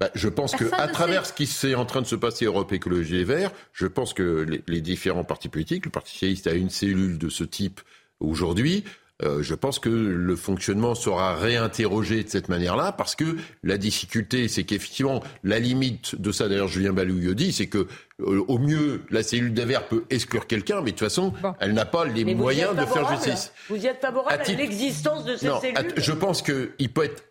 Bah, 0.00 0.10
je 0.14 0.28
pense 0.28 0.54
qu'à 0.54 0.88
travers 0.88 1.26
ce 1.26 1.32
qui 1.32 1.46
s'est 1.46 1.74
en 1.74 1.84
train 1.84 2.02
de 2.02 2.06
se 2.06 2.16
passer 2.16 2.46
Europe 2.46 2.72
Écologie 2.72 3.14
Les 3.14 3.24
Verts, 3.24 3.52
je 3.72 3.86
pense 3.86 4.14
que 4.14 4.46
les, 4.66 4.80
différents 4.80 5.24
partis 5.24 5.48
politiques, 5.48 5.84
le 5.84 5.90
Parti 5.90 6.12
socialiste 6.12 6.46
a 6.46 6.52
une 6.52 6.70
cellule 6.70 7.18
de 7.18 7.28
ce 7.28 7.44
type 7.44 7.80
aujourd'hui. 8.20 8.84
Euh, 9.22 9.42
je 9.42 9.54
pense 9.54 9.78
que 9.78 9.88
le 9.88 10.36
fonctionnement 10.36 10.94
sera 10.94 11.34
réinterrogé 11.36 12.22
de 12.22 12.28
cette 12.28 12.50
manière-là, 12.50 12.92
parce 12.92 13.16
que 13.16 13.36
la 13.62 13.78
difficulté, 13.78 14.48
c'est 14.48 14.64
qu'effectivement, 14.64 15.22
la 15.42 15.58
limite 15.58 16.20
de 16.20 16.32
ça, 16.32 16.48
d'ailleurs, 16.48 16.68
Julien 16.68 16.92
Balouille 16.92 17.34
dit, 17.34 17.52
c'est 17.52 17.66
que 17.66 17.86
euh, 18.20 18.44
au 18.46 18.58
mieux, 18.58 19.02
la 19.10 19.22
cellule 19.22 19.54
des 19.54 19.64
Verts 19.64 19.88
peut 19.88 20.04
exclure 20.10 20.46
quelqu'un, 20.46 20.82
mais 20.82 20.90
de 20.92 20.96
toute 20.96 21.00
façon, 21.00 21.32
elle 21.60 21.72
n'a 21.72 21.86
pas 21.86 22.04
les 22.04 22.34
moyens 22.34 22.76
de 22.76 22.84
faire 22.84 23.10
justice. 23.10 23.52
Vous 23.70 23.76
y 23.76 23.86
êtes 23.86 24.02
favorable 24.02 24.42
à, 24.42 24.52
l'existence 24.52 25.24
de 25.24 25.36
ces 25.36 25.48
cellules 25.48 25.94
Je 25.96 26.12
pense 26.12 26.42
qu'il 26.42 26.92
peut 26.92 27.04
être 27.04 27.24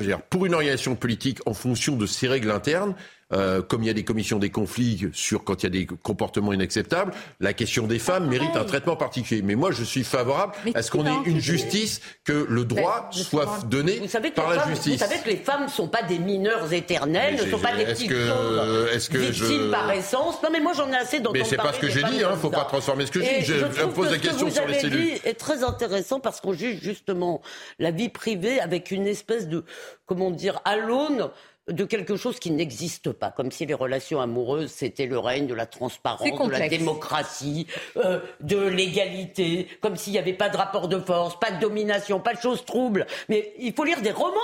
dire, 0.00 0.22
pour 0.22 0.46
une 0.46 0.54
organisation 0.54 0.96
politique 0.96 1.40
en 1.46 1.54
fonction 1.54 1.96
de 1.96 2.06
ses 2.06 2.28
règles 2.28 2.50
internes, 2.50 2.94
euh, 3.32 3.62
comme 3.62 3.82
il 3.82 3.86
y 3.86 3.90
a 3.90 3.94
des 3.94 4.04
commissions 4.04 4.38
des 4.38 4.50
conflits 4.50 5.08
sur 5.12 5.44
quand 5.44 5.62
il 5.62 5.66
y 5.66 5.66
a 5.66 5.70
des 5.70 5.86
comportements 5.86 6.52
inacceptables, 6.52 7.12
la 7.40 7.52
question 7.52 7.86
des 7.86 7.98
femmes 7.98 8.28
mérite 8.28 8.56
un 8.56 8.64
traitement 8.64 8.96
particulier. 8.96 9.42
Mais 9.42 9.54
moi, 9.54 9.70
je 9.72 9.84
suis 9.84 10.04
favorable 10.04 10.54
à 10.74 10.82
ce 10.82 10.90
qu'on 10.90 11.06
ait 11.06 11.26
une 11.26 11.40
justice, 11.40 12.00
que 12.24 12.46
le 12.48 12.64
droit 12.64 13.08
soit 13.10 13.64
donné 13.66 14.00
par 14.34 14.50
la 14.50 14.66
justice. 14.68 14.94
Vous 14.94 14.98
savez 14.98 15.20
que 15.22 15.28
les 15.28 15.36
femmes 15.36 15.64
ne 15.64 15.70
sont 15.70 15.88
pas 15.88 16.02
des 16.02 16.18
mineurs 16.18 16.72
éternels, 16.72 17.36
ne 17.36 17.50
sont 17.50 17.58
pas 17.58 17.76
des 17.76 17.84
petites 17.84 18.08
que, 18.08 18.94
est-ce 18.94 19.08
que 19.10 19.18
victimes 19.18 19.70
par 19.70 19.90
essence. 19.92 20.42
Non, 20.42 20.50
mais 20.52 20.60
moi, 20.60 20.72
j'en 20.74 20.90
ai 20.90 20.96
assez 20.96 21.18
d'entendre 21.18 21.38
Mais 21.38 21.44
c'est 21.44 21.56
pas 21.56 21.72
ce 21.72 21.80
que 21.80 21.88
j'ai 21.88 22.02
dit, 22.02 22.16
il 22.16 22.26
ne 22.26 22.36
faut 22.36 22.50
pas 22.50 22.64
transformer 22.64 23.06
ce 23.06 23.12
que 23.12 23.22
j'ai 23.22 23.38
dit. 23.40 23.44
Je, 23.44 23.54
je 23.54 23.86
pose 23.86 24.10
la 24.10 24.18
question 24.18 24.50
sur 24.50 24.66
les 24.66 24.80
cellules. 24.80 25.14
Dit 25.14 25.20
est 25.24 25.38
très 25.38 25.64
intéressant 25.64 26.20
parce 26.20 26.40
qu'on 26.40 26.52
juge 26.52 26.80
justement 26.82 27.42
la 27.78 27.90
vie 27.90 28.08
privée 28.08 28.60
avec 28.60 28.90
une 28.90 29.06
espèce 29.06 29.48
de, 29.48 29.64
comment 30.06 30.30
dire, 30.30 30.60
à 30.64 30.76
l'aune 30.76 31.30
de 31.68 31.84
quelque 31.84 32.16
chose 32.16 32.40
qui 32.40 32.50
n'existe 32.50 33.12
pas, 33.12 33.30
comme 33.30 33.52
si 33.52 33.66
les 33.66 33.74
relations 33.74 34.20
amoureuses 34.20 34.70
c'était 34.70 35.06
le 35.06 35.18
règne 35.18 35.46
de 35.46 35.54
la 35.54 35.66
transparence, 35.66 36.48
de 36.48 36.50
la 36.50 36.68
démocratie, 36.68 37.66
euh, 37.96 38.20
de 38.40 38.58
l'égalité, 38.58 39.68
comme 39.80 39.96
s'il 39.96 40.12
n'y 40.12 40.18
avait 40.18 40.32
pas 40.32 40.48
de 40.48 40.56
rapport 40.56 40.88
de 40.88 40.98
force, 40.98 41.38
pas 41.38 41.52
de 41.52 41.60
domination, 41.60 42.18
pas 42.18 42.34
de 42.34 42.40
choses 42.40 42.64
troubles. 42.64 43.06
Mais 43.28 43.52
il 43.58 43.72
faut 43.72 43.84
lire 43.84 44.02
des 44.02 44.10
romans. 44.10 44.34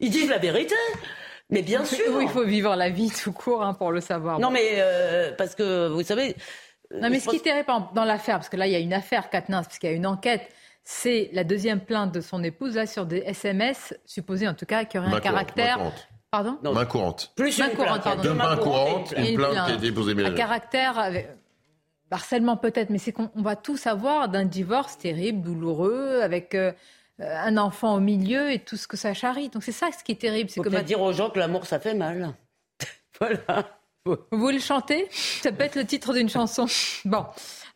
Ils 0.00 0.10
disent 0.10 0.30
la 0.30 0.38
vérité. 0.38 0.74
Mais 1.50 1.60
bien 1.60 1.84
sûr. 1.84 2.22
il 2.22 2.28
faut 2.28 2.44
vivre 2.44 2.74
la 2.74 2.88
vie 2.88 3.10
tout 3.10 3.32
court 3.32 3.62
hein, 3.62 3.74
pour 3.74 3.92
le 3.92 4.00
savoir. 4.00 4.38
Non, 4.38 4.50
mais 4.50 4.76
euh, 4.76 5.32
parce 5.36 5.54
que 5.54 5.88
vous 5.88 6.02
savez. 6.02 6.34
Non, 6.90 7.10
mais 7.10 7.20
ce 7.20 7.28
qui 7.28 7.36
est 7.36 7.40
terrible 7.40 7.70
dans 7.94 8.04
l'affaire, 8.04 8.36
parce 8.36 8.48
que 8.48 8.56
là 8.56 8.66
il 8.66 8.72
y 8.72 8.76
a 8.76 8.78
une 8.78 8.94
affaire 8.94 9.28
Katnins, 9.28 9.62
parce 9.62 9.78
qu'il 9.78 9.90
y 9.90 9.92
a 9.92 9.96
une 9.96 10.06
enquête 10.06 10.48
c'est 10.84 11.30
la 11.32 11.44
deuxième 11.44 11.80
plainte 11.80 12.12
de 12.12 12.20
son 12.20 12.44
épouse 12.44 12.76
là 12.76 12.86
sur 12.86 13.06
des 13.06 13.18
SMS 13.18 13.94
supposés 14.04 14.46
en 14.46 14.52
tout 14.52 14.66
cas 14.66 14.84
qui 14.84 14.98
auraient 14.98 15.14
un 15.14 15.20
caractère 15.20 15.80
Pardon 16.34 16.58
Main 16.64 16.84
courante. 16.84 17.30
Plus 17.36 17.56
main 17.60 17.68
courante, 17.68 18.02
pardon. 18.02 18.22
Deux 18.24 18.34
mains 18.34 18.56
courantes, 18.56 19.14
une, 19.16 19.36
plainte 19.36 19.66
qui 19.68 19.72
est 19.74 19.76
déposée. 19.76 20.20
Un 20.24 20.32
caractère, 20.32 20.98
avec... 20.98 21.28
harcèlement 22.10 22.56
peut-être, 22.56 22.90
mais 22.90 22.98
c'est 22.98 23.12
qu'on 23.12 23.30
va 23.36 23.54
tout 23.54 23.76
savoir 23.76 24.28
d'un 24.28 24.44
divorce 24.44 24.98
terrible, 24.98 25.42
douloureux, 25.42 26.22
avec 26.22 26.56
euh, 26.56 26.72
un 27.20 27.56
enfant 27.56 27.94
au 27.94 28.00
milieu 28.00 28.50
et 28.50 28.58
tout 28.58 28.76
ce 28.76 28.88
que 28.88 28.96
ça 28.96 29.14
charrie. 29.14 29.48
Donc 29.48 29.62
c'est 29.62 29.70
ça 29.70 29.90
ce 29.96 30.02
qui 30.02 30.10
est 30.10 30.20
terrible. 30.20 30.50
C'est 30.50 30.60
comme 30.60 30.82
dire 30.82 31.00
aux 31.00 31.12
gens 31.12 31.30
que 31.30 31.38
l'amour 31.38 31.66
ça 31.66 31.78
fait 31.78 31.94
mal. 31.94 32.34
voilà. 33.20 33.44
Vous 34.04 34.16
voulez 34.32 34.56
le 34.56 34.60
chanter 34.60 35.06
Ça 35.12 35.52
peut 35.52 35.62
être 35.62 35.76
le 35.76 35.86
titre 35.86 36.12
d'une 36.14 36.28
chanson. 36.28 36.66
Bon. 37.04 37.26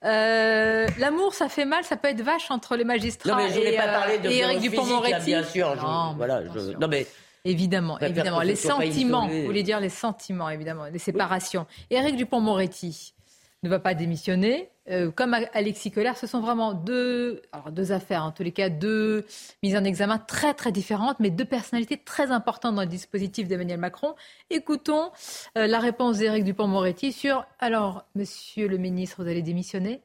Euh, 0.05 0.89
l'amour, 0.99 1.33
ça 1.33 1.49
fait 1.49 1.65
mal, 1.65 1.85
ça 1.85 1.97
peut 1.97 2.09
être 2.09 2.23
vache 2.23 2.51
entre 2.51 2.75
les 2.75 2.85
magistrats 2.85 3.31
non, 3.31 3.37
mais 3.37 3.51
je 3.51 3.61
et, 3.61 3.77
pas 3.77 3.87
parlé 3.87 4.19
de 4.19 4.29
Eric 4.29 4.61
Dupond-Moretti. 4.61 5.27
Bien 5.27 5.45
sûr. 5.45 5.77
non, 5.77 6.15
voilà, 6.17 6.43
je... 6.53 6.77
non, 6.77 6.89
mais 6.89 7.07
Évidemment, 7.45 7.99
évidemment. 8.01 8.41
Les 8.41 8.57
sentiments, 8.57 9.29
vous 9.29 9.45
voulez 9.45 9.63
dire 9.63 9.81
les 9.81 9.89
sentiments, 9.89 10.51
évidemment, 10.51 10.87
les 10.87 10.99
séparations. 10.99 11.67
Éric 11.91 12.17
Dupont-Moretti 12.17 13.15
ne 13.63 13.69
va 13.69 13.79
pas 13.79 13.95
démissionner. 13.95 14.71
Euh, 14.89 15.11
comme 15.11 15.35
Alexis 15.35 15.91
Kohler, 15.91 16.13
ce 16.17 16.27
sont 16.27 16.41
vraiment 16.41 16.73
deux, 16.73 17.43
alors 17.53 17.73
deux 17.73 17.93
affaires, 17.93 18.25
en 18.25 18.33
tous 18.33 18.43
les 18.43 18.53
cas, 18.53 18.71
deux 18.71 19.27
mises 19.63 19.77
en 19.77 19.85
examen 19.85 20.19
très 20.19 20.55
très 20.55 20.73
différentes, 20.73 21.21
mais 21.21 21.31
deux 21.31 21.45
personnalités 21.45 21.99
très 21.99 22.31
importantes 22.31 22.75
dans 22.75 22.83
le 22.83 22.89
dispositif 22.89 23.49
d'Emmanuel 23.49 23.79
Macron. 23.79 24.15
Écoutons 24.49 25.11
euh, 25.59 25.67
la 25.67 25.79
réponse 25.81 26.19
d'Éric 26.19 26.45
Dupont-Moretti 26.45 27.13
sur 27.13 27.45
alors, 27.59 28.07
monsieur 28.15 28.69
le 28.69 28.79
ministre, 28.79 29.23
vous 29.23 29.29
allez 29.29 29.43
démissionner? 29.43 30.01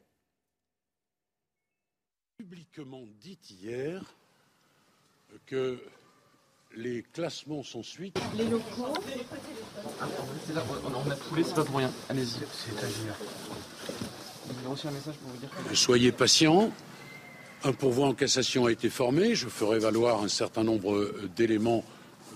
Publiquement 2.36 3.04
dit 3.20 3.38
hier 3.48 4.02
que 5.46 5.80
les 6.76 7.04
classements 7.12 7.62
sont 7.62 7.82
suite. 7.82 8.18
Les 8.36 8.44
locaux. 8.44 8.94
là, 10.54 10.64
on 11.06 11.10
a 11.10 11.16
poulé, 11.16 11.44
c'est 11.44 11.54
pas 11.54 11.64
pour 11.64 11.76
rien. 11.76 11.90
Allez-y. 12.08 12.40
C'est-à-dire 12.52 13.14
J'ai 14.62 14.68
reçu 14.68 14.86
un 14.86 14.90
message 14.90 15.14
pour 15.16 15.30
vous 15.30 15.38
dire 15.38 15.50
Soyez 15.76 16.12
patients. 16.12 16.72
Un 17.64 17.72
pourvoi 17.72 18.08
en 18.08 18.14
cassation 18.14 18.66
a 18.66 18.72
été 18.72 18.90
formé. 18.90 19.34
Je 19.34 19.48
ferai 19.48 19.78
valoir 19.78 20.22
un 20.22 20.28
certain 20.28 20.64
nombre 20.64 20.94
euh, 20.94 21.30
d'éléments 21.34 21.84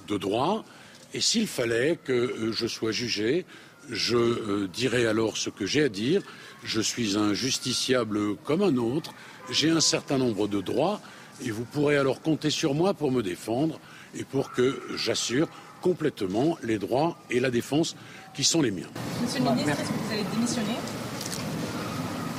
de 0.06 0.16
droit. 0.16 0.64
Et 1.12 1.20
s'il 1.20 1.46
fallait 1.46 1.98
que 2.02 2.12
euh, 2.12 2.52
je 2.52 2.66
sois 2.66 2.92
jugé, 2.92 3.44
je 3.90 4.16
euh, 4.16 4.68
dirai 4.68 5.06
alors 5.06 5.36
ce 5.36 5.50
que 5.50 5.66
j'ai 5.66 5.82
à 5.82 5.88
dire. 5.88 6.22
Je 6.64 6.80
suis 6.80 7.16
un 7.16 7.34
justiciable 7.34 8.36
comme 8.36 8.62
un 8.62 8.76
autre. 8.76 9.12
J'ai 9.50 9.70
un 9.70 9.80
certain 9.80 10.18
nombre 10.18 10.48
de 10.48 10.60
droits 10.60 11.00
et 11.44 11.50
vous 11.50 11.64
pourrez 11.64 11.96
alors 11.96 12.20
compter 12.20 12.50
sur 12.50 12.74
moi 12.74 12.94
pour 12.94 13.12
me 13.12 13.22
défendre 13.22 13.78
et 14.14 14.24
pour 14.24 14.52
que 14.52 14.80
j'assure 14.96 15.48
complètement 15.80 16.56
les 16.62 16.78
droits 16.78 17.16
et 17.30 17.40
la 17.40 17.50
défense 17.50 17.96
qui 18.34 18.44
sont 18.44 18.62
les 18.62 18.70
miens. 18.70 18.90
Monsieur 19.22 19.40
le 19.40 19.50
ministre, 19.50 19.70
est-ce 19.70 19.88
que 19.88 19.94
vous 19.94 20.12
allez 20.12 20.24
démissionner 20.34 20.76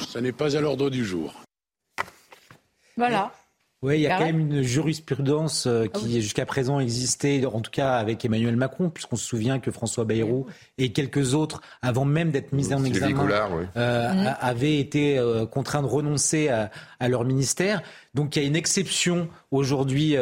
Ça 0.07 0.21
n'est 0.21 0.31
pas 0.31 0.55
à 0.55 0.61
l'ordre 0.61 0.89
du 0.89 1.05
jour. 1.05 1.33
Voilà. 2.97 3.31
Oui, 3.81 3.95
il 3.95 4.01
y 4.01 4.07
a 4.07 4.17
quand 4.17 4.25
même 4.25 4.39
une 4.41 4.61
jurisprudence 4.61 5.65
euh, 5.65 5.85
ah 5.85 5.97
qui 5.97 6.21
jusqu'à 6.21 6.45
présent 6.45 6.81
existait, 6.81 7.45
en 7.45 7.61
tout 7.61 7.71
cas 7.71 7.93
avec 7.93 8.25
Emmanuel 8.25 8.57
Macron, 8.57 8.89
puisqu'on 8.89 9.15
se 9.15 9.25
souvient 9.25 9.59
que 9.59 9.71
François 9.71 10.03
Bayrou 10.03 10.47
et 10.77 10.91
quelques 10.91 11.33
autres, 11.33 11.61
avant 11.81 12.03
même 12.03 12.31
d'être 12.31 12.51
mis 12.51 12.73
en 12.73 12.83
examen, 12.83 13.25
euh, 13.77 14.13
mhm. 14.13 14.35
avaient 14.41 14.79
été 14.79 15.17
euh, 15.17 15.45
contraints 15.45 15.81
de 15.81 15.87
renoncer 15.87 16.49
à, 16.49 17.07
leur 17.07 17.23
ministère. 17.23 17.81
Donc 18.15 18.35
il 18.35 18.41
y 18.41 18.45
a 18.45 18.47
une 18.47 18.57
exception 18.57 19.29
aujourd'hui 19.49 20.17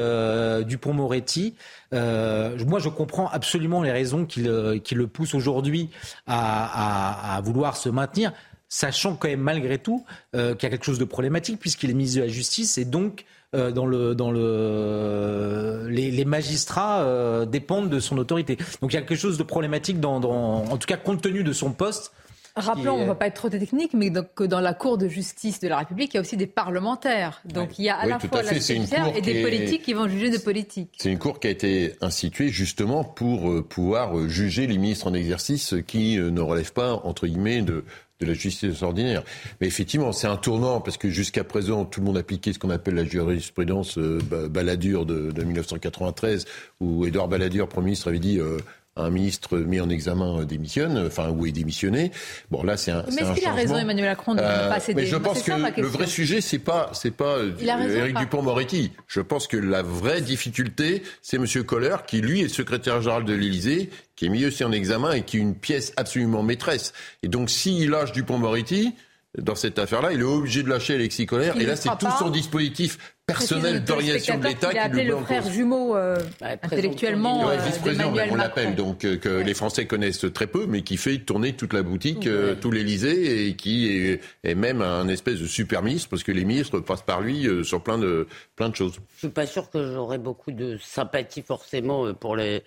Dupont-Moretti. 0.68 1.56
moi, 1.92 2.80
je 2.80 2.90
comprends 2.90 3.28
absolument 3.28 3.82
les 3.82 3.92
raisons 3.92 4.26
qui 4.26 4.44
le, 4.44 5.08
poussent 5.08 5.34
aujourd'hui 5.34 5.90
à, 6.28 7.42
vouloir 7.44 7.76
se 7.76 7.90
maintenir 7.90 8.34
sachant 8.70 9.16
quand 9.16 9.30
même 9.30 9.40
malgré 9.40 9.80
tout 9.80 10.06
qu'il 10.34 10.42
y 10.42 10.66
a 10.66 10.70
quelque 10.70 10.86
chose 10.86 11.00
de 11.00 11.06
problématique 11.06 11.60
puisqu'il 11.60 11.90
est 11.90 11.94
ministre 11.94 12.20
de 12.20 12.26
la 12.26 12.32
Justice 12.32 12.78
et 12.78 12.86
donc 12.86 13.26
euh, 13.56 13.72
dans 13.72 13.86
le 13.86 14.14
dans 14.14 14.30
le 14.30 15.88
les, 15.90 16.26
magistrats 16.26 17.04
euh, 17.04 17.46
dépendent 17.46 17.90
de 17.90 18.02
son 18.02 18.18
autorité. 18.18 18.58
Donc 18.82 18.92
il 18.92 18.96
y 18.96 18.98
a 18.98 19.02
quelque 19.02 19.16
chose 19.16 19.38
de 19.38 19.44
problématique 19.44 20.02
dans, 20.02 20.22
en 20.22 20.78
tout 20.78 20.86
cas 20.86 20.98
compte 20.98 21.22
tenu 21.22 21.44
de 21.44 21.54
son 21.54 21.72
poste. 21.72 22.12
Rappelons, 22.58 22.96
on 22.96 23.02
ne 23.04 23.06
va 23.06 23.16
pas 23.16 23.28
être 23.28 23.36
trop 23.36 23.50
technique, 23.50 23.94
mais 23.94 24.12
que 24.36 24.44
dans 24.44 24.60
la 24.60 24.74
Cour 24.74 24.98
de 24.98 25.08
justice 25.08 25.60
de 25.60 25.68
la 25.68 25.78
République, 25.78 26.14
il 26.14 26.16
y 26.16 26.18
a 26.18 26.22
aussi 26.22 26.36
des 26.36 26.48
parlementaires. 26.48 27.40
Donc 27.46 27.78
il 27.80 27.86
y 27.86 27.90
a 27.90 27.96
à 27.96 28.06
la 28.06 28.20
fois 28.20 28.42
la 28.42 28.52
judiciaire 28.52 29.16
et 29.16 29.22
des 29.22 29.42
politiques 29.42 29.84
qui 29.84 29.94
vont 29.94 30.10
juger 30.10 30.30
des 30.30 30.40
politiques. 30.40 30.96
C'est 30.98 31.12
une 31.12 31.20
cour 31.20 31.40
qui 31.40 31.48
a 31.48 31.52
été 31.52 31.94
instituée 32.02 32.50
justement 32.50 33.06
pour 33.06 33.50
euh, 33.50 33.64
pouvoir 33.64 34.28
juger 34.28 34.68
les 34.68 34.78
ministres 34.78 35.08
en 35.08 35.14
exercice 35.14 35.76
qui 35.86 36.18
ne 36.18 36.42
relèvent 36.42 36.74
pas, 36.74 36.94
entre 37.04 37.28
guillemets, 37.28 37.62
de, 37.62 37.86
de 38.20 38.26
la 38.26 38.34
justice 38.34 38.82
ordinaire. 38.82 39.24
Mais 39.62 39.68
effectivement, 39.68 40.12
c'est 40.12 40.28
un 40.28 40.38
tournant 40.38 40.82
parce 40.82 40.98
que 40.98 41.10
jusqu'à 41.10 41.44
présent, 41.44 41.86
tout 41.86 42.00
le 42.00 42.06
monde 42.08 42.18
appliquait 42.18 42.54
ce 42.54 42.60
qu'on 42.60 42.70
appelle 42.70 42.96
la 42.96 43.06
jurisprudence 43.06 43.98
euh, 43.98 44.20
de, 44.22 45.44
1993, 45.44 46.46
où 46.80 47.06
Édouard 47.06 47.28
Balladur, 47.28 47.68
Premier 47.68 47.86
ministre, 47.86 48.08
avait 48.08 48.20
dit 48.20 48.40
euh, 48.40 48.58
un 48.98 49.10
ministre 49.10 49.58
mis 49.58 49.80
en 49.80 49.90
examen 49.90 50.40
euh, 50.40 50.46
démissionne, 50.46 51.06
enfin, 51.08 51.30
ou 51.30 51.46
est 51.46 51.52
démissionné. 51.52 52.12
Bon, 52.52 52.64
là, 52.64 52.78
c'est 52.78 52.92
un. 52.92 53.04
Mais 53.12 53.22
est-ce 53.22 53.34
qu'il 53.34 53.48
a 53.48 53.54
raison, 53.54 53.78
Emmanuel 53.78 54.10
Macron, 54.10 54.36
de 54.36 54.42
ne 54.42 54.46
euh, 54.46 54.70
pas 54.70 54.80
céder 54.80 55.02
Mais 55.02 55.08
je 55.08 55.16
pense 55.16 55.44
que 55.44 55.52
le 55.82 55.88
vrai 55.88 56.08
sujet, 56.08 56.42
c'est 56.42 56.60
pas, 56.60 56.90
c'est 56.94 57.12
pas 57.12 57.38
Éric 57.60 58.18
Dupont-Moretti. 58.18 58.92
Je 59.08 59.22
pense 59.22 59.48
que 59.48 59.58
la 59.58 59.82
vraie 59.82 60.22
difficulté, 60.22 61.04
c'est 61.22 61.38
M. 61.38 61.46
Kohler, 61.64 61.98
qui 62.08 62.22
lui 62.22 62.42
est 62.42 62.48
secrétaire 62.48 63.02
général 63.02 63.26
de 63.26 63.34
l'Élysée, 63.34 63.90
qui 64.16 64.26
est 64.26 64.30
mis 64.30 64.46
aussi 64.46 64.64
en 64.64 64.72
examen 64.72 65.14
et 65.14 65.22
qui 65.24 65.38
est 65.38 65.42
une 65.42 65.56
pièce 65.56 65.94
absolument 65.98 66.44
maîtresse. 66.44 66.94
Et 67.24 67.28
donc, 67.28 67.50
s'il 67.50 67.90
lâche 67.90 68.12
Dupont-Moretti, 68.12 68.94
dans 69.38 69.56
cette 69.56 69.78
affaire-là, 69.78 70.14
il 70.14 70.22
est 70.22 70.24
obligé 70.24 70.64
de 70.64 70.70
lâcher 70.70 70.96
Alexis 70.96 71.26
Kohler. 71.26 71.52
Et 71.60 71.66
là, 71.66 71.76
c'est 71.76 71.90
tout 72.00 72.08
son 72.18 72.30
dispositif 72.30 72.98
personnel 73.28 73.84
d'orientation 73.84 74.38
de 74.38 74.46
l'État 74.46 74.72
qui, 74.72 74.78
appelé 74.78 75.04
le 75.04 75.18
frère 75.18 75.50
jumeau 75.50 75.98
euh, 75.98 76.16
bah, 76.40 76.52
intellectuellement 76.64 77.46
ouais, 77.46 77.58
vice-président, 77.58 78.14
on 78.32 78.36
l'appelle, 78.36 78.74
donc 78.76 79.04
euh, 79.04 79.18
que 79.18 79.28
les 79.28 79.54
Français 79.54 79.86
connaissent 79.86 80.26
très 80.34 80.48
peu, 80.48 80.66
mais 80.66 80.82
qui 80.82 80.96
fait 80.96 81.18
tourner 81.20 81.52
toute 81.52 81.74
la 81.74 81.84
boutique, 81.84 82.26
euh, 82.26 82.56
tout 82.56 82.72
l'Élysée, 82.72 83.48
et 83.48 83.56
qui 83.58 83.88
est, 83.90 84.22
est, 84.46 84.56
même 84.56 84.82
un 84.82 85.10
espèce 85.10 85.40
de 85.42 85.46
super 85.46 85.84
ministre, 85.84 86.08
parce 86.10 86.24
que 86.24 86.32
les 86.32 86.46
ministres 86.46 86.80
passent 86.80 87.02
par 87.02 87.20
lui 87.20 87.46
sur 87.66 87.84
plein 87.84 87.98
de, 87.98 88.28
plein 88.56 88.70
de 88.70 88.76
choses. 88.76 88.94
Je 89.16 89.20
suis 89.20 89.30
pas 89.30 89.46
sûr 89.46 89.70
que 89.70 89.94
j'aurais 89.94 90.20
beaucoup 90.20 90.54
de 90.54 90.78
sympathie 90.78 91.42
forcément 91.42 92.14
pour 92.14 92.38
les 92.38 92.64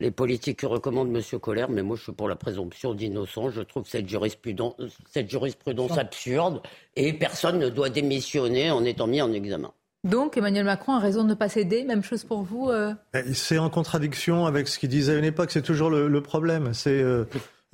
les 0.00 0.10
politiques 0.10 0.58
que 0.58 0.66
recommande 0.66 1.16
M. 1.16 1.38
Colère, 1.38 1.70
mais 1.70 1.82
moi 1.82 1.96
je 1.96 2.02
suis 2.02 2.12
pour 2.12 2.28
la 2.28 2.34
présomption 2.34 2.92
d'innocence. 2.92 3.52
Je 3.52 3.60
trouve 3.60 3.86
cette 3.86 4.08
jurisprudence, 4.08 4.74
cette 5.08 5.30
jurisprudence 5.30 5.96
absurde 5.96 6.60
et 6.96 7.12
personne 7.12 7.60
ne 7.60 7.68
doit 7.68 7.88
démissionner 7.88 8.72
en 8.72 8.84
étant 8.84 9.06
mis 9.06 9.22
en 9.22 9.32
examen. 9.32 9.72
Donc 10.04 10.36
Emmanuel 10.36 10.64
Macron 10.64 10.94
a 10.94 10.98
raison 10.98 11.22
de 11.22 11.28
ne 11.28 11.34
pas 11.34 11.48
céder, 11.48 11.84
même 11.84 12.02
chose 12.02 12.24
pour 12.24 12.42
vous 12.42 12.70
euh 12.70 12.92
eh, 13.14 13.34
C'est 13.34 13.58
en 13.58 13.70
contradiction 13.70 14.46
avec 14.46 14.66
ce 14.66 14.78
qu'il 14.78 14.88
disait 14.88 15.14
à 15.14 15.18
une 15.18 15.24
époque, 15.24 15.52
c'est 15.52 15.62
toujours 15.62 15.90
le, 15.90 16.20
problème. 16.20 16.74
C'est 16.74 17.00
euh, 17.02 17.24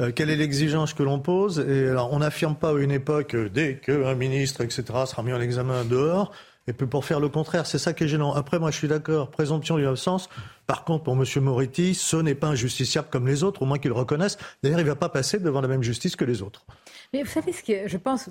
euh, 0.01 0.13
quelle 0.15 0.29
est 0.29 0.37
l'exigence 0.37 0.93
que 0.93 1.03
l'on 1.03 1.21
pose? 1.21 1.59
Et 1.59 1.89
alors 1.89 2.13
on 2.13 2.19
n'affirme 2.19 2.55
pas 2.55 2.71
à 2.71 2.75
une 2.75 2.91
époque, 2.91 3.35
dès 3.35 3.79
qu'un 3.79 4.15
ministre, 4.15 4.61
etc., 4.61 4.85
sera 5.07 5.23
mis 5.23 5.33
en 5.33 5.41
examen 5.41 5.85
dehors, 5.85 6.33
et 6.69 6.75
puis 6.75 6.87
pour 6.87 7.07
faire 7.07 7.19
le 7.19 7.31
contraire, 7.31 7.65
c'est 7.67 7.79
ça 7.79 7.95
qui 7.95 8.05
est 8.05 8.09
gênant. 8.09 8.35
Après, 8.35 8.59
moi, 8.59 8.71
je 8.71 8.77
suis 8.77 8.89
d'accord, 8.89 9.31
présomption 9.31 9.79
d'innocence. 9.79 10.29
Par 10.67 10.85
contre, 10.85 11.05
pour 11.05 11.15
M. 11.15 11.25
Moretti, 11.43 11.95
ce 11.95 12.19
n'est 12.19 12.35
pas 12.35 12.49
un 12.49 12.55
justiciable 12.55 13.09
comme 13.11 13.27
les 13.27 13.43
autres, 13.43 13.63
au 13.63 13.65
moins 13.65 13.79
qu'il 13.79 13.93
reconnaisse. 13.93 14.37
D'ailleurs, 14.63 14.81
il 14.81 14.85
ne 14.85 14.91
va 14.91 14.97
pas 14.97 15.09
passer 15.09 15.39
devant 15.39 15.63
la 15.63 15.69
même 15.69 15.83
justice 15.83 16.15
que 16.15 16.27
les 16.27 16.43
autres. 16.43 16.67
Mais 17.15 17.23
vous 17.23 17.31
savez 17.31 17.55
ce 17.55 17.63
que 17.63 17.89
je 17.89 17.97
pense 17.97 18.29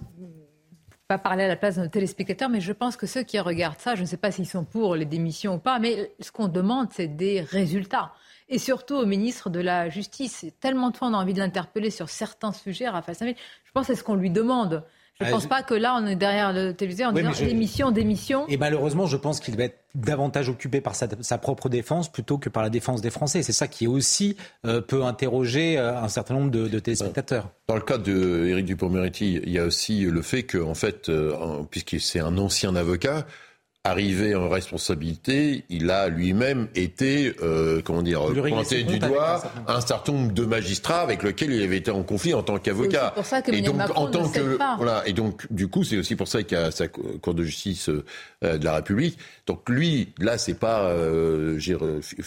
pas 1.07 1.17
parler 1.17 1.45
à 1.45 1.47
la 1.47 1.55
place 1.55 1.77
de 1.77 1.83
nos 1.83 1.87
téléspectateurs, 1.87 2.49
mais 2.49 2.59
je 2.59 2.73
pense 2.73 2.97
que 2.97 3.07
ceux 3.07 3.23
qui 3.23 3.39
regardent 3.39 3.79
ça, 3.79 3.95
je 3.95 4.01
ne 4.01 4.05
sais 4.05 4.17
pas 4.17 4.29
s'ils 4.29 4.47
sont 4.47 4.65
pour 4.65 4.95
les 4.95 5.05
démissions 5.05 5.55
ou 5.55 5.57
pas, 5.57 5.79
mais 5.79 6.11
ce 6.19 6.31
qu'on 6.33 6.49
demande, 6.49 6.89
c'est 6.91 7.07
des 7.07 7.39
résultats. 7.39 8.11
Et 8.49 8.59
surtout 8.59 8.95
au 8.95 9.05
ministre 9.05 9.49
de 9.49 9.61
la 9.61 9.87
Justice. 9.87 10.45
Tellement 10.59 10.89
de 10.89 10.97
fois 10.97 11.07
on 11.07 11.13
a 11.13 11.17
envie 11.17 11.33
de 11.33 11.39
l'interpeller 11.39 11.91
sur 11.91 12.09
certains 12.09 12.51
sujets, 12.51 12.89
Raphaël 12.89 13.15
Samir. 13.15 13.35
Je 13.63 13.71
pense 13.71 13.87
que 13.87 13.93
c'est 13.93 13.99
ce 13.99 14.03
qu'on 14.03 14.15
lui 14.15 14.29
demande. 14.29 14.83
Je 15.19 15.25
ne 15.25 15.31
pense 15.31 15.47
pas 15.47 15.63
que 15.63 15.73
là, 15.73 15.97
on 15.99 16.05
est 16.05 16.15
derrière 16.15 16.53
le 16.53 16.73
téléviseur 16.73 17.09
en 17.09 17.11
disant 17.11 17.31
démission, 17.31 17.91
démission. 17.91 18.45
Et 18.47 18.57
malheureusement, 18.57 19.07
je 19.07 19.17
pense 19.17 19.39
qu'il 19.39 19.57
va 19.57 19.63
être 19.63 19.79
davantage 19.95 20.47
occupé 20.47 20.79
par 20.79 20.93
sa, 20.95 21.37
propre 21.39 21.69
défense 21.69 22.11
plutôt 22.11 22.37
que 22.37 22.49
par 22.49 22.61
la 22.61 22.69
défense 22.69 23.01
des 23.01 23.09
Français. 23.09 23.41
C'est 23.41 23.53
ça 23.53 23.67
qui 23.67 23.87
aussi 23.87 24.37
euh, 24.65 24.79
peut 24.79 25.03
interroger 25.03 25.79
euh, 25.79 25.97
un 25.99 26.07
certain 26.07 26.35
nombre 26.35 26.51
de, 26.51 26.79
téléspectateurs. 26.79 27.49
Dans 27.67 27.75
le 27.75 27.81
cas 27.81 27.97
d'Éric 27.97 28.65
Dupond-Moretti, 28.65 29.41
il 29.43 29.51
y 29.51 29.57
a 29.57 29.65
aussi 29.65 30.01
le 30.01 30.21
fait 30.21 30.43
qu'en 30.43 30.75
fait, 30.75 31.09
euh, 31.09 31.63
puisque 31.71 31.99
c'est 31.99 32.19
un 32.19 32.37
ancien 32.37 32.75
avocat, 32.75 33.25
arrivé 33.87 34.35
en 34.35 34.49
responsabilité, 34.49 35.63
il 35.69 35.89
a 35.89 36.09
lui-même 36.09 36.67
été, 36.75 37.33
euh, 37.41 37.81
comment 37.83 38.01
dire, 38.01 38.21
pointé 38.47 38.83
du 38.83 38.99
doigt 38.99 39.41
un 39.67 39.81
certain 39.81 40.11
nombre 40.11 40.33
de 40.33 40.45
magistrats 40.45 41.01
avec 41.01 41.23
lesquels 41.23 41.51
il 41.51 41.63
avait 41.63 41.77
été 41.77 41.91
en 41.91 42.03
conflit 42.03 42.33
en 42.33 42.43
tant 42.43 42.57
qu'avocat. 42.59 43.13
Et 43.51 43.61
donc, 43.61 43.81
en 43.95 44.07
tant 44.07 44.27
que, 44.27 44.57
voilà, 44.77 45.03
et 45.05 45.13
donc, 45.13 45.45
du 45.51 45.67
coup, 45.67 45.83
c'est 45.83 45.97
aussi 45.97 46.15
pour 46.15 46.27
ça 46.27 46.43
qu'il 46.43 46.57
y 46.57 46.61
a 46.61 46.71
sa 46.71 46.87
Cour 46.87 47.33
de 47.33 47.43
justice 47.43 47.89
euh, 47.89 48.57
de 48.57 48.65
la 48.65 48.75
République. 48.75 49.17
Donc, 49.45 49.69
lui, 49.69 50.13
là, 50.19 50.37
c'est 50.37 50.53
pas, 50.53 50.83
euh, 50.89 51.57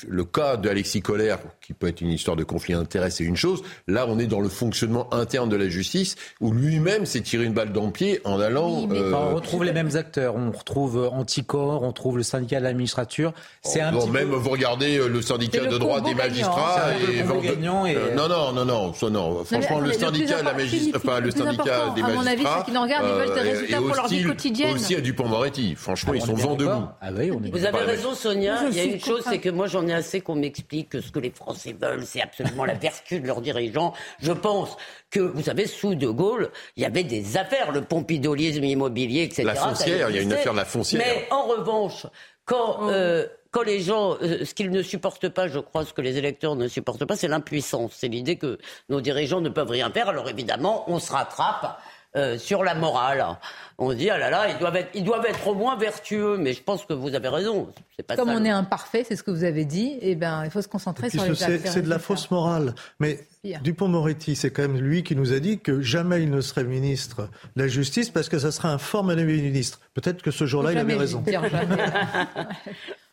le 0.09 0.25
cas 0.25 0.57
d'Alexis 0.57 1.03
Colère, 1.03 1.39
qui 1.61 1.73
peut 1.73 1.89
être 1.89 2.01
une 2.01 2.11
histoire 2.11 2.37
de 2.37 2.45
conflit 2.45 2.75
d'intérêts, 2.75 3.11
c'est 3.11 3.25
une 3.25 3.37
chose. 3.37 3.63
Là, 3.87 4.07
on 4.09 4.19
est 4.19 4.27
dans 4.27 4.41
le 4.41 4.49
fonctionnement 4.49 5.13
interne 5.13 5.49
de 5.49 5.57
la 5.57 5.69
justice, 5.69 6.17
où 6.41 6.53
lui-même 6.53 7.07
s'est 7.07 7.21
tiré 7.21 7.45
une 7.45 7.53
balle 7.53 7.73
dans 7.73 7.87
le 7.87 7.93
pied 7.93 8.21
en 8.25 8.41
allant. 8.41 8.89
Euh, 8.91 9.13
on 9.13 9.35
retrouve 9.35 9.65
les 9.65 9.73
mêmes 9.73 9.95
acteurs. 9.97 10.37
On 10.37 10.51
retrouve 10.51 11.11
Anti 11.13 11.45
on 11.59 11.93
trouve 11.93 12.17
le 12.17 12.23
syndicat 12.23 12.59
de 12.59 12.65
la 12.65 12.73
magistrature. 12.73 13.33
C'est 13.63 13.81
un 13.81 13.93
même 14.07 14.31
vous 14.31 14.51
regardez 14.51 14.99
euh, 14.99 15.09
le 15.09 15.23
syndicat 15.23 15.67
de 15.67 15.79
droit 15.79 16.01
des 16.01 16.15
magistrats 16.15 16.93
et, 16.97 17.47
gagnant 17.47 17.87
et... 17.87 17.97
Euh, 17.97 18.15
non 18.15 18.29
non 18.29 18.53
non 18.53 18.65
non 18.65 19.11
non, 19.11 19.45
franchement 19.45 19.81
le 19.81 19.93
syndicat 19.93 20.41
de 20.41 20.47
la 20.47 20.55
magistrature 20.55 21.01
enfin 21.03 21.21
le 21.21 21.31
syndicat 21.31 21.91
des 21.95 22.03
magistrats 22.03 22.07
à 22.07 22.15
mon 22.15 22.27
avis 22.27 22.43
ceux 22.43 22.65
qui 22.65 22.73
nous 22.73 22.83
regardent 22.83 23.07
ils 23.09 23.15
veulent 23.15 23.35
des 23.35 23.49
euh, 23.49 23.53
résultats 23.53 23.77
pour 23.79 23.95
leur 23.95 24.09
vie 24.09 24.25
quotidienne. 24.25 24.75
aussi 24.75 24.95
à 24.95 25.01
Dupont-Moretti. 25.01 25.75
Franchement 25.77 26.13
ah, 26.15 26.17
ils 26.17 26.23
sont 26.23 26.35
vent 26.35 26.55
debout. 26.55 26.85
ah 27.01 27.11
vous 27.11 27.65
avez 27.65 27.79
raison 27.79 28.15
Sonia. 28.15 28.59
Il 28.71 28.77
y 28.77 28.81
a 28.81 28.85
une 28.85 29.01
chose 29.01 29.23
c'est 29.29 29.39
que 29.39 29.51
moi 29.51 29.67
j'en 29.67 29.87
ai 29.87 29.95
assez 29.95 30.21
qu'on 30.21 30.37
m'explique 30.37 30.91
que 30.91 31.01
ce 31.01 31.11
que 31.11 31.19
les 31.19 31.31
Français 31.31 31.75
veulent 31.79 32.05
c'est 32.05 32.23
absolument 32.23 32.65
la 32.65 32.75
vertu 32.81 33.21
de 33.21 33.27
leurs 33.27 33.41
dirigeants. 33.41 33.93
Je 34.21 34.33
pense 34.33 34.77
que, 35.11 35.21
vous 35.21 35.43
savez, 35.43 35.67
sous 35.67 35.95
De 35.95 36.09
Gaulle, 36.09 36.51
il 36.77 36.83
y 36.83 36.87
avait 36.87 37.05
des 37.05 37.37
affaires, 37.37 37.73
le 37.73 37.83
pompidolisme 37.83 38.65
immobilier, 38.65 39.25
etc. 39.25 39.43
La 39.45 39.55
foncière, 39.55 40.11
il 40.11 40.17
y 40.17 40.19
a 40.19 40.23
une 40.23 40.33
affaire 40.33 40.53
de 40.53 40.59
la 40.59 40.65
foncière. 40.65 41.03
Mais 41.05 41.27
en 41.31 41.43
revanche, 41.47 42.07
quand, 42.45 42.79
oh. 42.81 42.91
euh, 42.91 43.27
quand 43.51 43.63
les 43.63 43.81
gens, 43.81 44.17
euh, 44.23 44.45
ce 44.45 44.55
qu'ils 44.55 44.71
ne 44.71 44.83
supportent 44.83 45.29
pas, 45.29 45.49
je 45.49 45.59
crois, 45.59 45.85
ce 45.85 45.93
que 45.93 46.01
les 46.01 46.17
électeurs 46.17 46.55
ne 46.55 46.69
supportent 46.69 47.05
pas, 47.05 47.17
c'est 47.17 47.29
l'impuissance. 47.29 47.93
C'est 47.97 48.09
l'idée 48.09 48.37
que 48.37 48.59
nos 48.89 49.01
dirigeants 49.01 49.41
ne 49.41 49.49
peuvent 49.49 49.71
rien 49.71 49.91
faire. 49.91 50.09
Alors 50.09 50.29
évidemment, 50.29 50.85
on 50.89 51.01
se 51.01 51.13
rattrape 51.13 51.81
euh, 52.17 52.39
sur 52.39 52.65
la 52.65 52.75
morale. 52.75 53.25
On 53.79 53.93
dit, 53.93 54.11
ah 54.11 54.19
là 54.19 54.31
là, 54.31 54.49
ils 54.51 54.59
doivent, 54.59 54.77
être, 54.77 54.91
ils 54.95 55.05
doivent 55.05 55.25
être 55.27 55.47
au 55.47 55.55
moins 55.55 55.77
vertueux, 55.77 56.37
mais 56.37 56.53
je 56.53 56.63
pense 56.63 56.85
que 56.85 56.93
vous 56.93 57.15
avez 57.15 57.29
raison. 57.29 57.69
Pas 58.07 58.17
Comme 58.17 58.31
on 58.31 58.45
est 58.45 58.51
imparfait, 58.51 59.05
c'est 59.07 59.17
ce 59.17 59.23
que 59.23 59.31
vous 59.31 59.45
avez 59.45 59.65
dit, 59.65 59.97
et 60.01 60.11
eh 60.11 60.15
ben, 60.17 60.45
il 60.45 60.51
faut 60.51 60.61
se 60.61 60.69
concentrer 60.69 61.09
sur 61.09 61.25
les 61.25 61.35
C'est 61.37 61.83
de 61.83 61.89
la 61.89 61.99
fausse 61.99 62.31
morale. 62.31 62.75
Mais 62.99 63.21
Dupont-Moretti, 63.63 64.37
c'est 64.37 64.51
quand 64.51 64.63
même 64.63 64.79
lui 64.79 65.03
qui 65.03 65.15
nous 65.17 65.33
a 65.33 65.39
dit 65.39 65.61
que 65.61 65.81
jamais 65.81 66.23
il 66.23 66.31
ne 66.31 66.41
serait 66.41 66.65
ministre 66.65 67.29
de 67.57 67.63
la 67.63 67.69
Justice 67.69 68.11
parce 68.11 68.29
que 68.29 68.39
ça 68.39 68.51
serait 68.53 68.69
un 68.69 68.79
formel 68.79 69.25
ministre. 69.25 69.81
Peut-être 69.95 70.21
que 70.21 70.31
ce 70.31 70.47
jour-là, 70.47 70.73
il 70.73 70.79
avait 70.79 70.97
raison. 70.97 71.23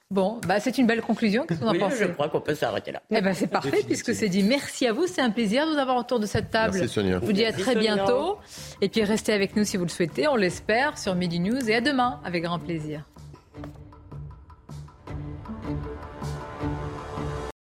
Bon, 0.10 0.40
bah 0.48 0.62
c'est 0.62 0.78
une 0.78 0.88
belle 0.88 1.02
conclusion. 1.02 1.46
Qu'est-ce 1.46 1.60
qu'on 1.60 1.68
en 1.68 1.72
oui, 1.74 1.80
pense 1.80 1.96
Je 1.96 2.06
crois 2.06 2.30
qu'on 2.30 2.40
peut 2.40 2.56
s'arrêter 2.56 2.94
là. 2.94 3.02
Eh 3.12 3.20
ben 3.20 3.34
c'est 3.34 3.48
parfait 3.48 3.84
puisque 3.86 4.16
c'est 4.16 4.30
dit. 4.30 4.42
Merci 4.42 4.88
à 4.88 4.94
vous, 4.94 5.06
c'est 5.06 5.22
un 5.22 5.32
plaisir 5.32 5.68
de 5.68 5.74
vous 5.74 5.78
avoir 5.78 5.98
autour 5.98 6.22
de 6.22 6.26
cette 6.26 6.50
table. 6.50 6.76
Merci 6.76 6.94
Sonia. 6.94 7.20
Je 7.20 7.26
vous 7.26 7.34
dis 7.34 7.44
à 7.44 7.52
très 7.52 7.76
bientôt. 7.76 8.38
Et 8.82 8.88
puis 8.88 9.04
restez 9.04 9.34
avec 9.34 9.58
nous 9.58 9.66
si 9.66 9.76
vous 9.76 9.84
le 9.84 9.90
souhaitez, 9.90 10.30
on 10.30 10.38
l'espère, 10.38 10.98
sur 10.98 11.14
Midi 11.14 11.42
News. 11.42 11.70
Et 11.70 11.76
à 11.76 11.82
demain, 11.82 12.22
avec 12.24 12.44
grand 12.44 12.60
plaisir. 12.60 13.04